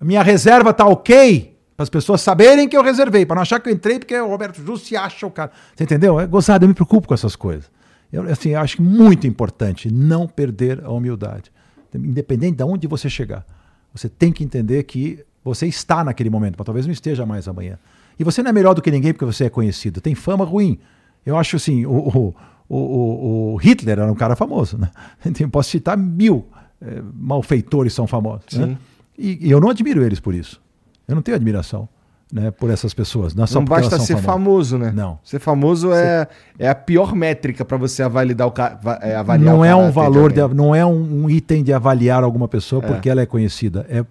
Minha 0.00 0.22
reserva 0.22 0.72
tá 0.72 0.86
ok, 0.86 1.56
para 1.76 1.84
as 1.84 1.90
pessoas 1.90 2.20
saberem 2.20 2.68
que 2.68 2.76
eu 2.76 2.82
reservei, 2.82 3.24
para 3.24 3.36
não 3.36 3.42
achar 3.42 3.60
que 3.60 3.68
eu 3.68 3.72
entrei 3.72 3.98
porque 3.98 4.18
o 4.18 4.28
Roberto 4.28 4.62
Justo 4.62 4.88
se 4.88 4.96
acha 4.96 5.26
o 5.26 5.30
cara. 5.30 5.52
Você 5.74 5.84
entendeu? 5.84 6.18
É 6.18 6.26
gozado, 6.26 6.64
eu 6.64 6.68
me 6.68 6.74
preocupo 6.74 7.06
com 7.06 7.14
essas 7.14 7.36
coisas. 7.36 7.70
Eu 8.12 8.22
assim, 8.30 8.54
acho 8.54 8.82
muito 8.82 9.26
importante 9.26 9.90
não 9.90 10.26
perder 10.26 10.84
a 10.84 10.90
humildade. 10.90 11.52
Independente 11.94 12.56
de 12.56 12.64
onde 12.64 12.86
você 12.86 13.08
chegar. 13.08 13.46
Você 13.94 14.08
tem 14.08 14.32
que 14.32 14.42
entender 14.42 14.82
que 14.84 15.24
você 15.44 15.66
está 15.66 16.02
naquele 16.04 16.30
momento, 16.30 16.56
mas 16.58 16.66
talvez 16.66 16.86
não 16.86 16.92
esteja 16.92 17.24
mais 17.24 17.46
amanhã. 17.48 17.78
E 18.18 18.24
você 18.24 18.42
não 18.42 18.50
é 18.50 18.52
melhor 18.52 18.74
do 18.74 18.82
que 18.82 18.90
ninguém 18.90 19.12
porque 19.12 19.24
você 19.24 19.44
é 19.44 19.50
conhecido. 19.50 20.00
Tem 20.00 20.14
fama 20.14 20.44
ruim. 20.44 20.78
Eu 21.24 21.36
acho 21.36 21.56
assim, 21.56 21.84
o, 21.86 22.34
o, 22.68 22.76
o, 22.76 23.52
o 23.54 23.56
Hitler 23.56 23.98
era 23.98 24.10
um 24.10 24.14
cara 24.14 24.34
famoso. 24.36 24.78
Né? 24.78 24.90
Eu 25.38 25.48
posso 25.48 25.70
citar 25.70 25.96
mil 25.96 26.46
é, 26.80 27.02
malfeitores 27.14 27.92
são 27.92 28.06
famosos. 28.06 28.52
Né? 28.54 28.76
E, 29.18 29.48
e, 29.48 29.50
eu 29.50 29.60
não 29.60 29.68
admiro 29.68 30.02
eles 30.02 30.18
por 30.18 30.34
isso. 30.34 30.60
Eu 31.06 31.14
não 31.14 31.20
tenho 31.22 31.34
admiração. 31.36 31.86
né, 32.32 32.50
por 32.50 32.70
essas 32.70 32.94
pessoas. 32.94 33.34
Não, 33.34 33.44
é 33.44 33.48
não 33.52 33.64
basta 33.64 33.98
ser 33.98 34.14
são 34.14 34.22
famoso, 34.22 34.78
né? 34.78 34.92
Não. 34.94 35.18
Ser 35.22 35.40
famoso 35.40 35.92
é, 35.92 36.26
é 36.58 36.68
a 36.68 36.74
pior 36.74 37.14
métrica 37.14 37.64
pra 37.64 37.76
você 37.76 38.02
avaliar 38.02 38.46
o, 38.46 38.50
ca... 38.50 38.78
va- 38.82 38.98
é, 39.02 39.16
avaliar 39.16 39.52
não 39.52 39.60
o 39.60 39.64
é 39.64 39.74
um 39.74 39.90
valor, 39.90 40.32
de, 40.32 40.40
não 40.54 40.74
é 40.74 40.86
um, 40.86 41.28
item 41.28 41.62
de 41.62 41.72
avaliar 41.72 42.22
alguma 42.22 42.48
pessoa 42.48 42.80
porque 42.80 43.10
ela 43.10 43.20
é 43.20 43.26
conhecida. 43.26 43.84
É 43.90 44.04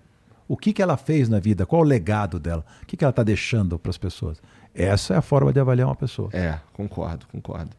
o 0.47 0.57
que, 0.57 0.74
que 0.74 0.82
ela 0.82 0.97
fez 0.97 1.30
na 1.30 1.39
vida, 1.39 1.66
qual 1.66 1.82
o 1.82 1.86
legado 1.86 2.39
dela, 2.39 2.66
o 2.84 2.86
que, 2.86 2.97
que 2.97 3.03
ela 3.03 3.12
está 3.12 3.24
deixando 3.24 3.80
para 3.80 3.89
as 3.89 3.97
pessoas. 3.97 4.38
Essa 4.74 5.15
é 5.15 5.17
a 5.17 5.22
forma 5.22 5.51
de 5.51 5.59
avaliar 5.59 5.88
uma 5.88 5.95
pessoa. 5.95 6.30
É, 6.32 6.57
concordo, 6.74 7.26
concordo. 7.32 7.72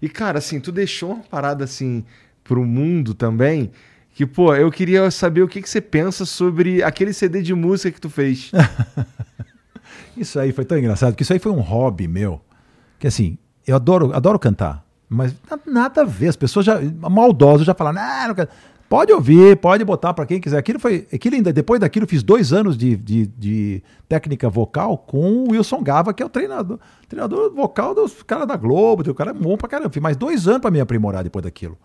E, 0.00 0.08
cara, 0.08 0.38
assim, 0.38 0.60
tu 0.60 0.70
deixou 0.72 1.12
uma 1.14 1.22
parada 1.22 1.64
assim 1.64 2.04
pro 2.44 2.64
mundo 2.64 3.14
também. 3.14 3.70
Que, 4.14 4.24
pô, 4.24 4.54
eu 4.54 4.70
queria 4.70 5.10
saber 5.10 5.42
o 5.42 5.48
que, 5.48 5.60
que 5.60 5.68
você 5.68 5.80
pensa 5.80 6.24
sobre 6.24 6.82
aquele 6.82 7.12
CD 7.12 7.42
de 7.42 7.52
música 7.54 7.90
que 7.90 8.00
tu 8.00 8.08
fez. 8.08 8.50
Isso 10.16 10.38
aí 10.40 10.52
foi 10.52 10.64
tão 10.64 10.78
engraçado, 10.78 11.12
porque 11.12 11.22
isso 11.22 11.32
aí 11.32 11.38
foi 11.38 11.52
um 11.52 11.60
hobby 11.60 12.08
meu. 12.08 12.40
Que 12.98 13.06
assim, 13.06 13.36
eu 13.66 13.76
adoro, 13.76 14.14
adoro 14.14 14.38
cantar, 14.38 14.82
mas 15.08 15.34
na- 15.50 15.58
nada 15.82 16.00
a 16.02 16.04
ver. 16.04 16.28
As 16.28 16.36
pessoas 16.36 16.64
já, 16.64 16.80
maldosos 16.80 17.66
já 17.66 17.74
falaram, 17.74 18.00
ah, 18.00 18.28
não 18.28 18.34
quero. 18.34 18.48
Pode 18.88 19.12
ouvir, 19.12 19.56
pode 19.56 19.84
botar 19.84 20.14
para 20.14 20.24
quem 20.26 20.40
quiser. 20.40 20.58
Aquilo 20.58 20.78
foi, 20.78 21.06
aquilo 21.12 21.34
ainda, 21.34 21.52
depois 21.52 21.80
daquilo, 21.80 22.06
fiz 22.06 22.22
dois 22.22 22.52
anos 22.52 22.76
de, 22.76 22.96
de, 22.96 23.26
de 23.26 23.82
técnica 24.08 24.48
vocal 24.48 24.96
com 24.96 25.44
o 25.44 25.50
Wilson 25.50 25.82
Gava, 25.82 26.14
que 26.14 26.22
é 26.22 26.26
o 26.26 26.28
treinador, 26.28 26.78
treinador 27.08 27.52
vocal 27.52 27.94
dos 27.94 28.22
caras 28.22 28.46
da 28.46 28.56
Globo, 28.56 29.08
o 29.10 29.14
cara 29.14 29.30
é 29.30 29.34
bom 29.34 29.56
pra 29.56 29.68
caramba. 29.68 29.90
Fiz 29.90 30.02
mais 30.02 30.16
dois 30.16 30.46
anos 30.46 30.60
para 30.60 30.70
me 30.70 30.80
aprimorar 30.80 31.24
depois 31.24 31.42
daquilo. 31.42 31.76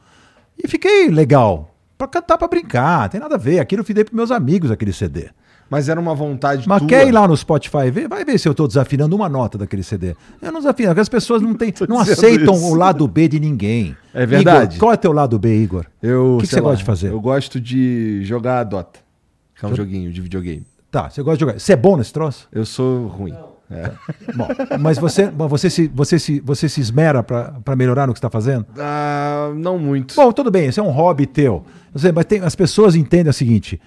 E 0.64 0.68
fiquei 0.68 1.10
legal. 1.10 1.74
Pra 1.97 2.08
cantar, 2.08 2.38
pra 2.38 2.47
brincar, 2.47 3.10
tem 3.10 3.20
nada 3.20 3.36
a 3.36 3.38
ver. 3.38 3.60
Aquilo 3.60 3.82
eu 3.82 3.86
fiz 3.86 3.95
pros 3.95 4.12
meus 4.12 4.32
amigos, 4.32 4.70
aquele 4.70 4.93
CD. 4.93 5.30
Mas 5.72 5.88
era 5.88 5.98
uma 5.98 6.14
vontade 6.14 6.68
Mas 6.68 6.80
tua. 6.80 6.88
quer 6.90 7.08
ir 7.08 7.14
lá 7.14 7.26
no 7.26 7.38
Spotify 7.38 7.90
ver? 7.90 8.10
Vai 8.10 8.26
ver 8.26 8.38
se 8.38 8.46
eu 8.46 8.52
estou 8.52 8.68
desafinando 8.68 9.16
uma 9.16 9.30
nota 9.30 9.58
daquele 9.58 9.84
CD. 9.84 10.18
Eu 10.42 10.52
não 10.52 10.60
desafino, 10.60 10.90
porque 10.90 11.00
as 11.00 11.08
pessoas 11.08 11.42
não, 11.42 11.54
têm, 11.54 11.74
não 11.88 11.98
aceitam 11.98 12.54
isso. 12.56 12.66
o 12.66 12.76
lado 12.76 13.08
B 13.08 13.30
de 13.30 13.40
ninguém. 13.40 13.96
É 14.14 14.26
verdade. 14.26 14.76
Igor, 14.76 14.80
qual 14.80 14.92
é 14.92 14.98
teu 14.98 15.14
lado 15.14 15.40
B, 15.40 15.56
Igor? 15.56 15.86
Eu, 16.04 16.36
O 16.36 16.38
que 16.40 16.48
você 16.48 16.58
lá, 16.58 16.64
gosta 16.64 16.78
de 16.80 16.84
fazer? 16.84 17.10
Eu 17.10 17.22
gosto 17.22 17.58
de 17.62 18.20
jogar 18.26 18.66
Dota. 18.66 19.00
Que 19.58 19.66
é 19.66 19.70
um 19.70 19.74
joguinho 19.74 20.12
de 20.12 20.20
videogame. 20.20 20.66
Tá, 20.92 21.10
você 21.10 21.24
gosta 21.24 21.38
de 21.38 21.40
jogar. 21.40 21.58
Você 21.58 21.72
é 21.72 21.78
bom 21.78 21.96
nesse 21.96 22.12
troço? 22.12 22.50
Eu 22.52 22.66
sou 22.66 23.08
ruim. 23.08 23.34
É. 23.74 23.90
Bom, 24.36 24.50
mas 24.82 24.98
você, 24.98 25.32
mas 25.32 25.50
você, 25.50 25.70
se, 25.70 25.88
você, 25.88 26.20
se, 26.20 26.42
você 26.42 26.68
se 26.68 26.82
esmera 26.82 27.24
para 27.24 27.74
melhorar 27.78 28.06
no 28.08 28.12
que 28.12 28.20
está 28.20 28.30
fazendo? 28.30 28.66
Ah, 28.78 29.50
não 29.56 29.80
muito. 29.80 30.14
Bom, 30.14 30.30
tudo 30.34 30.52
bem, 30.52 30.66
esse 30.66 30.78
é 30.82 30.84
um 30.84 30.90
hobby 30.92 31.26
teu. 31.26 31.64
Eu 31.94 32.00
sei, 32.02 32.12
mas 32.12 32.26
tem- 32.26 32.42
as 32.42 32.54
pessoas 32.54 32.94
entendem 32.96 33.30
o 33.30 33.34
seguinte: 33.34 33.80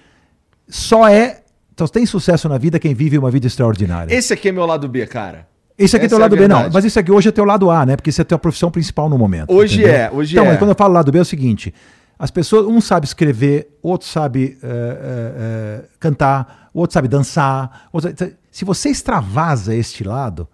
só 0.67 1.07
é. 1.07 1.43
Só 1.77 1.87
tem 1.87 2.05
sucesso 2.05 2.47
na 2.47 2.57
vida 2.57 2.79
quem 2.79 2.93
vive 2.93 3.17
uma 3.17 3.29
vida 3.29 3.47
extraordinária. 3.47 4.13
Esse 4.13 4.33
aqui 4.33 4.49
é 4.49 4.51
meu 4.51 4.65
lado 4.65 4.87
B, 4.87 5.05
cara. 5.05 5.47
Esse 5.77 5.95
aqui 5.95 6.05
é 6.05 6.07
Essa 6.07 6.15
teu 6.15 6.19
é 6.19 6.21
a 6.21 6.25
lado 6.25 6.37
B, 6.37 6.47
não. 6.47 6.69
Mas 6.71 6.85
isso 6.85 6.97
aqui 6.97 7.11
hoje 7.11 7.27
é 7.27 7.31
teu 7.31 7.43
lado 7.43 7.69
A, 7.69 7.85
né? 7.85 7.97
Porque 7.97 8.09
isso 8.09 8.21
é 8.21 8.23
a 8.23 8.25
tua 8.25 8.39
profissão 8.39 8.71
principal 8.71 9.09
no 9.09 9.17
momento. 9.17 9.53
Hoje 9.53 9.81
entendeu? 9.81 9.95
é, 9.95 10.11
hoje 10.11 10.33
então, 10.33 10.45
é. 10.45 10.49
mas 10.49 10.57
quando 10.57 10.69
eu 10.69 10.75
falo 10.75 10.93
lado 10.93 11.11
B 11.11 11.19
é 11.19 11.21
o 11.21 11.25
seguinte: 11.25 11.73
as 12.17 12.31
pessoas, 12.31 12.65
um 12.65 12.79
sabe 12.79 13.05
escrever, 13.05 13.77
outro 13.81 14.07
sabe 14.07 14.57
eh, 14.63 14.67
eh, 14.67 15.33
eh, 15.37 15.85
cantar, 15.99 16.69
outro 16.73 16.93
sabe 16.93 17.09
dançar. 17.09 17.89
outro 17.91 18.13
se 18.49 18.63
você 18.63 18.89
extravasa 18.89 19.75
este 19.75 20.03
lado, 20.03 20.47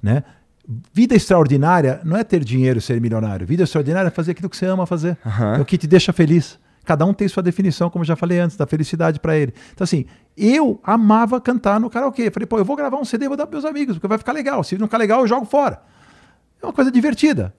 né? 0.00 0.22
Vida 0.92 1.16
extraordinária 1.16 1.98
não 2.04 2.16
é 2.16 2.22
ter 2.22 2.44
dinheiro 2.44 2.78
e 2.78 2.82
ser 2.82 3.00
milionário. 3.00 3.46
Vida 3.46 3.64
extraordinária 3.64 4.08
é 4.08 4.10
fazer 4.10 4.32
aquilo 4.32 4.50
que 4.50 4.56
você 4.56 4.66
ama 4.66 4.86
fazer. 4.86 5.16
Aham. 5.26 5.56
É 5.56 5.60
o 5.60 5.64
que 5.64 5.78
te 5.78 5.86
deixa 5.86 6.12
feliz. 6.12 6.58
Cada 6.88 7.04
um 7.04 7.12
tem 7.12 7.28
sua 7.28 7.42
definição, 7.42 7.90
como 7.90 8.02
eu 8.02 8.06
já 8.06 8.16
falei 8.16 8.38
antes, 8.38 8.56
da 8.56 8.66
felicidade 8.66 9.20
para 9.20 9.36
ele. 9.36 9.52
Então, 9.74 9.84
assim, 9.84 10.06
eu 10.34 10.80
amava 10.82 11.38
cantar 11.38 11.78
no 11.78 11.90
karaokê. 11.90 12.30
Falei, 12.30 12.46
pô, 12.46 12.56
eu 12.56 12.64
vou 12.64 12.74
gravar 12.74 12.96
um 12.96 13.04
CD 13.04 13.28
vou 13.28 13.36
dar 13.36 13.46
para 13.46 13.58
meus 13.60 13.66
amigos, 13.66 13.96
porque 13.96 14.08
vai 14.08 14.16
ficar 14.16 14.32
legal. 14.32 14.64
Se 14.64 14.78
não 14.78 14.86
ficar 14.86 14.96
legal, 14.96 15.20
eu 15.20 15.26
jogo 15.28 15.44
fora. 15.44 15.82
É 16.62 16.64
uma 16.66 16.72
coisa 16.72 16.90
divertida. 16.90 17.54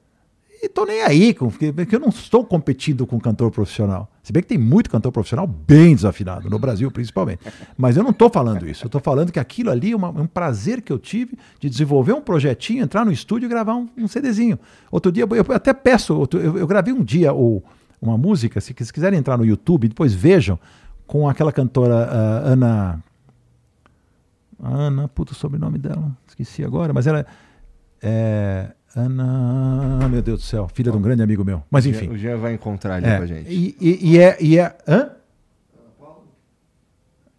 E 0.63 0.67
tô 0.67 0.83
nem 0.83 1.03
aí, 1.03 1.31
porque 1.35 1.95
eu 1.95 1.99
não 1.99 2.09
estou 2.09 2.43
competindo 2.43 3.05
com 3.05 3.19
cantor 3.19 3.51
profissional. 3.51 4.11
Se 4.23 4.33
bem 4.33 4.41
que 4.41 4.49
tem 4.49 4.57
muito 4.57 4.89
cantor 4.89 5.11
profissional 5.11 5.45
bem 5.45 5.93
desafinado, 5.93 6.49
no 6.49 6.57
Brasil 6.57 6.89
principalmente. 6.91 7.39
Mas 7.77 7.97
eu 7.97 8.03
não 8.03 8.09
estou 8.09 8.31
falando 8.31 8.67
isso. 8.67 8.83
Eu 8.83 8.87
estou 8.87 8.99
falando 8.99 9.31
que 9.31 9.39
aquilo 9.39 9.69
ali 9.69 9.91
é 9.91 9.95
um 9.95 10.25
prazer 10.25 10.81
que 10.81 10.91
eu 10.91 10.97
tive 10.97 11.37
de 11.59 11.69
desenvolver 11.69 12.13
um 12.13 12.21
projetinho, 12.21 12.83
entrar 12.83 13.05
no 13.05 13.11
estúdio 13.11 13.45
e 13.45 13.49
gravar 13.49 13.75
um, 13.75 13.87
um 13.95 14.07
CDzinho. 14.07 14.57
Outro 14.91 15.11
dia, 15.11 15.23
eu 15.29 15.55
até 15.55 15.71
peço, 15.71 16.27
eu, 16.33 16.57
eu 16.57 16.65
gravei 16.67 16.93
um 16.93 17.03
dia 17.03 17.31
o- 17.31 17.63
uma 18.01 18.17
música, 18.17 18.61
se, 18.61 18.73
se 18.77 18.93
quiserem 18.93 19.19
entrar 19.19 19.37
no 19.37 19.45
YouTube, 19.45 19.87
depois 19.87 20.13
vejam, 20.13 20.59
com 21.05 21.27
aquela 21.27 21.51
cantora 21.51 21.95
ah, 22.09 22.41
Ana. 22.45 23.03
Ana, 24.61 25.07
puta 25.07 25.31
o 25.31 25.35
sobrenome 25.35 25.77
dela, 25.77 26.11
esqueci 26.27 26.63
agora, 26.63 26.93
mas 26.93 27.07
ela 27.07 27.25
é. 28.01 28.71
Ana. 28.95 30.07
Meu 30.09 30.21
Deus 30.21 30.39
do 30.39 30.45
céu, 30.45 30.67
filha 30.73 30.91
de 30.91 30.97
um 30.97 31.01
grande 31.01 31.21
amigo 31.21 31.45
meu. 31.45 31.61
Mas 31.69 31.85
enfim. 31.85 32.09
O 32.09 32.17
Jean 32.17 32.37
vai 32.37 32.53
encontrar 32.53 32.95
ali 32.95 33.05
É, 33.05 33.17
com 33.17 33.23
a 33.23 33.27
gente. 33.27 33.49
E, 33.51 33.77
e- 33.79 34.13
e 34.13 34.19
é, 34.19 34.37
e 34.41 34.57
é. 34.57 34.75
Hã? 34.87 35.11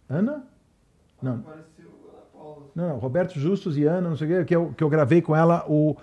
Ana? 0.09 0.43
Não. 1.21 1.43
Não, 2.73 2.87
não, 2.89 2.97
Roberto 2.97 3.37
Justus 3.39 3.77
e 3.77 3.83
Ana, 3.83 4.09
não 4.09 4.15
sei 4.17 4.27
o 4.27 4.29
quê, 4.39 4.45
que 4.45 4.55
eu, 4.55 4.73
que 4.75 4.83
eu 4.83 4.89
gravei 4.89 5.21
com 5.21 5.35
ela 5.35 5.65
o 5.67 5.95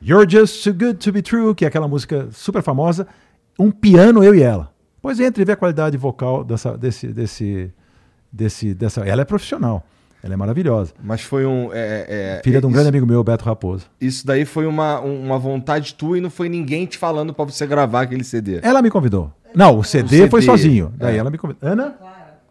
You're 0.00 0.30
Just 0.30 0.62
Too 0.62 0.72
Good 0.72 0.94
to 0.94 1.12
Be 1.12 1.22
True, 1.22 1.54
que 1.54 1.64
é 1.64 1.68
aquela 1.68 1.88
música 1.88 2.28
super 2.30 2.62
famosa, 2.62 3.06
um 3.58 3.70
piano, 3.70 4.22
eu 4.22 4.34
e 4.34 4.42
ela. 4.42 4.72
Pois 5.00 5.20
entre 5.20 5.42
e 5.42 5.44
vê 5.44 5.52
a 5.52 5.56
qualidade 5.56 5.96
vocal 5.96 6.42
dessa, 6.42 6.76
desse, 6.78 7.08
desse, 7.08 7.72
desse, 8.32 8.74
dessa. 8.74 9.02
Ela 9.02 9.22
é 9.22 9.24
profissional, 9.24 9.84
ela 10.22 10.32
é 10.32 10.36
maravilhosa. 10.36 10.92
Mas 11.02 11.20
foi 11.20 11.44
um. 11.44 11.70
é, 11.72 12.38
é, 12.38 12.40
Filha 12.42 12.60
de 12.60 12.66
um 12.66 12.70
isso, 12.70 12.74
grande 12.74 12.88
amigo 12.88 13.06
meu, 13.06 13.22
Beto 13.22 13.44
Raposo. 13.44 13.86
Isso 14.00 14.26
daí 14.26 14.44
foi 14.44 14.66
uma, 14.66 15.00
um- 15.00 15.22
uma 15.26 15.38
vontade 15.38 15.94
tua 15.94 16.16
e 16.16 16.20
não 16.20 16.30
foi 16.30 16.48
ninguém 16.48 16.86
te 16.86 16.96
falando 16.96 17.34
pra 17.34 17.44
você 17.44 17.66
gravar 17.66 18.02
aquele 18.02 18.24
CD. 18.24 18.60
Ela 18.62 18.80
me 18.80 18.90
convidou. 18.90 19.30
Não, 19.54 19.78
o 19.78 19.84
CD, 19.84 20.08
CD, 20.08 20.30
foi 20.30 20.42
sozinho. 20.42 20.92
Daí 20.96 21.16
é. 21.16 21.18
ela 21.18 21.30
me 21.30 21.38
convidou. 21.38 21.68
Ana? 21.68 21.94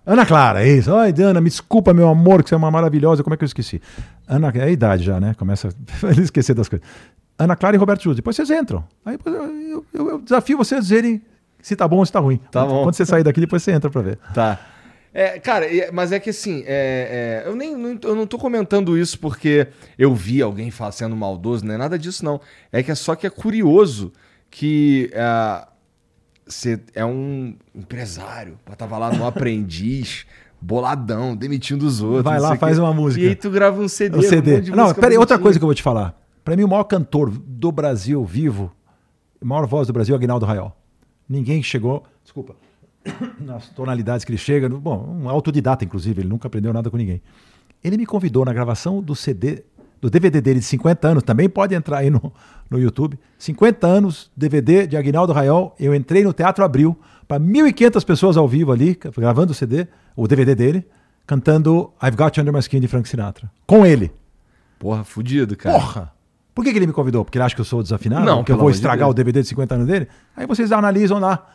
Ana 0.06 0.26
Clara, 0.26 0.64
é 0.64 0.70
isso. 0.70 0.94
Ai, 0.94 1.14
Ana, 1.18 1.40
me 1.40 1.50
desculpa, 1.50 1.94
meu 1.94 2.10
amor, 2.10 2.44
que 2.44 2.50
você 2.50 2.56
é 2.56 2.58
uma 2.58 2.70
maravilhosa. 2.70 3.24
Como 3.24 3.34
é 3.34 3.38
que 3.38 3.44
eu 3.44 3.48
esqueci? 3.48 3.82
Ana, 4.28 4.52
é 4.54 4.64
a 4.64 4.70
idade 4.70 5.04
já, 5.04 5.20
né? 5.20 5.34
Começa 5.38 5.70
a 6.04 6.12
esquecer 6.22 6.54
das 6.54 6.68
coisas. 6.68 6.86
Ana 7.38 7.56
Clara 7.56 7.76
e 7.76 7.80
Roberto 7.80 8.04
Júlio. 8.04 8.16
Depois 8.16 8.36
vocês 8.36 8.50
entram. 8.50 8.84
Aí 9.06 9.18
eu, 9.26 9.86
eu- 9.94 10.10
eu- 10.10 10.22
desafio 10.22 10.58
vocês 10.58 10.80
a 10.80 10.82
dizerem 10.82 11.22
se 11.62 11.76
tá 11.76 11.88
bom 11.88 11.98
ou 11.98 12.06
se 12.06 12.12
tá 12.12 12.20
ruim. 12.20 12.40
Tá 12.52 12.66
bom. 12.66 12.84
Quando 12.84 12.96
você 12.96 13.06
sair 13.06 13.24
daqui, 13.24 13.40
depois 13.40 13.64
você 13.64 13.72
entra 13.72 13.90
pra 13.90 14.02
ver. 14.02 14.20
Tá. 14.34 14.60
É, 15.14 15.40
cara, 15.40 15.66
é- 15.66 15.92
mas 15.92 16.12
é 16.12 16.20
que 16.20 16.32
assim, 16.32 16.64
é- 16.66 17.44
é, 17.46 17.48
eu 17.48 17.56
nem 17.56 17.76
não, 17.76 18.00
eu 18.04 18.16
não 18.16 18.26
tô 18.26 18.38
comentando 18.38 18.98
isso 18.98 19.20
porque 19.20 19.68
eu 19.98 20.14
vi 20.16 20.42
alguém 20.42 20.72
sendo 20.92 21.16
maldoso, 21.16 21.64
não 21.66 21.74
é 21.76 21.78
nada 21.78 21.98
disso, 22.00 22.26
não. 22.26 22.42
É 22.72 22.82
que 22.82 22.92
é 22.92 22.96
só 22.96 23.16
que 23.16 23.28
é 23.28 23.30
curioso 23.30 24.12
que 24.50 25.12
você 26.46 26.80
é 26.94 27.06
um 27.06 27.56
empresário, 27.76 28.58
tava 28.78 28.98
lá 28.98 29.12
no 29.14 29.24
aprendiz, 29.28 30.26
boladão, 30.60 31.36
demitindo 31.36 31.86
os 31.86 32.02
outros. 32.02 32.24
Vai 32.24 32.40
lá, 32.40 32.56
faz 32.56 32.78
quê. 32.78 32.82
uma 32.84 32.94
música. 32.94 33.24
E 33.24 33.30
aí 33.30 33.36
tu 33.36 33.50
grava 33.50 33.82
um 33.82 33.88
CD. 33.88 34.18
Um 34.18 34.22
CD. 34.22 34.62
de 34.62 34.72
não, 34.72 34.84
música 34.86 35.00
peraí, 35.02 35.18
outra 35.18 35.36
bonitinha. 35.38 35.44
coisa 35.44 35.60
que 35.60 35.64
eu 35.64 35.68
vou 35.68 35.76
te 35.76 35.84
falar. 35.84 36.20
Pra 36.44 36.56
mim, 36.56 36.64
o 36.64 36.68
maior 36.68 36.84
cantor 36.84 37.30
do 37.32 37.72
Brasil 37.72 38.24
vivo, 38.26 38.72
a 39.42 39.46
maior 39.46 39.66
voz 39.66 39.88
do 39.88 39.94
Brasil 39.94 40.14
é 40.14 40.16
o 40.16 40.20
Aguinaldo 40.20 40.46
Raiol. 40.46 40.76
Ninguém 41.28 41.64
chegou, 41.64 42.04
desculpa, 42.24 42.56
nas 43.40 43.70
tonalidades 43.70 44.26
que 44.26 44.32
ele 44.32 44.38
chega. 44.38 44.68
Bom, 44.68 45.08
um 45.22 45.30
autodidata, 45.30 45.86
inclusive, 45.86 46.22
ele 46.22 46.30
nunca 46.30 46.48
aprendeu 46.48 46.74
nada 46.74 46.90
com 46.90 46.98
ninguém. 46.98 47.22
Ele 47.84 47.98
me 47.98 48.06
convidou 48.06 48.44
na 48.44 48.54
gravação 48.54 49.02
do 49.02 49.16
CD, 49.16 49.64
do 50.02 50.10
DVD 50.10 50.42
dele 50.42 50.60
de 50.60 50.66
50 50.66 51.08
anos, 51.08 51.24
também 51.24 51.50
pode 51.50 51.74
entrar 51.76 52.00
aí 52.00 52.10
no, 52.10 52.32
no 52.70 52.80
YouTube. 52.80 53.18
50 53.38 53.88
anos, 53.88 54.32
DVD 54.36 54.86
de 54.86 54.98
Aguinaldo 54.98 55.32
Raiol. 55.32 55.76
Eu 55.80 55.96
entrei 55.96 56.24
no 56.24 56.34
Teatro 56.34 56.64
Abril, 56.64 56.98
para 57.28 57.40
1.500 57.40 58.06
pessoas 58.06 58.38
ao 58.38 58.48
vivo 58.48 58.72
ali, 58.72 58.98
gravando 59.18 59.54
o 59.54 59.56
CD, 59.56 59.88
o 60.16 60.28
DVD 60.28 60.54
dele, 60.54 60.86
cantando 61.26 61.92
I've 62.02 62.18
Got 62.18 62.38
You 62.38 62.42
Under 62.42 62.54
My 62.54 62.60
Skin 62.60 62.80
de 62.82 62.88
Frank 62.88 63.08
Sinatra. 63.08 63.50
Com 63.66 63.86
ele. 63.86 64.12
Porra, 64.78 65.04
fudido, 65.04 65.56
cara. 65.56 65.80
Porra! 65.80 66.14
Por 66.54 66.64
que, 66.64 66.72
que 66.72 66.78
ele 66.78 66.88
me 66.88 66.94
convidou? 66.94 67.26
Porque 67.26 67.38
ele 67.38 67.44
acha 67.44 67.56
que 67.56 67.62
eu 67.62 67.66
sou 67.66 67.82
desafinado? 67.82 68.26
Não, 68.26 68.44
que 68.44 68.52
eu 68.52 68.58
vou 68.58 68.70
de 68.70 68.76
estragar 68.76 69.06
Deus. 69.06 69.12
o 69.12 69.14
DVD 69.14 69.42
de 69.42 69.48
50 69.48 69.76
anos 69.76 69.88
dele? 69.88 70.08
Aí 70.36 70.46
vocês 70.46 70.72
analisam 70.72 71.20
lá. 71.20 71.48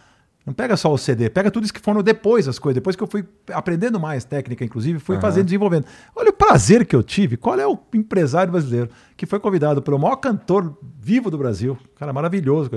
Não 0.49 0.55
pega 0.55 0.79
só 0.79 0.91
o 0.91 0.97
CD, 0.97 1.29
pega 1.29 1.51
tudo 1.51 1.65
isso 1.65 1.75
que 1.75 1.81
foram 1.81 2.03
depois 2.03 2.49
as 2.49 2.59
coisas. 2.59 2.77
Depois 2.77 2.97
que 2.97 3.03
eu 3.03 3.07
fui 3.07 3.23
aprendendo 3.53 4.01
mais 4.01 4.25
técnica, 4.25 4.65
inclusive, 4.65 4.99
fui 4.99 5.21
fazendo, 5.21 5.45
desenvolvendo. 5.45 5.85
Olha 6.17 6.31
o 6.31 6.33
prazer 6.33 6.87
que 6.87 6.97
eu 6.97 7.03
tive. 7.03 7.37
Qual 7.37 7.61
é 7.61 7.67
o 7.67 7.79
empresário 7.93 8.51
brasileiro 8.51 8.89
que 9.15 9.27
foi 9.27 9.39
convidado 9.39 9.83
pelo 9.83 9.99
maior 9.99 10.17
cantor 10.17 10.75
vivo 10.99 11.31
do 11.31 11.37
Brasil, 11.37 11.77
cara 11.97 12.15
maravilhoso, 12.15 12.71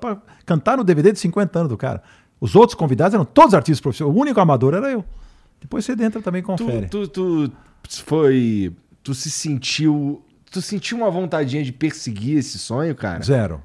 para 0.00 0.22
cantar 0.46 0.78
no 0.78 0.84
DVD 0.84 1.12
de 1.12 1.18
50 1.18 1.58
anos 1.58 1.68
do 1.68 1.76
cara. 1.76 2.02
Os 2.40 2.56
outros 2.56 2.74
convidados 2.74 3.12
eram 3.12 3.26
todos 3.26 3.52
artistas 3.52 3.80
profissionais. 3.80 4.16
O 4.16 4.18
único 4.18 4.40
amador 4.40 4.72
era 4.72 4.90
eu. 4.90 5.04
Depois 5.60 5.84
você 5.84 5.92
entra 5.92 6.22
também 6.22 6.40
e 6.40 6.42
confere. 6.42 6.88
Tu, 6.88 7.08
tu, 7.08 7.48
tu 7.48 8.04
foi. 8.04 8.72
Tu 9.02 9.14
se 9.14 9.30
sentiu. 9.30 10.22
Tu 10.50 10.62
sentiu 10.62 10.96
uma 10.98 11.10
vontadinha 11.10 11.62
de 11.62 11.72
perseguir 11.72 12.38
esse 12.38 12.58
sonho, 12.58 12.94
cara? 12.94 13.22
Zero. 13.22 13.62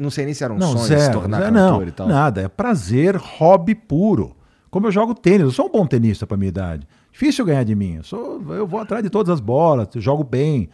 Não 0.00 0.10
sei 0.10 0.24
nem 0.24 0.34
se 0.34 0.42
era 0.42 0.52
um 0.52 0.58
Não, 0.58 0.72
sonho 0.72 0.84
zero. 0.84 1.00
se 1.00 1.12
tornar 1.12 1.38
zero, 1.38 1.54
cantor 1.54 1.80
não, 1.80 1.88
e 1.88 1.92
tal. 1.92 2.08
Nada, 2.08 2.40
é 2.42 2.48
prazer, 2.48 3.16
hobby 3.16 3.74
puro. 3.74 4.36
Como 4.70 4.86
eu 4.86 4.92
jogo 4.92 5.14
tênis, 5.14 5.42
eu 5.42 5.50
sou 5.50 5.66
um 5.66 5.70
bom 5.70 5.86
tenista 5.86 6.26
para 6.26 6.36
minha 6.36 6.48
idade. 6.48 6.86
Difícil 7.12 7.44
ganhar 7.44 7.64
de 7.64 7.74
mim. 7.74 7.96
Eu, 7.96 8.04
sou, 8.04 8.54
eu 8.54 8.66
vou 8.66 8.80
atrás 8.80 9.02
de 9.02 9.10
todas 9.10 9.32
as 9.32 9.40
bolas, 9.40 9.88
jogo 9.96 10.24
bem. 10.24 10.68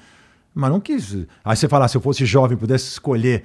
Mas 0.54 0.70
não 0.70 0.80
quis. 0.80 1.26
Aí 1.44 1.56
você 1.56 1.68
falar, 1.68 1.88
se 1.88 1.96
eu 1.96 2.00
fosse 2.00 2.24
jovem, 2.24 2.56
pudesse 2.56 2.88
escolher 2.88 3.44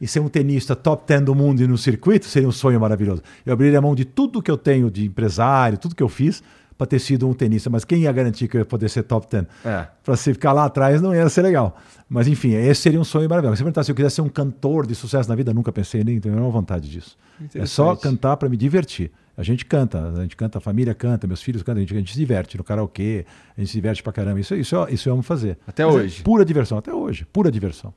e 0.00 0.06
ser 0.06 0.20
um 0.20 0.28
tenista 0.28 0.74
top 0.74 1.04
10 1.06 1.22
do 1.22 1.34
mundo 1.34 1.62
e 1.62 1.66
no 1.66 1.78
circuito, 1.78 2.26
seria 2.26 2.48
um 2.48 2.52
sonho 2.52 2.80
maravilhoso. 2.80 3.22
Eu 3.46 3.52
abriria 3.52 3.78
a 3.78 3.82
mão 3.82 3.94
de 3.94 4.04
tudo 4.04 4.42
que 4.42 4.50
eu 4.50 4.58
tenho 4.58 4.90
de 4.90 5.06
empresário, 5.06 5.78
tudo 5.78 5.94
que 5.94 6.02
eu 6.02 6.08
fiz, 6.08 6.42
para 6.82 6.86
ter 6.88 6.98
sido 6.98 7.28
um 7.28 7.32
tenista. 7.32 7.70
Mas 7.70 7.84
quem 7.84 8.02
ia 8.02 8.12
garantir 8.12 8.48
que 8.48 8.56
eu 8.56 8.60
ia 8.60 8.64
poder 8.64 8.88
ser 8.88 9.04
top 9.04 9.26
10? 9.30 9.46
É. 9.64 9.86
Para 10.02 10.16
você 10.16 10.34
ficar 10.34 10.52
lá 10.52 10.64
atrás 10.64 11.00
não 11.00 11.14
ia 11.14 11.28
ser 11.28 11.42
legal. 11.42 11.76
Mas 12.08 12.26
enfim, 12.26 12.54
esse 12.54 12.82
seria 12.82 13.00
um 13.00 13.04
sonho 13.04 13.28
maravilhoso. 13.28 13.58
Se 13.58 13.62
perguntar 13.62 13.84
se 13.84 13.92
eu 13.92 13.94
quisesse 13.94 14.16
ser 14.16 14.22
um 14.22 14.28
cantor 14.28 14.86
de 14.86 14.94
sucesso 14.94 15.28
na 15.28 15.36
vida, 15.36 15.54
nunca 15.54 15.70
pensei, 15.72 16.02
nem 16.02 16.18
tenho 16.20 16.34
nenhuma 16.34 16.50
vontade 16.50 16.90
disso. 16.90 17.16
É 17.54 17.64
só 17.66 17.94
cantar 17.94 18.36
para 18.36 18.48
me 18.48 18.56
divertir. 18.56 19.12
A 19.36 19.42
gente 19.42 19.64
canta, 19.64 20.08
a 20.10 20.22
gente 20.22 20.36
canta, 20.36 20.58
a 20.58 20.60
família 20.60 20.92
canta, 20.92 21.26
meus 21.26 21.42
filhos 21.42 21.62
cantam, 21.62 21.78
a 21.78 21.80
gente, 21.80 21.94
a 21.94 21.98
gente 21.98 22.12
se 22.12 22.18
diverte 22.18 22.58
no 22.58 22.64
karaokê, 22.64 23.24
a 23.56 23.60
gente 23.60 23.70
se 23.70 23.76
diverte 23.76 24.02
pra 24.02 24.12
caramba. 24.12 24.40
Isso, 24.40 24.54
isso, 24.54 24.76
isso 24.90 25.08
eu 25.08 25.14
amo 25.14 25.22
fazer. 25.22 25.56
Até 25.66 25.86
Mas 25.86 25.94
é 25.94 25.98
hoje. 25.98 26.20
É 26.20 26.24
pura 26.24 26.44
diversão, 26.44 26.76
até 26.76 26.92
hoje, 26.92 27.24
pura 27.32 27.50
diversão. 27.50 27.94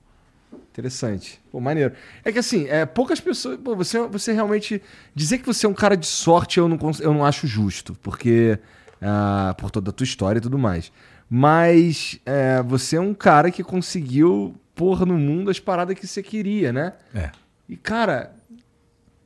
Interessante. 0.75 1.41
Pô, 1.49 1.61
maneiro. 1.61 1.93
É 2.21 2.33
que 2.33 2.39
assim, 2.39 2.67
é, 2.67 2.85
poucas 2.85 3.21
pessoas. 3.21 3.57
Pô, 3.57 3.73
você, 3.77 3.97
você 4.07 4.33
realmente. 4.33 4.81
Dizer 5.13 5.37
que 5.37 5.45
você 5.45 5.65
é 5.65 5.69
um 5.69 5.73
cara 5.73 5.95
de 5.95 6.05
sorte 6.05 6.57
eu 6.57 6.67
não, 6.67 6.77
eu 6.99 7.13
não 7.13 7.23
acho 7.23 7.47
justo, 7.47 7.97
porque. 8.03 8.59
Uh, 8.95 9.53
por 9.55 9.71
toda 9.71 9.89
a 9.89 9.93
tua 9.93 10.03
história 10.03 10.39
e 10.39 10.41
tudo 10.41 10.57
mais. 10.57 10.91
Mas 11.29 12.19
é, 12.25 12.61
você 12.61 12.97
é 12.97 12.99
um 12.99 13.13
cara 13.13 13.51
que 13.51 13.63
conseguiu 13.63 14.55
pôr 14.73 15.05
no 15.05 15.17
mundo 15.17 15.49
as 15.49 15.59
paradas 15.59 15.97
que 15.97 16.05
você 16.05 16.21
queria, 16.21 16.73
né? 16.73 16.93
É. 17.13 17.31
E, 17.69 17.77
cara, 17.77 18.35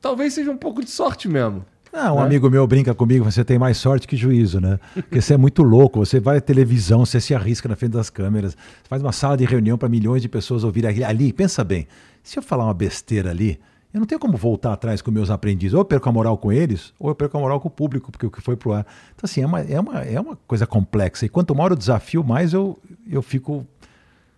talvez 0.00 0.34
seja 0.34 0.50
um 0.50 0.56
pouco 0.56 0.84
de 0.84 0.90
sorte 0.90 1.28
mesmo. 1.28 1.64
Ah, 1.92 2.12
um 2.12 2.16
né? 2.16 2.22
amigo 2.22 2.48
meu 2.48 2.66
brinca 2.66 2.94
comigo, 2.94 3.24
você 3.24 3.44
tem 3.44 3.58
mais 3.58 3.76
sorte 3.76 4.06
que 4.06 4.16
juízo, 4.16 4.60
né? 4.60 4.78
Porque 4.94 5.20
você 5.20 5.34
é 5.34 5.36
muito 5.36 5.62
louco, 5.62 5.98
você 5.98 6.20
vai 6.20 6.38
à 6.38 6.40
televisão, 6.40 7.04
você 7.04 7.20
se 7.20 7.34
arrisca 7.34 7.68
na 7.68 7.74
frente 7.74 7.92
das 7.92 8.08
câmeras, 8.08 8.52
você 8.52 8.88
faz 8.88 9.02
uma 9.02 9.12
sala 9.12 9.36
de 9.36 9.44
reunião 9.44 9.76
para 9.76 9.88
milhões 9.88 10.22
de 10.22 10.28
pessoas 10.28 10.62
ouvirem 10.62 11.04
ali. 11.04 11.32
Pensa 11.32 11.64
bem, 11.64 11.88
se 12.22 12.38
eu 12.38 12.42
falar 12.42 12.64
uma 12.64 12.74
besteira 12.74 13.30
ali, 13.30 13.58
eu 13.92 13.98
não 13.98 14.06
tenho 14.06 14.20
como 14.20 14.36
voltar 14.36 14.72
atrás 14.72 15.02
com 15.02 15.10
meus 15.10 15.30
aprendizes. 15.30 15.74
Ou 15.74 15.80
eu 15.80 15.84
perco 15.84 16.08
a 16.08 16.12
moral 16.12 16.38
com 16.38 16.52
eles, 16.52 16.94
ou 16.98 17.08
eu 17.10 17.14
perco 17.14 17.36
a 17.36 17.40
moral 17.40 17.60
com 17.60 17.66
o 17.66 17.70
público, 17.70 18.12
porque 18.12 18.24
o 18.26 18.30
que 18.30 18.40
foi 18.40 18.56
pro 18.56 18.72
ar. 18.72 18.86
Então, 19.14 19.24
assim, 19.24 19.42
é 19.42 19.46
uma, 19.46 19.60
é 19.60 19.80
uma, 19.80 20.00
é 20.02 20.20
uma 20.20 20.36
coisa 20.46 20.66
complexa. 20.66 21.26
E 21.26 21.28
quanto 21.28 21.54
maior 21.54 21.72
o 21.72 21.76
desafio, 21.76 22.22
mais 22.22 22.52
eu, 22.52 22.78
eu 23.08 23.20
fico 23.20 23.66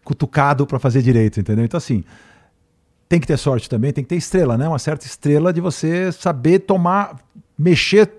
cutucado 0.02 0.66
para 0.66 0.78
fazer 0.78 1.02
direito, 1.02 1.38
entendeu? 1.38 1.64
Então, 1.66 1.76
assim, 1.76 2.02
tem 3.12 3.20
que 3.20 3.26
ter 3.26 3.36
sorte 3.36 3.68
também, 3.68 3.92
tem 3.92 4.02
que 4.02 4.08
ter 4.08 4.16
estrela, 4.16 4.56
né? 4.56 4.66
Uma 4.66 4.78
certa 4.78 5.04
estrela 5.04 5.52
de 5.52 5.60
você 5.60 6.10
saber 6.12 6.60
tomar, 6.60 7.18
mexer 7.58 8.10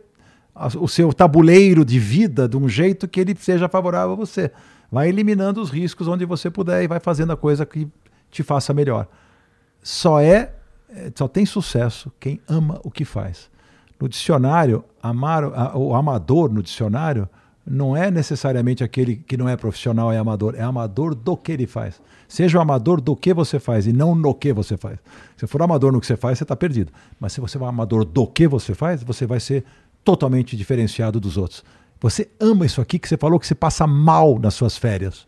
o 0.79 0.88
seu 0.88 1.11
tabuleiro 1.11 1.84
de 1.84 1.97
vida 1.97 2.47
de 2.47 2.55
um 2.55 2.69
jeito 2.69 3.07
que 3.07 3.19
ele 3.19 3.36
seja 3.36 3.67
favorável 3.67 4.13
a 4.13 4.15
você. 4.15 4.51
Vai 4.91 5.09
eliminando 5.09 5.61
os 5.61 5.71
riscos 5.71 6.07
onde 6.07 6.25
você 6.25 6.49
puder 6.49 6.84
e 6.84 6.88
vai 6.88 6.99
fazendo 6.99 7.34
a 7.34 7.38
coisa 7.38 7.65
que 7.65 7.88
te 8.29 8.43
faça 8.43 8.73
melhor. 8.73 9.07
Só 9.81 10.19
é, 10.19 10.53
é 10.89 11.11
só 11.15 11.27
tem 11.27 11.45
sucesso 11.45 12.11
quem 12.19 12.39
ama 12.47 12.79
o 12.84 12.91
que 12.91 13.03
faz. 13.03 13.49
No 13.99 14.07
dicionário, 14.07 14.84
amar, 15.01 15.43
o 15.75 15.95
amador 15.95 16.51
no 16.51 16.61
dicionário 16.61 17.27
não 17.66 17.95
é 17.95 18.11
necessariamente 18.11 18.84
aquele 18.84 19.16
que 19.16 19.38
não 19.38 19.47
é 19.47 19.55
profissional, 19.55 20.11
é 20.11 20.18
amador. 20.18 20.55
É 20.55 20.61
amador 20.61 21.16
do 21.16 21.38
que 21.38 21.51
ele 21.51 21.66
faz. 21.66 22.01
Seja 22.28 22.57
o 22.57 22.61
amador 22.61 22.99
do 22.99 23.16
que 23.16 23.34
você 23.34 23.59
faz 23.59 23.88
e 23.88 23.93
não 23.93 24.14
no 24.14 24.34
que 24.34 24.51
você 24.51 24.76
faz. 24.76 24.99
Se 25.38 25.47
for 25.47 25.61
amador 25.61 25.91
no 25.91 26.01
que 26.01 26.07
você 26.07 26.18
faz, 26.18 26.38
você 26.38 26.43
está 26.43 26.55
perdido. 26.55 26.91
Mas 27.20 27.32
se 27.32 27.39
você 27.39 27.57
for 27.57 27.66
amador 27.66 28.03
do 28.03 28.28
que 28.28 28.47
você 28.47 28.74
faz, 28.74 29.01
você 29.01 29.26
vai 29.26 29.39
ser 29.39 29.64
totalmente 30.03 30.57
diferenciado 30.57 31.20
dos 31.20 31.38
outros. 31.38 31.64
Você 32.01 32.30
ama 32.39 32.66
isso 32.66 32.82
aqui 32.82 32.99
que 32.99 33.07
você 33.07 33.16
falou 33.16 33.39
que 33.39 33.47
você 33.47 33.55
passa 33.55 33.88
mal 33.88 34.38
nas 34.38 34.53
suas 34.55 34.78
férias. 34.78 35.26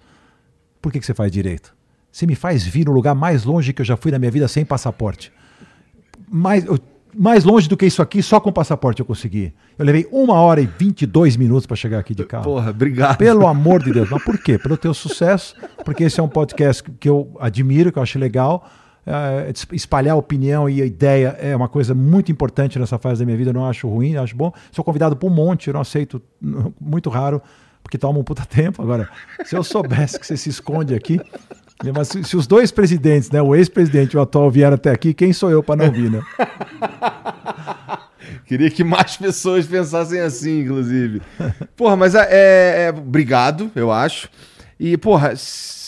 Por 0.82 0.92
que, 0.92 1.00
que 1.00 1.06
você 1.06 1.14
faz 1.14 1.32
direito? 1.32 1.74
Você 2.12 2.28
me 2.28 2.36
faz 2.36 2.66
vir 2.66 2.86
no 2.86 2.92
lugar 2.92 3.16
mais 3.16 3.46
longe 3.46 3.72
que 3.72 3.82
eu 3.82 3.86
já 3.86 3.96
fui 3.96 4.12
na 4.12 4.20
minha 4.20 4.32
vida 4.32 4.48
sem 4.50 4.66
passaporte. 4.66 5.32
Mais, 6.30 6.66
eu 6.66 6.78
mais 7.18 7.44
longe 7.44 7.68
do 7.70 7.78
que 7.78 7.86
isso 7.86 8.02
aqui, 8.02 8.22
só 8.22 8.40
com 8.40 8.52
passaporte 8.52 9.00
eu 9.00 9.06
consegui. 9.06 9.54
Eu 9.78 9.86
levei 9.86 10.08
uma 10.12 10.36
hora 10.36 10.62
e 10.62 10.66
22 10.66 11.38
minutos 11.38 11.66
para 11.66 11.76
chegar 11.76 12.00
aqui 12.00 12.14
de 12.14 12.26
carro. 12.26 12.44
Porra, 12.44 12.72
obrigado. 12.72 13.18
Pelo 13.18 13.48
amor 13.48 13.84
de 13.84 13.92
Deus. 13.92 14.10
Mas 14.10 14.24
por 14.24 14.38
quê? 14.38 14.58
Pelo 14.58 14.78
teu 14.78 14.94
sucesso, 14.94 15.56
porque 15.84 16.04
esse 16.04 16.20
é 16.20 16.24
um 16.24 16.28
podcast 16.28 16.84
que 17.00 17.10
eu 17.10 17.36
admiro, 17.40 17.92
que 17.92 17.98
eu 17.98 18.04
acho 18.04 18.20
legal. 18.20 18.70
É, 19.08 19.54
espalhar 19.72 20.18
opinião 20.18 20.68
e 20.68 20.82
ideia 20.82 21.38
é 21.40 21.56
uma 21.56 21.70
coisa 21.70 21.94
muito 21.94 22.32
importante 22.32 22.80
nessa 22.80 22.98
fase 22.98 23.20
da 23.20 23.26
minha 23.26 23.38
vida. 23.38 23.52
Eu 23.52 23.54
não 23.54 23.66
acho 23.66 23.88
ruim, 23.88 24.16
acho 24.16 24.36
bom. 24.36 24.52
Sou 24.72 24.84
convidado 24.84 25.16
por 25.16 25.32
um 25.32 25.34
monte, 25.34 25.68
eu 25.68 25.74
não 25.74 25.82
aceito, 25.82 26.22
muito 26.82 27.10
raro, 27.10 27.42
porque 27.84 27.98
toma 27.98 28.20
um 28.20 28.24
puta 28.24 28.46
tempo. 28.46 28.82
Agora, 28.82 29.08
se 29.44 29.56
eu 29.56 29.64
soubesse 29.64 30.20
que 30.20 30.26
você 30.26 30.36
se 30.36 30.50
esconde 30.50 30.96
aqui, 30.96 31.20
mas 31.94 32.08
se, 32.08 32.24
se, 32.24 32.38
os 32.38 32.48
dois 32.48 32.72
presidentes, 32.72 33.30
né, 33.32 33.42
o 33.42 33.56
ex-presidente 33.56 34.14
e 34.14 34.18
o 34.18 34.22
atual 34.22 34.50
vieram 34.50 34.76
até 34.76 34.92
aqui, 34.92 35.14
quem 35.14 35.34
sou 35.34 35.52
eu 35.52 35.62
para 35.62 35.86
não 35.86 35.92
vir, 35.92 36.10
né? 36.10 36.22
Queria 38.46 38.70
que 38.70 38.84
mais 38.84 39.18
pessoas 39.18 39.66
pensassem 39.66 40.20
assim, 40.20 40.62
inclusive. 40.62 41.22
Porra, 41.76 41.96
mas 41.96 42.16
é, 42.16 42.28
é, 42.30 42.86
é 42.86 42.90
obrigado, 42.90 43.72
eu 43.76 43.92
acho. 43.92 44.30
E, 44.80 44.98
porra, 44.98 45.34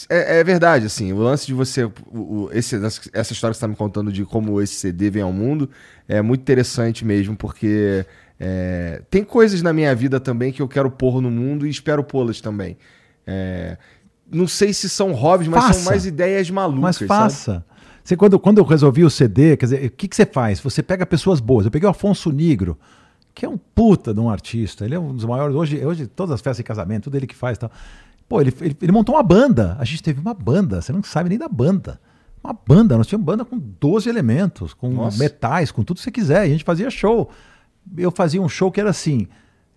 é, 0.10 0.40
é, 0.40 0.44
verdade, 0.44 0.86
assim, 0.86 1.12
o 1.14 1.18
lance 1.18 1.46
de 1.46 1.54
você. 1.54 1.86
O, 2.12 2.50
esse, 2.52 2.76
essa 3.14 3.34
história 3.34 3.34
que 3.34 3.42
você 3.42 3.52
está 3.52 3.68
me 3.68 3.76
contando 3.76 4.12
de 4.12 4.26
como 4.26 4.62
esse 4.62 4.76
CD 4.76 5.10
vem 5.10 5.22
ao 5.22 5.34
mundo 5.34 5.70
é 6.08 6.22
muito 6.22 6.42
interessante 6.42 7.06
mesmo, 7.06 7.36
porque 7.36 8.06
é, 8.40 9.02
tem 9.10 9.24
coisas 9.24 9.62
na 9.62 9.74
minha 9.74 9.94
vida 9.94 10.20
também 10.20 10.52
que 10.52 10.62
eu 10.62 10.68
quero 10.68 10.90
pôr 10.90 11.22
no 11.22 11.30
mundo 11.30 11.68
e 11.68 11.70
espero 11.70 12.04
pô-las 12.04 12.40
também. 12.40 12.78
É, 13.26 13.78
não 14.32 14.48
sei 14.48 14.74
se 14.74 14.90
são 14.90 15.14
hobbies, 15.14 15.48
mas 15.48 15.64
faça. 15.64 15.80
são 15.80 15.92
mais 15.92 16.06
ideias 16.06 16.50
malucas. 16.50 16.82
Mas 16.82 16.98
faça. 17.00 17.66
Você, 18.04 18.16
quando, 18.16 18.40
quando 18.40 18.58
eu 18.60 18.64
resolvi 18.64 19.04
o 19.04 19.10
CD, 19.10 19.58
quer 19.58 19.66
dizer, 19.66 19.86
o 19.86 19.92
que, 19.92 20.08
que 20.08 20.16
você 20.16 20.26
faz? 20.26 20.60
Você 20.62 20.82
pega 20.82 21.06
pessoas 21.06 21.40
boas. 21.40 21.66
Eu 21.66 21.72
peguei 21.72 21.88
o 21.88 21.92
Afonso 21.92 22.32
Negro, 22.32 22.78
que 23.36 23.46
é 23.46 23.50
um 23.50 23.58
puta 23.58 24.14
de 24.14 24.20
um 24.20 24.30
artista. 24.30 24.86
Ele 24.86 24.96
é 24.96 25.00
um 25.00 25.14
dos 25.14 25.26
maiores. 25.26 25.56
Hoje, 25.56 25.86
hoje 25.86 26.08
todas 26.08 26.34
as 26.34 26.42
festas 26.42 26.58
de 26.58 26.64
casamento, 26.64 27.06
tudo 27.06 27.18
ele 27.18 27.28
que 27.28 27.36
faz. 27.36 27.58
Tal. 27.58 27.70
Pô, 28.30 28.40
ele, 28.40 28.54
ele, 28.62 28.78
ele, 28.82 28.92
montou 28.92 29.16
uma 29.16 29.24
banda. 29.24 29.76
A 29.80 29.84
gente 29.84 30.02
teve 30.02 30.22
uma 30.22 30.34
banda. 30.34 30.82
Você 30.82 30.94
não 30.94 31.04
sabe 31.04 31.30
nem 31.30 31.38
da 31.38 31.50
banda. 31.50 32.00
Uma 32.42 32.54
banda. 32.54 32.98
Nós 32.98 33.08
tínhamos 33.08 33.26
banda 33.26 33.44
com 33.44 33.58
12 33.58 34.08
elementos, 34.08 34.74
com 34.74 34.90
Nossa. 34.90 35.18
metais, 35.20 35.70
com 35.70 35.84
tudo 35.84 35.98
que 35.98 36.04
você 36.04 36.12
quiser. 36.12 36.46
E 36.46 36.48
a 36.48 36.52
gente 36.52 36.64
fazia 36.64 36.90
show. 36.90 37.30
Eu 37.98 38.12
fazia 38.12 38.42
um 38.42 38.48
show 38.48 38.72
que 38.72 38.80
era 38.80 38.90
assim. 38.90 39.28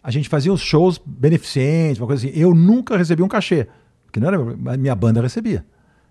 A 0.02 0.10
gente 0.12 0.28
fazia 0.28 0.52
os 0.52 0.60
shows 0.60 1.00
beneficentes, 1.04 2.00
uma 2.00 2.06
coisa 2.06 2.26
assim. 2.26 2.38
Eu 2.38 2.54
nunca 2.54 2.96
recebi 2.96 3.24
um 3.24 3.28
cachê. 3.28 3.66
Porque 4.10 4.18
não 4.18 4.28
era 4.28 4.76
minha 4.76 4.94
banda 4.94 5.22
recebia. 5.22 5.64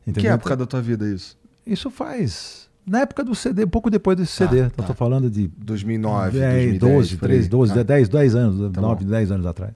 Entendeu? 0.08 0.22
Que 0.22 0.28
época 0.28 0.56
da 0.56 0.66
tua 0.66 0.82
vida 0.82 1.06
é 1.06 1.12
isso? 1.12 1.38
Isso 1.68 1.92
faz. 1.92 2.70
Na 2.88 3.02
época 3.02 3.24
do 3.24 3.36
CD, 3.36 3.68
pouco 3.68 3.90
depois 3.90 4.18
desse 4.18 4.40
tá, 4.40 4.48
CD. 4.48 4.62
Tá. 4.62 4.70
Então, 4.74 4.86
tô 4.86 4.94
falando 4.94 5.30
de. 5.30 5.50
2009, 5.58 6.40
10, 6.40 6.80
2010, 6.80 6.80
12, 6.80 7.18
13, 7.18 7.50
12, 7.50 7.80
ah. 7.80 7.84
10, 7.84 8.10
10 8.10 8.36
anos, 8.36 8.72
tá 8.72 8.82
9, 8.82 9.04
bom. 9.04 9.12
10 9.12 9.32
anos 9.32 9.46
atrás. 9.46 9.74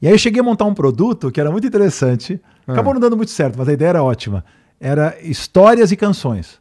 E 0.00 0.06
aí 0.06 0.14
eu 0.14 0.18
cheguei 0.18 0.40
a 0.40 0.42
montar 0.42 0.64
um 0.64 0.72
produto 0.72 1.30
que 1.30 1.38
era 1.38 1.50
muito 1.50 1.66
interessante. 1.66 2.40
Ah. 2.66 2.72
Acabou 2.72 2.94
não 2.94 3.00
dando 3.00 3.16
muito 3.16 3.30
certo, 3.30 3.56
mas 3.58 3.68
a 3.68 3.72
ideia 3.72 3.90
era 3.90 4.02
ótima. 4.02 4.42
Era 4.80 5.16
histórias 5.20 5.92
e 5.92 5.96
canções. 5.96 6.58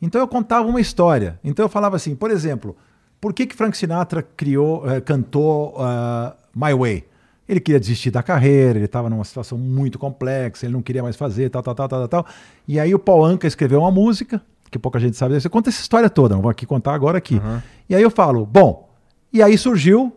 Então 0.00 0.20
eu 0.20 0.28
contava 0.28 0.68
uma 0.68 0.80
história. 0.80 1.40
Então 1.42 1.64
eu 1.64 1.70
falava 1.70 1.96
assim, 1.96 2.14
por 2.14 2.30
exemplo, 2.30 2.76
por 3.18 3.32
que 3.32 3.46
que 3.46 3.56
Frank 3.56 3.74
Sinatra 3.76 4.22
criou, 4.22 4.84
uh, 4.84 5.00
cantou 5.00 5.74
uh, 5.78 6.34
My 6.54 6.74
Way? 6.74 7.04
Ele 7.52 7.60
queria 7.60 7.78
desistir 7.78 8.10
da 8.10 8.22
carreira, 8.22 8.78
ele 8.78 8.86
estava 8.86 9.08
numa 9.10 9.24
situação 9.24 9.56
muito 9.58 9.98
complexa, 9.98 10.66
ele 10.66 10.72
não 10.72 10.82
queria 10.82 11.02
mais 11.02 11.16
fazer, 11.16 11.50
tal, 11.50 11.62
tal, 11.62 11.74
tal, 11.74 11.88
tal, 11.88 12.08
tal. 12.08 12.26
E 12.66 12.80
aí 12.80 12.94
o 12.94 12.98
Paul 12.98 13.24
Anka 13.24 13.46
escreveu 13.46 13.80
uma 13.80 13.90
música, 13.90 14.42
que 14.70 14.78
pouca 14.78 14.98
gente 14.98 15.16
sabe. 15.16 15.38
Você 15.40 15.48
conta 15.48 15.68
essa 15.68 15.80
história 15.80 16.08
toda, 16.08 16.34
não 16.34 16.42
vou 16.42 16.50
aqui 16.50 16.66
contar 16.66 16.94
agora 16.94 17.18
aqui. 17.18 17.34
Uhum. 17.34 17.60
E 17.88 17.94
aí 17.94 18.02
eu 18.02 18.10
falo, 18.10 18.46
bom, 18.46 18.90
e 19.32 19.42
aí 19.42 19.56
surgiu 19.56 20.12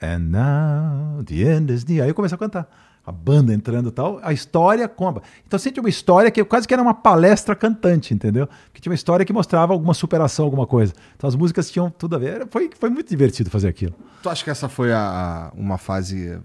And 0.00 0.30
now 0.30 1.24
the 1.24 1.42
end 1.42 1.72
is 1.72 1.84
near. 1.84 2.04
Aí 2.04 2.10
eu 2.10 2.14
comecei 2.14 2.34
a 2.34 2.38
cantar. 2.38 2.68
A 3.04 3.10
banda 3.10 3.54
entrando 3.54 3.88
e 3.88 3.92
tal, 3.92 4.20
a 4.22 4.34
história 4.34 4.86
com 4.86 5.08
a... 5.08 5.22
Então 5.46 5.58
você 5.58 5.70
tinha 5.70 5.82
uma 5.82 5.88
história 5.88 6.30
que 6.30 6.44
quase 6.44 6.68
que 6.68 6.74
era 6.74 6.82
uma 6.82 6.92
palestra 6.92 7.56
cantante, 7.56 8.12
entendeu? 8.12 8.46
Que 8.72 8.82
tinha 8.82 8.90
uma 8.90 8.94
história 8.94 9.24
que 9.24 9.32
mostrava 9.32 9.72
alguma 9.72 9.94
superação, 9.94 10.44
alguma 10.44 10.66
coisa. 10.66 10.92
Então 11.16 11.26
as 11.26 11.34
músicas 11.34 11.70
tinham 11.70 11.90
tudo 11.90 12.16
a 12.16 12.18
ver. 12.18 12.46
Foi, 12.50 12.70
foi 12.78 12.90
muito 12.90 13.08
divertido 13.08 13.48
fazer 13.48 13.66
aquilo. 13.68 13.94
Tu 14.22 14.28
acha 14.28 14.44
que 14.44 14.50
essa 14.50 14.68
foi 14.68 14.92
a, 14.92 15.50
uma 15.56 15.78
fase 15.78 16.38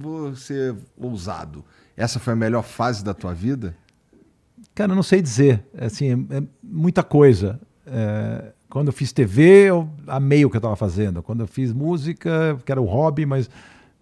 vou 0.00 0.34
ser 0.34 0.74
ousado. 0.96 1.64
Essa 1.96 2.18
foi 2.18 2.32
a 2.32 2.36
melhor 2.36 2.62
fase 2.62 3.04
da 3.04 3.12
tua 3.12 3.34
vida? 3.34 3.76
Cara, 4.74 4.92
eu 4.92 4.96
não 4.96 5.02
sei 5.02 5.20
dizer. 5.20 5.64
É 5.74 5.86
assim, 5.86 6.26
é, 6.30 6.38
é 6.38 6.42
muita 6.62 7.02
coisa. 7.02 7.60
É, 7.86 8.52
quando 8.68 8.88
eu 8.88 8.92
fiz 8.92 9.12
TV, 9.12 9.68
eu 9.68 9.88
amei 10.06 10.44
o 10.44 10.50
que 10.50 10.56
eu 10.56 10.60
estava 10.60 10.76
fazendo. 10.76 11.22
Quando 11.22 11.40
eu 11.40 11.46
fiz 11.46 11.72
música, 11.72 12.58
que 12.64 12.72
era 12.72 12.80
o 12.80 12.84
hobby, 12.84 13.26
mas 13.26 13.50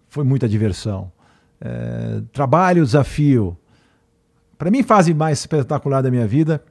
foi 0.07 0.23
muita 0.23 0.47
diversão. 0.47 1.11
É, 1.59 2.21
trabalho, 2.31 2.85
desafio. 2.85 3.57
Para 4.57 4.71
mim, 4.71 4.83
fase 4.83 5.13
mais 5.13 5.39
espetacular 5.39 6.01
da 6.01 6.09
minha 6.09 6.27
vida 6.27 6.63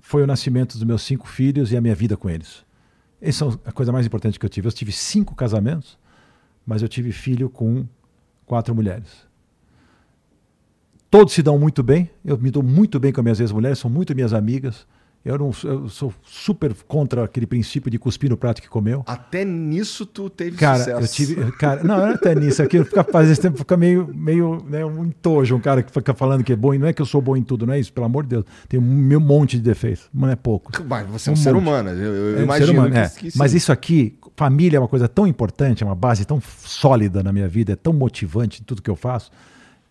foi 0.00 0.22
o 0.22 0.26
nascimento 0.26 0.74
dos 0.74 0.84
meus 0.84 1.02
cinco 1.02 1.26
filhos 1.26 1.72
e 1.72 1.76
a 1.76 1.80
minha 1.80 1.94
vida 1.94 2.16
com 2.16 2.30
eles. 2.30 2.64
Essa 3.20 3.44
é 3.44 3.48
a 3.66 3.72
coisa 3.72 3.92
mais 3.92 4.06
importante 4.06 4.38
que 4.38 4.46
eu 4.46 4.50
tive. 4.50 4.68
Eu 4.68 4.72
tive 4.72 4.92
cinco 4.92 5.34
casamentos 5.34 5.98
mas 6.66 6.82
eu 6.82 6.88
tive 6.88 7.12
filho 7.12 7.48
com 7.48 7.86
quatro 8.46 8.74
mulheres. 8.74 9.26
Todos 11.10 11.34
se 11.34 11.42
dão 11.42 11.58
muito 11.58 11.82
bem, 11.82 12.10
eu 12.24 12.38
me 12.38 12.50
dou 12.50 12.62
muito 12.62 12.98
bem 12.98 13.12
com 13.12 13.20
as 13.20 13.24
minhas 13.24 13.40
ex-mulheres, 13.40 13.78
são 13.78 13.90
muito 13.90 14.14
minhas 14.14 14.32
amigas. 14.32 14.86
Eu, 15.24 15.38
não, 15.38 15.50
eu 15.62 15.88
sou 15.88 16.12
super 16.24 16.74
contra 16.88 17.22
aquele 17.24 17.46
princípio 17.46 17.88
de 17.88 17.96
cuspir 17.96 18.28
no 18.28 18.36
prato 18.36 18.60
que 18.60 18.68
comeu. 18.68 19.04
Até 19.06 19.44
nisso 19.44 20.04
tu 20.04 20.28
teve 20.28 20.56
cara, 20.56 20.78
sucesso. 20.78 21.00
eu 21.00 21.08
tive. 21.08 21.52
Cara, 21.52 21.84
não, 21.84 22.04
é 22.04 22.14
até 22.14 22.34
nisso. 22.34 22.60
Aqui 22.60 22.82
fica, 22.82 23.04
faz 23.04 23.30
esse 23.30 23.40
tempo 23.40 23.56
fica 23.56 23.76
meio, 23.76 24.10
meio 24.12 24.64
né, 24.68 24.84
um 24.84 25.04
entojo, 25.04 25.54
um 25.54 25.60
cara 25.60 25.80
que 25.82 25.92
fica 25.92 26.12
falando 26.12 26.42
que 26.42 26.52
é 26.52 26.56
bom. 26.56 26.74
E 26.74 26.78
não 26.78 26.88
é 26.88 26.92
que 26.92 27.00
eu 27.00 27.06
sou 27.06 27.22
bom 27.22 27.36
em 27.36 27.42
tudo, 27.42 27.64
não 27.64 27.74
é 27.74 27.78
isso, 27.78 27.92
pelo 27.92 28.06
amor 28.06 28.24
de 28.24 28.30
Deus. 28.30 28.44
Tem 28.68 28.80
um 28.80 28.82
meu 28.82 29.20
monte 29.20 29.56
de 29.56 29.62
defeitos, 29.62 30.08
mas 30.12 30.22
não 30.22 30.32
é 30.32 30.36
pouco. 30.36 30.72
Mas 30.84 31.06
você 31.06 31.30
é 31.30 31.32
um, 31.32 31.34
um 31.34 31.36
ser 31.36 31.52
monte. 31.52 31.62
humano, 31.62 31.90
eu, 31.90 31.96
eu 31.96 32.36
é 32.38 32.40
um 32.40 32.42
imagino. 32.44 32.72
Humano, 32.72 32.96
é. 32.96 33.08
que, 33.08 33.30
mas 33.36 33.54
isso 33.54 33.70
aqui, 33.70 34.18
família 34.36 34.78
é 34.78 34.80
uma 34.80 34.88
coisa 34.88 35.06
tão 35.06 35.26
importante, 35.26 35.84
é 35.84 35.86
uma 35.86 35.94
base 35.94 36.24
tão 36.24 36.40
sólida 36.40 37.22
na 37.22 37.32
minha 37.32 37.48
vida, 37.48 37.74
é 37.74 37.76
tão 37.76 37.92
motivante 37.92 38.60
em 38.60 38.64
tudo 38.64 38.82
que 38.82 38.90
eu 38.90 38.96
faço 38.96 39.30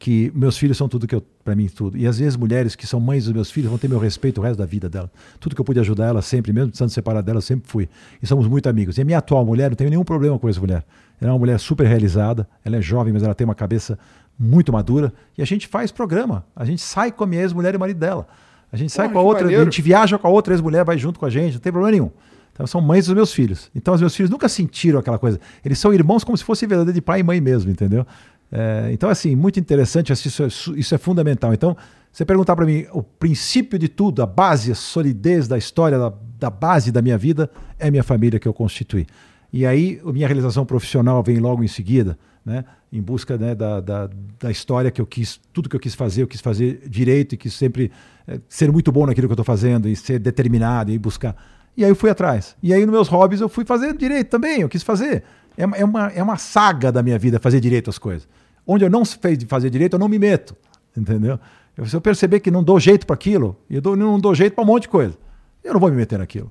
que 0.01 0.31
meus 0.33 0.57
filhos 0.57 0.77
são 0.77 0.89
tudo 0.89 1.05
que 1.05 1.13
eu, 1.13 1.23
para 1.43 1.53
mim, 1.53 1.67
tudo. 1.67 1.95
E 1.95 2.07
às 2.07 2.17
vezes 2.17 2.35
mulheres 2.35 2.75
que 2.75 2.87
são 2.87 2.99
mães 2.99 3.25
dos 3.25 3.33
meus 3.33 3.51
filhos 3.51 3.69
vão 3.69 3.77
ter 3.77 3.87
meu 3.87 3.99
respeito 3.99 4.41
o 4.41 4.43
resto 4.43 4.57
da 4.57 4.65
vida 4.65 4.89
dela. 4.89 5.11
Tudo 5.39 5.53
que 5.53 5.61
eu 5.61 5.63
pude 5.63 5.79
ajudar 5.79 6.07
ela 6.07 6.23
sempre, 6.23 6.51
mesmo 6.51 6.69
precisando 6.69 6.89
separar 6.89 7.21
dela, 7.21 7.37
eu 7.37 7.41
sempre 7.43 7.69
fui. 7.69 7.87
E 8.19 8.25
somos 8.25 8.47
muito 8.47 8.67
amigos. 8.67 8.97
E 8.97 9.01
a 9.03 9.05
minha 9.05 9.19
atual 9.19 9.45
mulher, 9.45 9.69
não 9.69 9.75
tenho 9.75 9.91
nenhum 9.91 10.03
problema 10.03 10.39
com 10.39 10.49
essa 10.49 10.59
mulher. 10.59 10.83
Ela 11.21 11.29
é 11.29 11.33
uma 11.33 11.37
mulher 11.37 11.59
super 11.59 11.85
realizada, 11.85 12.49
ela 12.65 12.77
é 12.77 12.81
jovem, 12.81 13.13
mas 13.13 13.21
ela 13.21 13.35
tem 13.35 13.45
uma 13.45 13.53
cabeça 13.53 13.99
muito 14.39 14.73
madura. 14.73 15.13
E 15.37 15.41
a 15.43 15.45
gente 15.45 15.67
faz 15.67 15.91
programa. 15.91 16.43
A 16.55 16.65
gente 16.65 16.81
sai 16.81 17.11
com 17.11 17.23
a 17.23 17.27
minha 17.27 17.43
ex-mulher 17.43 17.75
e 17.75 17.77
o 17.77 17.79
marido 17.79 17.99
dela. 17.99 18.27
A 18.71 18.77
gente 18.77 18.91
sai 18.91 19.05
Porra, 19.05 19.13
com 19.13 19.19
a 19.19 19.21
outra, 19.21 19.43
maneiro. 19.43 19.61
a 19.61 19.65
gente 19.65 19.83
viaja 19.83 20.17
com 20.17 20.27
a 20.27 20.31
outra 20.31 20.51
ex-mulher, 20.51 20.83
vai 20.83 20.97
junto 20.97 21.19
com 21.19 21.27
a 21.27 21.29
gente, 21.29 21.53
não 21.53 21.61
tem 21.61 21.71
problema 21.71 21.91
nenhum. 21.91 22.09
Então 22.53 22.65
são 22.67 22.81
mães 22.81 23.05
dos 23.05 23.15
meus 23.15 23.31
filhos. 23.31 23.69
Então 23.75 23.93
os 23.93 24.01
meus 24.01 24.15
filhos 24.15 24.29
nunca 24.29 24.49
sentiram 24.49 24.99
aquela 24.99 25.17
coisa. 25.17 25.39
Eles 25.63 25.79
são 25.79 25.93
irmãos 25.93 26.23
como 26.23 26.37
se 26.37 26.43
fosse 26.43 26.65
verdadeiro 26.65 26.93
de 26.93 27.01
pai 27.01 27.19
e 27.19 27.23
mãe 27.23 27.39
mesmo, 27.39 27.71
entendeu? 27.71 28.05
É, 28.51 28.89
então, 28.91 29.09
assim, 29.09 29.35
muito 29.35 29.59
interessante, 29.59 30.11
isso 30.11 30.43
é, 30.43 30.47
isso 30.77 30.93
é 30.93 30.97
fundamental. 30.97 31.53
Então, 31.53 31.75
você 32.11 32.25
perguntar 32.25 32.55
para 32.55 32.65
mim, 32.65 32.85
o 32.91 33.01
princípio 33.01 33.79
de 33.79 33.87
tudo, 33.87 34.21
a 34.21 34.25
base, 34.25 34.71
a 34.71 34.75
solidez 34.75 35.47
da 35.47 35.57
história, 35.57 35.97
da, 35.97 36.13
da, 36.37 36.49
base 36.49 36.91
da 36.91 37.01
minha 37.01 37.17
vida, 37.17 37.49
é 37.79 37.89
minha 37.89 38.03
família 38.03 38.39
que 38.39 38.47
eu 38.47 38.53
constituí. 38.53 39.07
E 39.53 39.65
aí, 39.65 40.01
minha 40.03 40.27
realização 40.27 40.65
profissional 40.65 41.23
vem 41.23 41.37
logo 41.37 41.63
em 41.63 41.67
seguida, 41.67 42.17
né, 42.45 42.65
em 42.91 43.01
busca 43.01 43.37
né, 43.37 43.55
da, 43.55 43.79
da, 43.79 44.09
da, 44.39 44.51
história 44.51 44.91
que 44.91 44.99
eu 44.99 45.05
quis, 45.05 45.39
tudo 45.53 45.69
que 45.69 45.75
eu 45.75 45.79
quis 45.79 45.95
fazer, 45.95 46.23
eu 46.23 46.27
quis 46.27 46.41
fazer 46.41 46.81
direito 46.89 47.35
e 47.35 47.37
quis 47.37 47.53
sempre 47.53 47.91
é, 48.27 48.39
ser 48.49 48.71
muito 48.71 48.91
bom 48.91 49.05
naquilo 49.05 49.27
que 49.27 49.31
eu 49.31 49.35
estou 49.35 49.45
fazendo 49.45 49.87
e 49.87 49.95
ser 49.95 50.19
determinado 50.19 50.91
e 50.91 50.97
buscar. 50.97 51.35
E 51.77 51.85
aí 51.85 51.91
eu 51.91 51.95
fui 51.95 52.09
atrás. 52.09 52.55
E 52.61 52.73
aí, 52.73 52.85
nos 52.85 52.93
meus 52.93 53.07
hobbies, 53.07 53.39
eu 53.39 53.47
fui 53.47 53.63
fazer 53.63 53.95
direito 53.95 54.29
também, 54.29 54.61
eu 54.61 54.69
quis 54.69 54.83
fazer. 54.83 55.23
É, 55.57 55.63
é, 55.63 55.85
uma, 55.85 56.07
é 56.07 56.21
uma 56.21 56.37
saga 56.37 56.91
da 56.91 57.01
minha 57.01 57.17
vida 57.17 57.39
fazer 57.39 57.61
direito 57.61 57.89
às 57.89 57.97
coisas. 57.97 58.27
Onde 58.71 58.85
eu 58.85 58.89
não 58.89 59.03
de 59.03 59.45
fazer 59.47 59.69
direito, 59.69 59.95
eu 59.95 59.99
não 59.99 60.07
me 60.07 60.17
meto. 60.17 60.55
Entendeu? 60.95 61.37
Se 61.85 61.93
eu 61.93 61.99
perceber 61.99 62.39
que 62.39 62.49
não 62.49 62.63
dou 62.63 62.79
jeito 62.79 63.05
para 63.05 63.15
aquilo, 63.15 63.57
eu 63.69 63.81
dou, 63.81 63.97
não 63.97 64.17
dou 64.17 64.33
jeito 64.33 64.53
para 64.53 64.63
um 64.63 64.67
monte 64.67 64.83
de 64.83 64.89
coisa, 64.89 65.17
eu 65.61 65.73
não 65.73 65.79
vou 65.79 65.89
me 65.89 65.97
meter 65.97 66.19
naquilo. 66.19 66.49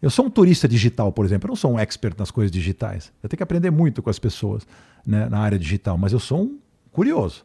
Eu 0.00 0.08
sou 0.08 0.26
um 0.26 0.30
turista 0.30 0.68
digital, 0.68 1.10
por 1.10 1.24
exemplo. 1.24 1.48
Eu 1.48 1.48
não 1.48 1.56
sou 1.56 1.72
um 1.72 1.78
expert 1.78 2.16
nas 2.16 2.30
coisas 2.30 2.52
digitais. 2.52 3.12
Eu 3.20 3.28
tenho 3.28 3.38
que 3.38 3.42
aprender 3.42 3.72
muito 3.72 4.00
com 4.00 4.08
as 4.08 4.18
pessoas 4.18 4.64
né, 5.04 5.28
na 5.28 5.40
área 5.40 5.58
digital, 5.58 5.98
mas 5.98 6.12
eu 6.12 6.20
sou 6.20 6.42
um 6.42 6.58
curioso. 6.92 7.44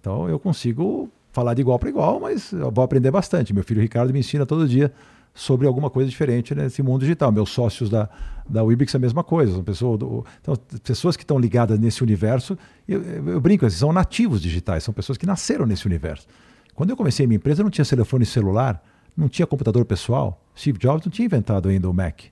Então 0.00 0.28
eu 0.28 0.40
consigo 0.40 1.08
falar 1.30 1.54
de 1.54 1.60
igual 1.60 1.78
para 1.78 1.88
igual, 1.88 2.18
mas 2.18 2.50
eu 2.50 2.68
vou 2.68 2.82
aprender 2.82 3.12
bastante. 3.12 3.54
Meu 3.54 3.62
filho 3.62 3.80
Ricardo 3.80 4.12
me 4.12 4.18
ensina 4.18 4.44
todo 4.44 4.66
dia 4.66 4.92
sobre 5.34 5.66
alguma 5.66 5.88
coisa 5.88 6.08
diferente 6.08 6.54
nesse 6.54 6.82
mundo 6.82 7.00
digital. 7.00 7.32
Meus 7.32 7.50
sócios 7.50 7.88
da, 7.88 8.08
da 8.48 8.62
Wibix 8.62 8.94
é 8.94 8.96
a 8.98 9.00
mesma 9.00 9.24
coisa. 9.24 9.52
São 9.52 9.64
pessoas, 9.64 9.98
do, 9.98 10.24
então, 10.40 10.54
pessoas 10.82 11.16
que 11.16 11.22
estão 11.22 11.38
ligadas 11.38 11.78
nesse 11.78 12.02
universo, 12.02 12.56
eu, 12.86 13.02
eu 13.02 13.40
brinco, 13.40 13.64
eles 13.64 13.74
são 13.74 13.92
nativos 13.92 14.40
digitais, 14.40 14.84
são 14.84 14.92
pessoas 14.92 15.16
que 15.16 15.26
nasceram 15.26 15.66
nesse 15.66 15.86
universo. 15.86 16.26
Quando 16.74 16.90
eu 16.90 16.96
comecei 16.96 17.24
a 17.24 17.28
minha 17.28 17.36
empresa, 17.36 17.62
não 17.62 17.70
tinha 17.70 17.84
telefone 17.84 18.24
celular, 18.24 18.82
não 19.16 19.28
tinha 19.28 19.46
computador 19.46 19.84
pessoal. 19.84 20.42
Steve 20.56 20.78
Jobs 20.78 21.04
não 21.04 21.12
tinha 21.12 21.26
inventado 21.26 21.68
ainda 21.68 21.88
o 21.88 21.94
Mac. 21.94 22.22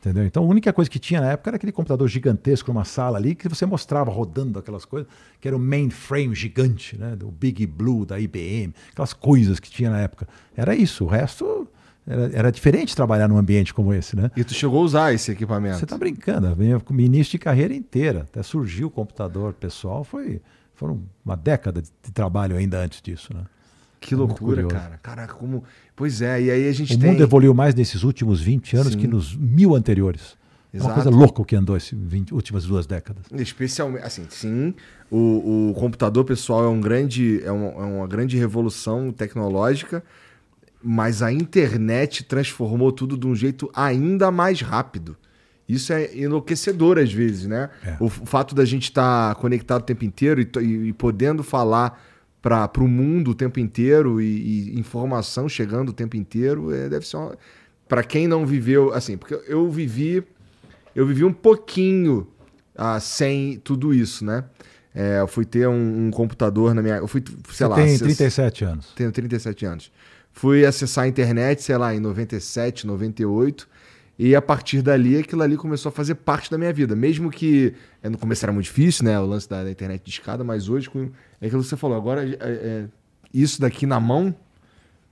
Entendeu? 0.00 0.24
Então 0.24 0.42
a 0.42 0.46
única 0.46 0.72
coisa 0.72 0.90
que 0.90 0.98
tinha 0.98 1.20
na 1.20 1.32
época 1.32 1.50
era 1.50 1.56
aquele 1.56 1.72
computador 1.72 2.08
gigantesco 2.08 2.72
numa 2.72 2.86
sala 2.86 3.18
ali 3.18 3.34
que 3.34 3.46
você 3.46 3.66
mostrava 3.66 4.10
rodando 4.10 4.58
aquelas 4.58 4.86
coisas, 4.86 5.06
que 5.38 5.46
era 5.46 5.54
o 5.54 5.60
mainframe 5.60 6.34
gigante, 6.34 6.96
né? 6.96 7.14
do 7.14 7.30
Big 7.30 7.66
Blue, 7.66 8.06
da 8.06 8.18
IBM, 8.18 8.72
aquelas 8.90 9.12
coisas 9.12 9.60
que 9.60 9.70
tinha 9.70 9.90
na 9.90 10.00
época. 10.00 10.26
Era 10.56 10.74
isso. 10.74 11.04
O 11.04 11.06
resto 11.06 11.68
era, 12.10 12.30
era, 12.32 12.52
diferente 12.52 12.94
trabalhar 12.96 13.28
num 13.28 13.36
ambiente 13.36 13.72
como 13.72 13.94
esse, 13.94 14.16
né? 14.16 14.30
E 14.36 14.42
tu 14.42 14.52
chegou 14.52 14.80
a 14.80 14.84
usar 14.84 15.14
esse 15.14 15.30
equipamento? 15.30 15.78
Você 15.78 15.84
está 15.84 15.96
brincando, 15.96 16.54
vinha 16.54 16.80
com 16.80 16.98
início 17.00 17.32
de 17.32 17.38
carreira 17.38 17.74
inteira, 17.74 18.26
até 18.30 18.42
surgiu 18.42 18.88
o 18.88 18.90
computador 18.90 19.52
pessoal, 19.52 20.02
foi 20.02 20.40
foram 20.74 21.02
uma 21.24 21.36
década 21.36 21.82
de, 21.82 21.90
de 22.02 22.10
trabalho 22.10 22.56
ainda 22.56 22.80
antes 22.80 23.02
disso, 23.02 23.34
né? 23.34 23.42
Que 24.00 24.14
loucura, 24.14 24.66
cara. 24.66 24.98
Caraca, 25.02 25.34
como. 25.34 25.62
Pois 25.94 26.22
é, 26.22 26.40
e 26.40 26.50
aí 26.50 26.66
a 26.66 26.72
gente 26.72 26.94
o 26.94 26.98
tem. 26.98 27.10
O 27.10 27.12
mundo 27.12 27.22
evoluiu 27.22 27.52
mais 27.52 27.74
nesses 27.74 28.02
últimos 28.02 28.40
20 28.40 28.76
anos 28.76 28.92
Sim. 28.94 28.98
que 28.98 29.06
nos 29.06 29.36
mil 29.36 29.76
anteriores. 29.76 30.38
Exato. 30.72 30.88
É 30.90 30.94
uma 30.94 30.94
coisa 30.94 31.10
louca 31.10 31.42
o 31.42 31.44
que 31.44 31.54
andou 31.54 31.76
essas 31.76 31.98
últimas 32.32 32.64
duas 32.64 32.86
décadas. 32.86 33.24
Especialmente, 33.32 34.04
assim, 34.04 34.24
sim, 34.30 34.74
o, 35.10 35.70
o 35.70 35.74
computador 35.74 36.24
pessoal 36.24 36.64
é, 36.64 36.68
um 36.68 36.80
grande, 36.80 37.42
é, 37.44 37.50
uma, 37.50 37.66
é 37.66 37.86
uma 37.98 38.06
grande 38.06 38.38
revolução 38.38 39.12
tecnológica, 39.12 40.02
mas 40.82 41.22
a 41.22 41.32
internet 41.32 42.24
transformou 42.24 42.92
tudo 42.92 43.16
de 43.16 43.26
um 43.26 43.34
jeito 43.34 43.70
ainda 43.74 44.30
mais 44.30 44.60
rápido. 44.60 45.16
Isso 45.68 45.92
é 45.92 46.16
enlouquecedor 46.16 46.98
às 46.98 47.12
vezes, 47.12 47.46
né? 47.46 47.70
É. 47.84 47.96
O, 48.00 48.08
fato 48.08 48.54
da 48.54 48.64
gente 48.64 48.84
estar 48.84 49.34
tá 49.34 49.40
conectado 49.40 49.82
o 49.82 49.84
tempo 49.84 50.04
inteiro 50.04 50.40
e, 50.40 50.50
e, 50.58 50.88
e 50.88 50.92
podendo 50.92 51.44
falar 51.44 52.02
para 52.42 52.70
o 52.78 52.88
mundo 52.88 53.32
o 53.32 53.34
tempo 53.34 53.60
inteiro 53.60 54.20
e, 54.20 54.70
e, 54.72 54.80
informação 54.80 55.48
chegando 55.48 55.90
o 55.90 55.92
tempo 55.92 56.16
inteiro 56.16 56.72
é, 56.74 56.88
deve 56.88 57.06
ser 57.06 57.16
uma... 57.16 57.36
para 57.86 58.02
quem 58.02 58.26
não 58.26 58.46
viveu 58.46 58.94
assim 58.94 59.16
porque 59.16 59.38
eu 59.46 59.70
vivi 59.70 60.24
eu 60.94 61.06
vivi 61.06 61.24
um 61.24 61.32
pouquinho 61.32 62.26
ah, 62.74 62.98
sem 62.98 63.58
tudo 63.58 63.92
isso 63.92 64.24
né 64.24 64.44
é, 64.94 65.20
eu 65.20 65.28
fui 65.28 65.44
ter 65.44 65.68
um, 65.68 66.06
um, 66.06 66.10
computador 66.10 66.74
na 66.74 66.82
minha 66.82 66.96
eu 66.96 67.06
fui 67.06 67.22
sei 67.22 67.36
Você 67.46 67.66
lá 67.66 67.76
tem 67.76 67.98
37 67.98 68.64
anos 68.64 68.92
tenho 68.96 69.12
37 69.12 69.66
anos 69.66 69.92
Fui 70.40 70.64
acessar 70.64 71.04
a 71.04 71.06
internet, 71.06 71.62
sei 71.62 71.76
lá, 71.76 71.94
em 71.94 72.00
97, 72.00 72.86
98. 72.86 73.68
E 74.18 74.34
a 74.34 74.40
partir 74.40 74.80
dali, 74.80 75.18
aquilo 75.18 75.42
ali 75.42 75.54
começou 75.54 75.90
a 75.90 75.92
fazer 75.92 76.14
parte 76.14 76.50
da 76.50 76.56
minha 76.56 76.72
vida. 76.72 76.96
Mesmo 76.96 77.30
que 77.30 77.74
é, 78.02 78.08
no 78.08 78.16
começo 78.16 78.42
era 78.42 78.50
muito 78.50 78.64
difícil, 78.64 79.04
né? 79.04 79.20
O 79.20 79.26
lance 79.26 79.46
da, 79.46 79.62
da 79.62 79.70
internet 79.70 80.02
de 80.02 80.08
escada, 80.08 80.42
mas 80.42 80.66
hoje, 80.66 80.88
com, 80.88 81.10
é 81.42 81.46
aquilo 81.46 81.60
que 81.60 81.68
você 81.68 81.76
falou, 81.76 81.94
agora 81.94 82.26
é, 82.26 82.36
é, 82.40 82.84
isso 83.34 83.60
daqui 83.60 83.84
na 83.84 84.00
mão, 84.00 84.34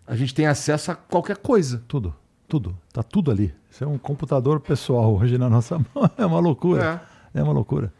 a 0.07 0.17
gente 0.17 0.35
tem 0.35 0.47
acesso 0.47 0.93
a 0.93 0.95
qualquer 0.95 1.37
coisa. 1.37 1.85
Tudo, 1.87 2.15
tudo. 2.49 2.75
Tá 2.91 3.03
tudo 3.03 3.31
ali. 3.31 3.55
Isso 3.71 3.85
é 3.85 3.87
um 3.87 3.99
computador 3.99 4.61
pessoal 4.61 5.15
hoje 5.15 5.37
na 5.37 5.51
nossa 5.51 5.77
mão. 5.95 6.11
É 6.17 6.25
uma 6.25 6.41
loucura. 6.41 7.03
É, 7.35 7.41
é 7.41 7.43
uma 7.43 7.53
loucura. 7.53 7.93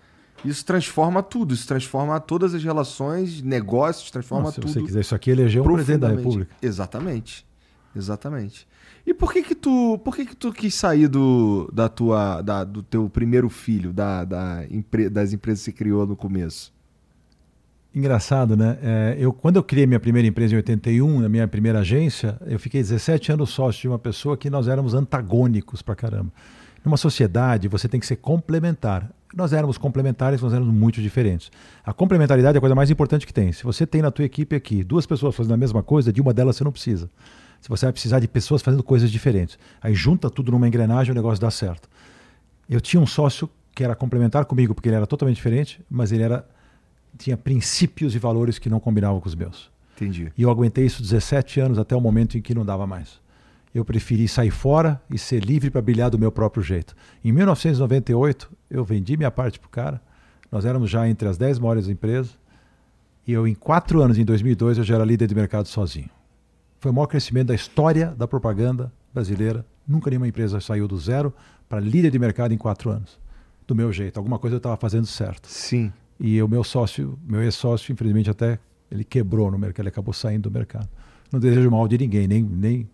Isso 0.45 0.65
transforma 0.65 1.23
tudo, 1.23 1.53
isso 1.53 1.67
transforma 1.67 2.19
todas 2.21 2.55
as 2.55 2.63
relações, 2.63 3.43
negócios, 3.43 4.11
transforma 4.11 4.51
se 4.51 4.61
tudo. 4.61 4.69
Se 4.69 4.75
você 4.75 4.83
quiser 4.83 5.01
isso 5.01 5.15
aqui, 5.15 5.31
eleger 5.31 5.63
um 5.63 5.73
presidente 5.73 6.01
da 6.01 6.09
República. 6.09 6.55
Exatamente. 6.63 7.47
Exatamente. 7.95 8.67
E 9.07 9.15
por 9.15 9.33
que 9.33 9.43
que 9.43 9.55
tu, 9.55 9.99
por 10.05 10.15
que 10.15 10.27
que 10.27 10.37
tu 10.37 10.53
quis 10.53 10.75
sair 10.75 11.09
do, 11.09 11.69
da 11.73 11.89
tua, 11.89 12.43
da, 12.43 12.63
do 12.63 12.83
teu 12.83 13.09
primeiro 13.09 13.49
filho, 13.49 13.93
da, 13.93 14.25
da 14.25 14.65
empre, 14.71 15.09
das 15.09 15.33
empresas 15.33 15.61
que 15.61 15.71
você 15.71 15.73
criou 15.73 16.07
no 16.07 16.15
começo? 16.15 16.73
Engraçado, 17.95 18.57
né? 18.57 18.79
É, 18.83 19.17
eu, 19.19 19.33
quando 19.33 19.57
eu 19.57 19.63
criei 19.63 19.87
minha 19.87 19.99
primeira 19.99 20.29
empresa 20.29 20.55
em 20.55 20.57
81, 20.59 21.21
na 21.21 21.29
minha 21.29 21.49
primeira 21.49 21.81
agência, 21.81 22.39
eu 22.47 22.59
fiquei 22.59 22.83
17 22.83 23.33
anos 23.33 23.51
sócio 23.51 23.81
de 23.81 23.89
uma 23.89 23.99
pessoa 23.99 24.37
que 24.37 24.51
nós 24.51 24.69
éramos 24.69 24.95
antagônicos 24.95 25.81
pra 25.81 25.97
caramba. 25.97 26.31
Numa 26.85 26.97
sociedade, 26.97 27.67
você 27.67 27.89
tem 27.89 27.99
que 27.99 28.07
ser 28.07 28.17
complementar 28.17 29.11
nós 29.35 29.53
éramos 29.53 29.77
complementares, 29.77 30.41
nós 30.41 30.53
éramos 30.53 30.73
muito 30.73 31.01
diferentes. 31.03 31.51
A 31.85 31.93
complementaridade 31.93 32.57
é 32.57 32.59
a 32.59 32.61
coisa 32.61 32.75
mais 32.75 32.91
importante 32.91 33.27
que 33.27 33.33
tem. 33.33 33.53
Se 33.53 33.65
você 33.65 33.87
tem 33.87 34.01
na 34.01 34.11
tua 34.11 34.25
equipe 34.25 34.57
aqui 34.57 34.83
duas 34.83 35.07
pessoas 35.07 35.35
fazendo 35.35 35.55
a 35.55 35.57
mesma 35.57 35.83
coisa, 35.83 36.13
de 36.13 36.21
uma 36.21 36.33
delas 36.33 36.57
você 36.57 36.65
não 36.65 36.73
precisa. 36.73 37.11
Se 37.61 37.69
você 37.69 37.87
vai 37.87 37.93
precisar 37.93 38.21
de 38.21 38.29
pessoas 38.29 38.63
fazendo 38.63 38.83
coisas 38.83 39.11
diferentes. 39.11 39.59
Aí 39.83 39.95
junta 39.95 40.31
tudo 40.31 40.53
numa 40.53 40.67
engrenagem 40.67 41.11
e 41.11 41.13
o 41.13 41.15
negócio 41.15 41.41
dá 41.41 41.51
certo. 41.51 41.89
Eu 42.69 42.81
tinha 42.81 43.01
um 43.01 43.07
sócio 43.07 43.49
que 43.75 43.85
era 43.85 43.95
complementar 43.95 44.45
comigo, 44.45 44.75
porque 44.75 44.89
ele 44.89 44.97
era 44.97 45.07
totalmente 45.07 45.37
diferente, 45.37 45.81
mas 45.91 46.13
ele 46.13 46.23
era 46.23 46.45
tinha 47.17 47.37
princípios 47.37 48.15
e 48.15 48.19
valores 48.19 48.59
que 48.59 48.69
não 48.69 48.79
combinavam 48.79 49.21
com 49.21 49.29
os 49.29 49.35
meus. 49.35 49.71
Entendi. 49.97 50.33
E 50.37 50.43
eu 50.43 50.51
aguentei 50.51 50.87
isso 50.87 51.03
17 51.03 51.61
anos 51.61 51.79
até 51.79 51.97
o 51.97 52.01
momento 52.01 52.39
em 52.39 52.43
que 52.43 52.55
não 52.55 52.65
dava 52.65 52.87
mais 52.87 53.21
eu 53.75 53.85
preferi 53.85 54.27
sair 54.27 54.51
fora 54.51 55.01
e 55.11 55.19
ser 55.19 55.45
livre 55.45 55.71
para 55.71 55.83
brilhar 55.83 56.11
do 56.11 56.19
meu 56.19 56.33
próprio 56.33 56.63
jeito. 56.63 56.95
Em 57.25 57.33
1998, 57.33 58.51
eu 58.71 58.85
vendi 58.85 59.17
minha 59.17 59.31
parte 59.31 59.59
para 59.59 59.67
o 59.67 59.71
cara. 59.71 60.01
Nós 60.51 60.65
éramos 60.65 60.91
já 60.91 61.09
entre 61.09 61.29
as 61.29 61.37
10 61.37 61.59
maiores 61.59 61.89
empresas. 61.89 62.39
E 63.27 63.33
eu, 63.33 63.47
em 63.47 63.55
quatro 63.55 64.01
anos, 64.01 64.19
em 64.19 64.25
2002, 64.25 64.79
eu 64.79 64.85
já 64.85 64.95
era 64.95 65.05
líder 65.05 65.27
de 65.27 65.35
mercado 65.35 65.69
sozinho. 65.69 66.09
Foi 66.81 66.91
o 66.91 66.95
maior 66.95 67.07
crescimento 67.07 67.49
da 67.49 67.55
história 67.55 68.15
da 68.17 68.27
propaganda 68.27 68.91
brasileira. 69.13 69.67
Nunca 69.87 70.09
nenhuma 70.09 70.29
empresa 70.29 70.61
saiu 70.61 70.89
do 70.89 70.97
zero 70.99 71.33
para 71.69 71.81
líder 71.81 72.11
de 72.11 72.19
mercado 72.19 72.55
em 72.55 72.59
quatro 72.59 72.91
anos. 72.91 73.19
do 73.67 73.75
meu 73.75 73.93
jeito. 73.93 74.17
Alguma 74.17 74.39
coisa 74.39 74.57
eu 74.57 74.59
estava 74.59 74.79
fazendo 74.79 75.07
certo. 75.07 75.47
Sim. 75.47 75.93
E 76.19 76.43
o 76.43 76.49
meu 76.49 76.65
sócio, 76.65 77.19
meu 77.23 77.43
ex-sócio, 77.43 77.93
infelizmente 77.93 78.31
até 78.31 78.59
ele 78.91 79.05
quebrou 79.05 79.51
no 79.51 79.59
mercado, 79.59 79.83
ele 79.83 79.91
acabou 79.91 80.15
saindo 80.15 80.49
do 80.49 80.51
mercado. 80.51 80.89
Não 81.31 81.39
desejo 81.39 81.71
mal 81.71 81.87
de 81.87 81.99
ninguém, 81.99 82.27
nem 82.27 82.43
nem 82.43 82.89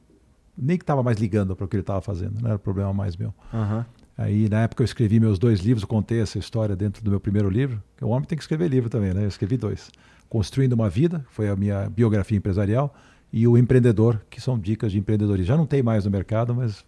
nem 0.57 0.77
que 0.77 0.83
estava 0.83 1.03
mais 1.03 1.19
ligando 1.19 1.55
para 1.55 1.65
o 1.65 1.69
que 1.69 1.77
ele 1.77 1.83
estava 1.83 2.01
fazendo, 2.01 2.41
não 2.41 2.51
era 2.51 2.59
problema 2.59 2.93
mais 2.93 3.17
meu. 3.17 3.35
Aham. 3.53 3.87
Aí, 4.17 4.49
na 4.49 4.63
época, 4.63 4.83
eu 4.83 4.85
escrevi 4.85 5.19
meus 5.19 5.39
dois 5.39 5.61
livros, 5.61 5.85
contei 5.85 6.21
essa 6.21 6.39
história 6.39 6.77
dentro 6.77 7.03
do 7.03 7.11
meu 7.11 7.19
primeiro 7.19 7.51
livro. 7.51 7.83
O 8.01 8.09
homem 8.09 8.27
tem 8.27 8.39
que 8.39 8.45
escrever 8.45 8.69
livro 8.69 8.89
também, 8.89 9.13
né? 9.13 9.25
Eu 9.25 9.29
escrevi 9.29 9.57
dois. 9.57 9.91
Construindo 10.29 10.75
uma 10.75 10.89
Vida, 10.89 11.25
foi 11.31 11.49
a 11.49 11.57
minha 11.57 11.91
biografia 11.91 12.39
empresarial, 12.39 12.95
e 13.33 13.49
O 13.49 13.59
Empreendedor, 13.59 14.21
que 14.31 14.41
são 14.41 14.57
dicas 14.57 14.93
de 14.93 14.99
empreendedorismo. 14.99 15.47
Já 15.47 15.57
não 15.57 15.67
tem 15.67 15.83
mais 15.83 16.05
no 16.05 16.11
mercado, 16.13 16.55
mas 16.55 16.85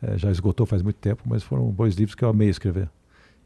é, 0.00 0.16
já 0.16 0.30
esgotou 0.30 0.64
faz 0.64 0.82
muito 0.82 0.96
tempo, 0.96 1.24
mas 1.26 1.42
foram 1.42 1.72
dois 1.72 1.96
livros 1.96 2.14
que 2.14 2.24
eu 2.24 2.28
amei 2.28 2.48
escrever. 2.48 2.88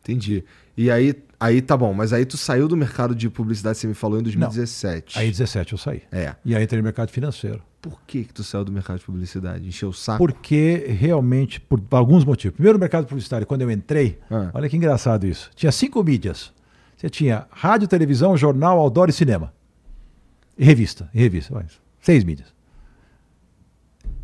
Entendi. 0.03 0.45
E 0.77 0.91
aí, 0.91 1.15
aí 1.47 1.61
tá 1.63 1.77
bom, 1.77 1.93
mas 1.93 2.13
aí 2.13 2.25
tu 2.25 2.37
saiu 2.37 2.67
do 2.69 2.77
mercado 2.77 3.15
de 3.15 3.29
publicidade, 3.29 3.79
você 3.79 3.87
me 3.87 3.95
falou, 3.95 4.19
em 4.19 4.23
2017. 4.23 5.19
Aí, 5.19 5.29
em 5.29 5.31
17, 5.31 5.73
eu 5.73 5.79
saí. 5.79 6.03
É. 6.11 6.35
E 6.45 6.55
aí 6.55 6.63
entrei 6.65 6.81
no 6.81 6.85
mercado 6.85 7.11
financeiro. 7.11 7.63
Por 7.81 8.01
que 8.07 8.25
que 8.25 8.33
tu 8.33 8.43
saiu 8.43 8.65
do 8.65 8.73
mercado 8.73 8.99
de 8.99 9.05
publicidade? 9.05 9.67
Encheu 9.69 9.91
o 9.91 9.93
saco? 9.93 10.19
Porque 10.19 10.87
realmente, 10.99 11.61
por 11.61 11.81
alguns 11.91 12.25
motivos. 12.25 12.55
Primeiro, 12.57 12.79
o 12.79 12.81
mercado 12.81 13.07
publicitário, 13.07 13.47
quando 13.47 13.61
eu 13.63 13.71
entrei, 13.71 14.19
Ah. 14.31 14.51
olha 14.55 14.69
que 14.69 14.77
engraçado 14.77 15.27
isso. 15.27 15.51
Tinha 15.55 15.71
cinco 15.71 16.03
mídias. 16.03 16.53
Você 16.97 17.11
tinha 17.11 17.47
rádio, 17.51 17.87
televisão, 17.87 18.37
jornal, 18.37 18.79
outdoor 18.79 19.11
e 19.11 19.13
cinema. 19.13 19.53
E 20.57 20.65
revista, 20.65 21.11
e 21.13 21.19
revista. 21.21 21.53
vai. 21.53 21.67
Seis 22.01 22.25
mídias. 22.25 22.55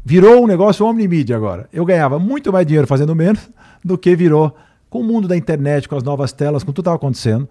Virou 0.05 0.43
um 0.43 0.47
negócio 0.47 0.87
omnimídia 0.87 1.37
agora. 1.37 1.69
Eu 1.73 1.85
ganhava 1.85 2.19
muito 2.19 2.53
mais 2.53 2.67
dinheiro 2.67 2.87
fazendo 2.87 3.15
menos 3.15 3.51
do 3.85 3.99
que 3.99 4.17
virou 4.17 4.57
com 4.91 5.01
o 5.01 5.05
mundo 5.05 5.27
da 5.29 5.37
internet, 5.37 5.89
com 5.89 5.97
as 5.97 6.03
novas 6.03 6.33
telas, 6.33 6.63
com 6.63 6.73
tudo 6.73 6.77
que 6.77 6.81
estava 6.83 6.97
acontecendo. 6.97 7.49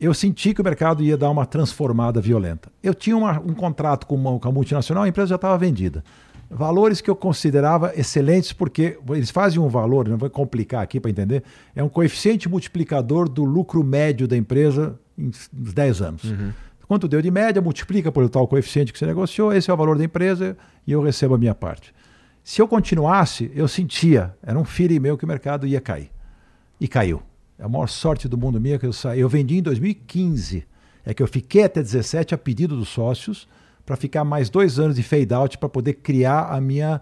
Eu 0.00 0.14
senti 0.14 0.54
que 0.54 0.60
o 0.60 0.64
mercado 0.64 1.02
ia 1.02 1.16
dar 1.16 1.28
uma 1.30 1.44
transformada 1.44 2.20
violenta. 2.20 2.70
Eu 2.82 2.94
tinha 2.94 3.16
uma- 3.16 3.38
um 3.40 3.52
contrato 3.52 4.06
com, 4.06 4.14
uma, 4.14 4.38
com 4.38 4.48
a 4.48 4.52
multinacional, 4.52 5.04
a 5.04 5.08
empresa 5.08 5.28
já 5.28 5.34
estava 5.36 5.56
vendida. 5.58 6.02
Valores 6.50 7.00
que 7.00 7.08
eu 7.08 7.16
considerava 7.16 7.92
excelentes, 7.96 8.52
porque 8.52 8.98
eles 9.10 9.30
fazem 9.30 9.58
um 9.58 9.68
valor, 9.68 10.08
não 10.08 10.18
vou 10.18 10.28
complicar 10.28 10.82
aqui 10.82 11.00
para 11.00 11.10
entender, 11.10 11.42
é 11.74 11.82
um 11.82 11.88
coeficiente 11.88 12.48
multiplicador 12.48 13.28
do 13.28 13.42
lucro 13.44 13.82
médio 13.82 14.28
da 14.28 14.36
empresa 14.36 14.98
em 15.16 15.28
uns 15.28 15.48
10 15.52 16.02
anos. 16.02 16.22
Quanto 16.86 17.08
deu 17.08 17.22
de 17.22 17.30
média, 17.30 17.62
multiplica 17.62 18.12
por 18.12 18.28
tal 18.28 18.46
coeficiente 18.46 18.92
que 18.92 18.98
você 18.98 19.06
negociou, 19.06 19.50
esse 19.52 19.70
é 19.70 19.74
o 19.74 19.76
valor 19.76 19.96
da 19.96 20.04
empresa 20.04 20.56
e 20.86 20.92
eu 20.92 21.00
recebo 21.02 21.34
a 21.34 21.38
minha 21.38 21.54
parte. 21.54 21.94
Se 22.44 22.60
eu 22.60 22.68
continuasse, 22.68 23.50
eu 23.54 23.66
sentia, 23.66 24.34
era 24.42 24.58
um 24.58 24.64
feeling 24.64 24.98
meu 24.98 25.16
que 25.16 25.24
o 25.24 25.28
mercado 25.28 25.66
ia 25.66 25.80
cair. 25.80 26.10
E 26.82 26.88
caiu. 26.88 27.22
É 27.56 27.62
a 27.62 27.68
maior 27.68 27.86
sorte 27.86 28.26
do 28.26 28.36
mundo 28.36 28.60
minha 28.60 28.76
que 28.76 28.84
eu 28.84 28.92
saí. 28.92 29.20
Eu 29.20 29.28
vendi 29.28 29.58
em 29.58 29.62
2015. 29.62 30.66
É 31.04 31.14
que 31.14 31.22
eu 31.22 31.28
fiquei 31.28 31.62
até 31.62 31.80
17 31.80 32.34
a 32.34 32.38
pedido 32.38 32.76
dos 32.76 32.88
sócios 32.88 33.46
para 33.86 33.94
ficar 33.94 34.24
mais 34.24 34.50
dois 34.50 34.80
anos 34.80 34.96
de 34.96 35.02
fade 35.04 35.32
out 35.32 35.56
para 35.58 35.68
poder 35.68 35.94
criar 35.94 36.48
a 36.52 36.60
minha, 36.60 37.00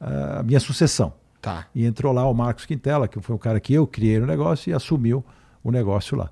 a 0.00 0.42
minha 0.42 0.58
sucessão. 0.58 1.12
Tá. 1.40 1.68
E 1.72 1.86
entrou 1.86 2.12
lá 2.12 2.28
o 2.28 2.34
Marcos 2.34 2.66
Quintela, 2.66 3.06
que 3.06 3.20
foi 3.20 3.36
o 3.36 3.38
cara 3.38 3.60
que 3.60 3.72
eu 3.72 3.86
criei 3.86 4.18
no 4.18 4.26
negócio 4.26 4.70
e 4.70 4.74
assumiu 4.74 5.24
o 5.62 5.70
negócio 5.70 6.16
lá. 6.16 6.28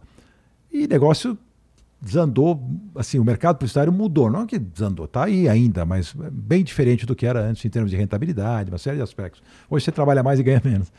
E 0.73 0.89
negócio 0.89 1.39
desandou, 2.03 2.61
assim, 2.97 3.21
o 3.21 3.25
mercado 3.25 3.57
publicitário 3.57 3.93
mudou, 3.93 4.29
não 4.29 4.47
que 4.47 4.59
desandou, 4.59 5.05
está 5.05 5.27
aí 5.27 5.49
ainda, 5.49 5.85
mas 5.85 6.13
bem 6.33 6.65
diferente 6.65 7.07
do 7.07 7.15
que 7.15 7.25
era 7.25 7.41
antes 7.41 7.65
em 7.65 7.69
termos 7.69 7.91
de 7.91 7.97
rentabilidade, 7.97 8.69
uma 8.69 8.79
série 8.79 8.97
de 8.97 9.03
aspectos. 9.03 9.43
Hoje 9.69 9.85
você 9.85 9.93
trabalha 9.93 10.25
mais 10.25 10.41
e 10.41 10.43
ganha 10.43 10.63
menos. 10.65 10.91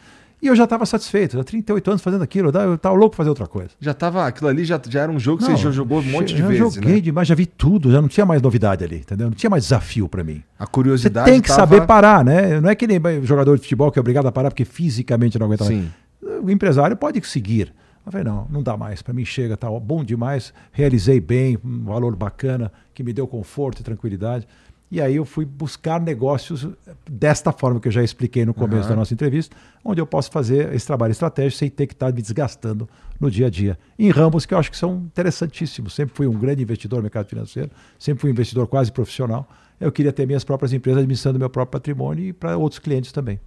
E 0.41 0.47
eu 0.47 0.55
já 0.55 0.63
estava 0.63 0.85
satisfeito, 0.87 1.37
já 1.37 1.43
38 1.43 1.87
anos 1.91 2.01
fazendo 2.01 2.23
aquilo, 2.23 2.49
eu 2.51 2.73
estava 2.73 2.95
louco 2.95 3.15
fazer 3.15 3.29
outra 3.29 3.45
coisa. 3.45 3.69
Já 3.79 3.93
tava. 3.93 4.25
Aquilo 4.25 4.49
ali 4.49 4.65
já, 4.65 4.81
já 4.89 5.01
era 5.01 5.11
um 5.11 5.19
jogo 5.19 5.37
que 5.37 5.43
você 5.45 5.55
já 5.55 5.69
jogou 5.69 5.99
um 5.99 6.03
monte 6.03 6.33
de 6.33 6.39
já 6.41 6.47
vezes, 6.47 6.73
joguei 6.75 6.95
né? 6.95 6.99
demais, 7.01 7.27
já 7.27 7.35
vi 7.35 7.45
tudo, 7.45 7.91
já 7.91 8.01
não 8.01 8.07
tinha 8.07 8.25
mais 8.25 8.41
novidade 8.41 8.83
ali, 8.83 8.97
entendeu? 8.97 9.27
Não 9.27 9.35
tinha 9.35 9.49
mais 9.51 9.63
desafio 9.65 10.09
para 10.09 10.23
mim. 10.23 10.41
A 10.57 10.65
Você 10.65 10.71
curiosidade. 10.71 11.29
tem 11.29 11.39
que 11.39 11.47
tava- 11.47 11.59
saber 11.61 11.85
parar, 11.85 12.25
né? 12.25 12.59
Não 12.59 12.69
é 12.69 12.75
que 12.75 12.87
nem 12.87 12.99
jogador 13.23 13.55
de 13.55 13.61
futebol 13.61 13.91
que 13.91 13.99
é 13.99 14.01
obrigado 14.01 14.25
a 14.27 14.31
parar 14.31 14.49
porque 14.49 14.65
fisicamente 14.65 15.37
não 15.37 15.45
aguenta 15.45 15.65
Sim. 15.65 15.89
mais. 16.23 16.43
O 16.43 16.49
empresário 16.49 16.97
pode 16.97 17.21
seguir. 17.27 17.71
Eu 18.03 18.11
falei, 18.11 18.25
não, 18.25 18.47
não 18.49 18.63
dá 18.63 18.75
mais. 18.75 19.03
Para 19.03 19.13
mim 19.13 19.23
chega, 19.23 19.55
tá 19.55 19.69
bom 19.69 20.03
demais. 20.03 20.51
Realizei 20.71 21.19
bem, 21.19 21.55
um 21.63 21.83
valor 21.83 22.15
bacana, 22.15 22.71
que 22.95 23.03
me 23.03 23.13
deu 23.13 23.27
conforto 23.27 23.81
e 23.81 23.83
tranquilidade. 23.83 24.47
E 24.91 24.99
aí 24.99 25.15
eu 25.15 25.23
fui 25.23 25.45
buscar 25.45 26.01
negócios 26.01 26.67
desta 27.09 27.53
forma 27.53 27.79
que 27.79 27.87
eu 27.87 27.91
já 27.91 28.03
expliquei 28.03 28.45
no 28.45 28.53
começo 28.53 28.81
Aham. 28.81 28.89
da 28.89 28.95
nossa 28.97 29.13
entrevista, 29.13 29.55
onde 29.85 30.01
eu 30.01 30.05
posso 30.05 30.29
fazer 30.29 30.73
esse 30.73 30.85
trabalho 30.85 31.11
estratégico 31.11 31.59
sem 31.59 31.69
ter 31.69 31.87
que 31.87 31.93
estar 31.93 32.11
me 32.11 32.21
desgastando 32.21 32.89
no 33.17 33.31
dia 33.31 33.47
a 33.47 33.49
dia. 33.49 33.79
Em 33.97 34.09
ramos 34.09 34.45
que 34.45 34.53
eu 34.53 34.57
acho 34.57 34.69
que 34.69 34.75
são 34.75 34.97
interessantíssimos. 35.05 35.95
Sempre 35.95 36.13
fui 36.13 36.27
um 36.27 36.37
grande 36.37 36.61
investidor 36.61 36.97
no 36.97 37.03
mercado 37.03 37.27
financeiro, 37.27 37.71
sempre 37.97 38.19
fui 38.19 38.29
um 38.29 38.33
investidor 38.33 38.67
quase 38.67 38.91
profissional. 38.91 39.47
Eu 39.79 39.93
queria 39.93 40.11
ter 40.11 40.27
minhas 40.27 40.43
próprias 40.43 40.73
empresas 40.73 40.99
administrando 40.99 41.39
meu 41.39 41.49
próprio 41.49 41.79
patrimônio 41.79 42.25
e 42.25 42.33
para 42.33 42.57
outros 42.57 42.79
clientes 42.79 43.13
também. 43.13 43.39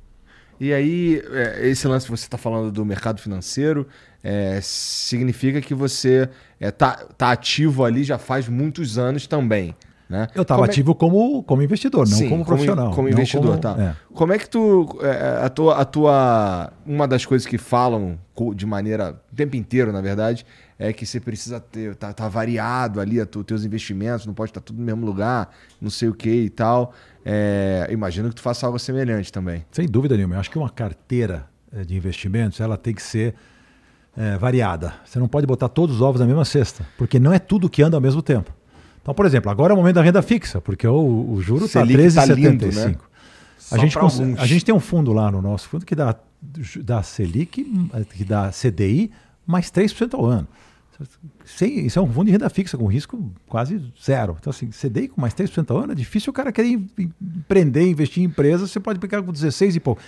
E 0.58 0.72
aí, 0.72 1.22
é, 1.30 1.68
esse 1.68 1.86
lance 1.86 2.06
que 2.06 2.10
você 2.10 2.24
está 2.24 2.38
falando 2.38 2.72
do 2.72 2.84
mercado 2.86 3.20
financeiro 3.20 3.86
é, 4.22 4.60
significa 4.62 5.60
que 5.60 5.74
você 5.74 6.28
é, 6.58 6.70
tá, 6.70 7.06
tá 7.18 7.32
ativo 7.32 7.84
ali 7.84 8.02
já 8.02 8.18
faz 8.18 8.48
muitos 8.48 8.96
anos 8.96 9.26
também. 9.26 9.74
Né? 10.08 10.28
Eu 10.34 10.42
estava 10.42 10.58
Como 10.58 10.66
é- 10.66 10.70
ativo 10.70 10.94
como, 10.94 11.42
como 11.44 11.62
investidor, 11.62 12.06
não 12.06 12.16
Sim, 12.16 12.28
como 12.28 12.44
profissional. 12.44 12.90
Como, 12.90 13.08
não 13.08 13.14
investidor, 13.14 13.58
como- 13.58 13.60
tá. 13.60 13.76
é. 13.82 13.96
Como 14.12 14.32
é 14.34 14.38
que 14.38 14.48
tu. 14.48 14.98
é, 15.00 15.44
a, 15.44 15.48
tua, 15.48 15.78
a 15.80 15.84
tua. 15.84 16.72
Uma 16.84 17.08
das 17.08 17.24
coisas 17.24 17.46
que 17.46 17.56
falam 17.56 18.18
de 18.54 18.66
maneira. 18.66 19.18
o 19.32 19.34
tempo 19.34 19.56
inteiro, 19.56 19.92
na 19.92 20.02
verdade, 20.02 20.44
é 20.78 20.92
que 20.92 21.06
você 21.06 21.18
precisa 21.18 21.58
ter. 21.58 21.94
Tá, 21.96 22.12
tá 22.12 22.28
variado 22.28 23.00
ali 23.00 23.18
os 23.18 23.28
teus 23.46 23.64
investimentos, 23.64 24.26
não 24.26 24.34
pode 24.34 24.50
estar 24.50 24.60
tudo 24.60 24.78
no 24.78 24.84
mesmo 24.84 25.06
lugar, 25.06 25.48
não 25.80 25.88
sei 25.88 26.08
o 26.10 26.14
que 26.14 26.28
e 26.30 26.50
tal. 26.50 26.92
É, 27.24 27.88
imagino 27.90 28.28
que 28.28 28.34
tu 28.34 28.42
faça 28.42 28.66
algo 28.66 28.78
semelhante 28.78 29.32
também. 29.32 29.64
Sem 29.72 29.88
dúvida 29.88 30.14
nenhuma. 30.16 30.34
Eu 30.34 30.40
acho 30.40 30.50
que 30.50 30.58
uma 30.58 30.68
carteira 30.68 31.46
eh, 31.74 31.82
de 31.82 31.96
investimentos 31.96 32.60
ela 32.60 32.76
tem 32.76 32.92
que 32.94 33.02
ser 33.02 33.34
variada. 34.38 34.94
Você 35.04 35.18
não 35.18 35.26
pode 35.26 35.44
botar 35.44 35.68
todos 35.68 35.96
os 35.96 36.00
ovos 36.02 36.20
na 36.20 36.26
mesma 36.26 36.44
cesta, 36.44 36.86
porque 36.96 37.18
não 37.18 37.32
é 37.32 37.38
tudo 37.40 37.68
que 37.68 37.82
anda 37.82 37.96
ao 37.96 38.00
mesmo 38.00 38.22
tempo. 38.22 38.52
Então, 39.04 39.12
por 39.14 39.26
exemplo, 39.26 39.50
agora 39.50 39.72
é 39.72 39.74
o 39.74 39.76
momento 39.76 39.96
da 39.96 40.02
renda 40.02 40.22
fixa, 40.22 40.62
porque 40.62 40.86
o, 40.88 40.94
o 41.34 41.42
juro 41.42 41.66
está 41.66 41.80
Selic 41.84 42.14
tá 42.14 42.26
13,75. 42.26 42.34
lindo, 42.36 42.66
né? 42.72 42.96
A, 43.70 43.76
gente 43.78 43.92
pra 43.92 44.00
cons- 44.00 44.18
alguns. 44.18 44.38
a 44.40 44.46
gente 44.46 44.64
tem 44.64 44.74
um 44.74 44.80
fundo 44.80 45.12
lá 45.12 45.30
no 45.30 45.42
nosso 45.42 45.68
fundo 45.68 45.84
que 45.84 45.94
dá, 45.94 46.16
dá 46.82 47.02
Selic, 47.02 47.64
que 48.14 48.24
dá 48.24 48.50
CDI, 48.50 49.10
mais 49.46 49.70
3% 49.70 50.14
ao 50.14 50.24
ano. 50.24 50.48
Sem, 51.44 51.84
isso 51.84 51.98
é 51.98 52.02
um 52.02 52.10
fundo 52.10 52.26
de 52.26 52.32
renda 52.32 52.48
fixa 52.48 52.78
com 52.78 52.86
risco 52.86 53.30
quase 53.46 53.92
zero. 54.02 54.36
Então, 54.40 54.50
assim, 54.50 54.68
CDI 54.70 55.08
com 55.08 55.20
mais 55.20 55.34
3% 55.34 55.70
ao 55.70 55.78
ano 55.78 55.92
é 55.92 55.94
difícil 55.94 56.30
o 56.30 56.32
cara 56.32 56.50
querer 56.50 56.68
em- 56.68 56.88
em- 56.98 57.12
empreender, 57.20 57.86
investir 57.86 58.22
em 58.22 58.26
empresas, 58.26 58.70
você 58.70 58.80
pode 58.80 58.98
pegar 58.98 59.22
com 59.22 59.30
16 59.32 59.76
e 59.76 59.80
pouco. 59.80 60.00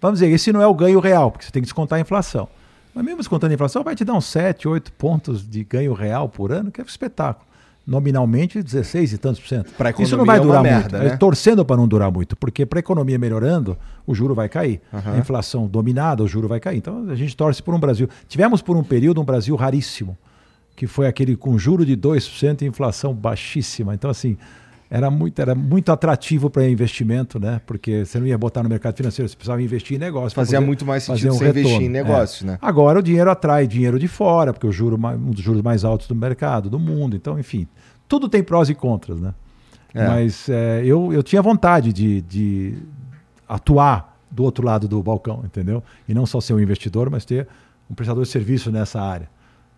Vamos 0.00 0.20
dizer, 0.20 0.30
esse 0.32 0.52
não 0.52 0.62
é 0.62 0.66
o 0.66 0.74
ganho 0.74 1.00
real, 1.00 1.30
porque 1.32 1.44
você 1.46 1.50
tem 1.50 1.62
que 1.62 1.66
descontar 1.66 1.96
a 1.98 2.00
inflação. 2.00 2.48
Mas 2.94 3.04
mesmo 3.04 3.18
descontando 3.18 3.52
a 3.52 3.54
inflação, 3.54 3.82
vai 3.82 3.96
te 3.96 4.04
dar 4.04 4.12
uns 4.14 4.26
7, 4.26 4.68
8 4.68 4.92
pontos 4.92 5.48
de 5.48 5.64
ganho 5.64 5.92
real 5.94 6.28
por 6.28 6.52
ano, 6.52 6.70
que 6.70 6.80
é 6.80 6.84
um 6.84 6.86
espetáculo. 6.86 7.46
Nominalmente, 7.86 8.62
16 8.62 9.12
e 9.12 9.18
tantos 9.18 9.40
por 9.40 9.48
cento. 9.48 9.70
Isso 9.98 10.16
não 10.16 10.24
vai 10.24 10.38
é 10.38 10.40
durar 10.40 10.62
merda, 10.62 10.98
muito. 10.98 11.08
né? 11.10 11.14
É, 11.14 11.16
torcendo 11.18 11.64
para 11.64 11.76
não 11.76 11.86
durar 11.86 12.10
muito, 12.10 12.34
porque 12.34 12.64
para 12.64 12.78
a 12.78 12.80
economia 12.80 13.18
melhorando, 13.18 13.76
o 14.06 14.14
juro 14.14 14.34
vai 14.34 14.48
cair. 14.48 14.80
Aham. 14.92 15.12
A 15.12 15.18
inflação 15.18 15.66
dominada, 15.66 16.22
o 16.22 16.26
juro 16.26 16.48
vai 16.48 16.60
cair. 16.60 16.78
Então 16.78 17.10
a 17.10 17.14
gente 17.14 17.36
torce 17.36 17.62
por 17.62 17.74
um 17.74 17.78
Brasil. 17.78 18.08
Tivemos 18.26 18.62
por 18.62 18.74
um 18.76 18.82
período 18.82 19.20
um 19.20 19.24
Brasil 19.24 19.54
raríssimo, 19.54 20.16
que 20.74 20.86
foi 20.86 21.06
aquele 21.06 21.36
com 21.36 21.58
juro 21.58 21.84
de 21.84 21.94
2% 21.94 22.62
e 22.62 22.64
inflação 22.64 23.12
baixíssima. 23.12 23.94
Então, 23.94 24.10
assim, 24.10 24.38
era 24.96 25.10
muito, 25.10 25.42
era 25.42 25.56
muito 25.56 25.90
atrativo 25.90 26.48
para 26.48 26.68
investimento, 26.68 27.40
né? 27.40 27.60
Porque 27.66 28.04
você 28.04 28.20
não 28.20 28.28
ia 28.28 28.38
botar 28.38 28.62
no 28.62 28.68
mercado 28.68 28.96
financeiro, 28.96 29.28
você 29.28 29.34
precisava 29.34 29.60
investir 29.60 29.96
em 29.96 29.98
negócio. 29.98 30.36
Fazia 30.36 30.60
muito 30.60 30.86
mais 30.86 31.02
sentido 31.02 31.34
um 31.34 31.38
você 31.38 31.48
investir 31.48 31.64
retorno. 31.64 31.86
em 31.86 31.88
negócios, 31.88 32.42
É. 32.42 32.52
né? 32.52 32.58
Agora 32.62 33.00
o 33.00 33.02
dinheiro 33.02 33.28
atrai 33.28 33.66
dinheiro 33.66 33.98
de 33.98 34.06
fora, 34.06 34.52
porque 34.52 34.68
o 34.68 34.70
juro 34.70 34.96
um 34.96 35.30
dos 35.32 35.42
juros 35.42 35.62
mais 35.62 35.84
altos 35.84 36.06
do 36.06 36.14
mercado, 36.14 36.70
do 36.70 36.78
mundo. 36.78 37.16
Então, 37.16 37.36
enfim, 37.40 37.66
tudo 38.06 38.28
tem 38.28 38.40
prós 38.40 38.68
e 38.70 38.74
contras, 38.74 39.20
né? 39.20 39.34
É. 39.92 40.06
Mas 40.06 40.48
é, 40.48 40.82
eu, 40.84 41.12
eu 41.12 41.24
tinha 41.24 41.42
vontade 41.42 41.92
de, 41.92 42.20
de 42.22 42.74
atuar 43.48 44.16
do 44.30 44.44
outro 44.44 44.64
lado 44.64 44.86
do 44.86 45.02
balcão, 45.02 45.42
entendeu? 45.44 45.82
E 46.08 46.14
não 46.14 46.24
só 46.24 46.40
ser 46.40 46.54
um 46.54 46.60
investidor, 46.60 47.10
mas 47.10 47.24
ter 47.24 47.48
um 47.90 47.94
prestador 47.94 48.22
de 48.22 48.28
serviço 48.30 48.70
nessa 48.70 49.00
área. 49.00 49.28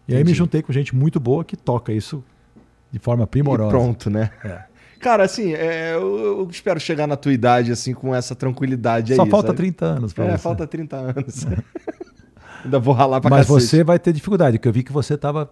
E 0.06 0.12
aí 0.12 0.18
me 0.18 0.24
Entendi. 0.24 0.36
juntei 0.38 0.60
com 0.60 0.72
gente 0.74 0.94
muito 0.94 1.18
boa 1.18 1.42
que 1.42 1.56
toca 1.56 1.90
isso 1.90 2.22
de 2.92 2.98
forma 2.98 3.26
primorosa. 3.26 3.70
E 3.70 3.70
pronto, 3.70 4.10
né? 4.10 4.30
É. 4.44 4.75
Cara, 5.00 5.24
assim, 5.24 5.52
é, 5.54 5.94
eu, 5.94 6.18
eu 6.40 6.48
espero 6.50 6.80
chegar 6.80 7.06
na 7.06 7.16
tua 7.16 7.32
idade, 7.32 7.70
assim, 7.72 7.92
com 7.94 8.14
essa 8.14 8.34
tranquilidade 8.34 9.12
aí. 9.12 9.16
Só 9.16 9.26
falta 9.26 9.48
sabe? 9.48 9.56
30 9.58 9.84
anos 9.84 10.12
para 10.12 10.24
É, 10.24 10.30
você. 10.32 10.38
falta 10.38 10.66
30 10.66 10.96
anos. 10.96 11.46
Ainda 12.64 12.78
vou 12.78 12.94
ralar 12.94 13.20
pra 13.20 13.30
Mas 13.30 13.46
cacete. 13.46 13.66
você 13.66 13.84
vai 13.84 13.98
ter 13.98 14.12
dificuldade, 14.12 14.58
porque 14.58 14.68
eu 14.68 14.72
vi 14.72 14.82
que 14.82 14.92
você 14.92 15.14
estava 15.14 15.50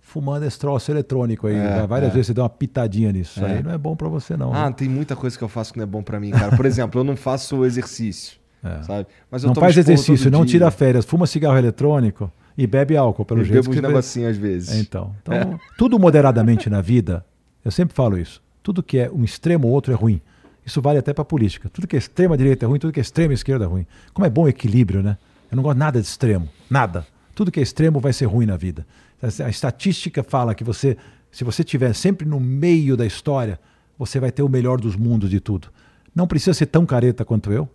fumando 0.00 0.44
esse 0.44 0.58
troço 0.58 0.90
eletrônico 0.90 1.46
aí. 1.46 1.54
É, 1.54 1.76
Já 1.76 1.86
várias 1.86 2.10
é. 2.10 2.14
vezes 2.14 2.28
você 2.28 2.34
deu 2.34 2.42
uma 2.42 2.50
pitadinha 2.50 3.12
nisso. 3.12 3.38
Isso 3.38 3.46
É. 3.46 3.56
aí 3.58 3.62
não 3.62 3.70
é 3.72 3.78
bom 3.78 3.94
para 3.94 4.08
você, 4.08 4.36
não. 4.36 4.52
Ah, 4.54 4.66
né? 4.68 4.74
tem 4.76 4.88
muita 4.88 5.14
coisa 5.14 5.36
que 5.36 5.44
eu 5.44 5.48
faço 5.48 5.72
que 5.72 5.78
não 5.78 5.84
é 5.84 5.86
bom 5.86 6.02
pra 6.02 6.18
mim, 6.18 6.30
cara. 6.30 6.56
Por 6.56 6.64
exemplo, 6.66 7.00
eu 7.00 7.04
não 7.04 7.14
faço 7.16 7.64
exercício, 7.64 8.38
É. 8.64 8.82
sabe? 8.82 9.06
Mas 9.30 9.42
eu 9.44 9.48
Não 9.48 9.54
faz 9.54 9.76
exercício, 9.76 10.30
não 10.30 10.40
dia. 10.44 10.52
tira 10.58 10.70
férias, 10.70 11.04
fuma 11.04 11.26
cigarro 11.26 11.58
eletrônico 11.58 12.32
E 12.56 12.66
bebe 12.66 12.96
álcool, 12.96 13.24
pelo 13.24 13.42
Eu 13.42 13.44
jeito. 13.44 13.60
bebo 13.62 13.70
uns 13.70 13.76
que- 13.76 13.86
negocinhos 13.86 14.30
às 14.30 14.36
vezes. 14.36 14.72
É, 14.74 14.80
então, 14.80 15.14
então 15.22 15.60
tudo 15.76 15.96
moderadamente 15.96 16.68
na 16.68 16.80
vida, 16.80 17.24
eu 17.64 17.70
sempre 17.70 17.94
falo 17.94 18.18
isso. 18.18 18.42
Tudo 18.68 18.82
que 18.82 18.98
é 18.98 19.10
um 19.10 19.24
extremo 19.24 19.66
ou 19.66 19.72
outro 19.72 19.94
é 19.94 19.96
ruim. 19.96 20.20
Isso 20.62 20.82
vale 20.82 20.98
até 20.98 21.14
para 21.14 21.24
política. 21.24 21.70
Tudo 21.70 21.86
que 21.86 21.96
é 21.96 21.98
extrema 21.98 22.36
direita 22.36 22.66
é 22.66 22.68
ruim, 22.68 22.78
tudo 22.78 22.92
que 22.92 23.00
é 23.00 23.02
extrema 23.02 23.32
esquerda 23.32 23.64
é 23.64 23.66
ruim. 23.66 23.86
Como 24.12 24.26
é 24.26 24.28
bom 24.28 24.42
o 24.42 24.48
equilíbrio, 24.48 25.02
né? 25.02 25.16
Eu 25.50 25.56
não 25.56 25.62
gosto 25.62 25.78
nada 25.78 25.98
de 25.98 26.06
extremo, 26.06 26.46
nada. 26.68 27.06
Tudo 27.34 27.50
que 27.50 27.60
é 27.60 27.62
extremo 27.62 27.98
vai 27.98 28.12
ser 28.12 28.26
ruim 28.26 28.44
na 28.44 28.58
vida. 28.58 28.86
A 29.22 29.48
estatística 29.48 30.22
fala 30.22 30.54
que 30.54 30.62
você, 30.62 30.98
se 31.32 31.44
você 31.44 31.62
estiver 31.62 31.94
sempre 31.94 32.28
no 32.28 32.38
meio 32.38 32.94
da 32.94 33.06
história, 33.06 33.58
você 33.98 34.20
vai 34.20 34.30
ter 34.30 34.42
o 34.42 34.50
melhor 34.50 34.78
dos 34.78 34.96
mundos 34.96 35.30
de 35.30 35.40
tudo. 35.40 35.68
Não 36.14 36.26
precisa 36.26 36.52
ser 36.52 36.66
tão 36.66 36.84
careta 36.84 37.24
quanto 37.24 37.50
eu 37.50 37.66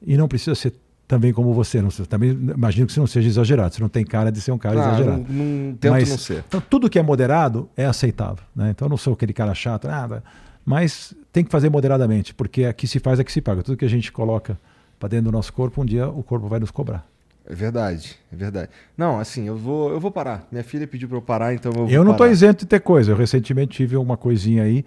e 0.00 0.16
não 0.16 0.28
precisa 0.28 0.54
ser 0.54 0.74
também 1.06 1.32
como 1.32 1.52
você. 1.52 1.80
Não, 1.82 1.88
também 1.90 2.30
imagino 2.30 2.86
que 2.86 2.92
você 2.92 3.00
não 3.00 3.06
seja 3.06 3.28
exagerado. 3.28 3.74
Você 3.74 3.80
não 3.82 3.88
tem 3.88 4.04
cara 4.04 4.30
de 4.32 4.40
ser 4.40 4.52
um 4.52 4.58
cara 4.58 4.80
Ah, 4.80 4.88
exagerado. 4.88 5.24
não, 5.28 5.44
não 5.44 5.74
tento 5.76 5.92
Mas- 5.92 6.08
não 6.10 6.18
ser. 6.18 6.44
Então, 6.48 6.60
tudo 6.60 6.88
que 6.88 6.98
é 6.98 7.02
moderado 7.02 7.68
é 7.76 7.84
aceitável. 7.86 8.44
Né? 8.54 8.70
Então, 8.70 8.86
eu 8.86 8.90
não 8.90 8.96
sou 8.96 9.12
aquele 9.12 9.32
cara 9.32 9.54
chato, 9.54 9.86
nada. 9.88 10.22
Mas 10.64 11.14
tem 11.32 11.44
que 11.44 11.50
fazer 11.50 11.68
moderadamente, 11.68 12.32
porque 12.34 12.64
aqui 12.64 12.86
se 12.86 12.98
faz, 12.98 13.20
aqui 13.20 13.30
se 13.30 13.40
paga. 13.40 13.62
Tudo 13.62 13.76
que 13.76 13.84
a 13.84 13.88
gente 13.88 14.10
coloca 14.10 14.58
para 14.98 15.08
dentro 15.10 15.26
do 15.26 15.32
nosso 15.32 15.52
corpo, 15.52 15.82
um 15.82 15.84
dia 15.84 16.08
o 16.08 16.22
corpo 16.22 16.48
vai 16.48 16.58
nos 16.58 16.70
cobrar. 16.70 17.06
É 17.46 17.54
verdade, 17.54 18.16
é 18.32 18.36
verdade. 18.36 18.70
Não, 18.96 19.20
assim, 19.20 19.46
eu 19.46 19.54
vou, 19.58 19.90
eu 19.90 20.00
vou 20.00 20.10
parar. 20.10 20.48
Minha 20.50 20.64
filha 20.64 20.86
pediu 20.86 21.06
pra 21.06 21.18
eu 21.18 21.22
parar, 21.22 21.52
então 21.52 21.70
eu 21.70 21.78
vou 21.80 21.90
Eu 21.90 22.02
não 22.02 22.12
estou 22.12 22.26
isento 22.26 22.60
de 22.60 22.66
ter 22.66 22.80
coisa. 22.80 23.12
Eu 23.12 23.16
recentemente 23.16 23.76
tive 23.76 23.98
uma 23.98 24.16
coisinha 24.16 24.62
aí, 24.62 24.82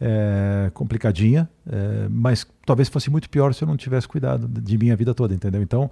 é, 0.00 0.70
complicadinha, 0.72 1.48
é, 1.70 2.08
mas 2.08 2.46
talvez 2.64 2.88
fosse 2.88 3.10
muito 3.10 3.28
pior 3.28 3.52
se 3.52 3.62
eu 3.62 3.68
não 3.68 3.76
tivesse 3.76 4.08
cuidado 4.08 4.48
de 4.48 4.78
minha 4.78 4.96
vida 4.96 5.12
toda, 5.14 5.34
entendeu? 5.34 5.60
Então, 5.60 5.90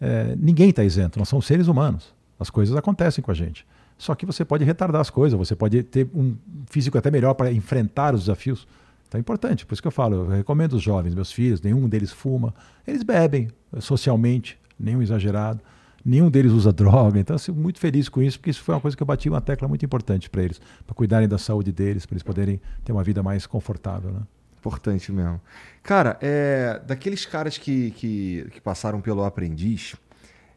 é, 0.00 0.34
ninguém 0.36 0.70
está 0.70 0.82
isento. 0.82 1.18
Nós 1.18 1.28
somos 1.28 1.46
seres 1.46 1.68
humanos. 1.68 2.14
As 2.38 2.48
coisas 2.48 2.74
acontecem 2.74 3.22
com 3.22 3.30
a 3.30 3.34
gente. 3.34 3.66
Só 3.98 4.14
que 4.14 4.24
você 4.24 4.46
pode 4.46 4.64
retardar 4.64 5.02
as 5.02 5.10
coisas, 5.10 5.38
você 5.38 5.54
pode 5.54 5.82
ter 5.82 6.08
um 6.14 6.34
físico 6.70 6.96
até 6.96 7.10
melhor 7.10 7.34
para 7.34 7.52
enfrentar 7.52 8.14
os 8.14 8.20
desafios. 8.20 8.66
Então 9.06 9.18
é 9.18 9.20
importante, 9.20 9.66
por 9.66 9.74
isso 9.74 9.82
que 9.82 9.88
eu 9.88 9.92
falo, 9.92 10.16
eu 10.16 10.28
recomendo 10.28 10.72
os 10.72 10.82
jovens, 10.82 11.14
meus 11.14 11.30
filhos, 11.30 11.60
nenhum 11.60 11.86
deles 11.86 12.10
fuma, 12.10 12.54
eles 12.86 13.02
bebem 13.02 13.48
socialmente, 13.78 14.58
nenhum 14.78 15.02
exagerado, 15.02 15.60
nenhum 16.04 16.30
deles 16.30 16.52
usa 16.52 16.72
droga, 16.74 17.18
então 17.18 17.34
eu 17.36 17.40
fico 17.40 17.58
muito 17.58 17.78
feliz 17.78 18.08
com 18.08 18.22
isso, 18.22 18.38
porque 18.38 18.50
isso 18.50 18.62
foi 18.62 18.74
uma 18.74 18.80
coisa 18.80 18.96
que 18.96 19.02
eu 19.02 19.06
bati 19.06 19.28
uma 19.28 19.40
tecla 19.40 19.66
muito 19.68 19.84
importante 19.84 20.28
para 20.30 20.42
eles, 20.42 20.60
para 20.86 20.94
cuidarem 20.94 21.28
da 21.28 21.38
saúde 21.38 21.72
deles, 21.72 22.06
para 22.06 22.14
eles 22.14 22.22
poderem 22.22 22.60
ter 22.84 22.92
uma 22.92 23.02
vida 23.04 23.22
mais 23.22 23.46
confortável. 23.46 24.10
Né? 24.12 24.20
Importante 24.58 25.10
mesmo. 25.12 25.40
Cara, 25.82 26.18
é, 26.20 26.80
daqueles 26.86 27.24
caras 27.24 27.56
que, 27.56 27.90
que, 27.92 28.46
que 28.52 28.60
passaram 28.60 29.00
pelo 29.00 29.24
aprendiz, 29.24 29.94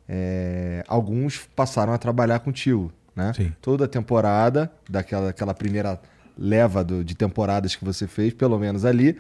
é, 0.08 0.84
alguns 0.88 1.48
passaram 1.56 1.94
a 1.94 1.98
trabalhar 1.98 2.40
contigo, 2.40 2.92
né? 3.16 3.32
Sim. 3.34 3.54
Toda 3.62 3.86
a 3.86 3.88
temporada, 3.88 4.72
daquela 4.90 5.30
aquela 5.30 5.54
primeira 5.54 6.00
leva 6.38 6.84
do- 6.84 7.04
de 7.04 7.16
temporadas 7.16 7.76
que 7.76 7.86
você 7.86 8.08
fez, 8.08 8.34
pelo 8.34 8.58
menos 8.60 8.84
ali, 8.86 9.18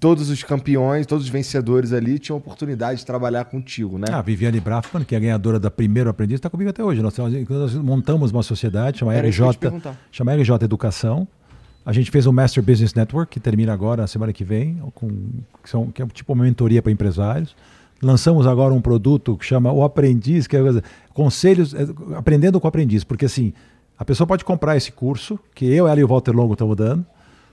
todos 0.00 0.30
os 0.30 0.42
campeões, 0.42 1.06
todos 1.06 1.24
os 1.24 1.30
vencedores 1.30 1.92
ali 1.92 2.18
tinham 2.18 2.36
oportunidade 2.36 3.00
de 3.00 3.06
trabalhar 3.06 3.44
contigo, 3.44 3.98
né? 3.98 4.06
Ah, 4.10 4.18
a 4.18 4.22
Viviane 4.22 4.58
Braffman, 4.58 5.04
que 5.04 5.14
é 5.14 5.18
a 5.18 5.20
ganhadora 5.20 5.60
da 5.60 5.70
primeira 5.70 6.10
aprendiz, 6.10 6.36
está 6.36 6.50
comigo 6.50 6.70
até 6.70 6.82
hoje. 6.82 7.00
Nós, 7.00 7.16
nós 7.16 7.74
montamos 7.76 8.32
uma 8.32 8.42
sociedade, 8.42 8.98
chama 8.98 9.14
Era 9.14 9.28
RJ, 9.28 9.44
chama 10.10 10.34
RJ 10.34 10.64
Educação. 10.64 11.26
A 11.86 11.92
gente 11.92 12.10
fez 12.10 12.26
o 12.26 12.32
Master 12.32 12.62
Business 12.62 12.94
Network, 12.94 13.32
que 13.32 13.40
termina 13.40 13.72
agora, 13.72 14.02
na 14.02 14.06
semana 14.06 14.32
que 14.32 14.44
vem, 14.44 14.82
com, 14.94 15.08
que, 15.62 15.70
são, 15.70 15.90
que 15.90 16.02
é 16.02 16.06
tipo 16.06 16.32
uma 16.32 16.44
mentoria 16.44 16.82
para 16.82 16.92
empresários. 16.92 17.56
Lançamos 18.02 18.46
agora 18.46 18.74
um 18.74 18.80
produto 18.80 19.36
que 19.36 19.44
chama 19.44 19.72
O 19.72 19.82
Aprendiz, 19.84 20.46
que 20.46 20.56
é 20.56 20.60
conselhos, 21.12 21.74
é, 21.74 21.86
aprendendo 22.16 22.58
com 22.60 22.66
o 22.66 22.68
aprendiz, 22.68 23.04
porque 23.04 23.26
assim, 23.26 23.52
a 23.98 24.04
pessoa 24.04 24.26
pode 24.26 24.44
comprar 24.44 24.76
esse 24.76 24.90
curso, 24.90 25.38
que 25.54 25.66
eu, 25.66 25.86
ela 25.86 26.00
e 26.00 26.04
o 26.04 26.08
Walter 26.08 26.32
Longo 26.32 26.54
estamos 26.54 26.76
dando, 26.76 27.04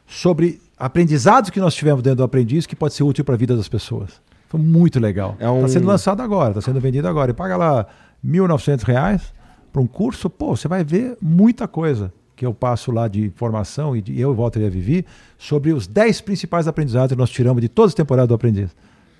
sobre 0.07 0.59
aprendizados 0.77 1.49
que 1.49 1.59
nós 1.59 1.75
tivemos 1.75 2.01
dentro 2.01 2.17
do 2.17 2.23
aprendiz 2.23 2.65
que 2.65 2.75
pode 2.75 2.93
ser 2.93 3.03
útil 3.03 3.25
para 3.25 3.35
a 3.35 3.37
vida 3.37 3.55
das 3.55 3.67
pessoas. 3.67 4.21
Foi 4.47 4.59
muito 4.59 4.99
legal. 4.99 5.31
É 5.39 5.43
Está 5.43 5.51
um- 5.51 5.67
sendo 5.67 5.87
lançado 5.87 6.21
agora, 6.21 6.51
está 6.51 6.61
sendo 6.61 6.79
vendido 6.79 7.07
agora. 7.07 7.31
E 7.31 7.33
paga 7.33 7.57
lá 7.57 7.85
1.900 8.25 8.83
reais 8.83 9.33
para 9.73 9.81
um 9.81 9.87
curso, 9.87 10.29
pô, 10.29 10.55
você 10.55 10.67
vai 10.67 10.83
ver 10.83 11.17
muita 11.21 11.67
coisa 11.67 12.13
que 12.35 12.45
eu 12.45 12.53
passo 12.53 12.91
lá 12.91 13.07
de 13.07 13.25
informação 13.25 13.95
e 13.95 14.01
de, 14.01 14.17
eu, 14.19 14.33
Walter 14.33 14.61
e 14.61 14.65
a 14.67 14.69
Vivi, 14.69 15.05
sobre 15.37 15.73
os 15.73 15.87
10 15.87 16.21
principais 16.21 16.67
aprendizados 16.67 17.11
que 17.13 17.17
nós 17.17 17.29
tiramos 17.31 17.61
de 17.61 17.67
todas 17.67 17.89
as 17.91 17.95
temporadas 17.95 18.29
do 18.29 18.33
aprendiz. 18.35 18.69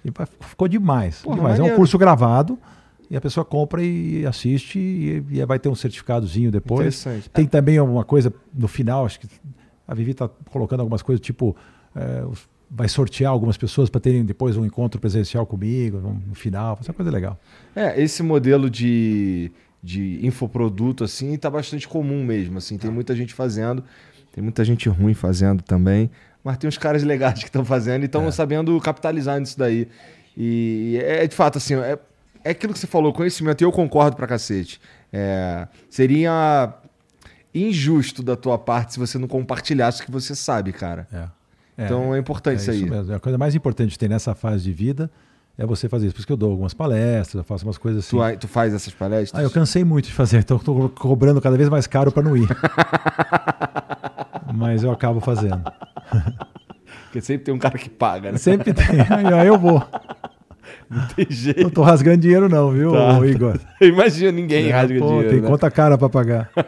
E 0.06 0.12
ficou 0.42 0.68
demais. 0.68 1.22
Porra, 1.24 1.36
demais. 1.36 1.60
É 1.60 1.64
um 1.64 1.76
curso 1.76 1.98
gravado 1.98 2.58
e 3.10 3.18
a 3.18 3.22
pessoa 3.22 3.44
compra 3.44 3.84
e 3.84 4.26
assiste 4.26 4.78
e, 4.80 5.24
e 5.32 5.46
vai 5.46 5.58
ter 5.60 5.68
um 5.68 5.76
certificadozinho 5.76 6.52
depois. 6.52 7.04
Tem 7.34 7.46
também 7.48 7.78
alguma 7.80 8.04
coisa 8.06 8.32
no 8.54 8.68
final, 8.68 9.06
acho 9.06 9.20
que 9.20 9.28
a 9.88 9.94
Vivi 9.94 10.12
está 10.12 10.28
colocando 10.28 10.82
algumas 10.82 11.02
coisas, 11.02 11.24
tipo, 11.26 11.56
é, 11.96 12.24
vai 12.70 12.90
sortear 12.90 13.32
algumas 13.32 13.58
pessoas 13.58 13.90
para 13.90 14.02
terem 14.02 14.26
depois 14.26 14.58
um 14.58 14.66
encontro 14.66 15.00
presencial 15.00 15.46
comigo 15.46 16.00
no, 16.00 16.36
final. 16.36 16.78
Essa 16.82 16.94
coisa 16.94 17.10
legal. 17.10 17.40
É, 17.76 18.02
esse 18.02 18.22
modelo 18.22 18.70
de, 18.70 19.52
de 19.82 20.26
infoproduto, 20.26 21.04
assim, 21.04 21.38
tá 21.38 21.50
bastante 21.50 21.88
comum 21.88 22.24
mesmo, 22.26 22.58
assim, 22.58 22.78
tem 22.78 22.92
muita 22.92 23.16
gente 23.16 23.34
fazendo, 23.34 23.84
tem 24.34 24.44
muita 24.44 24.66
gente 24.66 24.90
ruim 24.90 25.14
fazendo 25.14 25.64
também, 25.64 26.12
mas 26.44 26.58
tem 26.58 26.68
uns 26.68 26.78
caras 26.78 27.04
legais 27.04 27.40
que 27.40 27.46
estão 27.46 27.64
fazendo 27.64 28.04
e 28.04 28.06
estão 28.06 28.30
sabendo 28.32 28.80
capitalizar 28.82 29.40
nisso 29.40 29.58
daí. 29.58 29.88
E 30.36 31.00
é 31.02 31.26
de 31.26 31.36
fato, 31.36 31.58
assim, 31.58 31.76
é, 31.76 31.98
é 32.44 32.52
aquilo 32.52 32.74
que 32.74 32.80
você 32.80 32.86
falou, 32.88 33.14
conhecimento, 33.14 33.62
e 33.62 33.66
eu 33.66 33.72
concordo 33.72 34.16
pra 34.18 34.28
cacete. 34.28 34.80
É, 35.12 35.68
seria 35.90 36.74
injusto 37.64 38.22
da 38.22 38.36
tua 38.36 38.58
parte 38.58 38.94
se 38.94 39.00
você 39.00 39.18
não 39.18 39.28
compartilhasse 39.28 40.02
o 40.02 40.06
que 40.06 40.12
você 40.12 40.36
sabe, 40.36 40.72
cara. 40.72 41.08
É. 41.12 41.86
Então 41.86 42.16
é 42.16 42.20
importante 42.20 42.58
é 42.58 42.62
isso 42.62 42.72
aí. 42.72 42.90
mesmo. 42.90 43.14
A 43.14 43.20
coisa 43.20 43.38
mais 43.38 43.54
importante 43.54 43.92
que 43.92 44.00
tem 44.00 44.10
nessa 44.10 44.34
fase 44.34 44.64
de 44.64 44.74
vida 44.74 45.10
é 45.58 45.66
você 45.66 45.88
fazer 45.88 46.08
isso. 46.08 46.16
Por 46.16 46.20
isso 46.20 46.28
que 46.28 46.34
eu 46.34 46.38
dou 46.38 46.52
algumas 46.52 46.74
palestras, 46.74 47.36
eu 47.36 47.44
faço 47.44 47.66
umas 47.66 47.78
coisas 47.78 48.06
assim. 48.06 48.18
Tu, 48.18 48.40
tu 48.40 48.48
faz 48.48 48.74
essas 48.74 48.94
palestras? 48.94 49.40
Ah, 49.40 49.44
eu 49.44 49.52
cansei 49.52 49.84
muito 49.84 50.06
de 50.06 50.14
fazer, 50.14 50.40
então 50.42 50.58
estou 50.58 50.90
cobrando 50.90 51.40
cada 51.42 51.58
vez 51.58 51.70
mais 51.70 51.88
caro 51.88 52.12
para 52.12 52.24
não 52.24 52.36
ir. 52.36 52.48
Mas 54.54 54.84
eu 54.84 54.92
acabo 54.92 55.20
fazendo. 55.20 55.62
Porque 57.04 57.22
sempre 57.22 57.46
tem 57.46 57.54
um 57.54 57.60
cara 57.60 57.78
que 57.78 57.90
paga, 57.90 58.32
né? 58.32 58.38
Sempre 58.38 58.74
tem. 58.74 58.86
Aí 59.40 59.48
eu 59.48 59.58
vou. 59.58 59.84
Tem 61.16 61.28
jeito. 61.30 61.64
Não 61.64 61.70
tô 61.70 61.82
rasgando 61.82 62.18
dinheiro, 62.18 62.48
não, 62.48 62.72
viu, 62.72 62.92
Tá. 62.94 63.26
Igor? 63.26 63.60
Imagina 63.82 64.32
ninguém 64.32 64.70
rasga 64.70 65.00
Pô, 65.00 65.08
dinheiro. 65.08 65.30
tem 65.30 65.42
né? 65.42 65.48
conta 65.48 65.70
cara 65.72 65.98
para 65.98 66.10
pagar. 66.10 66.50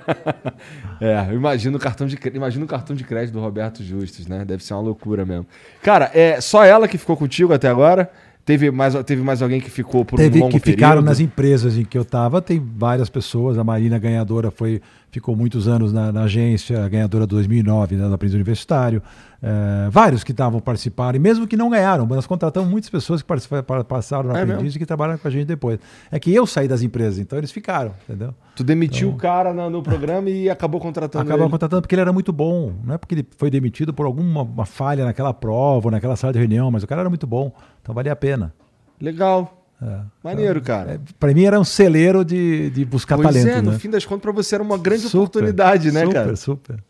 É, 1.02 1.28
eu 1.30 1.36
imagino 1.36 1.78
o 1.78 1.80
cartão 1.80 2.06
de 2.06 2.18
imagina 2.34 2.66
o 2.66 2.68
cartão 2.68 2.94
de 2.94 3.06
crédito 3.06 3.32
do 3.34 3.40
Roberto 3.40 3.82
Justus, 3.82 4.28
né? 4.28 4.44
Deve 4.44 4.62
ser 4.62 4.74
uma 4.74 4.82
loucura 4.82 5.26
mesmo. 5.26 5.46
Cara, 5.82 6.12
é 6.14 6.41
só 6.41 6.66
ela 6.66 6.90
que 6.90 6.98
ficou 6.98 7.16
contigo 7.16 7.54
até 7.54 7.70
agora? 7.70 8.12
Teve 8.44 8.70
mais, 8.70 8.94
teve 9.06 9.22
mais 9.22 9.41
alguém 9.41 9.62
que 9.62 9.70
ficou 9.70 10.04
por 10.04 10.20
um 10.20 10.24
Teve 10.24 10.40
longo 10.40 10.52
que 10.52 10.60
ficaram 10.60 10.96
período? 10.96 11.06
nas 11.06 11.22
empresas 11.22 11.78
em 11.78 11.86
que 11.86 11.98
eu 11.98 12.02
estava, 12.02 12.41
tem 12.41 12.60
várias 12.76 13.10
pessoas. 13.10 13.58
A 13.58 13.64
Marina 13.64 13.98
ganhadora 13.98 14.52
foi, 14.52 14.82
ficou 15.11 15.36
muitos 15.36 15.68
anos 15.68 15.91
na, 15.91 16.11
na 16.11 16.23
agência, 16.23 16.88
ganhadora 16.90 17.26
2009, 17.26 17.95
né, 17.95 18.07
do 18.07 18.14
aprendiz 18.14 18.36
universitário. 18.36 19.02
É, 19.41 19.90
vários 19.90 20.22
que 20.23 20.31
estavam 20.31 20.60
participando, 20.60 21.15
e 21.15 21.19
mesmo 21.19 21.48
que 21.48 21.56
não 21.56 21.69
ganharam, 21.69 22.06
mas 22.06 22.18
nós 22.18 22.27
contratamos 22.27 22.69
muitas 22.69 22.90
pessoas 22.90 23.22
que 23.22 23.27
participa- 23.27 23.64
pa- 23.64 23.84
passaram 23.86 24.30
no 24.30 24.36
É 24.36 24.41
aprendiz 24.41 24.76
e 24.76 24.80
que 24.80 24.86
trabalharam 24.86 25.18
com 25.18 25.27
a 25.27 25.31
gente 25.31 25.45
depois. 25.48 25.80
É 26.11 26.19
que 26.19 26.34
eu 26.36 26.45
saí 26.45 26.68
das 26.68 26.81
empresas, 26.81 27.19
então 27.19 27.38
eles 27.38 27.49
ficaram, 27.52 27.94
entendeu? 28.03 28.34
Tu 28.56 28.64
demitiu 28.65 29.10
o 29.10 29.15
cara 29.15 29.53
na- 29.53 29.69
no 29.69 29.81
programa 29.81 30.30
e 30.30 30.49
acabou 30.49 30.81
contratando 30.81 31.23
Acabou 31.23 31.45
ele. 31.45 31.52
contratando 31.52 31.81
porque 31.81 31.95
ele 31.95 32.02
era 32.02 32.11
muito 32.11 32.34
bom. 32.34 32.73
Não 32.84 32.95
é 32.95 32.98
porque 32.98 33.15
ele 33.15 33.27
foi 33.38 33.49
demitido 33.49 33.94
por 33.94 34.06
alguma 34.06 34.41
uma 34.41 34.65
falha 34.65 35.06
naquela 35.06 35.34
prova, 35.34 35.88
ou 35.88 35.91
naquela 35.91 36.18
sala 36.18 36.34
de 36.34 36.40
reunião, 36.40 36.69
mas 36.69 36.84
o 36.84 36.88
cara 36.88 37.02
era 37.02 37.10
muito 37.10 37.26
bom. 37.26 37.52
Então 37.81 37.95
valia 37.95 38.11
a 38.11 38.15
pena. 38.18 38.53
Legal. 38.99 39.59
É. 39.81 40.01
Maneiro, 40.23 40.61
cara. 40.61 40.93
É, 40.93 40.99
para 41.19 41.34
mim 41.34 41.45
era 41.45 41.60
um 41.60 41.64
celeiro 41.64 42.26
de, 42.26 42.69
de 42.69 42.84
buscar 42.84 43.15
pois 43.15 43.27
talento. 43.27 43.47
é, 43.49 43.61
no 43.61 43.72
né? 43.72 43.80
fim 43.80 43.89
das 43.89 44.06
contas, 44.06 44.22
pra 44.22 44.31
você 44.31 44.56
era 44.56 44.64
uma 44.64 44.77
grande 44.77 45.03
Super, 45.03 45.18
oportunidade, 45.18 45.91
né, 45.91 46.01
super, 46.01 46.14
cara? 46.14 46.35
Super, 46.35 46.84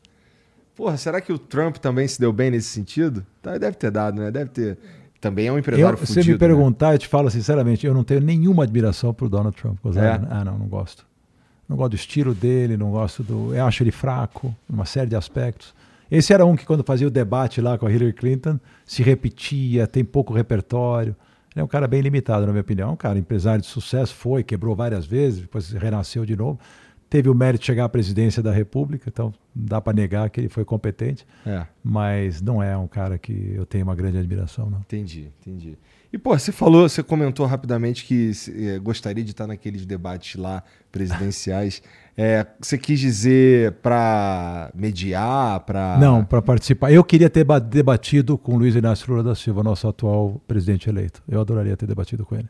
Porra, 0.75 0.95
será 0.95 1.19
que 1.19 1.33
o 1.33 1.37
Trump 1.37 1.75
também 1.75 2.07
se 2.07 2.17
deu 2.19 2.31
bem 2.31 2.49
nesse 2.49 2.69
sentido? 2.69 3.25
Tá, 3.41 3.57
deve 3.57 3.75
ter 3.75 3.91
dado, 3.91 4.21
né? 4.21 4.31
Deve 4.31 4.49
ter. 4.49 4.77
Também 5.19 5.47
é 5.47 5.51
um 5.51 5.59
empresário 5.59 5.99
Eu, 5.99 6.05
se 6.05 6.13
fudido, 6.13 6.27
me 6.27 6.31
né? 6.31 6.39
perguntar, 6.39 6.93
eu 6.93 6.97
te 6.97 7.07
falo 7.07 7.29
sinceramente, 7.29 7.85
eu 7.85 7.93
não 7.93 8.05
tenho 8.05 8.21
nenhuma 8.21 8.63
admiração 8.63 9.13
por 9.13 9.27
Donald 9.27 9.55
Trump. 9.57 9.77
É? 9.97 10.25
Ah, 10.29 10.45
não, 10.45 10.57
não 10.57 10.67
gosto. 10.67 11.05
Não 11.67 11.75
gosto 11.75 11.89
do 11.91 11.95
estilo 11.97 12.33
dele, 12.33 12.77
não 12.77 12.91
gosto 12.91 13.21
do. 13.21 13.53
Eu 13.53 13.65
acho 13.65 13.83
ele 13.83 13.91
fraco, 13.91 14.55
uma 14.69 14.85
série 14.85 15.09
de 15.09 15.17
aspectos. 15.17 15.75
Esse 16.09 16.33
era 16.33 16.45
um 16.45 16.55
que, 16.55 16.65
quando 16.65 16.83
fazia 16.83 17.05
o 17.05 17.11
debate 17.11 17.59
lá 17.59 17.77
com 17.77 17.85
a 17.85 17.91
Hillary 17.91 18.13
Clinton, 18.13 18.57
se 18.85 19.03
repetia, 19.03 19.85
tem 19.85 20.03
pouco 20.03 20.33
repertório. 20.33 21.15
Ele 21.55 21.61
é 21.61 21.63
um 21.63 21.67
cara 21.67 21.87
bem 21.87 22.01
limitado, 22.01 22.45
na 22.45 22.51
minha 22.51 22.61
opinião. 22.61 22.89
É 22.89 22.91
um 22.91 22.97
cara 22.97 23.17
empresário 23.17 23.61
de 23.61 23.67
sucesso, 23.67 24.13
foi, 24.13 24.43
quebrou 24.43 24.75
várias 24.75 25.05
vezes, 25.05 25.41
depois 25.41 25.71
renasceu 25.71 26.25
de 26.25 26.35
novo. 26.35 26.59
teve 27.09 27.27
o 27.27 27.33
mérito 27.33 27.61
de 27.61 27.65
chegar 27.65 27.85
à 27.85 27.89
presidência 27.89 28.41
da 28.43 28.51
República, 28.51 29.09
então 29.09 29.33
dá 29.53 29.81
para 29.81 29.93
negar 29.93 30.29
que 30.29 30.39
ele 30.39 30.49
foi 30.49 30.63
competente. 30.63 31.25
É. 31.45 31.65
Mas 31.83 32.41
não 32.41 32.61
é 32.61 32.77
um 32.77 32.87
cara 32.87 33.17
que 33.17 33.53
eu 33.55 33.65
tenho 33.65 33.83
uma 33.83 33.95
grande 33.95 34.17
admiração, 34.19 34.69
não. 34.69 34.79
Entendi, 34.79 35.31
entendi. 35.41 35.77
E, 36.11 36.17
pô, 36.17 36.37
você 36.37 36.51
falou, 36.51 36.87
você 36.87 37.03
comentou 37.03 37.45
rapidamente 37.45 38.03
que 38.03 38.31
é, 38.55 38.79
gostaria 38.79 39.23
de 39.23 39.31
estar 39.31 39.45
naqueles 39.45 39.85
debates 39.85 40.39
lá 40.39 40.63
presidenciais. 40.91 41.83
É, 42.21 42.45
você 42.59 42.77
quis 42.77 42.99
dizer 42.99 43.71
para 43.81 44.69
mediar, 44.75 45.61
para. 45.61 45.97
Não, 45.97 46.21
para 46.21 46.41
participar. 46.41 46.91
Eu 46.91 47.01
queria 47.01 47.29
ter 47.29 47.45
debatido 47.61 48.37
com 48.37 48.57
Luiz 48.57 48.75
Inácio 48.75 49.09
Lula 49.09 49.23
da 49.23 49.35
Silva, 49.35 49.63
nosso 49.63 49.87
atual 49.87 50.41
presidente 50.45 50.89
eleito. 50.89 51.23
Eu 51.29 51.39
adoraria 51.39 51.77
ter 51.77 51.85
debatido 51.85 52.25
com 52.25 52.35
ele. 52.35 52.49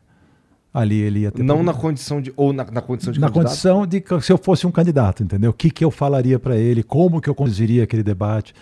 Ali 0.74 1.00
ele 1.00 1.20
ia 1.20 1.30
ter. 1.30 1.44
Não 1.44 1.62
na 1.62 1.72
condição 1.72 2.20
de. 2.20 2.32
Ou 2.36 2.52
na, 2.52 2.64
na 2.64 2.82
condição 2.82 3.12
de 3.12 3.20
Na 3.20 3.28
candidato? 3.28 3.46
condição 3.46 3.86
de 3.86 4.02
se 4.20 4.32
eu 4.32 4.38
fosse 4.38 4.66
um 4.66 4.72
candidato, 4.72 5.22
entendeu? 5.22 5.52
O 5.52 5.54
que, 5.54 5.70
que 5.70 5.84
eu 5.84 5.92
falaria 5.92 6.40
para 6.40 6.56
ele, 6.56 6.82
como 6.82 7.20
que 7.20 7.30
eu 7.30 7.34
conduziria 7.34 7.84
aquele 7.84 8.02
debate, 8.02 8.52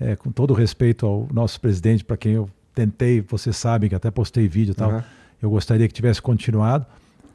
é, 0.00 0.16
com 0.16 0.32
todo 0.32 0.52
respeito 0.52 1.06
ao 1.06 1.28
nosso 1.32 1.60
presidente, 1.60 2.04
para 2.04 2.16
quem 2.16 2.32
eu 2.32 2.50
tentei, 2.74 3.20
vocês 3.20 3.56
sabem 3.56 3.88
que 3.88 3.94
até 3.94 4.10
postei 4.10 4.48
vídeo 4.48 4.72
e 4.72 4.74
tal. 4.74 4.90
Uhum. 4.90 5.02
Eu 5.40 5.48
gostaria 5.48 5.86
que 5.86 5.94
tivesse 5.94 6.20
continuado, 6.20 6.84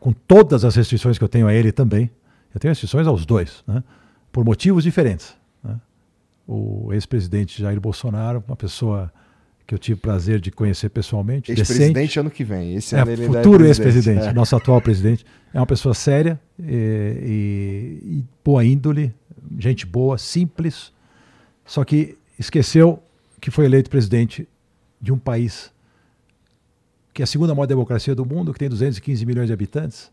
com 0.01 0.11
todas 0.11 0.65
as 0.65 0.75
restrições 0.75 1.17
que 1.17 1.23
eu 1.23 1.29
tenho 1.29 1.47
a 1.47 1.53
ele 1.53 1.71
também. 1.71 2.11
Eu 2.53 2.59
tenho 2.59 2.71
restrições 2.71 3.07
aos 3.07 3.25
dois, 3.25 3.63
né? 3.67 3.83
por 4.31 4.43
motivos 4.43 4.83
diferentes. 4.83 5.35
Né? 5.63 5.79
O 6.47 6.89
ex-presidente 6.93 7.61
Jair 7.61 7.79
Bolsonaro, 7.79 8.43
uma 8.47 8.55
pessoa 8.55 9.11
que 9.65 9.73
eu 9.73 9.79
tive 9.79 9.99
prazer 9.99 10.39
de 10.39 10.51
conhecer 10.51 10.89
pessoalmente. 10.89 11.51
Ex-presidente 11.51 12.19
ano 12.19 12.29
que 12.29 12.43
vem. 12.43 12.75
Esse 12.75 12.95
é, 12.95 13.05
futuro 13.05 13.65
ex-presidente, 13.65 14.25
é. 14.25 14.33
nosso 14.33 14.55
atual 14.55 14.81
presidente. 14.81 15.25
É 15.53 15.59
uma 15.59 15.67
pessoa 15.67 15.93
séria 15.93 16.39
e, 16.59 17.99
e, 18.03 18.17
e 18.17 18.25
boa 18.43 18.65
índole, 18.65 19.13
gente 19.57 19.85
boa, 19.85 20.17
simples, 20.17 20.91
só 21.65 21.83
que 21.85 22.17
esqueceu 22.37 23.01
que 23.39 23.49
foi 23.49 23.65
eleito 23.65 23.89
presidente 23.89 24.47
de 24.99 25.11
um 25.11 25.17
país 25.17 25.71
que 27.13 27.21
é 27.21 27.23
a 27.23 27.27
segunda 27.27 27.53
maior 27.53 27.65
democracia 27.65 28.15
do 28.15 28.25
mundo, 28.25 28.53
que 28.53 28.59
tem 28.59 28.69
215 28.69 29.25
milhões 29.25 29.47
de 29.47 29.53
habitantes, 29.53 30.11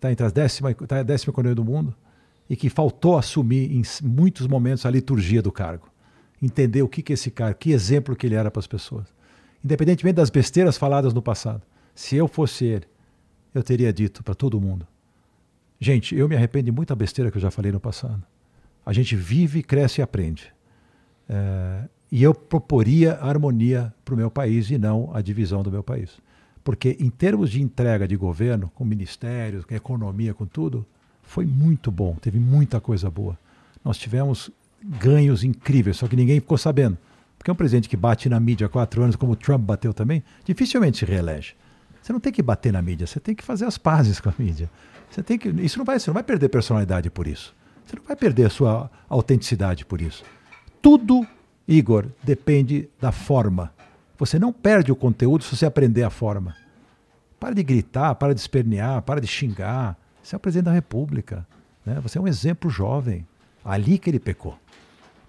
está 0.00 0.10
entre 0.10 0.24
as 0.24 0.32
décima, 0.32 0.74
tá 0.74 1.00
a 1.00 1.02
décima 1.02 1.30
economia 1.30 1.54
do 1.54 1.64
mundo, 1.64 1.94
e 2.48 2.56
que 2.56 2.70
faltou 2.70 3.18
assumir 3.18 3.70
em 3.70 3.82
muitos 4.02 4.46
momentos 4.46 4.86
a 4.86 4.90
liturgia 4.90 5.42
do 5.42 5.52
cargo. 5.52 5.88
Entender 6.42 6.82
o 6.82 6.88
que, 6.88 7.02
que 7.02 7.12
esse 7.12 7.30
cara, 7.30 7.52
que 7.52 7.70
exemplo 7.70 8.16
que 8.16 8.26
ele 8.26 8.34
era 8.34 8.50
para 8.50 8.60
as 8.60 8.66
pessoas. 8.66 9.06
Independentemente 9.62 10.16
das 10.16 10.30
besteiras 10.30 10.78
faladas 10.78 11.12
no 11.12 11.20
passado. 11.20 11.62
Se 11.94 12.16
eu 12.16 12.26
fosse 12.26 12.64
ele, 12.64 12.86
eu 13.54 13.62
teria 13.62 13.92
dito 13.92 14.24
para 14.24 14.34
todo 14.34 14.58
mundo: 14.58 14.86
gente, 15.78 16.16
eu 16.16 16.26
me 16.26 16.34
arrependo 16.34 16.64
de 16.64 16.72
muita 16.72 16.96
besteira 16.96 17.30
que 17.30 17.36
eu 17.36 17.42
já 17.42 17.50
falei 17.50 17.70
no 17.70 17.78
passado. 17.78 18.22
A 18.84 18.92
gente 18.94 19.14
vive, 19.14 19.62
cresce 19.62 20.00
e 20.00 20.02
aprende. 20.02 20.52
É, 21.28 21.88
e 22.10 22.22
eu 22.22 22.34
proporia 22.34 23.14
harmonia 23.20 23.94
para 24.02 24.14
o 24.14 24.16
meu 24.16 24.30
país 24.30 24.70
e 24.70 24.78
não 24.78 25.14
a 25.14 25.20
divisão 25.20 25.62
do 25.62 25.70
meu 25.70 25.84
país. 25.84 26.18
Porque, 26.62 26.96
em 27.00 27.08
termos 27.08 27.50
de 27.50 27.62
entrega 27.62 28.06
de 28.06 28.16
governo, 28.16 28.70
com 28.74 28.84
ministérios, 28.84 29.64
com 29.64 29.74
economia, 29.74 30.34
com 30.34 30.46
tudo, 30.46 30.86
foi 31.22 31.46
muito 31.46 31.90
bom, 31.90 32.16
teve 32.20 32.38
muita 32.38 32.80
coisa 32.80 33.10
boa. 33.10 33.38
Nós 33.84 33.96
tivemos 33.96 34.50
ganhos 34.82 35.44
incríveis, 35.44 35.96
só 35.96 36.06
que 36.06 36.16
ninguém 36.16 36.40
ficou 36.40 36.58
sabendo. 36.58 36.98
Porque 37.38 37.50
um 37.50 37.54
presidente 37.54 37.88
que 37.88 37.96
bate 37.96 38.28
na 38.28 38.38
mídia 38.38 38.66
há 38.66 38.70
quatro 38.70 39.02
anos, 39.02 39.16
como 39.16 39.32
o 39.32 39.36
Trump 39.36 39.62
bateu 39.62 39.94
também, 39.94 40.22
dificilmente 40.44 40.98
se 40.98 41.04
reelege. 41.04 41.54
Você 42.02 42.12
não 42.12 42.20
tem 42.20 42.32
que 42.32 42.42
bater 42.42 42.72
na 42.72 42.82
mídia, 42.82 43.06
você 43.06 43.20
tem 43.20 43.34
que 43.34 43.42
fazer 43.42 43.64
as 43.64 43.78
pazes 43.78 44.20
com 44.20 44.28
a 44.28 44.34
mídia. 44.38 44.70
Você 45.10 45.22
tem 45.22 45.38
que, 45.38 45.48
isso 45.48 45.78
não 45.78 45.84
vai, 45.84 45.98
você 45.98 46.10
não 46.10 46.14
vai 46.14 46.22
perder 46.22 46.48
personalidade 46.48 47.10
por 47.10 47.26
isso. 47.26 47.54
Você 47.86 47.96
não 47.96 48.04
vai 48.04 48.16
perder 48.16 48.46
a 48.46 48.50
sua 48.50 48.90
autenticidade 49.08 49.84
por 49.84 50.00
isso. 50.00 50.22
Tudo 50.82 51.26
Igor, 51.66 52.06
depende 52.22 52.88
da 53.00 53.12
forma. 53.12 53.72
Você 54.20 54.38
não 54.38 54.52
perde 54.52 54.92
o 54.92 54.96
conteúdo 54.96 55.42
se 55.42 55.56
você 55.56 55.64
aprender 55.64 56.02
a 56.02 56.10
forma. 56.10 56.54
Para 57.40 57.54
de 57.54 57.62
gritar, 57.62 58.14
para 58.16 58.34
de 58.34 58.40
espernear, 58.40 59.00
para 59.00 59.18
de 59.18 59.26
xingar. 59.26 59.96
Você 60.22 60.34
é 60.34 60.36
o 60.36 60.40
presidente 60.40 60.66
da 60.66 60.72
República. 60.72 61.46
Né? 61.86 61.98
Você 62.02 62.18
é 62.18 62.20
um 62.20 62.28
exemplo 62.28 62.68
jovem. 62.68 63.26
Ali 63.64 63.98
que 63.98 64.10
ele 64.10 64.20
pecou. 64.20 64.58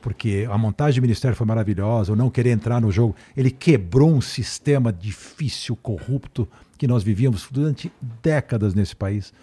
Porque 0.02 0.46
a 0.52 0.58
montagem 0.58 1.00
do 1.00 1.04
ministério 1.04 1.38
foi 1.38 1.48
maravilhosa, 1.48 2.12
o 2.12 2.18
não 2.18 2.30
querer 2.30 2.50
entrar 2.50 2.82
no 2.82 2.92
jogo. 2.92 3.16
Ele 3.36 3.50
quebrou 3.50 4.12
um 4.12 4.20
sistema 4.20 4.92
difícil, 4.92 5.74
corrupto, 5.78 6.46
que 6.78 6.86
nós 6.86 7.02
vivíamos 7.02 7.48
durante 7.50 7.90
décadas 8.22 8.74
nesse 8.74 8.96
país, 8.96 9.34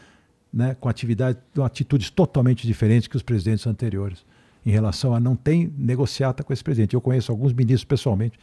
né? 0.52 0.76
com 0.78 0.90
atividades, 0.90 1.40
com 1.54 1.64
atitudes 1.64 2.10
totalmente 2.10 2.66
diferentes 2.66 3.08
que 3.08 3.16
os 3.16 3.22
presidentes 3.22 3.66
anteriores 3.66 4.26
em 4.66 4.70
relação 4.70 5.14
a 5.14 5.20
não 5.20 5.34
tem 5.34 5.72
negociata 5.78 6.44
com 6.44 6.52
esse 6.52 6.62
presidente. 6.62 6.92
Eu 6.92 7.00
conheço 7.00 7.32
alguns 7.32 7.54
ministros 7.54 7.84
pessoalmente 7.84 8.38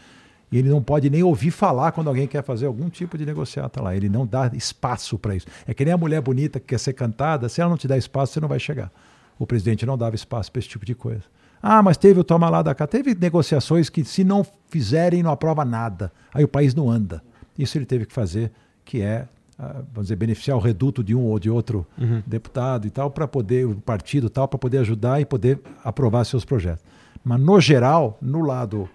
e 0.51 0.57
ele 0.57 0.69
não 0.69 0.81
pode 0.81 1.09
nem 1.09 1.23
ouvir 1.23 1.51
falar 1.51 1.91
quando 1.91 2.07
alguém 2.07 2.27
quer 2.27 2.43
fazer 2.43 2.65
algum 2.65 2.89
tipo 2.89 3.17
de 3.17 3.25
negociata 3.25 3.81
lá. 3.81 3.95
Ele 3.95 4.07
não 4.07 4.25
dá 4.25 4.51
espaço 4.53 5.17
para 5.17 5.35
isso. 5.35 5.47
É 5.67 5.73
que 5.73 5.83
nem 5.83 5.93
a 5.93 5.97
mulher 5.97 6.21
bonita 6.21 6.59
que 6.59 6.67
quer 6.67 6.79
ser 6.79 6.93
cantada, 6.93 7.49
se 7.49 7.61
ela 7.61 7.69
não 7.69 7.77
te 7.77 7.87
dá 7.87 7.97
espaço, 7.97 8.33
você 8.33 8.39
não 8.39 8.47
vai 8.47 8.59
chegar. 8.59 8.91
O 9.37 9.45
presidente 9.45 9.85
não 9.85 9.97
dava 9.97 10.15
espaço 10.15 10.51
para 10.51 10.59
esse 10.59 10.69
tipo 10.69 10.85
de 10.85 10.95
coisa. 10.95 11.23
Ah, 11.61 11.81
mas 11.81 11.97
teve 11.97 12.19
o 12.19 12.23
toma 12.23 12.49
lá 12.49 12.61
da 12.61 12.75
cá. 12.75 12.85
Teve 12.85 13.15
negociações 13.15 13.89
que, 13.89 14.05
se 14.05 14.23
não 14.23 14.45
fizerem, 14.69 15.23
não 15.23 15.31
aprova 15.31 15.65
nada. 15.65 16.11
Aí 16.33 16.43
o 16.43 16.47
país 16.47 16.75
não 16.75 16.89
anda. 16.89 17.23
Isso 17.57 17.77
ele 17.77 17.85
teve 17.85 18.05
que 18.05 18.13
fazer, 18.13 18.51
que 18.83 19.01
é 19.01 19.27
vamos 19.57 20.03
dizer, 20.03 20.15
beneficiar 20.15 20.57
o 20.57 20.59
reduto 20.59 21.03
de 21.03 21.15
um 21.15 21.23
ou 21.23 21.39
de 21.39 21.49
outro 21.49 21.87
uhum. 21.97 22.21
deputado 22.25 22.85
e 22.85 22.89
tal, 22.89 23.09
para 23.09 23.27
poder, 23.27 23.65
o 23.65 23.75
partido 23.75 24.29
tal, 24.29 24.47
para 24.47 24.59
poder 24.59 24.79
ajudar 24.79 25.21
e 25.21 25.25
poder 25.25 25.59
aprovar 25.83 26.25
seus 26.25 26.43
projetos. 26.43 26.83
Mas, 27.23 27.39
no 27.39 27.59
geral, 27.59 28.17
no 28.21 28.41
lado, 28.41 28.89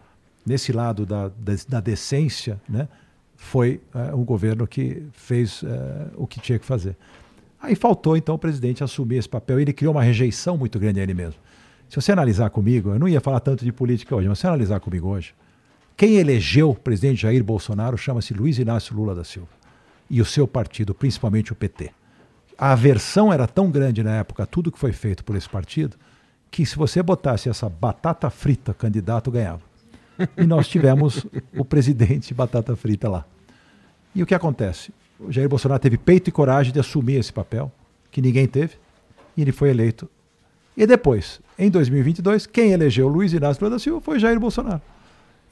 nesse 0.51 0.73
lado 0.73 1.07
da, 1.07 1.29
da, 1.29 1.55
da 1.69 1.81
decência, 1.81 2.61
né, 2.69 2.89
foi 3.37 3.81
uh, 3.95 4.17
um 4.17 4.25
governo 4.25 4.67
que 4.67 5.03
fez 5.13 5.63
uh, 5.63 5.69
o 6.17 6.27
que 6.27 6.41
tinha 6.41 6.59
que 6.59 6.67
fazer. 6.67 6.97
Aí 7.63 7.77
faltou, 7.77 8.17
então, 8.17 8.35
o 8.35 8.39
presidente 8.39 8.83
assumir 8.83 9.19
esse 9.19 9.29
papel. 9.29 9.61
Ele 9.61 9.73
criou 9.73 9.95
uma 9.95 10.03
rejeição 10.03 10.57
muito 10.57 10.79
grande 10.79 10.99
a 10.99 11.03
ele 11.05 11.15
mesmo. 11.15 11.41
Se 11.89 11.97
você 11.97 12.11
analisar 12.11 12.51
comigo, 12.51 12.91
eu 12.91 12.99
não 12.99 13.09
ia 13.09 13.21
falar 13.21 13.39
tanto 13.41 13.65
de 13.65 13.73
política 13.73 14.15
hoje, 14.15 14.29
mas 14.29 14.39
se 14.39 14.43
você 14.43 14.49
analisar 14.49 14.81
comigo 14.81 15.09
hoje, 15.09 15.35
quem 15.97 16.17
elegeu 16.17 16.71
o 16.71 16.75
presidente 16.75 17.23
Jair 17.23 17.45
Bolsonaro 17.45 17.97
chama-se 17.97 18.35
Luiz 18.35 18.59
Inácio 18.59 18.95
Lula 18.97 19.15
da 19.15 19.23
Silva 19.23 19.49
e 20.09 20.21
o 20.21 20.25
seu 20.25 20.49
partido, 20.49 20.95
principalmente 20.95 21.53
o 21.53 21.57
PT. 21.57 21.91
A 22.59 22.73
aversão 22.73 23.33
era 23.33 23.47
tão 23.47 23.71
grande 23.71 24.03
na 24.03 24.17
época, 24.17 24.47
tudo 24.47 24.73
que 24.73 24.79
foi 24.79 24.93
feito 24.93 25.25
por 25.25 25.37
esse 25.37 25.49
partido, 25.49 25.97
que 26.51 26.67
se 26.67 26.77
você 26.77 27.03
botasse 27.03 27.49
essa 27.49 27.69
batata 27.69 28.29
frita 28.31 28.75
candidato, 28.75 29.31
ganhava. 29.31 29.70
E 30.37 30.47
nós 30.47 30.69
tivemos 30.69 31.27
o 31.57 31.65
presidente 31.65 32.35
batata 32.35 32.75
frita 32.77 33.09
lá. 33.09 33.25
E 34.15 34.23
o 34.23 34.27
que 34.27 34.35
acontece? 34.35 34.93
O 35.19 35.31
Jair 35.31 35.49
Bolsonaro 35.49 35.81
teve 35.81 35.99
peito 35.99 36.29
e 36.29 36.33
coragem 36.33 36.73
de 36.73 36.81
assumir 36.81 37.17
esse 37.17 37.33
papel, 37.33 37.71
que 38.11 38.21
ninguém 38.21 38.47
teve, 38.47 38.75
e 39.37 39.43
ele 39.43 39.53
foi 39.53 39.71
eleito. 39.71 40.09
E 40.77 40.87
depois, 40.87 41.41
em 41.59 41.71
2022, 41.71 42.47
quem 42.47 42.73
elegeu 42.73 43.07
Luiz 43.07 43.33
Inácio 43.33 43.63
Lula 43.63 43.77
da 43.77 43.79
Silva 43.79 44.01
foi 44.01 44.19
Jair 44.19 44.41
Bolsonaro. 44.41 44.81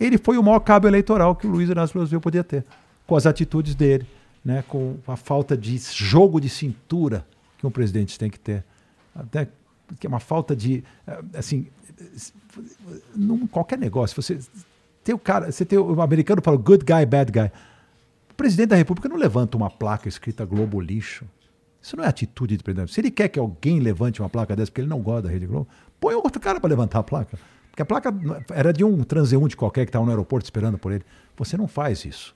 Ele 0.00 0.16
foi 0.16 0.38
o 0.38 0.42
maior 0.42 0.60
cabo 0.60 0.86
eleitoral 0.88 1.34
que 1.34 1.46
o 1.46 1.50
Luiz 1.50 1.68
Inácio 1.68 1.96
Lula 1.96 2.06
da 2.06 2.10
Silva 2.10 2.22
podia 2.22 2.44
ter, 2.44 2.64
com 3.06 3.16
as 3.16 3.26
atitudes 3.26 3.74
dele, 3.74 4.06
né, 4.44 4.64
com 4.66 4.96
a 5.06 5.16
falta 5.16 5.56
de 5.56 5.76
jogo 5.92 6.40
de 6.40 6.48
cintura 6.48 7.26
que 7.58 7.66
um 7.66 7.70
presidente 7.70 8.18
tem 8.18 8.30
que 8.30 8.38
ter. 8.38 8.64
Até 9.14 9.48
que 9.98 10.06
é 10.06 10.09
uma 10.09 10.20
falta 10.20 10.55
de. 10.55 10.85
Assim, 11.35 11.66
num 13.15 13.47
qualquer 13.47 13.78
negócio, 13.78 14.20
você 14.20 14.39
tem 15.02 15.15
o 15.15 15.19
cara, 15.19 15.51
você 15.51 15.65
tem 15.65 15.78
o 15.78 16.01
americano 16.01 16.43
fala 16.43 16.56
good 16.56 16.85
guy, 16.85 17.06
bad 17.06 17.32
guy. 17.32 17.51
O 18.31 18.35
presidente 18.35 18.69
da 18.69 18.77
República 18.77 19.09
não 19.09 19.16
levanta 19.16 19.56
uma 19.56 19.70
placa 19.70 20.09
escrita 20.09 20.44
Globo 20.44 20.81
lixo. 20.81 21.24
Isso 21.81 21.97
não 21.97 22.05
é 22.05 22.09
atitude 22.09 22.56
de 22.56 22.62
presidente. 22.62 22.93
Se 22.93 23.01
ele 23.01 23.10
quer 23.10 23.28
que 23.28 23.39
alguém 23.39 23.81
levante 23.81 24.20
uma 24.20 24.28
placa 24.28 24.55
dessa 24.55 24.70
porque 24.70 24.81
ele 24.81 24.89
não 24.89 25.01
gosta 25.01 25.23
da 25.23 25.31
Rede 25.31 25.47
Globo, 25.47 25.69
põe 25.98 26.15
outro 26.15 26.40
cara 26.40 26.60
para 26.60 26.69
levantar 26.69 26.98
a 26.98 27.02
placa. 27.02 27.39
Porque 27.70 27.82
a 27.82 27.86
placa 27.86 28.12
era 28.52 28.73
de 28.73 28.85
um 28.85 29.02
transeunte 29.05 29.56
qualquer 29.56 29.85
que 29.85 29.90
estava 29.90 30.05
no 30.05 30.10
aeroporto 30.10 30.44
esperando 30.44 30.77
por 30.77 30.93
ele. 30.93 31.05
Você 31.36 31.56
não 31.56 31.69
faz 31.69 32.05
isso. 32.05 32.35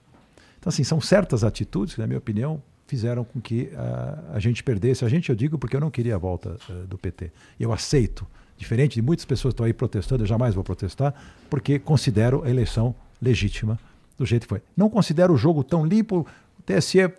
Então, 0.57 0.69
assim, 0.69 0.83
são 0.83 1.01
certas 1.01 1.43
atitudes 1.43 1.95
que, 1.95 2.01
na 2.01 2.07
minha 2.07 2.17
opinião, 2.17 2.61
fizeram 2.87 3.23
com 3.23 3.39
que 3.39 3.69
uh, 3.73 4.33
a 4.33 4.39
gente 4.39 4.63
perdesse. 4.63 5.05
A 5.05 5.09
gente, 5.09 5.29
eu 5.29 5.35
digo, 5.35 5.57
porque 5.57 5.75
eu 5.75 5.81
não 5.81 5.91
queria 5.91 6.15
a 6.15 6.17
volta 6.17 6.57
uh, 6.69 6.87
do 6.87 6.97
PT. 6.97 7.31
Eu 7.59 7.71
aceito, 7.71 8.25
diferente 8.57 8.95
de 8.95 9.01
muitas 9.01 9.25
pessoas 9.25 9.53
que 9.53 9.55
estão 9.55 9.65
aí 9.65 9.73
protestando, 9.73 10.23
eu 10.23 10.27
jamais 10.27 10.53
vou 10.53 10.63
protestar, 10.63 11.13
porque 11.49 11.79
considero 11.79 12.43
a 12.43 12.49
eleição 12.49 12.95
legítima 13.21 13.79
do 14.17 14.25
jeito 14.25 14.43
que 14.43 14.49
foi. 14.49 14.61
Não 14.75 14.89
considero 14.89 15.33
o 15.33 15.37
jogo 15.37 15.63
tão 15.63 15.85
limpo. 15.85 16.27
O 16.59 16.63
TSE 16.63 17.11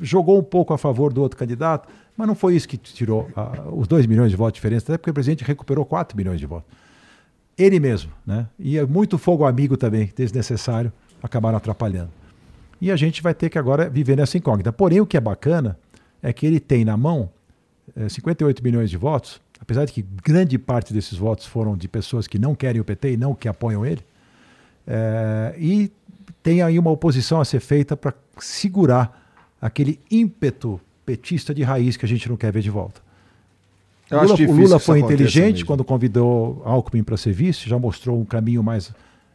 jogou 0.00 0.38
um 0.38 0.42
pouco 0.42 0.72
a 0.72 0.78
favor 0.78 1.12
do 1.12 1.22
outro 1.22 1.38
candidato, 1.38 1.88
mas 2.16 2.26
não 2.26 2.34
foi 2.34 2.56
isso 2.56 2.68
que 2.68 2.76
tirou 2.76 3.28
uh, 3.36 3.78
os 3.78 3.86
2 3.86 4.06
milhões 4.06 4.30
de 4.30 4.36
votos 4.36 4.54
de 4.54 4.56
diferença, 4.56 4.86
até 4.86 4.98
porque 4.98 5.10
o 5.10 5.14
presidente 5.14 5.44
recuperou 5.44 5.84
4 5.84 6.16
milhões 6.16 6.40
de 6.40 6.46
votos. 6.46 6.68
Ele 7.56 7.80
mesmo, 7.80 8.12
né? 8.26 8.46
E 8.58 8.76
é 8.76 8.84
muito 8.84 9.16
fogo 9.16 9.46
amigo 9.46 9.76
também, 9.76 10.12
desnecessário, 10.14 10.92
acabaram 11.22 11.56
atrapalhando. 11.56 12.10
E 12.80 12.90
a 12.90 12.96
gente 12.96 13.22
vai 13.22 13.34
ter 13.34 13.48
que 13.48 13.58
agora 13.58 13.88
viver 13.88 14.16
nessa 14.16 14.36
incógnita. 14.36 14.72
Porém, 14.72 15.00
o 15.00 15.06
que 15.06 15.16
é 15.16 15.20
bacana 15.20 15.78
é 16.22 16.32
que 16.32 16.46
ele 16.46 16.60
tem 16.60 16.84
na 16.84 16.96
mão 16.96 17.30
é, 17.96 18.08
58 18.08 18.62
milhões 18.62 18.90
de 18.90 18.96
votos 18.96 19.40
apesar 19.60 19.84
de 19.84 19.92
que 19.92 20.02
grande 20.22 20.58
parte 20.58 20.92
desses 20.92 21.16
votos 21.16 21.46
foram 21.46 21.76
de 21.76 21.88
pessoas 21.88 22.26
que 22.26 22.38
não 22.38 22.54
querem 22.54 22.80
o 22.80 22.84
PT 22.84 23.12
e 23.12 23.16
não 23.16 23.34
que 23.34 23.48
apoiam 23.48 23.84
ele, 23.84 24.00
é, 24.86 25.54
e 25.58 25.90
tem 26.42 26.62
aí 26.62 26.78
uma 26.78 26.90
oposição 26.90 27.40
a 27.40 27.44
ser 27.44 27.60
feita 27.60 27.96
para 27.96 28.14
segurar 28.38 29.22
aquele 29.60 29.98
ímpeto 30.10 30.80
petista 31.04 31.54
de 31.54 31.62
raiz 31.62 31.96
que 31.96 32.04
a 32.04 32.08
gente 32.08 32.28
não 32.28 32.36
quer 32.36 32.52
ver 32.52 32.62
de 32.62 32.70
volta. 32.70 33.00
Eu 34.08 34.22
Lula, 34.22 34.34
o 34.34 34.52
Lula 34.52 34.78
foi 34.78 35.00
inteligente 35.00 35.64
quando 35.64 35.82
convidou 35.82 36.62
Alckmin 36.64 37.02
para 37.02 37.16
ser 37.16 37.32
vice, 37.32 37.68
já 37.68 37.76
mostrou 37.76 38.20
um 38.20 38.24
caminho 38.24 38.62
mais 38.62 38.92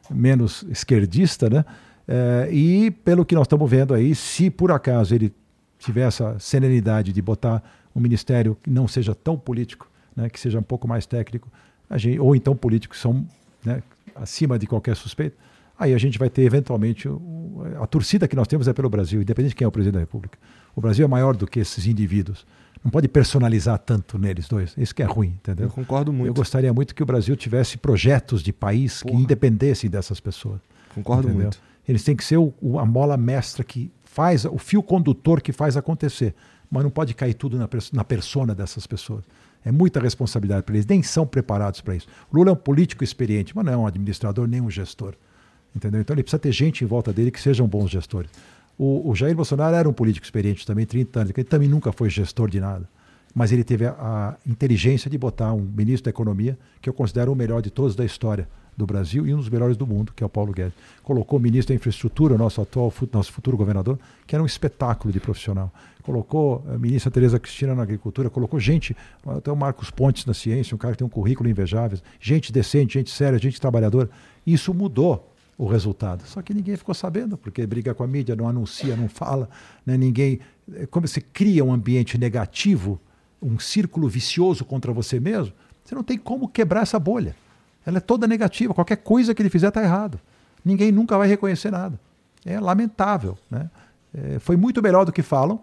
menos 0.10 0.64
esquerdista, 0.70 1.50
né? 1.50 1.66
É, 2.12 2.50
e 2.52 2.92
pelo 2.92 3.24
que 3.24 3.34
nós 3.34 3.46
estamos 3.46 3.72
vendo 3.72 3.94
aí, 3.94 4.14
se 4.14 4.50
por 4.50 4.70
acaso 4.70 5.16
ele 5.16 5.34
tiver 5.80 6.02
essa 6.02 6.38
serenidade 6.40 7.14
de 7.14 7.22
botar 7.22 7.64
um 7.96 8.02
ministério 8.02 8.58
que 8.62 8.70
não 8.70 8.86
seja 8.86 9.16
tão 9.16 9.38
político, 9.38 9.90
né, 10.14 10.30
que 10.30 10.38
seja 10.38 10.60
um 10.60 10.64
pouco 10.64 10.86
mais 10.86 11.06
técnico, 11.06 11.48
gente, 11.96 12.20
ou 12.20 12.36
então 12.36 12.54
políticos 12.54 12.98
que 12.98 13.02
são 13.02 13.26
né, 13.64 13.82
acima 14.14 14.60
de 14.60 14.68
qualquer 14.68 14.98
suspeita, 14.98 15.38
aí 15.80 15.94
a 15.94 15.98
gente 15.98 16.20
vai 16.20 16.30
ter 16.30 16.42
eventualmente 16.42 17.08
a 17.80 17.88
torcida 17.88 18.28
que 18.28 18.36
nós 18.36 18.48
temos 18.48 18.68
é 18.68 18.74
pelo 18.74 18.90
Brasil, 18.90 19.22
independente 19.22 19.52
de 19.52 19.56
quem 19.56 19.66
é 19.66 19.68
o 19.68 19.72
presidente 19.72 19.94
da 19.94 20.00
República. 20.02 20.38
O 20.76 20.82
Brasil 20.82 21.06
é 21.06 21.08
maior 21.08 21.34
do 21.34 21.48
que 21.48 21.62
esses 21.62 21.88
indivíduos. 21.88 22.46
Não 22.84 22.92
pode 22.92 23.08
personalizar 23.08 23.80
tanto 23.80 24.18
neles 24.18 24.50
dois. 24.50 24.74
Isso 24.78 24.94
que 24.94 25.02
é 25.02 25.06
ruim, 25.06 25.30
entendeu? 25.30 25.68
Eu 25.68 25.72
concordo 25.72 26.12
muito. 26.12 26.28
Eu 26.28 26.34
gostaria 26.34 26.74
muito 26.74 26.94
que 26.94 27.04
o 27.04 27.06
Brasil 27.06 27.36
tivesse 27.38 27.78
projetos 27.78 28.44
de 28.44 28.52
país 28.52 29.02
Porra. 29.02 29.16
que 29.16 29.22
independessem 29.22 29.90
dessas 29.90 30.20
pessoas. 30.20 30.60
Concordo 30.94 31.30
entendeu? 31.30 31.44
muito. 31.44 31.71
Eles 31.92 32.06
têm 32.06 32.16
que 32.16 32.24
ser 32.24 32.38
o, 32.38 32.54
o, 32.62 32.80
a 32.80 32.86
mola 32.86 33.18
mestra 33.18 33.66
que 33.66 33.92
faz, 34.06 34.46
o 34.46 34.58
fio 34.58 34.82
condutor 34.82 35.42
que 35.42 35.52
faz 35.52 35.76
acontecer. 35.76 36.34
Mas 36.70 36.84
não 36.84 36.90
pode 36.90 37.14
cair 37.14 37.34
tudo 37.34 37.58
na, 37.58 37.68
na 37.92 38.04
persona 38.06 38.56
dessas 38.56 38.88
pessoas. 38.88 39.26
É 39.66 39.74
muita 39.74 40.00
responsabilidade 40.00 40.64
para 40.64 40.74
eles, 40.74 40.86
nem 40.86 41.04
são 41.04 41.28
preparados 41.28 41.82
para 41.82 41.94
isso. 41.94 42.08
Lula 42.32 42.50
é 42.50 42.54
um 42.54 42.56
político 42.56 43.04
experiente, 43.04 43.54
mas 43.54 43.66
não 43.66 43.74
é 43.74 43.78
um 43.78 43.86
administrador 43.86 44.48
nem 44.48 44.62
um 44.62 44.72
gestor. 44.72 45.16
Entendeu? 45.76 46.00
Então 46.00 46.14
ele 46.14 46.24
precisa 46.24 46.40
ter 46.40 46.54
gente 46.54 46.82
em 46.82 46.88
volta 46.88 47.12
dele 47.12 47.30
que 47.30 47.42
sejam 47.42 47.68
bons 47.68 47.92
gestores. 47.92 48.32
O, 48.78 49.10
o 49.10 49.14
Jair 49.14 49.36
Bolsonaro 49.36 49.76
era 49.76 49.90
um 49.90 49.94
político 49.94 50.26
experiente 50.26 50.66
também, 50.66 50.86
30 50.86 51.20
anos, 51.20 51.34
ele 51.36 51.44
também 51.44 51.68
nunca 51.68 51.92
foi 51.92 52.10
gestor 52.10 52.50
de 52.50 52.62
nada. 52.62 52.88
Mas 53.36 53.52
ele 53.52 53.66
teve 53.66 53.86
a, 53.86 53.92
a 54.00 54.38
inteligência 54.48 55.12
de 55.12 55.18
botar 55.18 55.52
um 55.52 55.62
ministro 55.62 56.06
da 56.06 56.10
Economia, 56.10 56.58
que 56.82 56.88
eu 56.88 56.94
considero 56.94 57.34
o 57.34 57.36
melhor 57.36 57.62
de 57.62 57.70
todos 57.70 57.98
da 57.98 58.06
história 58.06 58.48
do 58.76 58.86
Brasil 58.86 59.28
e 59.28 59.34
um 59.34 59.38
dos 59.38 59.50
melhores 59.50 59.78
do 59.78 59.86
mundo, 59.86 60.14
que 60.16 60.24
é 60.24 60.26
o 60.26 60.30
Paulo 60.30 60.54
Guedes. 60.54 60.74
Colocou 61.04 61.38
o 61.38 61.42
ministro 61.42 61.74
da 61.74 61.76
Infraestrutura, 61.76 62.38
nosso 62.38 62.62
atual, 62.62 62.94
nosso 63.12 63.32
futuro 63.32 63.58
governador, 63.58 64.00
que 64.26 64.36
era 64.36 64.42
um 64.42 64.46
espetáculo 64.46 65.14
de 65.14 65.20
profissional. 65.20 65.72
Colocou 66.02 66.64
a 66.68 66.78
ministra 66.78 67.12
Tereza 67.12 67.40
Cristina 67.40 67.76
na 67.76 67.84
agricultura, 67.84 68.30
colocou 68.30 68.60
gente, 68.60 68.96
até 69.26 69.52
o 69.52 69.56
Marcos 69.56 69.92
Pontes 69.92 70.26
na 70.26 70.34
ciência, 70.34 70.74
um 70.74 70.78
cara 70.78 70.94
que 70.94 71.00
tem 71.00 71.06
um 71.06 71.10
currículo 71.10 71.50
invejável, 71.50 72.00
gente 72.20 72.52
decente, 72.52 72.96
gente 72.96 73.12
séria, 73.12 73.38
gente 73.38 73.62
trabalhadora. 73.62 74.10
Isso 74.46 74.74
mudou 74.74 75.32
o 75.58 75.68
resultado. 75.68 76.24
Só 76.26 76.42
que 76.42 76.54
ninguém 76.54 76.76
ficou 76.76 76.96
sabendo, 76.96 77.38
porque 77.38 77.68
briga 77.68 77.94
com 77.94 78.04
a 78.04 78.08
mídia, 78.08 78.36
não 78.36 78.48
anuncia, 78.48 78.96
não 78.96 79.08
fala, 79.08 79.48
né? 79.86 79.96
ninguém. 79.96 80.40
Como 80.90 81.08
você 81.08 81.22
cria 81.22 81.64
um 81.64 81.72
ambiente 81.72 82.18
negativo, 82.18 83.00
um 83.40 83.60
círculo 83.60 84.08
vicioso 84.10 84.66
contra 84.66 84.92
você 84.92 85.20
mesmo, 85.20 85.54
você 85.84 85.94
não 85.94 86.04
tem 86.04 86.18
como 86.18 86.48
quebrar 86.48 86.82
essa 86.82 86.98
bolha. 86.98 87.36
Ela 87.86 87.98
é 87.98 88.02
toda 88.02 88.28
negativa, 88.28 88.74
qualquer 88.74 88.98
coisa 88.98 89.34
que 89.34 89.42
ele 89.42 89.50
fizer 89.50 89.70
está 89.70 89.82
errado. 89.82 90.20
Ninguém 90.64 90.92
nunca 90.92 91.18
vai 91.18 91.28
reconhecer 91.28 91.72
nada. 91.72 92.00
É 92.46 92.60
lamentável. 92.60 93.38
Né? 93.50 93.70
É, 94.14 94.40
foi 94.40 94.56
muito 94.56 94.82
melhor 94.82 95.06
do 95.06 95.12
que 95.12 95.22
falam, 95.22 95.62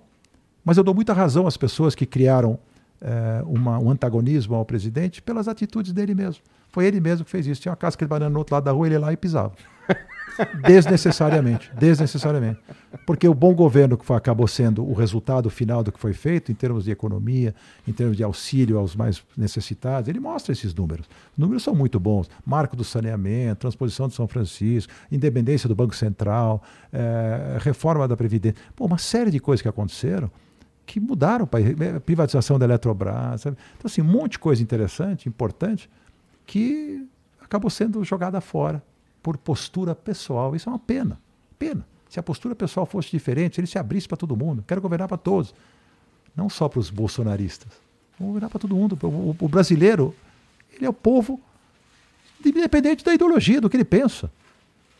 mas 0.65 0.77
eu 0.77 0.85
dou 0.85 0.95
muita 0.95 1.13
razão 1.13 1.47
às 1.47 1.57
pessoas 1.57 1.95
que 1.95 2.05
criaram 2.05 2.59
é, 3.01 3.43
uma, 3.47 3.79
um 3.79 3.91
antagonismo 3.91 4.55
ao 4.55 4.65
presidente 4.65 5.23
pelas 5.23 5.49
atitudes 5.49 5.93
dele 5.93 6.15
mesmo. 6.15 6.43
Foi 6.71 6.85
ele 6.85 7.01
mesmo 7.01 7.25
que 7.25 7.31
fez 7.31 7.47
isso. 7.47 7.61
Tinha 7.61 7.71
uma 7.71 7.77
casca 7.77 8.05
de 8.05 8.09
banana 8.09 8.31
no 8.31 8.39
outro 8.39 8.55
lado 8.55 8.65
da 8.65 8.73
rua, 8.73 8.87
ele 8.87 8.95
ia 8.95 9.01
lá 9.01 9.13
e 9.13 9.17
pisava. 9.17 9.53
Desnecessariamente, 10.67 11.71
desnecessariamente. 11.79 12.61
Porque 13.07 13.29
o 13.29 13.35
bom 13.35 13.55
governo 13.55 13.97
que 13.97 14.05
foi, 14.05 14.17
acabou 14.17 14.47
sendo 14.47 14.85
o 14.85 14.93
resultado 14.93 15.51
final 15.51 15.83
do 15.83 15.93
que 15.93 15.99
foi 15.99 16.13
feito, 16.13 16.51
em 16.53 16.55
termos 16.55 16.85
de 16.85 16.91
economia, 16.91 17.55
em 17.87 17.93
termos 17.93 18.17
de 18.17 18.23
auxílio 18.23 18.79
aos 18.79 18.95
mais 18.95 19.23
necessitados, 19.37 20.09
ele 20.09 20.21
mostra 20.21 20.53
esses 20.53 20.75
números. 20.75 21.07
Os 21.33 21.39
números 21.39 21.63
são 21.63 21.75
muito 21.75 21.99
bons. 21.99 22.29
Marco 22.45 22.77
do 22.77 22.85
saneamento, 22.85 23.61
transposição 23.61 24.09
de 24.09 24.15
São 24.15 24.27
Francisco, 24.27 24.93
independência 25.11 25.69
do 25.69 25.75
Banco 25.75 25.95
Central, 25.95 26.63
é, 26.93 27.59
reforma 27.61 28.07
da 28.07 28.17
Previdência. 28.17 28.61
Pô, 28.75 28.87
uma 28.87 28.99
série 28.99 29.31
de 29.31 29.41
coisas 29.41 29.63
que 29.63 29.69
aconteceram 29.69 30.31
que 30.89 30.99
mudaram 30.99 31.45
o 31.45 31.47
país. 31.47 31.79
Eh, 31.79 31.99
privatização 32.01 32.59
da 32.59 32.65
Eletrobras. 32.65 33.43
Sabe? 33.43 33.59
Então, 33.77 33.87
assim, 33.87 34.01
um 34.01 34.07
monte 34.07 34.33
de 34.33 34.39
coisa 34.39 34.63
interessante, 34.63 35.29
importante, 35.29 35.89
que 36.47 37.07
acabou 37.41 37.71
sendo 37.71 38.03
jogada 38.03 38.41
fora 38.41 38.83
por 39.23 39.37
postura 39.37 39.95
pessoal. 39.95 40.55
Isso 40.55 40.69
é 40.69 40.73
uma 40.73 40.79
pena. 40.79 41.19
Pena. 41.59 41.87
Se 42.09 42.19
a 42.19 42.23
postura 42.23 42.55
pessoal 42.55 42.87
fosse 42.87 43.11
diferente, 43.11 43.57
se 43.57 43.61
ele 43.61 43.67
se 43.67 43.79
abrisse 43.79 44.09
para 44.09 44.17
todo 44.17 44.37
mundo, 44.37 44.65
quero 44.67 44.81
governar 44.81 45.09
para 45.09 45.19
todos, 45.19 45.55
não 46.35 46.49
só 46.49 46.69
para 46.69 46.81
os 46.81 46.89
bolsonaristas. 46.89 47.71
Vou 48.19 48.29
governar 48.29 48.51
para 48.51 48.59
todo 48.59 48.75
mundo. 48.75 48.99
O, 49.03 49.37
o, 49.39 49.49
brasileiro, 49.49 50.15
ele 50.73 50.87
é 50.87 50.89
o 50.89 50.93
povo 50.93 51.41
independente 52.45 53.05
da 53.05 53.13
ideologia, 53.13 53.61
do 53.61 53.69
que 53.69 53.77
ele 53.77 53.85
pensa. 53.85 54.31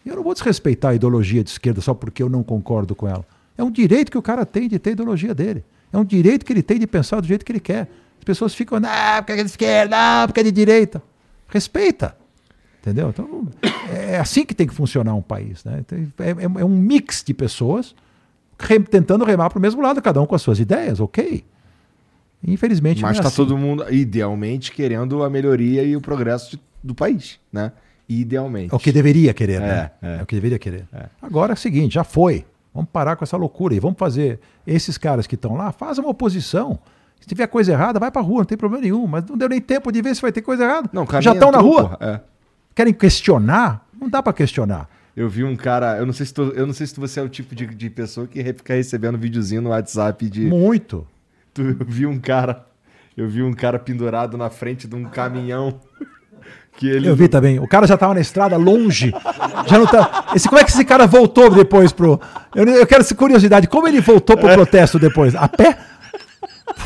Eu 0.05 0.17
não 0.17 0.23
vou 0.23 0.35
desrespeitar 0.35 0.93
a 0.93 0.95
ideologia 0.95 1.43
de 1.43 1.51
esquerda 1.51 1.81
só 1.81 1.95
porque 1.95 2.23
eu 2.23 2.29
não 2.29 2.43
concordo 2.43 2.95
com 2.95 3.09
ela. 3.09 3.27
É 3.57 3.63
um 3.63 3.71
direito 3.71 4.11
que 4.11 4.19
o 4.19 4.23
cara 4.23 4.45
tem 4.47 4.69
de 4.69 4.79
ter 4.79 4.91
a 4.91 4.93
ideologia 4.93 5.35
dele. 5.35 5.65
É 5.93 5.99
um 5.99 6.05
direito 6.05 6.45
que 6.45 6.53
ele 6.53 6.63
tem 6.63 6.79
de 6.79 6.87
pensar 6.87 7.21
do 7.21 7.27
jeito 7.27 7.45
que 7.45 7.53
ele 7.53 7.61
quer. 7.61 7.91
As 8.19 8.25
pessoas 8.25 8.55
ficam, 8.55 8.79
ah, 8.85 9.23
porque 9.23 9.33
é 9.33 9.45
de 9.45 9.51
esquerda, 9.51 9.97
ah, 9.97 10.27
porque 10.27 10.41
é 10.41 10.43
de 10.45 10.53
direita. 10.53 11.03
Respeita. 11.49 12.17
Entendeu? 12.81 13.09
Então, 13.09 13.49
é 13.91 14.19
assim 14.19 14.45
que 14.45 14.55
tem 14.55 14.67
que 14.67 14.75
funcionar 14.75 15.15
um 15.15 15.23
país. 15.23 15.65
Né? 15.65 15.81
Então, 15.81 15.99
é, 16.19 16.31
é, 16.31 16.61
é 16.61 16.65
um 16.65 16.69
mix 16.69 17.23
de 17.25 17.35
pessoas 17.35 17.95
tentando 18.91 19.25
remar 19.25 19.51
para 19.51 19.59
o 19.59 19.63
mesmo 19.63 19.81
lado, 19.81 20.03
cada 20.03 20.21
um 20.21 20.27
com 20.27 20.35
as 20.35 20.43
suas 20.43 20.59
ideias, 20.59 20.99
ok. 21.01 21.45
Infelizmente. 22.47 23.03
Mas 23.03 23.13
está 23.13 23.25
é 23.25 23.27
assim. 23.29 23.37
todo 23.37 23.57
mundo, 23.57 23.85
idealmente, 23.93 24.73
querendo 24.73 25.23
a 25.23 25.31
melhoria 25.31 25.83
e 25.83 25.97
o 25.97 26.01
progresso 26.01 26.53
de, 26.53 26.63
do 26.83 26.95
país, 26.95 27.39
né? 27.53 27.73
Idealmente. 28.09 28.73
É 28.73 28.77
o 28.77 28.79
que 28.79 28.91
deveria 28.91 29.35
querer, 29.35 29.61
né? 29.61 29.91
É, 30.01 30.09
é. 30.09 30.19
é 30.21 30.23
o 30.23 30.27
que 30.27 30.35
deveria 30.35 30.59
querer. 30.59 30.87
Agora 31.21 31.53
é 31.53 31.55
o 31.55 31.57
seguinte, 31.57 31.95
já 31.95 32.05
foi. 32.05 32.45
Vamos 32.73 32.91
parar 32.91 33.17
com 33.17 33.25
essa 33.25 33.37
loucura 33.37 33.75
e 33.75 33.81
vamos 33.81 33.99
fazer. 33.99 34.41
Esses 34.67 34.97
caras 34.97 35.27
que 35.27 35.35
estão 35.35 35.57
lá, 35.57 35.73
fazem 35.73 36.03
uma 36.03 36.11
oposição. 36.11 36.79
Se 37.21 37.27
tiver 37.27 37.47
coisa 37.49 37.73
errada, 37.73 37.99
vai 37.99 38.11
para 38.11 38.23
rua, 38.23 38.39
não 38.39 38.45
tem 38.45 38.57
problema 38.57 38.83
nenhum. 38.83 39.07
Mas 39.07 39.25
não 39.25 39.37
deu 39.37 39.49
nem 39.49 39.61
tempo 39.61 39.91
de 39.91 40.01
ver 40.01 40.15
se 40.15 40.23
vai 40.23 40.33
ter 40.33 40.43
coisa 40.43 40.65
errada. 40.65 40.89
Não, 40.93 41.07
Já 41.21 41.33
estão 41.33 41.51
na 41.51 41.59
rua. 41.59 41.97
É 42.01 42.21
querem 42.79 42.95
questionar, 42.95 43.85
não 44.01 44.09
dá 44.09 44.23
para 44.23 44.33
questionar. 44.33 44.89
Eu 45.17 45.29
vi 45.29 45.43
um 45.43 45.57
cara, 45.57 45.99
eu 45.99 46.07
não 46.07 46.13
sei 46.13 46.27
se 46.27 46.33
tu, 46.33 46.43
eu 46.55 46.65
não 46.65 46.73
sei 46.73 46.87
se 46.87 46.95
você 46.95 47.19
é 47.19 47.23
o 47.25 47.29
tipo 47.29 47.53
de, 47.53 47.67
de 47.67 47.91
pessoa 47.91 48.25
que 48.29 48.41
fica 48.41 48.73
recebendo 48.73 49.19
videozinho 49.19 49.61
no 49.61 49.71
WhatsApp 49.71 50.31
de. 50.31 50.43
Muito. 50.43 51.05
Tu 51.53 51.63
eu 51.63 51.85
vi 51.85 52.07
um 52.07 52.21
cara, 52.21 52.65
eu 53.17 53.29
vi 53.29 53.43
um 53.43 53.53
cara 53.53 53.81
pendurado 53.81 54.39
na 54.39 54.49
frente 54.49 54.87
de 54.87 54.95
um 54.95 55.05
caminhão. 55.05 55.81
Que 56.77 56.89
ele... 56.89 57.09
Eu 57.09 57.17
vi 57.17 57.27
também. 57.27 57.59
O 57.59 57.67
cara 57.67 57.89
já 57.89 57.97
tava 57.97 58.15
na 58.15 58.21
estrada 58.21 58.57
longe. 58.57 59.13
Já 59.67 59.79
não 59.81 59.87
tá. 59.87 60.27
Esse, 60.33 60.49
como 60.49 60.61
é 60.61 60.65
que 60.65 60.71
esse 60.71 60.85
cara 60.85 61.09
voltou 61.09 61.51
depois 61.51 61.91
pro. 61.91 62.21
Eu, 62.55 62.65
eu 62.69 62.87
quero 62.87 63.01
essa 63.01 63.17
curiosidade. 63.17 63.67
Como 63.67 63.89
ele 63.89 64.01
voltou 64.01 64.37
pro 64.37 64.49
é. 64.49 64.55
protesto 64.55 64.97
depois? 64.97 65.35
A 65.35 65.49
pé? 65.49 65.77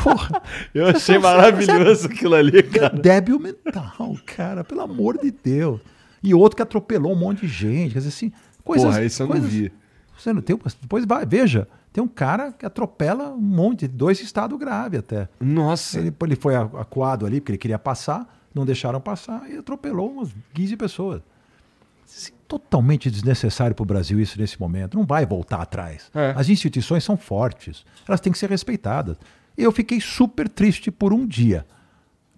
Porra. 0.03 0.41
Eu 0.73 0.87
achei 0.87 1.17
maravilhoso 1.17 2.07
aquilo 2.07 2.35
ali, 2.35 2.61
cara. 2.63 2.89
Débil 2.89 3.39
mental, 3.39 4.17
cara, 4.25 4.63
pelo 4.63 4.81
amor 4.81 5.17
de 5.17 5.31
Deus. 5.31 5.79
E 6.21 6.33
outro 6.33 6.55
que 6.55 6.61
atropelou 6.61 7.13
um 7.13 7.15
monte 7.15 7.41
de 7.41 7.47
gente. 7.47 7.93
Quer 7.93 7.99
dizer, 7.99 8.09
assim, 8.09 8.31
coisas. 8.63 8.85
Porra, 8.85 9.03
isso 9.03 9.23
eu 9.23 9.27
coisas, 9.27 9.43
não 9.43 9.49
vi. 9.49 9.71
Você 10.17 10.33
não 10.33 10.41
tem, 10.41 10.57
depois 10.81 11.05
vai, 11.05 11.25
veja. 11.25 11.67
Tem 11.91 12.03
um 12.03 12.07
cara 12.07 12.51
que 12.51 12.65
atropela 12.65 13.29
um 13.29 13.41
monte, 13.41 13.87
dois 13.87 14.19
estados 14.19 14.57
graves 14.57 14.99
até. 14.99 15.29
Nossa. 15.39 15.99
Ele, 15.99 16.13
ele 16.23 16.35
foi 16.35 16.55
acuado 16.55 17.25
ali, 17.25 17.39
porque 17.39 17.51
ele 17.51 17.57
queria 17.57 17.79
passar, 17.79 18.27
não 18.53 18.65
deixaram 18.65 18.99
passar 18.99 19.49
e 19.49 19.57
atropelou 19.57 20.11
umas 20.11 20.33
15 20.53 20.77
pessoas. 20.77 21.21
Assim, 22.05 22.31
totalmente 22.47 23.09
desnecessário 23.11 23.75
para 23.75 23.83
o 23.83 23.85
Brasil 23.85 24.19
isso 24.19 24.39
nesse 24.39 24.59
momento. 24.59 24.97
Não 24.97 25.05
vai 25.05 25.25
voltar 25.25 25.61
atrás. 25.61 26.09
É. 26.13 26.33
As 26.35 26.49
instituições 26.49 27.03
são 27.03 27.17
fortes, 27.17 27.85
elas 28.07 28.19
têm 28.19 28.31
que 28.31 28.39
ser 28.39 28.49
respeitadas 28.49 29.17
eu 29.57 29.71
fiquei 29.71 30.01
super 30.01 30.49
triste 30.49 30.89
por 30.89 31.13
um 31.13 31.25
dia. 31.25 31.65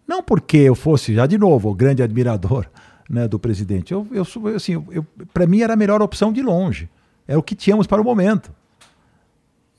Não 0.07 0.21
porque 0.21 0.57
eu 0.57 0.75
fosse, 0.75 1.13
já 1.13 1.25
de 1.25 1.37
novo, 1.37 1.69
o 1.69 1.75
grande 1.75 2.03
admirador 2.03 2.67
né, 3.09 3.27
do 3.27 3.39
presidente. 3.39 3.93
Eu, 3.93 4.07
eu, 4.11 4.25
assim, 4.55 4.73
eu, 4.91 5.05
para 5.33 5.47
mim 5.47 5.61
era 5.61 5.73
a 5.73 5.77
melhor 5.77 6.01
opção 6.01 6.31
de 6.31 6.41
longe. 6.41 6.89
É 7.27 7.37
o 7.37 7.43
que 7.43 7.55
tínhamos 7.55 7.87
para 7.87 8.01
o 8.01 8.05
momento. 8.05 8.53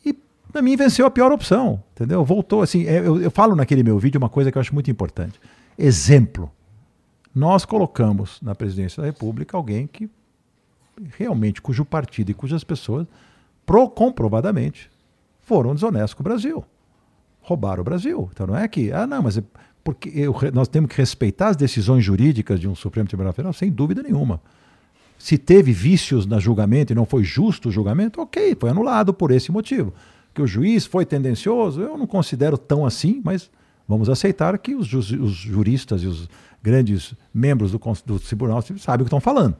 E 0.04 0.12
para 0.50 0.62
mim 0.62 0.76
venceu 0.76 1.06
a 1.06 1.10
pior 1.10 1.30
opção, 1.30 1.82
entendeu? 1.94 2.24
Voltou 2.24 2.62
assim. 2.62 2.86
É, 2.86 2.98
eu, 2.98 3.20
eu 3.20 3.30
falo 3.30 3.54
naquele 3.54 3.82
meu 3.82 3.98
vídeo 3.98 4.18
uma 4.18 4.28
coisa 4.28 4.50
que 4.50 4.58
eu 4.58 4.60
acho 4.60 4.74
muito 4.74 4.90
importante. 4.90 5.40
Exemplo. 5.78 6.50
Nós 7.34 7.66
colocamos 7.66 8.40
na 8.40 8.54
presidência 8.54 9.02
da 9.02 9.06
República 9.06 9.58
alguém 9.58 9.86
que 9.86 10.08
realmente, 11.18 11.60
cujo 11.60 11.84
partido 11.84 12.30
e 12.30 12.34
cujas 12.34 12.64
pessoas, 12.64 13.06
pro, 13.66 13.90
comprovadamente, 13.90 14.90
foram 15.42 15.74
desonestos 15.74 16.14
com 16.14 16.22
o 16.22 16.24
Brasil 16.24 16.64
roubaram 17.46 17.80
o 17.80 17.84
Brasil. 17.84 18.28
Então 18.32 18.48
não 18.48 18.56
é 18.56 18.66
que, 18.66 18.92
ah, 18.92 19.06
não, 19.06 19.22
mas 19.22 19.40
porque 19.84 20.10
eu, 20.12 20.34
nós 20.52 20.66
temos 20.66 20.90
que 20.90 20.96
respeitar 20.96 21.48
as 21.48 21.56
decisões 21.56 22.04
jurídicas 22.04 22.58
de 22.58 22.68
um 22.68 22.74
Supremo 22.74 23.06
Tribunal 23.06 23.32
Federal, 23.32 23.52
sem 23.52 23.70
dúvida 23.70 24.02
nenhuma. 24.02 24.40
Se 25.16 25.38
teve 25.38 25.72
vícios 25.72 26.26
no 26.26 26.38
julgamento 26.40 26.92
e 26.92 26.96
não 26.96 27.06
foi 27.06 27.22
justo 27.22 27.68
o 27.68 27.72
julgamento, 27.72 28.20
ok, 28.20 28.56
foi 28.58 28.68
anulado 28.68 29.14
por 29.14 29.30
esse 29.30 29.52
motivo. 29.52 29.94
Que 30.34 30.42
o 30.42 30.46
juiz 30.46 30.84
foi 30.84 31.06
tendencioso, 31.06 31.80
eu 31.80 31.96
não 31.96 32.06
considero 32.06 32.58
tão 32.58 32.84
assim, 32.84 33.22
mas 33.24 33.48
vamos 33.88 34.10
aceitar 34.10 34.58
que 34.58 34.74
os, 34.74 34.92
os 34.92 35.34
juristas 35.36 36.02
e 36.02 36.06
os 36.06 36.28
grandes 36.60 37.14
membros 37.32 37.70
do, 37.70 37.80
do 38.04 38.18
tribunal 38.18 38.60
sabem 38.60 39.02
o 39.02 39.04
que 39.04 39.04
estão 39.04 39.20
falando. 39.20 39.56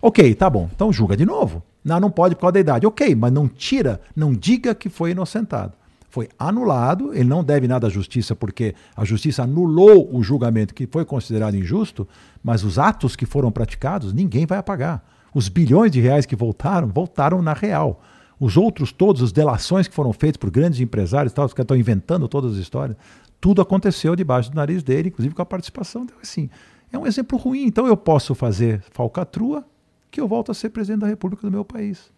Ok, 0.00 0.34
tá 0.34 0.48
bom, 0.48 0.68
então 0.74 0.90
julga 0.90 1.14
de 1.14 1.26
novo. 1.26 1.62
Não, 1.84 2.00
não 2.00 2.10
pode 2.10 2.34
por 2.34 2.40
causa 2.40 2.54
da 2.54 2.60
idade. 2.60 2.86
Ok, 2.86 3.14
mas 3.14 3.30
não 3.30 3.46
tira, 3.46 4.00
não 4.16 4.32
diga 4.32 4.74
que 4.74 4.88
foi 4.88 5.10
inocentado. 5.10 5.74
Foi 6.12 6.28
anulado, 6.38 7.14
ele 7.14 7.24
não 7.24 7.42
deve 7.42 7.66
nada 7.66 7.86
à 7.86 7.90
justiça, 7.90 8.36
porque 8.36 8.74
a 8.94 9.02
justiça 9.02 9.44
anulou 9.44 10.14
o 10.14 10.22
julgamento 10.22 10.74
que 10.74 10.86
foi 10.86 11.06
considerado 11.06 11.54
injusto, 11.54 12.06
mas 12.44 12.62
os 12.62 12.78
atos 12.78 13.16
que 13.16 13.24
foram 13.24 13.50
praticados, 13.50 14.12
ninguém 14.12 14.44
vai 14.44 14.58
apagar. 14.58 15.02
Os 15.34 15.48
bilhões 15.48 15.90
de 15.90 16.02
reais 16.02 16.26
que 16.26 16.36
voltaram, 16.36 16.88
voltaram 16.88 17.40
na 17.40 17.54
real. 17.54 18.02
Os 18.38 18.58
outros 18.58 18.92
todos, 18.92 19.22
as 19.22 19.32
delações 19.32 19.88
que 19.88 19.94
foram 19.94 20.12
feitas 20.12 20.36
por 20.36 20.50
grandes 20.50 20.80
empresários, 20.80 21.32
tal, 21.32 21.48
que 21.48 21.58
estão 21.58 21.74
inventando 21.74 22.28
todas 22.28 22.52
as 22.52 22.58
histórias, 22.58 22.94
tudo 23.40 23.62
aconteceu 23.62 24.14
debaixo 24.14 24.50
do 24.50 24.56
nariz 24.56 24.82
dele, 24.82 25.08
inclusive 25.08 25.34
com 25.34 25.40
a 25.40 25.46
participação. 25.46 26.02
Então, 26.02 26.18
assim, 26.22 26.50
é 26.92 26.98
um 26.98 27.06
exemplo 27.06 27.38
ruim. 27.38 27.64
Então 27.64 27.86
eu 27.86 27.96
posso 27.96 28.34
fazer 28.34 28.84
falcatrua, 28.90 29.64
que 30.10 30.20
eu 30.20 30.28
volto 30.28 30.52
a 30.52 30.54
ser 30.54 30.68
presidente 30.68 31.00
da 31.00 31.06
República 31.06 31.46
do 31.46 31.50
meu 31.50 31.64
país. 31.64 32.12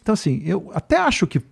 Então, 0.00 0.14
assim, 0.14 0.40
eu 0.46 0.70
até 0.72 0.96
acho 0.96 1.26
que, 1.26 1.42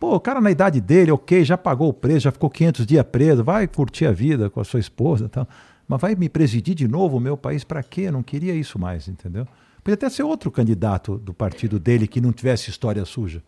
pô, 0.00 0.16
o 0.16 0.20
cara 0.20 0.40
na 0.40 0.50
idade 0.50 0.80
dele, 0.80 1.12
ok, 1.12 1.44
já 1.44 1.58
pagou 1.58 1.90
o 1.90 1.92
preço, 1.92 2.20
já 2.20 2.32
ficou 2.32 2.48
500 2.48 2.86
dias 2.86 3.04
preso, 3.04 3.44
vai 3.44 3.68
curtir 3.68 4.06
a 4.06 4.12
vida 4.12 4.48
com 4.48 4.58
a 4.58 4.64
sua 4.64 4.80
esposa 4.80 5.26
e 5.26 5.28
tal, 5.28 5.46
mas 5.86 6.00
vai 6.00 6.14
me 6.16 6.28
presidir 6.28 6.74
de 6.74 6.88
novo 6.88 7.18
o 7.18 7.20
meu 7.20 7.36
país 7.36 7.62
para 7.62 7.82
quê? 7.82 8.02
Eu 8.02 8.12
não 8.12 8.22
queria 8.22 8.54
isso 8.54 8.78
mais, 8.78 9.06
entendeu? 9.06 9.46
Podia 9.84 9.94
até 9.94 10.08
ser 10.08 10.22
outro 10.22 10.50
candidato 10.50 11.18
do 11.18 11.34
partido 11.34 11.78
dele 11.78 12.08
que 12.08 12.20
não 12.20 12.32
tivesse 12.32 12.70
história 12.70 13.04
suja. 13.04 13.42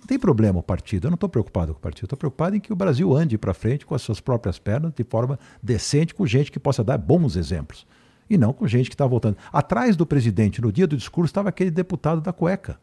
Não 0.00 0.06
tem 0.06 0.18
problema 0.18 0.58
o 0.58 0.62
partido, 0.62 1.06
eu 1.06 1.10
não 1.10 1.14
estou 1.16 1.28
preocupado 1.28 1.72
com 1.72 1.78
o 1.78 1.82
partido, 1.82 2.06
estou 2.06 2.18
preocupado 2.18 2.56
em 2.56 2.60
que 2.60 2.72
o 2.72 2.76
Brasil 2.76 3.14
ande 3.14 3.38
para 3.38 3.54
frente 3.54 3.86
com 3.86 3.94
as 3.94 4.02
suas 4.02 4.20
próprias 4.20 4.58
pernas, 4.58 4.92
de 4.92 5.04
forma 5.04 5.38
decente, 5.62 6.14
com 6.14 6.26
gente 6.26 6.50
que 6.50 6.58
possa 6.58 6.82
dar 6.82 6.98
bons 6.98 7.36
exemplos 7.36 7.86
e 8.28 8.36
não 8.36 8.52
com 8.52 8.66
gente 8.66 8.90
que 8.90 8.94
está 8.94 9.06
voltando. 9.06 9.36
Atrás 9.52 9.96
do 9.96 10.04
presidente, 10.04 10.60
no 10.60 10.72
dia 10.72 10.86
do 10.86 10.96
discurso, 10.96 11.30
estava 11.30 11.48
aquele 11.48 11.70
deputado 11.70 12.20
da 12.20 12.32
cueca. 12.32 12.78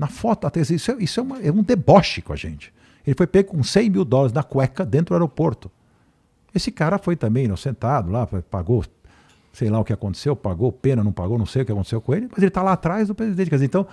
Na 0.00 0.06
foto, 0.06 0.50
isso, 0.58 0.92
é, 0.92 0.96
isso 0.98 1.20
é, 1.20 1.22
uma, 1.22 1.42
é, 1.42 1.52
um 1.52 1.62
deboche 1.62 2.22
com 2.22 2.32
a 2.32 2.36
gente. 2.36 2.72
Ele 3.06 3.14
foi 3.14 3.26
pego 3.26 3.50
com 3.50 3.62
100 3.62 3.90
mil 3.90 4.02
dólares 4.02 4.32
na 4.32 4.42
cueca 4.42 4.82
dentro 4.82 5.08
do 5.08 5.14
aeroporto. 5.14 5.70
Esse 6.54 6.72
cara 6.72 6.96
foi 6.96 7.16
também 7.16 7.44
inocentado 7.44 8.10
lá, 8.10 8.26
pagou, 8.50 8.82
sei 9.52 9.68
lá 9.68 9.78
o 9.78 9.84
que 9.84 9.92
aconteceu, 9.92 10.34
pagou 10.34 10.72
pena, 10.72 11.04
não 11.04 11.12
pagou, 11.12 11.36
não 11.36 11.44
sei 11.44 11.60
o 11.60 11.66
que 11.66 11.72
aconteceu 11.72 12.00
com 12.00 12.14
ele, 12.14 12.28
mas 12.30 12.38
ele 12.38 12.48
está 12.48 12.62
lá 12.62 12.72
atrás 12.72 13.08
do 13.08 13.14
presidente. 13.14 13.50
Dizer, 13.50 13.66
então, 13.66 13.86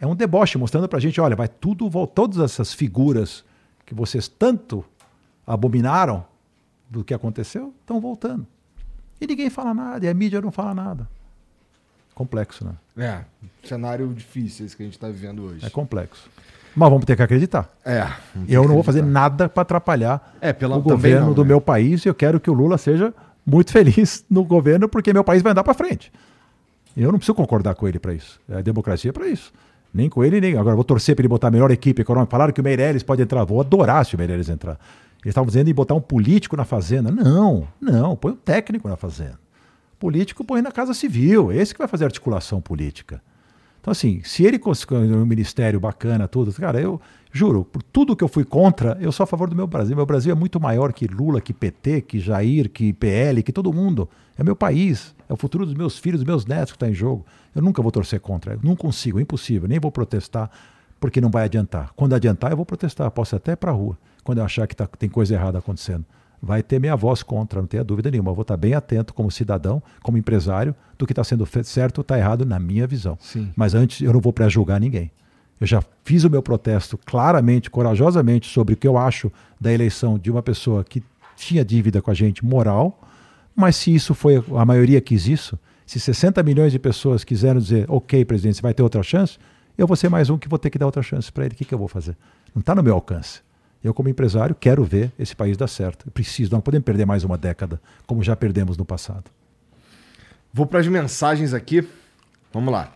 é 0.00 0.06
um 0.06 0.16
deboche 0.16 0.58
mostrando 0.58 0.88
para 0.88 0.98
a 0.98 1.00
gente: 1.00 1.20
olha, 1.20 1.36
vai 1.36 1.46
tudo, 1.46 1.88
todas 2.08 2.38
essas 2.38 2.74
figuras 2.74 3.44
que 3.86 3.94
vocês 3.94 4.26
tanto 4.26 4.84
abominaram 5.46 6.24
do 6.90 7.04
que 7.04 7.14
aconteceu, 7.14 7.72
estão 7.82 8.00
voltando. 8.00 8.44
E 9.20 9.28
ninguém 9.28 9.48
fala 9.48 9.72
nada, 9.72 10.04
e 10.04 10.08
a 10.08 10.14
mídia 10.14 10.40
não 10.40 10.50
fala 10.50 10.74
nada. 10.74 11.08
Complexo, 12.14 12.64
né? 12.64 12.72
É, 12.96 13.20
cenário 13.64 14.12
difícil 14.12 14.66
esse 14.66 14.76
que 14.76 14.82
a 14.82 14.86
gente 14.86 14.94
está 14.94 15.08
vivendo 15.08 15.44
hoje. 15.44 15.64
É 15.64 15.70
complexo. 15.70 16.28
Mas 16.74 16.88
vamos 16.88 17.04
ter 17.04 17.16
que 17.16 17.22
acreditar. 17.22 17.70
É. 17.84 18.06
Eu 18.48 18.66
não 18.66 18.74
vou 18.74 18.82
fazer 18.82 19.02
nada 19.02 19.48
para 19.48 19.62
atrapalhar 19.62 20.36
é, 20.40 20.52
pela, 20.52 20.76
o 20.76 20.82
governo 20.82 21.26
não, 21.26 21.34
do 21.34 21.42
né? 21.42 21.48
meu 21.48 21.60
país 21.60 22.04
e 22.04 22.08
eu 22.08 22.14
quero 22.14 22.40
que 22.40 22.50
o 22.50 22.54
Lula 22.54 22.78
seja 22.78 23.12
muito 23.44 23.72
feliz 23.72 24.24
no 24.28 24.44
governo 24.44 24.88
porque 24.88 25.12
meu 25.12 25.24
país 25.24 25.42
vai 25.42 25.52
andar 25.52 25.64
para 25.64 25.74
frente. 25.74 26.12
Eu 26.96 27.10
não 27.10 27.18
preciso 27.18 27.34
concordar 27.34 27.74
com 27.74 27.88
ele 27.88 27.98
para 27.98 28.14
isso. 28.14 28.40
É 28.48 28.58
a 28.58 28.62
democracia 28.62 29.12
para 29.12 29.26
isso. 29.26 29.52
Nem 29.92 30.08
com 30.08 30.24
ele, 30.24 30.40
nem. 30.40 30.56
Agora, 30.56 30.74
vou 30.74 30.84
torcer 30.84 31.14
para 31.14 31.22
ele 31.22 31.28
botar 31.28 31.48
a 31.48 31.50
melhor 31.50 31.70
equipe 31.70 32.00
econômica. 32.00 32.30
Falaram 32.30 32.52
que 32.52 32.60
o 32.60 32.64
Meirelles 32.64 33.02
pode 33.02 33.22
entrar. 33.22 33.44
Vou 33.44 33.60
adorar 33.60 34.04
se 34.06 34.14
o 34.14 34.18
Meirelles 34.18 34.48
entrar. 34.48 34.78
Eles 35.22 35.32
estavam 35.32 35.46
dizendo 35.46 35.68
em 35.68 35.74
botar 35.74 35.94
um 35.94 36.00
político 36.00 36.56
na 36.56 36.64
fazenda. 36.64 37.10
Não, 37.10 37.68
não, 37.80 38.16
põe 38.16 38.32
um 38.32 38.36
técnico 38.36 38.88
na 38.88 38.96
fazenda. 38.96 39.38
Político 40.02 40.42
põe 40.42 40.60
na 40.60 40.72
Casa 40.72 40.94
Civil, 40.94 41.52
esse 41.52 41.72
que 41.72 41.78
vai 41.78 41.86
fazer 41.86 42.04
articulação 42.04 42.60
política. 42.60 43.22
Então, 43.80 43.92
assim, 43.92 44.20
se 44.24 44.44
ele 44.44 44.58
conseguir 44.58 44.96
um 44.96 45.24
ministério 45.24 45.78
bacana, 45.78 46.26
tudo, 46.26 46.52
cara, 46.54 46.80
eu 46.80 47.00
juro, 47.30 47.64
por 47.64 47.84
tudo 47.84 48.16
que 48.16 48.24
eu 48.24 48.26
fui 48.26 48.44
contra, 48.44 48.98
eu 49.00 49.12
sou 49.12 49.22
a 49.22 49.28
favor 49.28 49.48
do 49.48 49.54
meu 49.54 49.64
Brasil. 49.64 49.94
Meu 49.94 50.04
Brasil 50.04 50.32
é 50.32 50.34
muito 50.34 50.58
maior 50.58 50.92
que 50.92 51.06
Lula, 51.06 51.40
que 51.40 51.52
PT, 51.52 52.00
que 52.00 52.18
Jair, 52.18 52.68
que 52.68 52.92
PL, 52.92 53.44
que 53.44 53.52
todo 53.52 53.72
mundo. 53.72 54.08
É 54.36 54.42
meu 54.42 54.56
país, 54.56 55.14
é 55.28 55.32
o 55.32 55.36
futuro 55.36 55.64
dos 55.64 55.74
meus 55.74 55.96
filhos, 55.96 56.18
dos 56.18 56.26
meus 56.26 56.46
netos 56.46 56.72
que 56.72 56.76
está 56.76 56.88
em 56.88 56.94
jogo. 56.94 57.24
Eu 57.54 57.62
nunca 57.62 57.80
vou 57.80 57.92
torcer 57.92 58.18
contra, 58.18 58.54
eu 58.54 58.60
não 58.60 58.74
consigo, 58.74 59.20
é 59.20 59.22
impossível, 59.22 59.68
nem 59.68 59.78
vou 59.78 59.92
protestar, 59.92 60.50
porque 60.98 61.20
não 61.20 61.30
vai 61.30 61.44
adiantar. 61.44 61.92
Quando 61.94 62.16
adiantar, 62.16 62.50
eu 62.50 62.56
vou 62.56 62.66
protestar, 62.66 63.08
posso 63.12 63.36
ir 63.36 63.38
até 63.38 63.54
para 63.54 63.70
a 63.70 63.74
rua 63.74 63.96
quando 64.24 64.38
eu 64.38 64.44
achar 64.44 64.66
que 64.66 64.74
tá, 64.74 64.84
tem 64.84 65.08
coisa 65.08 65.32
errada 65.34 65.60
acontecendo. 65.60 66.04
Vai 66.42 66.62
ter 66.62 66.80
minha 66.80 66.96
voz 66.96 67.22
contra, 67.22 67.60
não 67.60 67.68
tenha 67.68 67.84
dúvida 67.84 68.10
nenhuma. 68.10 68.32
Eu 68.32 68.34
vou 68.34 68.42
estar 68.42 68.56
bem 68.56 68.74
atento 68.74 69.14
como 69.14 69.30
cidadão, 69.30 69.80
como 70.02 70.18
empresário, 70.18 70.74
do 70.98 71.06
que 71.06 71.12
está 71.12 71.22
sendo 71.22 71.46
certo 71.62 71.98
ou 71.98 72.02
está 72.02 72.18
errado 72.18 72.44
na 72.44 72.58
minha 72.58 72.86
visão. 72.86 73.16
Sim. 73.20 73.52
Mas 73.54 73.74
antes 73.74 74.00
eu 74.00 74.12
não 74.12 74.20
vou 74.20 74.32
pré-julgar 74.32 74.80
ninguém. 74.80 75.10
Eu 75.60 75.66
já 75.68 75.80
fiz 76.02 76.24
o 76.24 76.30
meu 76.30 76.42
protesto 76.42 76.98
claramente, 76.98 77.70
corajosamente, 77.70 78.48
sobre 78.48 78.74
o 78.74 78.76
que 78.76 78.88
eu 78.88 78.98
acho 78.98 79.30
da 79.60 79.72
eleição 79.72 80.18
de 80.18 80.28
uma 80.28 80.42
pessoa 80.42 80.82
que 80.82 81.00
tinha 81.36 81.64
dívida 81.64 82.02
com 82.02 82.10
a 82.10 82.14
gente 82.14 82.44
moral, 82.44 83.00
mas 83.54 83.76
se 83.76 83.94
isso 83.94 84.14
foi, 84.14 84.42
a 84.56 84.64
maioria 84.64 85.00
quis 85.00 85.28
isso, 85.28 85.58
se 85.86 86.00
60 86.00 86.42
milhões 86.42 86.72
de 86.72 86.78
pessoas 86.78 87.22
quiseram 87.22 87.60
dizer, 87.60 87.86
ok, 87.88 88.24
presidente, 88.24 88.56
você 88.56 88.62
vai 88.62 88.74
ter 88.74 88.82
outra 88.82 89.02
chance, 89.02 89.38
eu 89.76 89.86
vou 89.86 89.96
ser 89.96 90.08
mais 90.08 90.30
um 90.30 90.38
que 90.38 90.48
vou 90.48 90.58
ter 90.58 90.70
que 90.70 90.78
dar 90.78 90.86
outra 90.86 91.02
chance 91.02 91.30
para 91.30 91.44
ele. 91.44 91.54
O 91.54 91.56
que, 91.56 91.64
que 91.64 91.74
eu 91.74 91.78
vou 91.78 91.88
fazer? 91.88 92.16
Não 92.54 92.60
está 92.60 92.74
no 92.74 92.82
meu 92.82 92.94
alcance. 92.94 93.40
Eu, 93.82 93.92
como 93.92 94.08
empresário, 94.08 94.54
quero 94.54 94.84
ver 94.84 95.10
esse 95.18 95.34
país 95.34 95.56
dar 95.56 95.66
certo. 95.66 96.06
Eu 96.06 96.12
preciso, 96.12 96.52
não 96.52 96.60
podemos 96.60 96.84
perder 96.84 97.04
mais 97.04 97.24
uma 97.24 97.36
década, 97.36 97.80
como 98.06 98.22
já 98.22 98.36
perdemos 98.36 98.76
no 98.76 98.84
passado. 98.84 99.24
Vou 100.52 100.66
para 100.66 100.80
as 100.80 100.86
mensagens 100.86 101.52
aqui. 101.52 101.86
Vamos 102.52 102.72
lá. 102.72 102.92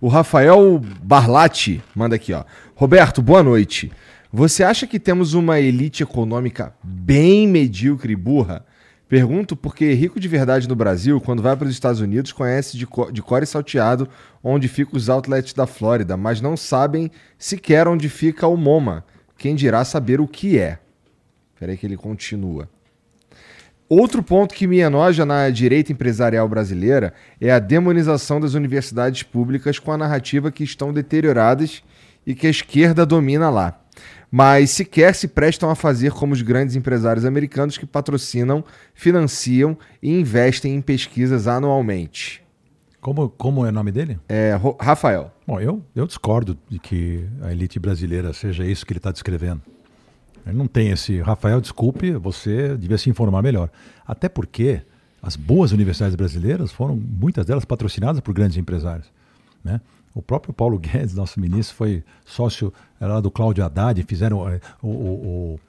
O 0.00 0.06
Rafael 0.06 0.80
Barlatti 1.02 1.82
manda 1.94 2.14
aqui, 2.14 2.32
ó. 2.32 2.44
Roberto, 2.76 3.20
boa 3.20 3.42
noite. 3.42 3.90
Você 4.32 4.62
acha 4.62 4.86
que 4.86 5.00
temos 5.00 5.34
uma 5.34 5.58
elite 5.58 6.02
econômica 6.02 6.72
bem 6.82 7.48
medíocre 7.48 8.12
e 8.12 8.16
burra? 8.16 8.64
Pergunto 9.08 9.56
porque 9.56 9.94
rico 9.94 10.20
de 10.20 10.28
verdade 10.28 10.68
no 10.68 10.76
Brasil, 10.76 11.18
quando 11.18 11.42
vai 11.42 11.56
para 11.56 11.66
os 11.66 11.72
Estados 11.72 12.00
Unidos, 12.00 12.30
conhece 12.30 12.76
de, 12.76 12.86
co 12.86 13.10
de 13.10 13.22
core 13.22 13.46
salteado 13.46 14.06
onde 14.44 14.68
ficam 14.68 14.96
os 14.96 15.08
outlets 15.08 15.54
da 15.54 15.66
Flórida, 15.66 16.14
mas 16.14 16.42
não 16.42 16.58
sabem 16.58 17.10
sequer 17.38 17.88
onde 17.88 18.08
fica 18.08 18.46
o 18.46 18.56
MoMA 18.56 19.02
quem 19.38 19.54
dirá 19.54 19.84
saber 19.84 20.20
o 20.20 20.26
que 20.26 20.58
é. 20.58 20.78
Espera 21.54 21.72
aí 21.72 21.78
que 21.78 21.86
ele 21.86 21.96
continua. 21.96 22.68
Outro 23.88 24.22
ponto 24.22 24.54
que 24.54 24.66
me 24.66 24.80
enoja 24.80 25.24
na 25.24 25.48
direita 25.48 25.92
empresarial 25.92 26.46
brasileira 26.46 27.14
é 27.40 27.50
a 27.50 27.58
demonização 27.58 28.38
das 28.38 28.52
universidades 28.52 29.22
públicas 29.22 29.78
com 29.78 29.90
a 29.90 29.96
narrativa 29.96 30.52
que 30.52 30.62
estão 30.62 30.92
deterioradas 30.92 31.82
e 32.26 32.34
que 32.34 32.46
a 32.46 32.50
esquerda 32.50 33.06
domina 33.06 33.48
lá. 33.48 33.80
Mas 34.30 34.72
sequer 34.72 35.14
se 35.14 35.26
prestam 35.26 35.70
a 35.70 35.74
fazer 35.74 36.12
como 36.12 36.34
os 36.34 36.42
grandes 36.42 36.76
empresários 36.76 37.24
americanos 37.24 37.78
que 37.78 37.86
patrocinam, 37.86 38.62
financiam 38.92 39.78
e 40.02 40.20
investem 40.20 40.74
em 40.74 40.82
pesquisas 40.82 41.46
anualmente. 41.46 42.42
Como, 43.08 43.30
como 43.30 43.64
é 43.64 43.70
o 43.70 43.72
nome 43.72 43.90
dele? 43.90 44.20
É 44.28 44.60
Rafael. 44.78 45.32
Bom, 45.46 45.58
eu, 45.58 45.82
eu 45.96 46.06
discordo 46.06 46.58
de 46.68 46.78
que 46.78 47.26
a 47.40 47.50
elite 47.50 47.78
brasileira 47.78 48.34
seja 48.34 48.66
isso 48.66 48.84
que 48.84 48.92
ele 48.92 48.98
está 48.98 49.10
descrevendo. 49.10 49.62
Ele 50.46 50.58
não 50.58 50.66
tem 50.66 50.90
esse. 50.90 51.18
Rafael, 51.22 51.58
desculpe, 51.58 52.12
você 52.12 52.76
devia 52.76 52.98
se 52.98 53.08
informar 53.08 53.40
melhor. 53.40 53.70
Até 54.06 54.28
porque 54.28 54.82
as 55.22 55.36
boas 55.36 55.72
universidades 55.72 56.16
brasileiras 56.16 56.70
foram, 56.70 56.96
muitas 56.96 57.46
delas, 57.46 57.64
patrocinadas 57.64 58.20
por 58.20 58.34
grandes 58.34 58.58
empresários. 58.58 59.10
Né? 59.64 59.80
O 60.14 60.20
próprio 60.20 60.52
Paulo 60.52 60.78
Guedes, 60.78 61.14
nosso 61.14 61.40
ministro, 61.40 61.74
foi 61.76 62.04
sócio 62.26 62.70
lá 63.00 63.22
do 63.22 63.30
Cláudio 63.30 63.64
Haddad, 63.64 64.02
fizeram 64.02 64.46
eh, 64.46 64.60
o, 64.82 64.88
o, 64.88 65.54
o 65.54 65.60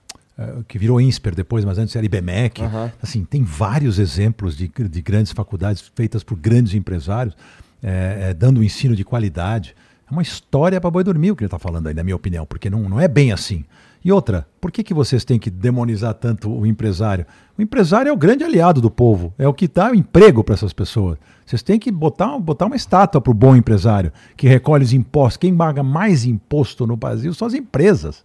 que 0.68 0.78
virou 0.78 1.02
INSPER 1.02 1.36
depois, 1.36 1.66
mas 1.66 1.78
antes 1.78 1.96
era 1.96 2.06
IBMEC. 2.06 2.62
Uhum. 2.62 2.92
Assim, 3.02 3.26
tem 3.26 3.44
vários 3.44 4.00
exemplos 4.00 4.56
de, 4.56 4.68
de 4.68 5.02
grandes 5.02 5.32
faculdades 5.32 5.92
feitas 5.94 6.24
por 6.24 6.38
grandes 6.38 6.74
empresários, 6.74 7.36
é, 7.84 8.30
é, 8.30 8.34
dando 8.34 8.60
um 8.60 8.64
ensino 8.64 8.96
de 8.96 9.04
qualidade. 9.04 9.76
É 10.10 10.12
uma 10.12 10.22
história 10.22 10.80
para 10.80 10.90
boi 10.90 11.04
dormir 11.04 11.32
o 11.32 11.36
que 11.36 11.44
ele 11.44 11.48
está 11.48 11.60
falando 11.60 11.88
aí, 11.88 11.94
na 11.94 12.04
minha 12.04 12.16
opinião, 12.16 12.46
porque 12.46 12.70
não, 12.70 12.88
não 12.88 13.00
é 13.00 13.08
bem 13.08 13.32
assim. 13.32 13.66
E 14.04 14.14
outra, 14.14 14.48
por 14.62 14.72
que, 14.72 14.82
que 14.82 14.94
vocês 14.94 15.26
têm 15.26 15.38
que 15.38 15.50
demonizar 15.50 16.14
tanto 16.14 16.50
o 16.50 16.66
empresário? 16.66 17.26
O 17.58 17.62
empresário 17.62 18.10
é 18.10 18.14
o 18.14 18.18
grande 18.18 18.46
aliado 18.46 18.80
do 18.80 18.90
povo, 18.90 19.34
é 19.38 19.46
o 19.46 19.54
que 19.54 19.68
dá 19.68 19.94
emprego 19.94 20.42
para 20.42 20.54
essas 20.54 20.72
pessoas. 20.72 21.18
Vocês 21.46 21.62
têm 21.62 21.78
que 21.78 21.92
botar, 21.92 22.38
botar 22.40 22.68
uma 22.68 22.78
estátua 22.78 23.20
para 23.20 23.32
o 23.32 23.34
bom 23.34 23.58
empresário, 23.58 24.14
que 24.38 24.48
recolhe 24.48 24.86
os 24.86 24.94
impostos. 24.94 25.38
Quem 25.38 25.56
paga 25.56 25.84
mais 25.84 26.24
imposto 26.24 26.88
no 26.88 26.96
Brasil 26.96 27.34
são 27.34 27.46
as 27.46 27.54
empresas 27.54 28.24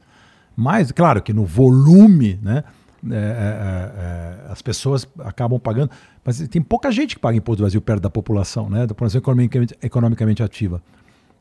mais, 0.56 0.92
claro 0.92 1.22
que 1.22 1.32
no 1.32 1.44
volume, 1.44 2.38
né? 2.42 2.64
é, 3.10 3.16
é, 3.16 4.48
é, 4.48 4.52
as 4.52 4.62
pessoas 4.62 5.06
acabam 5.18 5.58
pagando, 5.58 5.90
mas 6.24 6.38
tem 6.48 6.62
pouca 6.62 6.90
gente 6.90 7.16
que 7.16 7.20
paga 7.20 7.36
imposto 7.36 7.58
do 7.58 7.64
Brasil 7.64 7.80
perto 7.80 8.02
da 8.02 8.10
população, 8.10 8.70
né, 8.70 8.86
da 8.86 8.94
população 8.94 9.18
economicamente, 9.18 9.74
economicamente 9.82 10.42
ativa. 10.42 10.82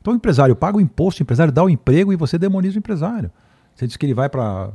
Então 0.02 0.14
o 0.14 0.16
empresário 0.18 0.56
paga 0.56 0.78
o 0.78 0.82
imposto, 0.82 1.22
o 1.22 1.24
empresário 1.24 1.54
dá 1.54 1.64
o 1.64 1.70
emprego 1.70 2.12
e 2.12 2.16
você 2.16 2.38
demoniza 2.38 2.76
o 2.76 2.80
empresário. 2.80 3.32
Você 3.74 3.88
diz 3.88 3.96
que 3.96 4.06
ele 4.06 4.14
vai 4.14 4.28
para 4.28 4.72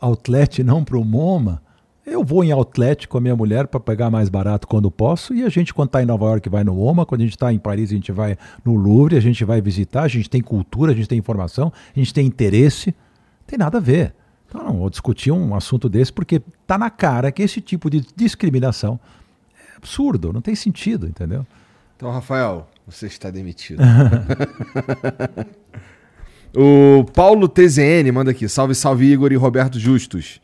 outlet 0.00 0.62
não 0.62 0.84
para 0.84 0.98
o 0.98 1.04
MoMA. 1.04 1.62
Eu 2.04 2.24
vou 2.24 2.44
em 2.44 2.52
outlet 2.52 3.08
com 3.08 3.18
a 3.18 3.20
minha 3.20 3.36
mulher 3.36 3.66
para 3.66 3.80
pegar 3.80 4.10
mais 4.10 4.28
barato 4.28 4.66
quando 4.66 4.90
posso, 4.90 5.34
e 5.34 5.44
a 5.44 5.48
gente, 5.48 5.74
quando 5.74 5.88
está 5.88 6.02
em 6.02 6.06
Nova 6.06 6.24
York, 6.26 6.48
vai 6.48 6.64
no 6.64 6.74
MoMA, 6.74 7.04
quando 7.04 7.20
a 7.20 7.24
gente 7.24 7.34
está 7.34 7.52
em 7.52 7.58
Paris, 7.58 7.90
a 7.90 7.94
gente 7.94 8.12
vai 8.12 8.36
no 8.64 8.74
Louvre, 8.76 9.16
a 9.16 9.20
gente 9.20 9.44
vai 9.44 9.60
visitar, 9.60 10.02
a 10.02 10.08
gente 10.08 10.28
tem 10.28 10.40
cultura, 10.40 10.92
a 10.92 10.94
gente 10.94 11.08
tem 11.08 11.18
informação, 11.18 11.72
a 11.94 11.98
gente 11.98 12.12
tem 12.12 12.26
interesse. 12.26 12.94
Tem 13.48 13.58
nada 13.58 13.78
a 13.78 13.80
ver. 13.80 14.14
Então, 14.46 14.62
não 14.62 14.78
vou 14.78 14.90
discutir 14.90 15.32
um 15.32 15.54
assunto 15.54 15.88
desse 15.88 16.12
porque 16.12 16.42
está 16.62 16.76
na 16.76 16.90
cara 16.90 17.32
que 17.32 17.42
esse 17.42 17.62
tipo 17.62 17.88
de 17.88 18.06
discriminação 18.14 19.00
é 19.72 19.76
absurdo, 19.78 20.32
não 20.32 20.42
tem 20.42 20.54
sentido, 20.54 21.06
entendeu? 21.06 21.46
Então, 21.96 22.12
Rafael, 22.12 22.68
você 22.86 23.06
está 23.06 23.30
demitido. 23.30 23.82
o 26.54 27.04
Paulo 27.14 27.48
TZN 27.48 28.12
manda 28.12 28.30
aqui: 28.30 28.48
salve, 28.48 28.74
salve 28.74 29.06
Igor 29.06 29.32
e 29.32 29.36
Roberto 29.36 29.78
Justus. 29.78 30.40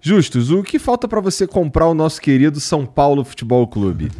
Justus, 0.00 0.50
o 0.50 0.62
que 0.62 0.78
falta 0.78 1.06
para 1.06 1.20
você 1.20 1.46
comprar 1.46 1.86
o 1.86 1.94
nosso 1.94 2.20
querido 2.20 2.60
São 2.60 2.84
Paulo 2.84 3.24
Futebol 3.24 3.66
Clube? 3.68 4.10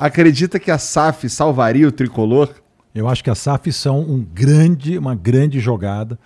Acredita 0.00 0.58
que 0.58 0.70
a 0.70 0.78
SAF 0.78 1.28
salvaria 1.28 1.86
o 1.86 1.92
tricolor? 1.92 2.50
Eu 2.94 3.08
acho 3.08 3.22
que 3.22 3.30
a 3.30 3.34
SAF 3.34 3.72
são 3.72 4.00
um 4.00 4.22
grande, 4.22 4.96
uma 4.96 5.14
grande 5.14 5.60
jogada. 5.60 6.18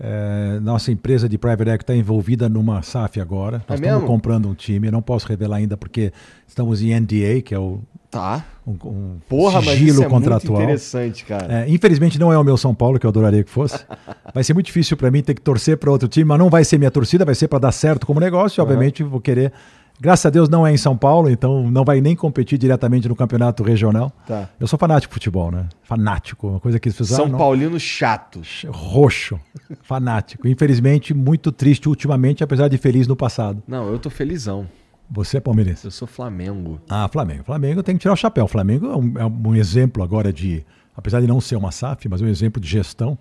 É, 0.00 0.60
nossa 0.60 0.92
empresa 0.92 1.28
de 1.28 1.36
private 1.36 1.70
equity 1.70 1.82
está 1.82 1.96
envolvida 1.96 2.48
numa 2.48 2.82
SAF 2.82 3.20
agora. 3.20 3.58
Nós 3.68 3.80
é 3.80 3.82
estamos 3.82 4.02
mesmo? 4.02 4.06
comprando 4.06 4.48
um 4.48 4.54
time. 4.54 4.90
Não 4.90 5.02
posso 5.02 5.26
revelar 5.26 5.56
ainda 5.56 5.76
porque 5.76 6.12
estamos 6.46 6.80
em 6.82 6.98
NDA, 6.98 7.42
que 7.42 7.54
é 7.54 7.58
o 7.58 7.80
Tá. 8.10 8.42
Um, 8.66 8.72
um 8.86 9.16
Porra, 9.28 9.60
sigilo 9.62 10.00
mas 10.00 10.10
contratual. 10.10 10.62
É 10.62 10.66
muito 10.66 10.80
interessante, 10.80 11.24
cara. 11.24 11.60
É, 11.60 11.68
infelizmente 11.68 12.18
não 12.18 12.32
é 12.32 12.38
o 12.38 12.44
meu 12.44 12.56
São 12.56 12.74
Paulo, 12.74 12.98
que 12.98 13.04
eu 13.04 13.10
adoraria 13.10 13.44
que 13.44 13.50
fosse. 13.50 13.84
vai 14.32 14.42
ser 14.42 14.54
muito 14.54 14.66
difícil 14.66 14.96
para 14.96 15.10
mim 15.10 15.22
ter 15.22 15.34
que 15.34 15.42
torcer 15.42 15.76
para 15.76 15.90
outro 15.90 16.08
time, 16.08 16.24
mas 16.24 16.38
não 16.38 16.48
vai 16.48 16.64
ser 16.64 16.78
minha 16.78 16.90
torcida, 16.90 17.24
vai 17.24 17.34
ser 17.34 17.48
para 17.48 17.58
dar 17.58 17.72
certo 17.72 18.06
como 18.06 18.18
negócio. 18.18 18.62
Uhum. 18.62 18.68
Obviamente 18.68 19.02
vou 19.02 19.20
querer. 19.20 19.52
Graças 20.00 20.26
a 20.26 20.30
Deus 20.30 20.48
não 20.48 20.66
é 20.66 20.72
em 20.72 20.76
São 20.76 20.96
Paulo, 20.96 21.28
então 21.28 21.68
não 21.70 21.84
vai 21.84 22.00
nem 22.00 22.14
competir 22.14 22.56
diretamente 22.56 23.08
no 23.08 23.16
campeonato 23.16 23.62
regional. 23.62 24.12
Tá. 24.26 24.48
Eu 24.58 24.66
sou 24.68 24.78
fanático 24.78 25.10
de 25.10 25.14
futebol, 25.14 25.50
né? 25.50 25.68
Fanático, 25.82 26.48
uma 26.48 26.60
coisa 26.60 26.78
que 26.78 26.90
São 26.90 27.26
ah, 27.26 27.38
Paulino 27.38 27.78
chato. 27.80 28.40
Roxo. 28.68 29.40
fanático. 29.82 30.46
Infelizmente, 30.46 31.12
muito 31.12 31.50
triste 31.50 31.88
ultimamente, 31.88 32.44
apesar 32.44 32.68
de 32.68 32.78
feliz 32.78 33.08
no 33.08 33.16
passado. 33.16 33.62
Não, 33.66 33.88
eu 33.88 33.98
tô 33.98 34.08
felizão. 34.08 34.68
Você 35.10 35.38
é 35.38 35.40
palmeirense? 35.40 35.84
Eu 35.86 35.90
sou 35.90 36.06
Flamengo. 36.06 36.80
Ah, 36.88 37.08
Flamengo. 37.08 37.42
Flamengo 37.44 37.82
tem 37.82 37.96
que 37.96 38.02
tirar 38.02 38.12
o 38.12 38.16
chapéu. 38.16 38.46
Flamengo 38.46 38.86
é 38.86 38.96
um, 38.96 39.18
é 39.18 39.24
um, 39.24 39.56
exemplo 39.56 40.02
agora 40.02 40.32
de, 40.32 40.64
apesar 40.94 41.20
de 41.20 41.26
não 41.26 41.40
ser 41.40 41.56
uma 41.56 41.72
SAF, 41.72 42.08
mas 42.08 42.20
é 42.20 42.24
um 42.24 42.28
exemplo 42.28 42.60
de 42.60 42.68
gestão. 42.68 43.18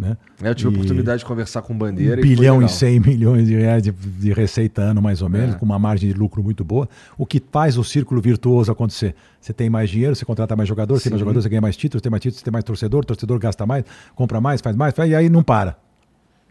Né? 0.00 0.16
É, 0.42 0.48
eu 0.48 0.54
tive 0.54 0.70
a 0.70 0.72
oportunidade 0.72 1.18
de 1.18 1.26
conversar 1.26 1.60
com 1.60 1.76
Bandeira. 1.76 2.18
Um 2.18 2.22
bilhão 2.22 2.62
e 2.62 2.68
100 2.70 3.00
milhões 3.00 3.46
de 3.46 3.54
reais 3.54 3.82
de, 3.82 3.92
de, 3.92 4.32
receita 4.32 4.80
ano, 4.80 5.02
mais 5.02 5.20
ou 5.20 5.28
menos, 5.28 5.54
é. 5.54 5.58
com 5.58 5.66
uma 5.66 5.78
margem 5.78 6.10
de 6.10 6.18
lucro 6.18 6.42
muito 6.42 6.64
boa. 6.64 6.88
O 7.18 7.26
que 7.26 7.42
faz 7.52 7.76
o 7.76 7.84
círculo 7.84 8.18
virtuoso 8.18 8.72
acontecer? 8.72 9.14
Você 9.38 9.52
tem 9.52 9.68
mais 9.68 9.90
dinheiro, 9.90 10.16
você 10.16 10.24
contrata 10.24 10.56
mais 10.56 10.66
jogador, 10.66 10.98
você 10.98 11.04
tem 11.04 11.10
mais 11.10 11.20
jogador, 11.20 11.42
você 11.42 11.50
ganha 11.50 11.60
mais 11.60 11.76
títulos, 11.76 12.00
tem 12.00 12.10
mais 12.10 12.22
títulos, 12.22 12.38
você 12.38 12.44
tem 12.44 12.52
mais 12.52 12.64
torcedor, 12.64 13.04
torcedor 13.04 13.38
gasta 13.38 13.66
mais, 13.66 13.84
compra 14.14 14.40
mais, 14.40 14.62
faz 14.62 14.74
mais, 14.74 14.94
e 14.96 15.14
aí 15.14 15.28
não 15.28 15.42
para. 15.42 15.76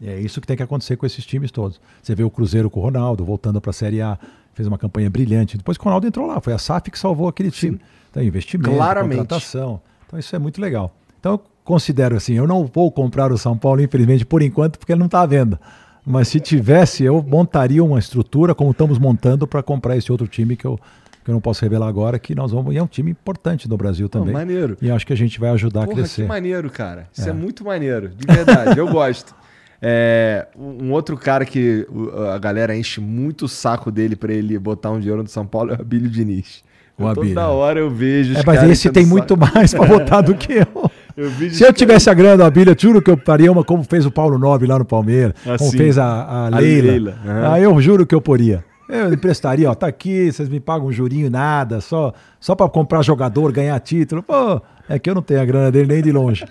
E 0.00 0.08
é 0.08 0.20
isso 0.20 0.40
que 0.40 0.46
tem 0.46 0.56
que 0.56 0.62
acontecer 0.62 0.96
com 0.96 1.04
esses 1.04 1.26
times 1.26 1.50
todos. 1.50 1.80
Você 2.00 2.14
vê 2.14 2.22
o 2.22 2.30
Cruzeiro 2.30 2.70
com 2.70 2.78
o 2.78 2.82
Ronaldo 2.84 3.24
voltando 3.24 3.60
para 3.60 3.70
a 3.70 3.74
Série 3.74 4.00
A, 4.00 4.16
fez 4.54 4.68
uma 4.68 4.78
campanha 4.78 5.10
brilhante. 5.10 5.56
Depois 5.56 5.76
que 5.76 5.82
o 5.82 5.86
Ronaldo 5.86 6.06
entrou 6.06 6.28
lá, 6.28 6.40
foi 6.40 6.52
a 6.52 6.58
SAF 6.58 6.88
que 6.88 6.98
salvou 6.98 7.26
aquele 7.26 7.50
time. 7.50 7.78
Sim. 7.78 7.82
Então, 8.10 8.22
investimento, 8.22 8.70
Claramente. 8.76 9.18
contratação. 9.18 9.80
Então, 10.06 10.18
isso 10.18 10.34
é 10.34 10.38
muito 10.38 10.60
legal. 10.60 10.94
Então, 11.18 11.32
eu 11.32 11.42
considero 11.64 12.16
assim, 12.16 12.34
eu 12.34 12.46
não 12.46 12.64
vou 12.66 12.90
comprar 12.90 13.32
o 13.32 13.38
São 13.38 13.56
Paulo, 13.56 13.80
infelizmente, 13.80 14.24
por 14.24 14.42
enquanto, 14.42 14.78
porque 14.78 14.92
ele 14.92 14.98
não 14.98 15.06
está 15.06 15.20
à 15.20 15.26
venda. 15.26 15.60
Mas 16.04 16.28
se 16.28 16.40
tivesse, 16.40 17.04
eu 17.04 17.22
montaria 17.22 17.84
uma 17.84 17.98
estrutura, 17.98 18.54
como 18.54 18.70
estamos 18.70 18.98
montando, 18.98 19.46
para 19.46 19.62
comprar 19.62 19.96
esse 19.96 20.10
outro 20.10 20.26
time 20.26 20.56
que 20.56 20.64
eu, 20.64 20.78
que 21.24 21.30
eu 21.30 21.34
não 21.34 21.40
posso 21.40 21.62
revelar 21.62 21.88
agora, 21.88 22.18
que 22.18 22.34
nós 22.34 22.50
vamos. 22.52 22.74
E 22.74 22.78
é 22.78 22.82
um 22.82 22.86
time 22.86 23.10
importante 23.10 23.68
do 23.68 23.76
Brasil 23.76 24.08
também. 24.08 24.34
Oh, 24.34 24.38
maneiro. 24.38 24.76
E 24.80 24.90
acho 24.90 25.06
que 25.06 25.12
a 25.12 25.16
gente 25.16 25.38
vai 25.38 25.50
ajudar 25.50 25.80
Porra, 25.82 25.92
a 25.92 25.96
crescer. 25.96 26.22
Que 26.22 26.28
maneiro, 26.28 26.70
cara. 26.70 27.08
Isso 27.12 27.28
é, 27.28 27.30
é 27.30 27.34
muito 27.34 27.64
maneiro. 27.64 28.08
De 28.08 28.26
verdade, 28.26 28.78
eu 28.78 28.88
gosto. 28.88 29.34
É, 29.82 30.46
um 30.58 30.92
outro 30.92 31.16
cara 31.16 31.42
que 31.46 31.86
a 32.34 32.36
galera 32.36 32.76
enche 32.76 33.00
muito 33.00 33.46
o 33.46 33.48
saco 33.48 33.90
dele 33.90 34.14
para 34.14 34.30
ele 34.30 34.58
botar 34.58 34.90
um 34.90 35.00
dinheiro 35.00 35.22
no 35.22 35.28
São 35.30 35.46
Paulo 35.46 35.72
é 35.72 35.78
o 35.78 35.80
Abílio 35.80 36.10
Diniz. 36.10 36.62
Abílio. 36.98 37.34
Toda 37.34 37.48
hora 37.48 37.80
eu 37.80 37.90
vejo. 37.90 38.36
É, 38.36 38.42
mas 38.44 38.62
esse 38.64 38.90
tem 38.90 39.06
muito 39.06 39.36
mais 39.36 39.72
para 39.72 39.86
botar 39.86 40.20
do 40.20 40.34
que 40.34 40.52
eu. 40.60 40.90
Eu 41.16 41.30
Se 41.50 41.64
eu 41.64 41.72
tivesse 41.72 42.08
a 42.10 42.14
grana 42.14 42.38
do 42.38 42.44
Abílio, 42.44 42.72
eu 42.72 42.76
juro 42.78 43.02
que 43.02 43.10
eu 43.10 43.16
faria 43.16 43.50
uma 43.50 43.64
como 43.64 43.82
fez 43.84 44.06
o 44.06 44.10
Paulo 44.10 44.38
Nobre 44.38 44.66
lá 44.66 44.78
no 44.78 44.84
Palmeiras, 44.84 45.34
assim, 45.44 45.58
como 45.58 45.70
fez 45.72 45.98
a, 45.98 46.04
a, 46.04 46.46
a 46.46 46.48
Leila. 46.58 46.90
Leila. 46.90 47.18
Uhum. 47.24 47.52
Aí 47.52 47.62
eu 47.62 47.80
juro 47.80 48.06
que 48.06 48.14
eu 48.14 48.20
poria. 48.20 48.64
Eu 48.88 49.12
emprestaria, 49.12 49.70
ó, 49.70 49.74
tá 49.74 49.86
aqui, 49.86 50.32
vocês 50.32 50.48
me 50.48 50.58
pagam 50.58 50.88
um 50.88 50.92
jurinho, 50.92 51.30
nada, 51.30 51.80
só, 51.80 52.12
só 52.40 52.56
para 52.56 52.68
comprar 52.68 53.02
jogador, 53.02 53.52
ganhar 53.52 53.78
título. 53.78 54.22
Pô, 54.22 54.60
é 54.88 54.98
que 54.98 55.08
eu 55.08 55.14
não 55.14 55.22
tenho 55.22 55.40
a 55.40 55.44
grana 55.44 55.70
dele 55.70 55.94
nem 55.94 56.02
de 56.02 56.10
longe. 56.10 56.44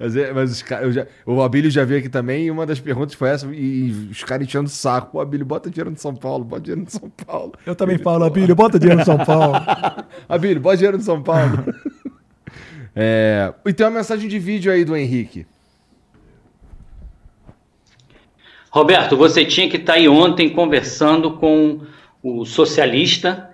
Mas, 0.00 0.16
é, 0.16 0.32
mas 0.32 0.50
os 0.50 0.64
o 1.26 1.42
Abílio 1.42 1.70
já 1.70 1.84
veio 1.84 2.00
aqui 2.00 2.08
também 2.08 2.46
e 2.46 2.50
uma 2.50 2.64
das 2.64 2.80
perguntas 2.80 3.14
foi 3.14 3.28
essa, 3.28 3.46
e, 3.52 4.08
os 4.10 4.24
caras 4.24 4.46
enchendo 4.46 4.64
o 4.64 4.70
saco. 4.70 5.12
Pô, 5.12 5.20
Abílio, 5.20 5.44
bota 5.44 5.68
dinheiro 5.68 5.90
no 5.90 5.98
São 5.98 6.14
Paulo, 6.14 6.42
bota 6.42 6.62
dinheiro 6.62 6.82
no 6.82 6.90
São 6.90 7.10
Paulo. 7.26 7.52
Eu 7.66 7.74
também 7.74 7.98
falo, 7.98 8.24
Abílio, 8.24 8.56
bota 8.56 8.78
dinheiro 8.78 9.00
no 9.00 9.04
São 9.04 9.18
Paulo. 9.18 9.56
Abílio, 10.26 10.60
bota 10.60 10.76
dinheiro 10.78 10.96
no 10.96 11.02
São 11.02 11.22
Paulo. 11.22 11.64
é, 12.94 13.52
e 13.66 13.72
tem 13.72 13.86
uma 13.86 13.98
mensagem 13.98 14.28
de 14.28 14.38
vídeo 14.38 14.72
aí 14.72 14.84
do 14.84 14.96
Henrique. 14.96 15.46
Roberto, 18.70 19.16
você 19.16 19.44
tinha 19.44 19.68
que 19.68 19.76
estar 19.76 19.94
tá 19.94 19.98
aí 19.98 20.08
ontem 20.08 20.48
conversando 20.48 21.32
com 21.32 21.80
o 22.22 22.44
socialista, 22.44 23.50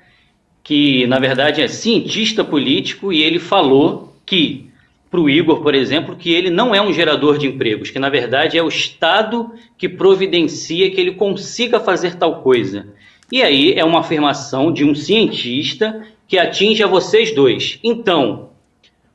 que 0.63 1.07
na 1.07 1.19
verdade 1.19 1.63
é 1.63 1.69
cientista 1.69 2.45
político, 2.45 3.13
e 3.13 3.23
ele 3.23 3.39
falou 3.39 4.15
que 4.27 4.71
para 5.11 5.21
o 5.21 5.31
Igor, 5.31 5.63
por 5.63 5.75
exemplo, 5.75 6.17
que 6.17 6.33
ele 6.33 6.51
não 6.51 6.75
é 6.75 6.83
um 6.83 6.93
gerador 6.93 7.39
de 7.39 7.47
empregos, 7.47 7.91
que 7.91 7.99
na 7.99 8.11
verdade 8.11 8.59
é 8.59 8.63
o 8.63 8.69
Estado 8.69 9.53
que 9.79 9.89
providencia 9.89 10.91
que 10.91 11.01
ele 11.01 11.13
consiga 11.13 11.81
fazer 11.81 12.17
tal 12.17 12.43
coisa. 12.43 12.89
E 13.33 13.43
aí 13.43 13.73
é 13.73 13.85
uma 13.85 14.01
afirmação 14.01 14.73
de 14.73 14.85
um 14.85 14.95
cientista 14.95 16.05
que 16.29 16.39
atinge 16.39 16.83
a 16.83 16.87
vocês 16.87 17.35
dois. 17.35 17.79
Então, 17.83 18.51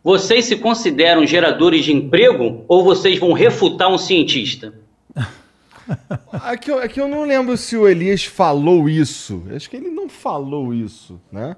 vocês 0.03 0.45
se 0.45 0.55
consideram 0.57 1.25
geradores 1.25 1.85
de 1.85 1.93
emprego 1.93 2.63
ou 2.67 2.83
vocês 2.83 3.19
vão 3.19 3.33
refutar 3.33 3.91
um 3.91 3.97
cientista? 3.97 4.73
Aqui 6.31 6.71
eu, 6.71 6.79
aqui 6.79 7.01
eu 7.01 7.07
não 7.07 7.25
lembro 7.25 7.57
se 7.57 7.75
o 7.75 7.87
Elias 7.87 8.23
falou 8.23 8.87
isso. 8.87 9.43
Acho 9.53 9.69
que 9.69 9.75
ele 9.75 9.89
não 9.89 10.07
falou 10.07 10.73
isso, 10.73 11.19
né? 11.29 11.55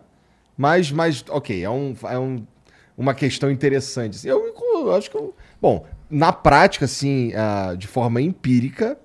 Mas, 0.57 0.91
mas 0.91 1.23
ok, 1.29 1.63
é 1.63 1.69
um, 1.69 1.95
é 2.03 2.17
um 2.17 2.43
uma 2.97 3.13
questão 3.13 3.51
interessante. 3.51 4.27
Eu, 4.27 4.53
eu, 4.75 4.95
acho 4.95 5.09
que 5.09 5.17
eu, 5.17 5.33
Bom, 5.61 5.85
na 6.09 6.31
prática, 6.31 6.85
assim, 6.85 7.31
uh, 7.33 7.75
de 7.75 7.87
forma 7.87 8.21
empírica, 8.21 8.97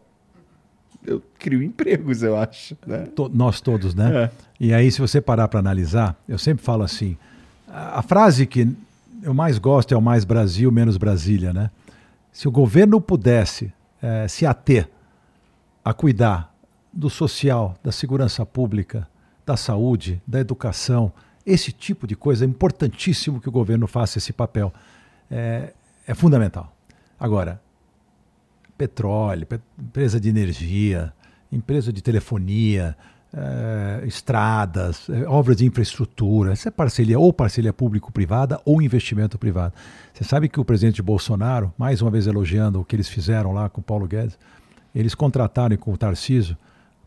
eu 1.06 1.23
crio 1.39 1.62
empregos, 1.62 2.23
eu 2.23 2.36
acho. 2.36 2.77
Né? 2.86 3.06
To, 3.15 3.31
nós 3.32 3.60
todos, 3.60 3.94
né? 3.94 4.24
É. 4.24 4.31
E 4.60 4.74
aí, 4.74 4.90
se 4.90 5.01
você 5.01 5.20
parar 5.20 5.48
para 5.48 5.60
analisar, 5.60 6.20
eu 6.28 6.39
sempre 6.39 6.65
falo 6.65 6.82
assim: 6.82 7.16
a, 7.66 8.01
a 8.01 8.02
frase 8.02 8.47
que 8.47 8.69
eu 9.23 9.35
mais 9.35 9.59
gosto 9.59 9.93
é 9.93 9.97
o 9.97 10.03
mais 10.03 10.24
Brasil, 10.24 10.70
menos 10.70 10.97
Brasília, 10.97 11.53
né? 11.53 11.70
Se 12.32 12.47
o 12.47 12.51
governo 12.51 13.01
pudesse 13.01 13.73
é, 14.01 14.28
se 14.28 14.47
ater 14.47 14.89
a 15.85 15.93
cuidar 15.93 16.55
do 16.93 17.11
social, 17.11 17.77
da 17.82 17.90
segurança 17.90 18.45
pública, 18.47 19.09
da 19.45 19.57
saúde, 19.57 20.23
da 20.27 20.39
educação, 20.40 21.12
esse 21.45 21.73
tipo 21.73 22.07
de 22.07 22.15
coisa 22.15 22.45
é 22.45 22.49
importantíssimo 22.49 23.40
que 23.40 23.49
o 23.49 23.53
governo 23.53 23.86
faça 23.86 24.19
esse 24.19 24.32
papel. 24.32 24.73
É, 25.31 25.73
é 26.07 26.15
fundamental. 26.15 26.73
Agora, 27.19 27.61
petróleo, 28.77 29.47
empresa 29.78 30.20
de 30.20 30.28
energia, 30.28 31.12
empresa 31.51 31.93
de 31.93 32.03
telefonia, 32.03 32.97
é, 33.32 34.05
estradas, 34.06 35.09
é, 35.10 35.26
obras 35.28 35.56
de 35.56 35.66
infraestrutura, 35.66 36.55
isso 36.55 36.68
é 36.68 36.70
parceria 36.70 37.18
ou 37.18 37.32
parceria 37.32 37.72
público-privada 37.72 38.60
ou 38.64 38.80
investimento 38.80 39.38
privado. 39.38 39.74
Você 40.12 40.24
sabe 40.24 40.48
que 40.48 40.59
o 40.59 40.64
presidente 40.64 41.02
Bolsonaro, 41.02 41.72
mais 41.76 42.00
uma 42.00 42.10
vez 42.10 42.26
elogiando 42.26 42.80
o 42.80 42.84
que 42.84 42.96
eles 42.96 43.09
fizeram 43.09 43.52
lá 43.52 43.68
com 43.68 43.80
o 43.80 43.84
Paulo 43.84 44.06
Guedes, 44.06 44.38
eles 44.94 45.14
contrataram 45.14 45.76
com 45.76 45.92
o 45.92 45.96
Tarciso 45.96 46.56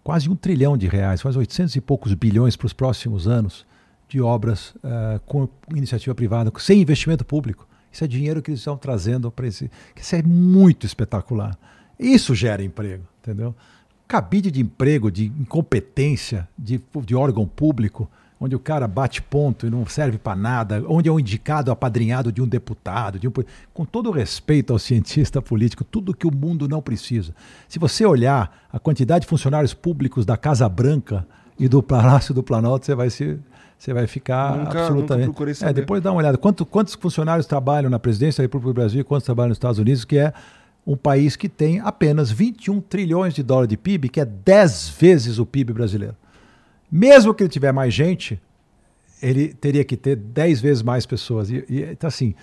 quase 0.04 0.30
um 0.30 0.36
trilhão 0.36 0.78
de 0.78 0.88
reais, 0.88 1.22
quase 1.22 1.38
800 1.38 1.76
e 1.76 1.82
poucos 1.82 2.14
bilhões 2.14 2.56
para 2.56 2.68
os 2.68 2.74
próximos 2.74 3.28
anos 3.28 3.66
de 4.08 4.22
obras 4.22 4.74
uh, 4.78 5.20
com 5.26 5.48
iniciativa 5.76 6.14
privada, 6.14 6.52
sem 6.60 6.82
investimento 6.82 7.24
público. 7.24 7.68
Isso 7.92 8.04
é 8.04 8.08
dinheiro 8.08 8.42
que 8.42 8.52
eles 8.52 8.60
estão 8.60 8.78
trazendo 8.78 9.32
para 9.32 9.48
esse. 9.48 9.70
Isso 9.96 10.16
é 10.16 10.22
muito 10.22 10.86
espetacular. 10.86 11.58
Isso 12.00 12.34
gera 12.34 12.64
emprego, 12.64 13.06
entendeu? 13.22 13.56
Cabide 14.12 14.52
de 14.52 14.60
emprego, 14.60 15.10
de 15.10 15.28
incompetência 15.40 16.46
de, 16.58 16.82
de 17.06 17.16
órgão 17.16 17.48
público, 17.48 18.12
onde 18.42 18.54
o 18.54 18.60
cara 18.60 18.86
bate 18.86 19.22
ponto 19.22 19.66
e 19.66 19.70
não 19.70 19.86
serve 19.86 20.18
para 20.18 20.36
nada, 20.36 20.84
onde 20.86 21.08
é 21.08 21.12
um 21.14 21.18
indicado 21.18 21.72
apadrinhado 21.72 22.30
de 22.30 22.42
um 22.42 22.48
deputado, 22.48 23.18
de 23.18 23.30
um, 23.30 23.32
com 23.74 23.86
todo 23.86 24.10
o 24.10 24.12
respeito 24.12 24.74
ao 24.74 24.80
cientista 24.80 25.42
político, 25.42 25.86
tudo 25.86 26.14
que 26.14 26.28
o 26.28 26.36
mundo 26.36 26.68
não 26.68 26.82
precisa. 26.82 27.34
Se 27.70 27.80
você 27.80 28.06
olhar 28.06 28.68
a 28.70 28.78
quantidade 28.78 29.22
de 29.22 29.30
funcionários 29.30 29.74
públicos 29.74 30.26
da 30.26 30.36
Casa 30.36 30.68
Branca 30.68 31.26
e 31.58 31.70
do 31.70 31.82
Palácio 31.82 32.34
do 32.34 32.44
Planalto, 32.44 32.86
você 32.86 32.94
vai 32.94 33.10
se 33.10 33.40
você 33.80 33.94
vai 33.94 34.08
ficar 34.08 34.58
nunca, 34.58 34.82
absolutamente. 34.82 35.28
Nunca 35.28 35.70
é, 35.70 35.72
depois 35.72 36.04
dá 36.04 36.12
uma 36.12 36.20
olhada. 36.20 36.38
Quanto, 36.38 36.66
quantos 36.66 36.96
funcionários 36.96 37.48
trabalham 37.48 37.90
na 37.90 37.98
presidência 37.98 38.42
da 38.42 38.44
República 38.44 38.74
do 38.74 38.76
Brasil 38.76 39.02
e 39.02 39.04
quantos 39.06 39.26
trabalham 39.26 39.50
nos 39.50 39.56
Estados 39.56 39.80
Unidos, 39.80 40.04
que 40.04 40.18
é 40.18 40.34
um 40.92 40.98
país 40.98 41.36
que 41.36 41.48
tem 41.48 41.80
apenas 41.80 42.32
21 42.32 42.82
trilhões 42.82 43.34
de 43.34 43.44
dólares 43.44 43.70
de 43.70 43.78
PIB, 43.78 44.10
que 44.10 44.20
é 44.20 44.26
10 44.26 44.90
vezes 45.00 45.40
o 45.40 45.46
PIB 45.46 45.74
brasileiro. 45.74 46.16
Mesmo 46.92 47.34
que 47.34 47.44
ele 47.44 47.50
tiver 47.50 47.72
mais 47.72 47.94
gente, 47.94 48.42
ele 49.22 49.54
teria 49.54 49.84
que 49.84 49.96
ter 49.96 50.16
10 50.16 50.62
vezes 50.62 50.84
mais 50.84 51.06
pessoas. 51.06 51.50
E, 51.50 51.64
e, 51.70 51.84
então, 51.84 52.08
assim, 52.08 52.34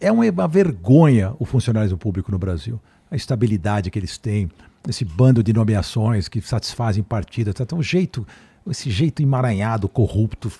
é 0.00 0.10
uma, 0.10 0.48
vergonha 0.48 1.34
o 1.38 1.44
funcionário 1.44 1.96
público 1.98 2.32
no 2.32 2.38
Brasil. 2.38 2.80
A 3.10 3.16
estabilidade 3.16 3.90
que 3.90 3.98
eles 3.98 4.16
têm, 4.16 4.50
esse 4.88 5.04
bando 5.04 5.42
de 5.42 5.52
nomeações 5.52 6.28
que 6.28 6.40
satisfazem 6.40 7.02
partidas, 7.02 7.54
tá? 7.54 7.64
então, 7.64 7.78
um 7.78 7.82
jeito 7.82 8.26
esse 8.68 8.90
jeito 8.90 9.22
emaranhado, 9.22 9.88
corrupto, 9.88 10.52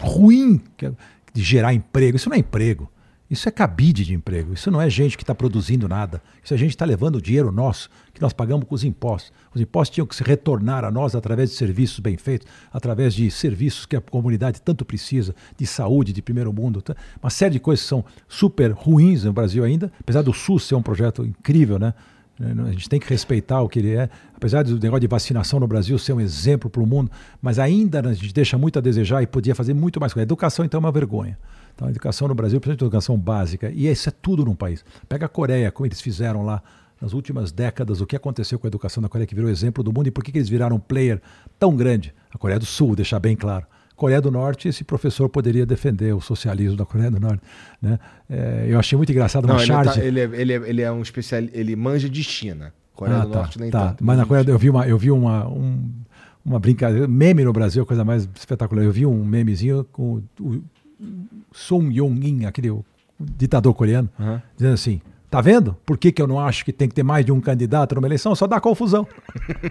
ruim 0.00 0.60
é 0.82 0.92
de 1.32 1.42
gerar 1.42 1.72
emprego. 1.72 2.16
Isso 2.16 2.28
não 2.28 2.36
é 2.36 2.40
emprego. 2.40 2.90
Isso 3.30 3.46
é 3.46 3.52
cabide 3.52 4.06
de 4.06 4.14
emprego. 4.14 4.54
Isso 4.54 4.70
não 4.70 4.80
é 4.80 4.88
gente 4.88 5.16
que 5.16 5.22
está 5.22 5.34
produzindo 5.34 5.86
nada. 5.86 6.22
Isso 6.42 6.54
é 6.54 6.56
gente 6.56 6.70
que 6.70 6.74
está 6.76 6.86
levando 6.86 7.16
o 7.16 7.22
dinheiro 7.22 7.52
nosso, 7.52 7.90
que 8.14 8.22
nós 8.22 8.32
pagamos 8.32 8.66
com 8.66 8.74
os 8.74 8.84
impostos. 8.84 9.32
Os 9.54 9.60
impostos 9.60 9.94
tinham 9.94 10.06
que 10.06 10.16
se 10.16 10.22
retornar 10.22 10.82
a 10.82 10.90
nós 10.90 11.14
através 11.14 11.50
de 11.50 11.56
serviços 11.56 12.00
bem 12.00 12.16
feitos, 12.16 12.48
através 12.72 13.12
de 13.12 13.30
serviços 13.30 13.84
que 13.84 13.96
a 13.96 14.00
comunidade 14.00 14.62
tanto 14.62 14.82
precisa, 14.82 15.34
de 15.58 15.66
saúde, 15.66 16.12
de 16.12 16.22
primeiro 16.22 16.52
mundo. 16.52 16.82
Uma 17.22 17.30
série 17.30 17.52
de 17.52 17.60
coisas 17.60 17.82
que 17.82 17.88
são 17.88 18.02
super 18.26 18.70
ruins 18.70 19.24
no 19.24 19.32
Brasil 19.32 19.62
ainda, 19.62 19.92
apesar 20.00 20.22
do 20.22 20.32
SUS 20.32 20.64
ser 20.64 20.74
um 20.74 20.82
projeto 20.82 21.24
incrível, 21.24 21.78
né? 21.78 21.92
Né, 22.38 22.54
a 22.68 22.70
gente 22.70 22.88
tem 22.88 23.00
que 23.00 23.08
respeitar 23.08 23.60
o 23.62 23.68
que 23.68 23.80
ele 23.80 23.96
é, 23.96 24.08
apesar 24.34 24.62
do 24.62 24.78
negócio 24.78 25.00
de 25.00 25.08
vacinação 25.08 25.58
no 25.58 25.66
Brasil 25.66 25.98
ser 25.98 26.12
um 26.12 26.20
exemplo 26.20 26.70
para 26.70 26.80
o 26.80 26.86
mundo, 26.86 27.10
mas 27.42 27.58
ainda 27.58 28.00
a 28.00 28.12
gente 28.12 28.32
deixa 28.32 28.56
muito 28.56 28.78
a 28.78 28.82
desejar 28.82 29.22
e 29.22 29.26
podia 29.26 29.54
fazer 29.54 29.74
muito 29.74 29.98
mais 29.98 30.12
coisa. 30.12 30.22
A 30.22 30.28
educação, 30.28 30.64
então, 30.64 30.78
é 30.78 30.80
uma 30.80 30.92
vergonha. 30.92 31.36
Então, 31.78 31.86
a 31.86 31.90
educação 31.92 32.26
no 32.26 32.34
Brasil, 32.34 32.60
principalmente 32.60 32.82
a 32.82 32.86
educação 32.86 33.16
básica, 33.16 33.70
e 33.72 33.86
isso 33.86 34.08
é 34.08 34.12
tudo 34.20 34.44
num 34.44 34.54
país. 34.56 34.84
Pega 35.08 35.26
a 35.26 35.28
Coreia, 35.28 35.70
como 35.70 35.86
eles 35.86 36.00
fizeram 36.00 36.44
lá 36.44 36.60
nas 37.00 37.12
últimas 37.12 37.52
décadas, 37.52 38.00
o 38.00 38.06
que 38.06 38.16
aconteceu 38.16 38.58
com 38.58 38.66
a 38.66 38.68
educação 38.68 39.00
da 39.00 39.08
Coreia, 39.08 39.28
que 39.28 39.34
virou 39.34 39.48
exemplo 39.48 39.84
do 39.84 39.92
mundo, 39.92 40.08
e 40.08 40.10
por 40.10 40.24
que, 40.24 40.32
que 40.32 40.38
eles 40.38 40.48
viraram 40.48 40.74
um 40.74 40.80
player 40.80 41.22
tão 41.56 41.76
grande? 41.76 42.12
A 42.34 42.36
Coreia 42.36 42.58
do 42.58 42.66
Sul, 42.66 42.96
deixar 42.96 43.20
bem 43.20 43.36
claro. 43.36 43.64
Coreia 43.94 44.20
do 44.20 44.28
Norte, 44.28 44.66
esse 44.66 44.82
professor 44.82 45.28
poderia 45.28 45.64
defender 45.64 46.12
o 46.12 46.20
socialismo 46.20 46.76
da 46.76 46.84
Coreia 46.84 47.12
do 47.12 47.20
Norte. 47.20 47.42
Né? 47.80 47.96
É, 48.28 48.66
eu 48.68 48.76
achei 48.76 48.96
muito 48.96 49.12
engraçado 49.12 49.44
uma 49.44 49.60
charge. 49.60 50.00
Tá, 50.00 50.04
ele, 50.04 50.18
é, 50.18 50.24
ele, 50.32 50.52
é, 50.52 50.56
ele 50.68 50.82
é 50.82 50.90
um 50.90 51.00
especial, 51.00 51.42
ele 51.52 51.76
manja 51.76 52.08
de 52.08 52.24
China. 52.24 52.72
Coreia 52.92 53.18
ah, 53.18 53.24
do 53.24 53.30
tá, 53.30 53.38
Norte 53.38 53.60
nem 53.60 53.70
tá. 53.70 53.90
tanto. 53.90 54.04
Mas 54.04 54.18
na 54.18 54.26
Coreia 54.26 54.44
eu 54.48 54.58
vi 54.58 54.68
uma, 54.68 54.88
eu 54.88 54.98
vi 54.98 55.12
uma, 55.12 55.46
um, 55.46 55.88
uma 56.44 56.58
brincadeira, 56.58 57.06
meme 57.06 57.44
no 57.44 57.52
Brasil, 57.52 57.86
coisa 57.86 58.04
mais 58.04 58.28
espetacular. 58.34 58.82
Eu 58.84 58.90
vi 58.90 59.06
um 59.06 59.24
memezinho 59.24 59.84
com 59.92 60.20
o, 60.40 60.60
Song 61.52 61.92
Yong-in, 61.94 62.44
aquele 62.44 62.76
ditador 63.18 63.74
coreano, 63.74 64.08
uhum. 64.18 64.40
dizendo 64.56 64.74
assim: 64.74 65.00
Tá 65.30 65.42
vendo? 65.42 65.76
Por 65.84 65.98
que, 65.98 66.10
que 66.10 66.22
eu 66.22 66.26
não 66.26 66.40
acho 66.40 66.64
que 66.64 66.72
tem 66.72 66.88
que 66.88 66.94
ter 66.94 67.02
mais 67.02 67.24
de 67.24 67.30
um 67.30 67.40
candidato 67.40 67.94
numa 67.94 68.06
eleição? 68.08 68.34
Só 68.34 68.46
dá 68.46 68.58
confusão. 68.58 69.06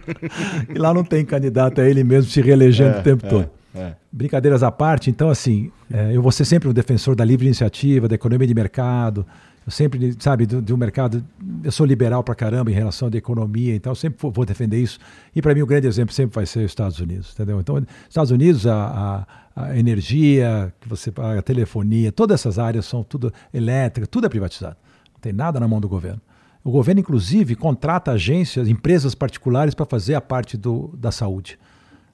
e 0.69 0.77
lá 0.77 0.93
não 0.93 1.03
tem 1.03 1.25
candidato, 1.25 1.81
é 1.81 1.89
ele 1.89 2.03
mesmo 2.03 2.29
se 2.29 2.41
reelegendo 2.41 2.97
é, 2.97 2.99
o 2.99 3.03
tempo 3.03 3.25
é. 3.25 3.29
todo. 3.29 3.49
É. 3.73 3.93
Brincadeiras 4.11 4.61
à 4.61 4.71
parte, 4.71 5.09
então, 5.09 5.29
assim, 5.29 5.71
é, 5.91 6.15
eu 6.15 6.21
vou 6.21 6.31
ser 6.31 6.45
sempre 6.45 6.69
um 6.69 6.73
defensor 6.73 7.15
da 7.15 7.25
livre 7.25 7.45
iniciativa, 7.45 8.07
da 8.07 8.15
economia 8.15 8.47
de 8.47 8.53
mercado. 8.53 9.25
Eu 9.68 9.72
sempre, 9.72 10.15
sabe, 10.18 10.45
do, 10.45 10.61
do 10.61 10.77
mercado. 10.77 11.22
Eu 11.61 11.73
sou 11.73 11.85
liberal 11.85 12.23
pra 12.23 12.34
caramba 12.34 12.72
em 12.72 12.73
relação 12.73 13.10
à 13.14 13.18
economia, 13.18 13.76
então 13.76 13.91
eu 13.91 13.95
sempre 13.95 14.18
vou, 14.22 14.31
vou 14.31 14.45
defender 14.45 14.81
isso. 14.81 14.98
E 15.35 15.41
para 15.41 15.53
mim, 15.53 15.61
o 15.61 15.65
grande 15.65 15.85
exemplo 15.85 16.15
sempre 16.15 16.34
vai 16.34 16.45
ser 16.45 16.60
os 16.60 16.72
Estados 16.72 17.02
Unidos, 17.02 17.34
entendeu? 17.34 17.60
Então, 17.60 17.85
Estados 18.07 18.31
Unidos, 18.31 18.65
a, 18.65 19.26
a, 19.53 19.68
a 19.68 19.77
energia, 19.77 20.73
que 20.80 20.88
você 20.88 21.11
a 21.38 21.41
telefonia, 21.41 22.14
todas 22.14 22.39
essas 22.39 22.57
áreas 22.57 22.85
são 22.85 23.03
tudo 23.03 23.30
elétrica, 23.53 24.07
tudo 24.07 24.26
é 24.26 24.30
privatizado. 24.30 24.77
Não 25.14 25.19
tem 25.19 25.34
nada 25.34 25.60
na 25.60 25.68
mão 25.68 25.81
do 25.81 25.89
governo. 25.89 26.22
O 26.64 26.72
governo, 26.72 27.02
inclusive, 27.02 27.53
contrata 27.53 28.11
agências, 28.11 28.69
empresas 28.69 29.14
particulares 29.14 29.76
para 29.76 29.85
fazer 29.85 30.15
a 30.15 30.22
parte 30.22 30.56
do, 30.56 30.95
da 30.98 31.11
saúde 31.11 31.60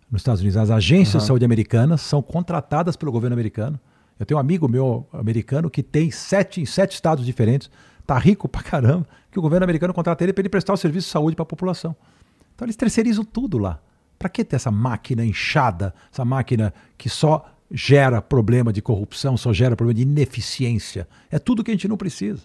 nos 0.10 0.22
Estados 0.22 0.42
Unidos. 0.42 0.58
As 0.58 0.72
agências 0.72 1.14
uhum. 1.14 1.20
de 1.20 1.28
saúde 1.28 1.46
americanas 1.46 2.02
são 2.02 2.20
contratadas 2.20 2.96
pelo 2.96 3.12
governo 3.12 3.36
americano. 3.36 3.80
Eu 4.20 4.26
tenho 4.26 4.38
um 4.38 4.42
amigo 4.42 4.68
meu 4.68 5.08
americano 5.12 5.70
que 5.70 5.82
tem 5.82 6.12
sete 6.12 6.62
em 6.62 6.66
sete 6.66 6.94
estados 6.94 7.26
diferentes, 7.26 7.70
tá 8.06 8.18
rico 8.18 8.48
pra 8.48 8.62
caramba, 8.62 9.08
que 9.32 9.40
o 9.40 9.42
governo 9.42 9.64
americano 9.64 9.94
contrata 9.94 10.24
ele 10.24 10.34
para 10.34 10.42
ele 10.42 10.50
prestar 10.50 10.74
o 10.74 10.78
serviço 10.78 11.08
de 11.08 11.12
saúde 11.12 11.36
para 11.36 11.44
a 11.44 11.48
população. 11.48 11.96
Então 12.56 12.66
eles 12.66 12.76
terceirizam 12.76 13.24
tudo 13.24 13.58
lá. 13.58 13.80
Para 14.20 14.30
que 14.30 14.44
ter 14.44 14.56
essa 14.56 14.72
máquina 14.72 15.26
inchada, 15.26 15.94
essa 16.12 16.24
máquina 16.24 16.74
que 16.98 17.10
só 17.10 17.46
gera 17.72 18.22
problema 18.22 18.72
de 18.72 18.82
corrupção, 18.82 19.36
só 19.36 19.52
gera 19.52 19.76
problema 19.76 19.96
de 19.96 20.04
ineficiência? 20.04 21.08
É 21.32 21.40
tudo 21.40 21.64
que 21.64 21.72
a 21.72 21.74
gente 21.74 21.88
não 21.88 21.98
precisa. 21.98 22.42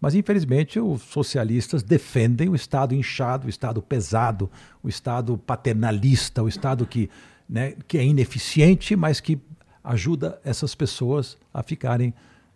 Mas, 0.00 0.16
infelizmente, 0.16 0.80
os 0.80 1.02
socialistas 1.02 1.80
defendem 1.80 2.48
o 2.48 2.56
Estado 2.56 2.92
inchado, 2.92 3.46
o 3.46 3.50
Estado 3.50 3.80
pesado, 3.80 4.50
o 4.82 4.88
Estado 4.88 5.38
paternalista, 5.38 6.42
o 6.42 6.48
Estado 6.48 6.84
que, 6.84 7.08
né, 7.48 7.74
que 7.86 7.98
é 7.98 8.04
ineficiente, 8.04 8.96
mas 8.96 9.20
que 9.20 9.38
ajuda 9.82 10.38
essas 10.44 10.74
pessoas 10.74 11.36
a 11.52 11.62
ficarem 11.62 12.14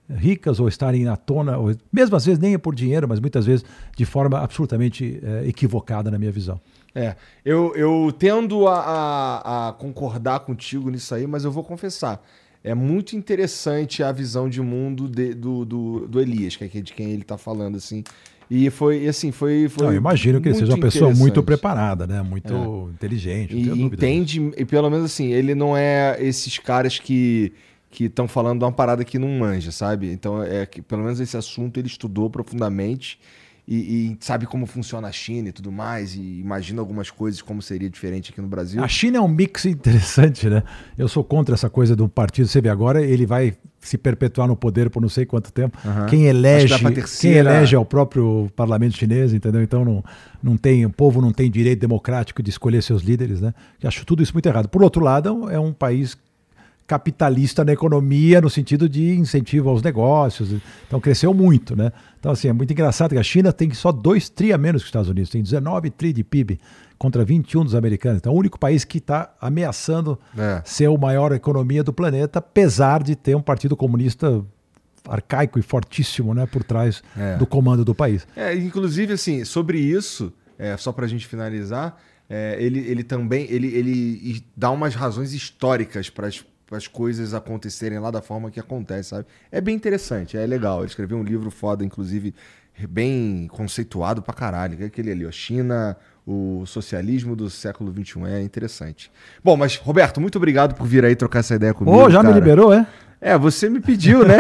ricas 0.08 0.60
ou 0.60 0.68
estarem 0.68 1.08
à 1.08 1.16
tona, 1.16 1.58
ou, 1.58 1.74
mesmo 1.92 2.14
às 2.14 2.24
vezes 2.24 2.38
nem 2.38 2.54
é 2.54 2.58
por 2.58 2.74
dinheiro, 2.74 3.08
mas 3.08 3.18
muitas 3.18 3.44
vezes 3.44 3.64
de 3.96 4.04
forma 4.04 4.38
absolutamente 4.38 5.20
é, 5.22 5.48
equivocada, 5.48 6.10
na 6.10 6.18
minha 6.18 6.30
visão. 6.30 6.60
É, 6.94 7.16
eu, 7.44 7.74
eu 7.74 8.12
tendo 8.16 8.68
a, 8.68 8.80
a, 8.80 9.68
a 9.68 9.72
concordar 9.72 10.40
contigo 10.40 10.88
nisso 10.90 11.14
aí, 11.14 11.26
mas 11.26 11.44
eu 11.44 11.50
vou 11.50 11.64
confessar 11.64 12.22
é 12.66 12.74
muito 12.74 13.14
interessante 13.14 14.02
a 14.02 14.10
visão 14.10 14.48
de 14.48 14.60
mundo 14.60 15.08
de, 15.08 15.32
do, 15.34 15.64
do, 15.64 16.08
do, 16.08 16.20
Elias, 16.20 16.56
que 16.56 16.64
é 16.64 16.66
de 16.66 16.92
quem 16.92 17.10
ele 17.12 17.22
está 17.22 17.38
falando, 17.38 17.76
assim. 17.76 18.02
E 18.50 18.70
foi, 18.70 19.08
assim, 19.08 19.32
foi. 19.32 19.68
foi 19.68 19.84
Não, 19.86 19.92
eu 19.92 19.96
imagino 19.98 20.40
que 20.40 20.48
ele 20.48 20.54
seja 20.54 20.72
uma 20.72 20.80
pessoa 20.80 21.12
muito 21.12 21.42
preparada, 21.42 22.06
né? 22.06 22.22
Muito 22.22 22.54
é. 22.54 22.92
inteligente. 22.92 23.56
E 23.56 23.82
entende, 23.82 24.52
e 24.56 24.64
pelo 24.64 24.88
menos 24.88 25.04
assim, 25.06 25.32
ele 25.32 25.54
não 25.54 25.76
é 25.76 26.16
esses 26.20 26.58
caras 26.58 26.98
que 26.98 27.52
que 27.88 28.04
estão 28.04 28.28
falando 28.28 28.58
de 28.58 28.64
uma 28.66 28.72
parada 28.72 29.02
que 29.04 29.18
não 29.18 29.28
manja, 29.28 29.72
sabe? 29.72 30.12
Então, 30.12 30.42
é 30.42 30.66
que 30.66 30.82
pelo 30.82 31.02
menos 31.02 31.18
esse 31.18 31.34
assunto 31.34 31.78
ele 31.78 31.86
estudou 31.86 32.28
profundamente 32.28 33.18
e, 33.68 33.74
e, 33.76 34.16
sabe 34.20 34.46
como 34.46 34.64
funciona 34.64 35.08
a 35.08 35.12
China 35.12 35.48
e 35.48 35.52
tudo 35.52 35.72
mais, 35.72 36.14
e 36.14 36.20
imagina 36.40 36.80
algumas 36.80 37.10
coisas 37.10 37.42
como 37.42 37.60
seria 37.60 37.90
diferente 37.90 38.30
aqui 38.30 38.40
no 38.40 38.46
Brasil. 38.46 38.82
A 38.82 38.86
China 38.86 39.18
é 39.18 39.20
um 39.20 39.26
mix 39.26 39.64
interessante, 39.66 40.48
né? 40.48 40.62
Eu 40.96 41.08
sou 41.08 41.24
contra 41.24 41.54
essa 41.54 41.68
coisa 41.68 41.96
do 41.96 42.08
partido, 42.08 42.46
você 42.46 42.60
vê 42.60 42.68
agora, 42.68 43.04
ele 43.04 43.26
vai 43.26 43.54
se 43.80 43.98
perpetuar 43.98 44.46
no 44.46 44.56
poder 44.56 44.88
por 44.88 45.02
não 45.02 45.08
sei 45.08 45.26
quanto 45.26 45.52
tempo. 45.52 45.76
Uhum. 45.84 46.06
Quem 46.06 46.26
elege, 46.26 46.74
quem 47.20 47.32
elege 47.32 47.74
é 47.74 47.78
o 47.78 47.84
próprio 47.84 48.50
parlamento 48.54 48.96
chinês, 48.96 49.32
entendeu? 49.32 49.62
Então 49.62 49.84
não, 49.84 50.04
não 50.40 50.56
tem, 50.56 50.86
o 50.86 50.90
povo 50.90 51.20
não 51.20 51.32
tem 51.32 51.50
direito 51.50 51.80
democrático 51.80 52.42
de 52.42 52.50
escolher 52.50 52.82
seus 52.82 53.02
líderes, 53.02 53.40
né? 53.40 53.52
Eu 53.82 53.88
acho 53.88 54.04
tudo 54.04 54.22
isso 54.22 54.32
muito 54.32 54.46
errado. 54.46 54.68
Por 54.68 54.82
outro 54.82 55.02
lado, 55.02 55.50
é 55.50 55.58
um 55.58 55.72
país 55.72 56.16
capitalista 56.86 57.64
na 57.64 57.72
economia 57.72 58.40
no 58.40 58.48
sentido 58.48 58.88
de 58.88 59.16
incentivo 59.16 59.68
aos 59.68 59.82
negócios. 59.82 60.54
Então 60.86 61.00
cresceu 61.00 61.34
muito, 61.34 61.74
né? 61.74 61.92
Então 62.26 62.32
assim, 62.32 62.48
é 62.48 62.52
muito 62.52 62.72
engraçado 62.72 63.12
que 63.12 63.18
a 63.20 63.22
China 63.22 63.52
tem 63.52 63.72
só 63.72 63.92
dois 63.92 64.28
tri 64.28 64.52
a 64.52 64.58
menos 64.58 64.82
que 64.82 64.86
os 64.86 64.88
Estados 64.88 65.08
Unidos, 65.08 65.30
tem 65.30 65.40
19 65.40 65.90
tri 65.90 66.12
de 66.12 66.24
PIB 66.24 66.58
contra 66.98 67.24
21 67.24 67.62
dos 67.62 67.72
americanos. 67.72 68.18
Então 68.18 68.32
é 68.32 68.34
o 68.34 68.38
único 68.40 68.58
país 68.58 68.84
que 68.84 68.98
está 68.98 69.32
ameaçando 69.40 70.18
é. 70.36 70.60
ser 70.64 70.88
a 70.88 70.98
maior 70.98 71.30
economia 71.30 71.84
do 71.84 71.92
planeta, 71.92 72.40
apesar 72.40 73.04
de 73.04 73.14
ter 73.14 73.36
um 73.36 73.40
partido 73.40 73.76
comunista 73.76 74.44
arcaico 75.08 75.56
e 75.60 75.62
fortíssimo, 75.62 76.34
né, 76.34 76.46
por 76.46 76.64
trás 76.64 77.00
é. 77.16 77.36
do 77.36 77.46
comando 77.46 77.84
do 77.84 77.94
país. 77.94 78.26
É, 78.34 78.52
inclusive 78.56 79.12
assim, 79.12 79.44
sobre 79.44 79.78
isso, 79.78 80.32
é, 80.58 80.76
só 80.76 80.90
para 80.90 81.04
a 81.04 81.08
gente 81.08 81.28
finalizar, 81.28 81.96
é, 82.28 82.56
ele, 82.58 82.80
ele 82.80 83.04
também 83.04 83.46
ele, 83.48 83.68
ele 83.68 84.44
dá 84.56 84.72
umas 84.72 84.96
razões 84.96 85.32
históricas 85.32 86.10
para 86.10 86.26
as 86.70 86.86
as 86.86 86.88
coisas 86.88 87.34
acontecerem 87.34 87.98
lá 87.98 88.10
da 88.10 88.22
forma 88.22 88.50
que 88.50 88.58
acontece, 88.58 89.10
sabe? 89.10 89.26
É 89.50 89.60
bem 89.60 89.74
interessante, 89.74 90.36
é 90.36 90.46
legal. 90.46 90.78
Ele 90.78 90.86
escreveu 90.86 91.18
um 91.18 91.22
livro 91.22 91.50
foda, 91.50 91.84
inclusive, 91.84 92.34
bem 92.88 93.48
conceituado 93.50 94.22
pra 94.22 94.34
caralho. 94.34 94.76
Que 94.76 94.84
é 94.84 94.86
aquele 94.86 95.10
ali, 95.10 95.26
ó, 95.26 95.30
China, 95.30 95.96
o 96.26 96.64
socialismo 96.66 97.36
do 97.36 97.48
século 97.50 97.92
XXI. 97.92 98.24
É 98.26 98.42
interessante. 98.42 99.10
Bom, 99.44 99.56
mas, 99.56 99.76
Roberto, 99.76 100.20
muito 100.20 100.36
obrigado 100.36 100.74
por 100.74 100.86
vir 100.86 101.04
aí 101.04 101.14
trocar 101.14 101.40
essa 101.40 101.54
ideia 101.54 101.74
comigo. 101.74 101.96
Ô, 101.96 102.04
oh, 102.04 102.10
já 102.10 102.22
cara. 102.22 102.34
me 102.34 102.40
liberou, 102.40 102.72
é? 102.72 102.86
É, 103.18 103.36
você 103.36 103.70
me 103.70 103.80
pediu, 103.80 104.26
né? 104.26 104.36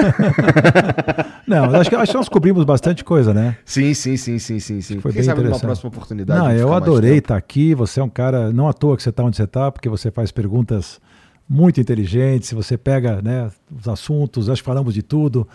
Não, 1.48 1.74
acho 1.76 1.88
que, 1.88 1.96
acho 1.96 2.12
que 2.12 2.18
nós 2.18 2.28
cobrimos 2.28 2.64
bastante 2.64 3.02
coisa, 3.02 3.32
né? 3.32 3.56
sim, 3.64 3.94
sim, 3.94 4.16
sim, 4.16 4.38
sim, 4.38 4.60
sim, 4.60 4.80
sim. 4.82 5.00
Foi 5.00 5.12
Quem 5.12 5.20
bem 5.20 5.24
sabe 5.24 5.38
numa 5.38 5.48
interessante. 5.48 5.66
próxima 5.66 5.88
oportunidade. 5.88 6.40
Não, 6.40 6.52
eu 6.52 6.74
adorei 6.74 7.18
estar 7.18 7.36
aqui. 7.36 7.74
Você 7.74 8.00
é 8.00 8.04
um 8.04 8.08
cara, 8.08 8.52
não 8.52 8.68
à 8.68 8.74
toa 8.74 8.96
que 8.96 9.02
você 9.02 9.08
está 9.08 9.24
onde 9.24 9.36
você 9.36 9.44
está, 9.44 9.72
porque 9.72 9.88
você 9.88 10.10
faz 10.10 10.30
perguntas 10.30 11.00
muito 11.48 11.80
inteligentes, 11.80 12.52
você 12.52 12.76
pega 12.76 13.20
né, 13.22 13.50
os 13.78 13.88
assuntos, 13.88 14.50
acho 14.50 14.62
que 14.62 14.66
falamos 14.66 14.92
de 14.92 15.02
tudo. 15.02 15.46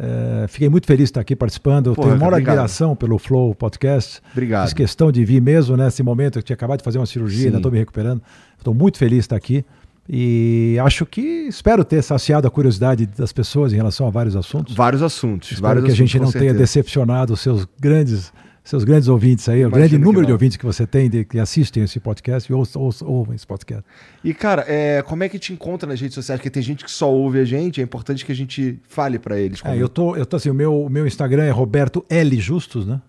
É, 0.00 0.46
fiquei 0.46 0.68
muito 0.68 0.86
feliz 0.86 1.06
de 1.06 1.10
estar 1.10 1.20
aqui 1.20 1.34
participando. 1.34 1.94
Porra, 1.94 2.08
tenho 2.08 2.20
maior 2.20 2.32
obrigado. 2.32 2.54
admiração 2.54 2.94
pelo 2.94 3.18
Flow 3.18 3.52
Podcast. 3.54 4.20
Obrigado. 4.30 4.66
Fiz 4.66 4.72
questão 4.72 5.10
de 5.10 5.24
vir 5.24 5.42
mesmo 5.42 5.76
nesse 5.76 6.02
momento. 6.04 6.38
Eu 6.38 6.42
tinha 6.42 6.54
acabado 6.54 6.78
de 6.78 6.84
fazer 6.84 6.98
uma 6.98 7.06
cirurgia, 7.06 7.40
Sim. 7.40 7.46
ainda 7.46 7.58
estou 7.58 7.72
me 7.72 7.78
recuperando. 7.78 8.22
Estou 8.56 8.72
muito 8.72 8.96
feliz 8.96 9.16
de 9.16 9.20
estar 9.20 9.36
aqui. 9.36 9.64
E 10.08 10.78
acho 10.82 11.04
que 11.04 11.20
espero 11.20 11.84
ter 11.84 12.00
saciado 12.02 12.46
a 12.46 12.50
curiosidade 12.50 13.06
das 13.06 13.32
pessoas 13.32 13.72
em 13.72 13.76
relação 13.76 14.06
a 14.06 14.10
vários 14.10 14.36
assuntos. 14.36 14.74
Vários 14.74 15.02
assuntos. 15.02 15.50
Espero 15.50 15.66
vários 15.66 15.84
que 15.84 15.90
a 15.90 15.94
gente 15.94 16.18
não 16.18 16.30
tenha 16.30 16.44
certeza. 16.44 16.58
decepcionado 16.58 17.32
os 17.34 17.40
seus 17.40 17.66
grandes, 17.78 18.32
seus 18.68 18.84
grandes 18.84 19.08
ouvintes 19.08 19.48
aí, 19.48 19.64
o 19.64 19.70
grande 19.70 19.96
número 19.96 20.26
de 20.26 20.32
ouvintes 20.32 20.58
que 20.58 20.66
você 20.66 20.86
tem, 20.86 21.08
de, 21.08 21.24
que 21.24 21.38
assistem 21.38 21.84
esse 21.84 21.98
podcast 21.98 22.52
e 22.52 22.54
ouçam, 22.54 23.26
esse 23.34 23.46
podcast. 23.46 23.82
E, 24.22 24.34
cara, 24.34 24.62
é, 24.68 25.00
como 25.00 25.24
é 25.24 25.28
que 25.30 25.38
te 25.38 25.54
encontra 25.54 25.88
nas 25.88 25.98
redes 25.98 26.14
sociais? 26.14 26.38
Porque 26.38 26.50
tem 26.50 26.62
gente 26.62 26.84
que 26.84 26.90
só 26.90 27.10
ouve 27.10 27.40
a 27.40 27.46
gente, 27.46 27.80
é 27.80 27.84
importante 27.84 28.26
que 28.26 28.30
a 28.30 28.34
gente 28.34 28.78
fale 28.86 29.18
pra 29.18 29.38
eles. 29.40 29.64
É, 29.64 29.74
eu 29.74 29.88
tô, 29.88 30.14
eu 30.16 30.26
tô 30.26 30.36
assim, 30.36 30.50
o 30.50 30.54
meu, 30.54 30.82
o 30.82 30.90
meu 30.90 31.06
Instagram 31.06 31.44
é 31.44 31.50
Roberto 31.50 32.04
L 32.10 32.38
Justus, 32.38 32.86
né? 32.86 33.00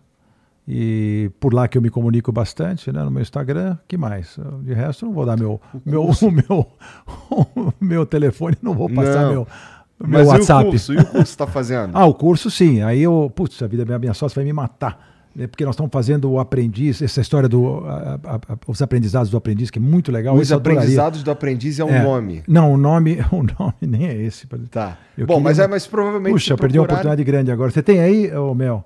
E 0.66 1.30
por 1.42 1.54
lá 1.54 1.68
que 1.68 1.78
eu 1.78 1.82
me 1.82 1.90
comunico 1.90 2.32
bastante, 2.32 2.90
né? 2.90 3.04
No 3.04 3.12
meu 3.12 3.22
Instagram, 3.22 3.78
que 3.86 3.98
mais? 3.98 4.40
De 4.64 4.74
resto, 4.74 5.08
não 5.08 5.12
vou 5.12 5.26
dar 5.26 5.38
meu, 5.38 5.60
meu, 5.86 6.06
o 6.06 6.32
meu, 6.32 6.68
o 7.30 7.74
meu 7.82 8.06
telefone, 8.06 8.56
não 8.62 8.74
vou 8.74 8.88
passar 8.88 9.24
Não. 9.24 9.30
meu, 9.30 9.48
meu 10.00 10.20
Mas 10.20 10.28
WhatsApp. 10.30 10.64
e 10.64 10.68
o 10.68 10.72
curso? 10.72 10.94
E 10.94 10.96
o 10.96 11.06
curso 11.06 11.24
que 11.24 11.30
você 11.32 11.38
tá 11.38 11.48
fazendo? 11.48 11.98
Ah, 11.98 12.06
o 12.06 12.14
curso 12.14 12.50
sim. 12.50 12.82
Aí 12.82 13.02
eu, 13.02 13.30
putz, 13.36 13.62
a 13.62 13.68
vida 13.68 13.84
minha, 13.84 14.00
minha 14.00 14.14
sócia 14.14 14.36
vai 14.36 14.46
me 14.46 14.54
matar. 14.54 15.19
Né, 15.40 15.48
Porque 15.48 15.64
nós 15.66 15.74
estamos 15.74 15.90
fazendo 15.92 16.30
o 16.30 16.40
aprendiz, 16.40 17.02
essa 17.02 17.22
história 17.22 17.48
dos 17.48 17.62
os 18.68 18.82
aprendizados 18.82 19.30
do 19.32 19.38
aprendiz, 19.38 19.72
que 19.72 19.80
é 19.80 19.82
muito 19.82 20.12
legal. 20.12 20.36
Os 20.36 20.52
adoraria. 20.52 20.80
aprendizados 20.82 21.24
do 21.24 21.32
aprendiz 21.32 21.80
é 21.80 21.84
um 21.86 21.90
É. 21.90 22.04
nome. 22.04 22.44
Não, 22.48 22.74
o 22.74 22.78
nome, 22.78 23.20
o 23.32 23.38
nome 23.44 23.74
nem 23.82 24.08
é 24.08 24.16
esse. 24.16 24.46
Tá. 24.70 24.98
Eu 25.18 25.26
Bom, 25.26 25.36
queria 25.36 25.44
mas, 25.46 25.60
é, 25.60 25.68
mas 25.68 25.88
provavelmente. 25.88 26.34
Puxa, 26.34 26.54
eu 26.54 26.58
perdi 26.58 26.78
uma 26.78 26.86
oportunidade 26.86 27.24
grande 27.24 27.52
agora. 27.52 27.72
Você 27.72 27.82
tem 27.82 28.00
aí, 28.02 28.32
ô 28.36 28.54
Mel? 28.54 28.86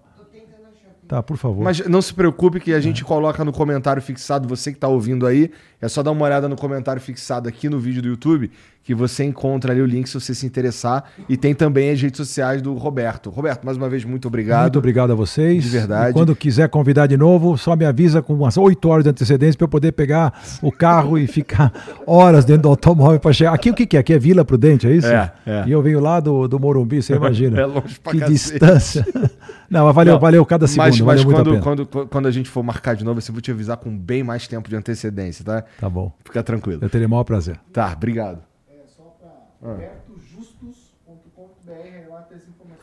Tá, 1.06 1.22
por 1.22 1.36
favor. 1.38 1.64
Mas 1.64 1.86
não 1.86 2.02
se 2.02 2.14
preocupe 2.14 2.60
que 2.62 2.74
a 2.74 2.80
gente 2.80 3.04
coloca 3.04 3.44
no 3.44 3.52
comentário 3.52 4.02
fixado, 4.02 4.48
você 4.48 4.72
que 4.72 4.78
está 4.78 4.88
ouvindo 4.88 5.28
aí, 5.28 5.52
é 5.82 5.88
só 5.88 6.02
dar 6.02 6.12
uma 6.12 6.26
olhada 6.26 6.48
no 6.48 6.56
comentário 6.56 7.02
fixado 7.02 7.48
aqui 7.48 7.68
no 7.70 7.78
vídeo 7.78 8.02
do 8.02 8.08
YouTube, 8.08 8.50
que 8.84 8.94
você 8.94 9.24
encontra 9.24 9.72
ali 9.72 9.82
o 9.82 9.86
link 9.86 10.08
se 10.08 10.14
você 10.14 10.36
se 10.36 10.46
interessar. 10.46 11.06
E 11.30 11.38
tem 11.38 11.54
também 11.56 11.90
as 11.92 12.02
redes 12.02 12.18
sociais 12.18 12.62
do 12.62 12.74
Roberto. 12.74 13.30
Roberto, 13.30 13.64
mais 13.64 13.78
uma 13.78 13.88
vez, 13.88 14.04
muito 14.04 14.28
obrigado. 14.28 14.64
Muito 14.64 14.80
obrigado 14.80 15.12
a 15.12 15.16
vocês. 15.16 15.64
De 15.64 15.70
verdade. 15.70 16.10
E 16.10 16.14
quando 16.14 16.36
quiser 16.36 16.68
convidar 16.68 17.08
de 17.08 17.16
novo, 17.16 17.58
só 17.58 17.76
me 17.76 17.86
avisa 17.86 18.22
com 18.22 18.34
umas 18.34 18.58
8 18.58 18.90
horas 18.90 19.04
de 19.06 19.10
antecedência 19.10 19.58
para 19.58 19.66
eu 19.66 19.70
poder 19.70 19.94
pegar 19.94 20.34
o 20.62 20.72
carro 20.72 21.18
e 21.18 21.28
ficar 21.28 21.72
horas 22.06 22.44
dentro 22.44 22.64
do 22.64 22.70
automóvel 22.70 23.20
para 23.20 23.32
chegar. 23.32 23.54
Aqui 23.54 23.70
o 23.70 23.74
que, 23.74 23.86
que 23.86 23.96
é? 23.96 24.00
Aqui 24.02 24.14
é 24.14 24.20
Vila 24.20 24.44
Prudente, 24.44 24.86
é 24.86 24.92
isso? 24.92 25.08
É, 25.08 25.32
é. 25.46 25.64
E 25.66 25.72
eu 25.72 25.82
venho 25.82 26.00
lá 26.02 26.20
do, 26.20 26.48
do 26.48 26.60
Morumbi, 26.60 27.02
você 27.02 27.16
imagina. 27.16 27.62
É 27.62 27.66
longe 27.66 28.00
pra 28.00 28.12
Que 28.12 28.20
cacete. 28.20 28.34
distância. 28.52 29.08
Não, 29.70 29.86
mas 29.86 29.96
valeu, 29.96 30.14
Não, 30.14 30.20
valeu 30.20 30.46
cada 30.46 30.68
segundo, 30.68 30.86
Mas, 30.86 31.00
mas 31.02 31.24
valeu 31.24 31.26
muito 31.26 31.36
a 31.40 31.62
quando, 31.64 31.86
pena. 31.86 31.88
quando, 31.96 32.08
quando 32.10 32.28
a 32.28 32.32
gente 32.32 32.50
for 32.50 32.62
marcar 32.62 32.96
de 32.96 33.04
novo, 33.04 33.20
eu 33.20 33.34
vou 33.34 33.42
te 33.42 33.50
avisar 33.50 33.78
com 33.78 33.98
bem 33.98 34.22
mais 34.24 34.48
tempo 34.48 34.70
de 34.70 34.76
antecedência, 34.76 35.44
tá? 35.44 35.64
Tá 35.80 35.90
bom. 35.90 36.12
Fica 36.24 36.44
tranquilo. 36.44 36.80
Eu 36.82 36.90
terei 36.90 37.08
o 37.08 37.10
maior 37.10 37.24
prazer. 37.24 37.58
Tá, 37.72 37.92
obrigado. 37.96 38.40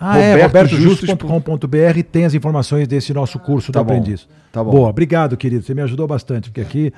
Ah, 0.03 0.19
é, 0.19 0.43
robertojustus.com.br 0.43 0.43
robertojustus.com.br 0.45 2.03
tem 2.11 2.25
as 2.25 2.33
informações 2.33 2.89
desse 2.89 3.13
nosso 3.13 3.39
curso 3.39 3.71
Tá 3.71 3.81
do 3.81 3.85
bom, 3.85 3.93
aprendiz. 3.93 4.27
tá 4.51 4.65
bom. 4.65 4.71
Boa, 4.71 4.89
obrigado, 4.89 5.37
querido. 5.37 5.63
Você 5.63 5.75
me 5.75 5.83
ajudou 5.83 6.07
bastante, 6.07 6.49
porque 6.51 6.63
aqui 6.63 6.93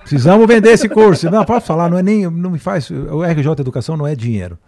precisamos 0.00 0.46
vender 0.46 0.70
esse 0.70 0.88
curso. 0.88 1.30
Não, 1.30 1.44
posso 1.44 1.66
falar, 1.66 1.88
não 1.88 1.96
é 1.98 2.02
nem, 2.02 2.30
não 2.30 2.50
me 2.50 2.58
faz, 2.58 2.90
o 2.90 3.22
RJ 3.22 3.50
Educação 3.60 3.96
não 3.96 4.06
é 4.06 4.14
dinheiro. 4.14 4.58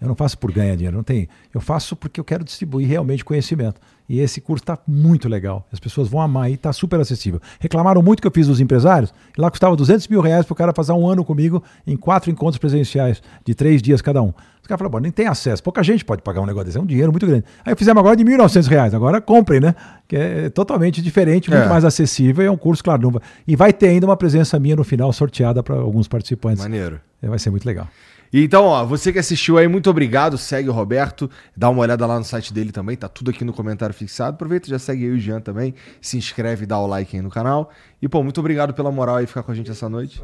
Eu 0.00 0.08
não 0.08 0.14
faço 0.14 0.38
por 0.38 0.52
ganhar 0.52 0.74
dinheiro, 0.76 0.96
não 0.96 1.04
tem. 1.04 1.28
Eu 1.52 1.60
faço 1.60 1.96
porque 1.96 2.20
eu 2.20 2.24
quero 2.24 2.44
distribuir 2.44 2.86
realmente 2.86 3.24
conhecimento. 3.24 3.80
E 4.08 4.20
esse 4.20 4.38
curso 4.40 4.62
está 4.62 4.78
muito 4.86 5.28
legal. 5.28 5.66
As 5.72 5.80
pessoas 5.80 6.08
vão 6.08 6.20
amar 6.20 6.50
e 6.50 6.54
está 6.54 6.72
super 6.74 7.00
acessível. 7.00 7.40
Reclamaram 7.58 8.02
muito 8.02 8.20
que 8.20 8.26
eu 8.26 8.30
fiz 8.32 8.46
dos 8.46 8.60
empresários. 8.60 9.14
Lá 9.38 9.50
custava 9.50 9.74
200 9.74 10.08
mil 10.08 10.20
reais 10.20 10.44
para 10.44 10.52
o 10.52 10.56
cara 10.56 10.72
fazer 10.74 10.92
um 10.92 11.08
ano 11.08 11.24
comigo 11.24 11.62
em 11.86 11.96
quatro 11.96 12.30
encontros 12.30 12.58
presenciais, 12.58 13.22
de 13.44 13.54
três 13.54 13.80
dias 13.80 14.02
cada 14.02 14.20
um. 14.22 14.28
Os 14.60 14.66
caras 14.68 14.78
falaram, 14.78 14.90
bom, 14.90 14.98
nem 15.00 15.10
tem 15.10 15.26
acesso. 15.26 15.62
Pouca 15.62 15.82
gente 15.82 16.04
pode 16.04 16.20
pagar 16.22 16.40
um 16.42 16.46
negócio 16.46 16.66
desse. 16.66 16.76
É 16.78 16.80
um 16.80 16.86
dinheiro 16.86 17.10
muito 17.12 17.26
grande. 17.26 17.44
Aí 17.64 17.74
fizemos 17.76 17.98
agora 18.00 18.14
de 18.16 18.24
1.900 18.24 18.66
reais. 18.66 18.94
Agora 18.94 19.20
comprem, 19.20 19.60
né? 19.60 19.74
Que 20.06 20.16
é 20.16 20.50
totalmente 20.50 21.00
diferente, 21.02 21.48
muito 21.50 21.62
É. 21.64 21.68
mais 21.68 21.84
acessível. 21.84 22.44
É 22.46 22.50
um 22.50 22.56
curso, 22.58 22.84
claro. 22.84 23.00
Não 23.02 23.10
vai... 23.10 23.22
E 23.46 23.56
vai 23.56 23.72
ter 23.72 23.88
ainda 23.88 24.06
uma 24.06 24.16
presença 24.16 24.58
minha 24.58 24.76
no 24.76 24.84
final 24.84 25.10
sorteada 25.14 25.62
para 25.62 25.76
alguns 25.76 26.08
participantes. 26.08 26.62
Maneiro. 26.62 27.00
É, 27.22 27.28
Vai 27.28 27.38
ser 27.38 27.48
muito 27.50 27.64
legal. 27.64 27.88
Então, 28.36 28.64
ó, 28.64 28.84
você 28.84 29.12
que 29.12 29.18
assistiu 29.20 29.58
aí, 29.58 29.68
muito 29.68 29.88
obrigado. 29.88 30.36
Segue 30.36 30.68
o 30.68 30.72
Roberto, 30.72 31.30
dá 31.56 31.70
uma 31.70 31.82
olhada 31.82 32.04
lá 32.04 32.18
no 32.18 32.24
site 32.24 32.52
dele 32.52 32.72
também, 32.72 32.96
tá 32.96 33.08
tudo 33.08 33.30
aqui 33.30 33.44
no 33.44 33.52
comentário 33.52 33.94
fixado. 33.94 34.34
Aproveita, 34.34 34.68
já 34.68 34.76
segue 34.76 35.04
aí 35.04 35.10
o 35.12 35.18
Jean 35.18 35.40
também, 35.40 35.72
se 36.00 36.18
inscreve 36.18 36.64
e 36.64 36.66
dá 36.66 36.76
o 36.80 36.86
like 36.88 37.14
aí 37.14 37.22
no 37.22 37.30
canal. 37.30 37.70
E, 38.02 38.08
pô, 38.08 38.24
muito 38.24 38.40
obrigado 38.40 38.74
pela 38.74 38.90
moral 38.90 39.16
aí 39.16 39.26
ficar 39.26 39.44
com 39.44 39.52
a 39.52 39.54
gente 39.54 39.70
essa 39.70 39.88
noite. 39.88 40.20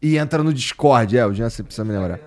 E 0.00 0.16
entra 0.16 0.42
no 0.42 0.54
Discord, 0.54 1.18
é, 1.18 1.26
o 1.26 1.34
Jean 1.34 1.50
você 1.50 1.62
precisa 1.62 1.84
me 1.84 1.92
lembrar. 1.92 2.18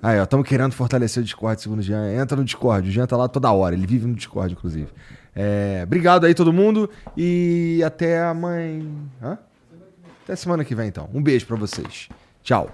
Aí, 0.00 0.20
ó, 0.20 0.22
estamos 0.22 0.46
querendo 0.46 0.72
fortalecer 0.72 1.20
o 1.20 1.24
Discord, 1.24 1.60
segundo 1.60 1.80
o 1.80 1.82
Jean. 1.82 2.12
Entra 2.12 2.36
no 2.36 2.44
Discord, 2.44 2.88
o 2.88 2.92
Jean 2.92 3.06
tá 3.06 3.16
lá 3.16 3.26
toda 3.26 3.50
hora, 3.50 3.74
ele 3.74 3.86
vive 3.86 4.06
no 4.06 4.14
Discord, 4.14 4.52
inclusive. 4.52 4.88
É, 5.34 5.80
obrigado 5.82 6.24
aí 6.24 6.34
todo 6.34 6.52
mundo 6.52 6.88
e 7.16 7.82
até 7.84 8.22
amanhã. 8.22 8.84
Hã? 9.20 9.38
Até 10.22 10.36
semana 10.36 10.64
que 10.64 10.72
vem, 10.72 10.86
então. 10.86 11.10
Um 11.12 11.20
beijo 11.20 11.46
pra 11.46 11.56
vocês. 11.56 12.08
Tchau. 12.44 12.70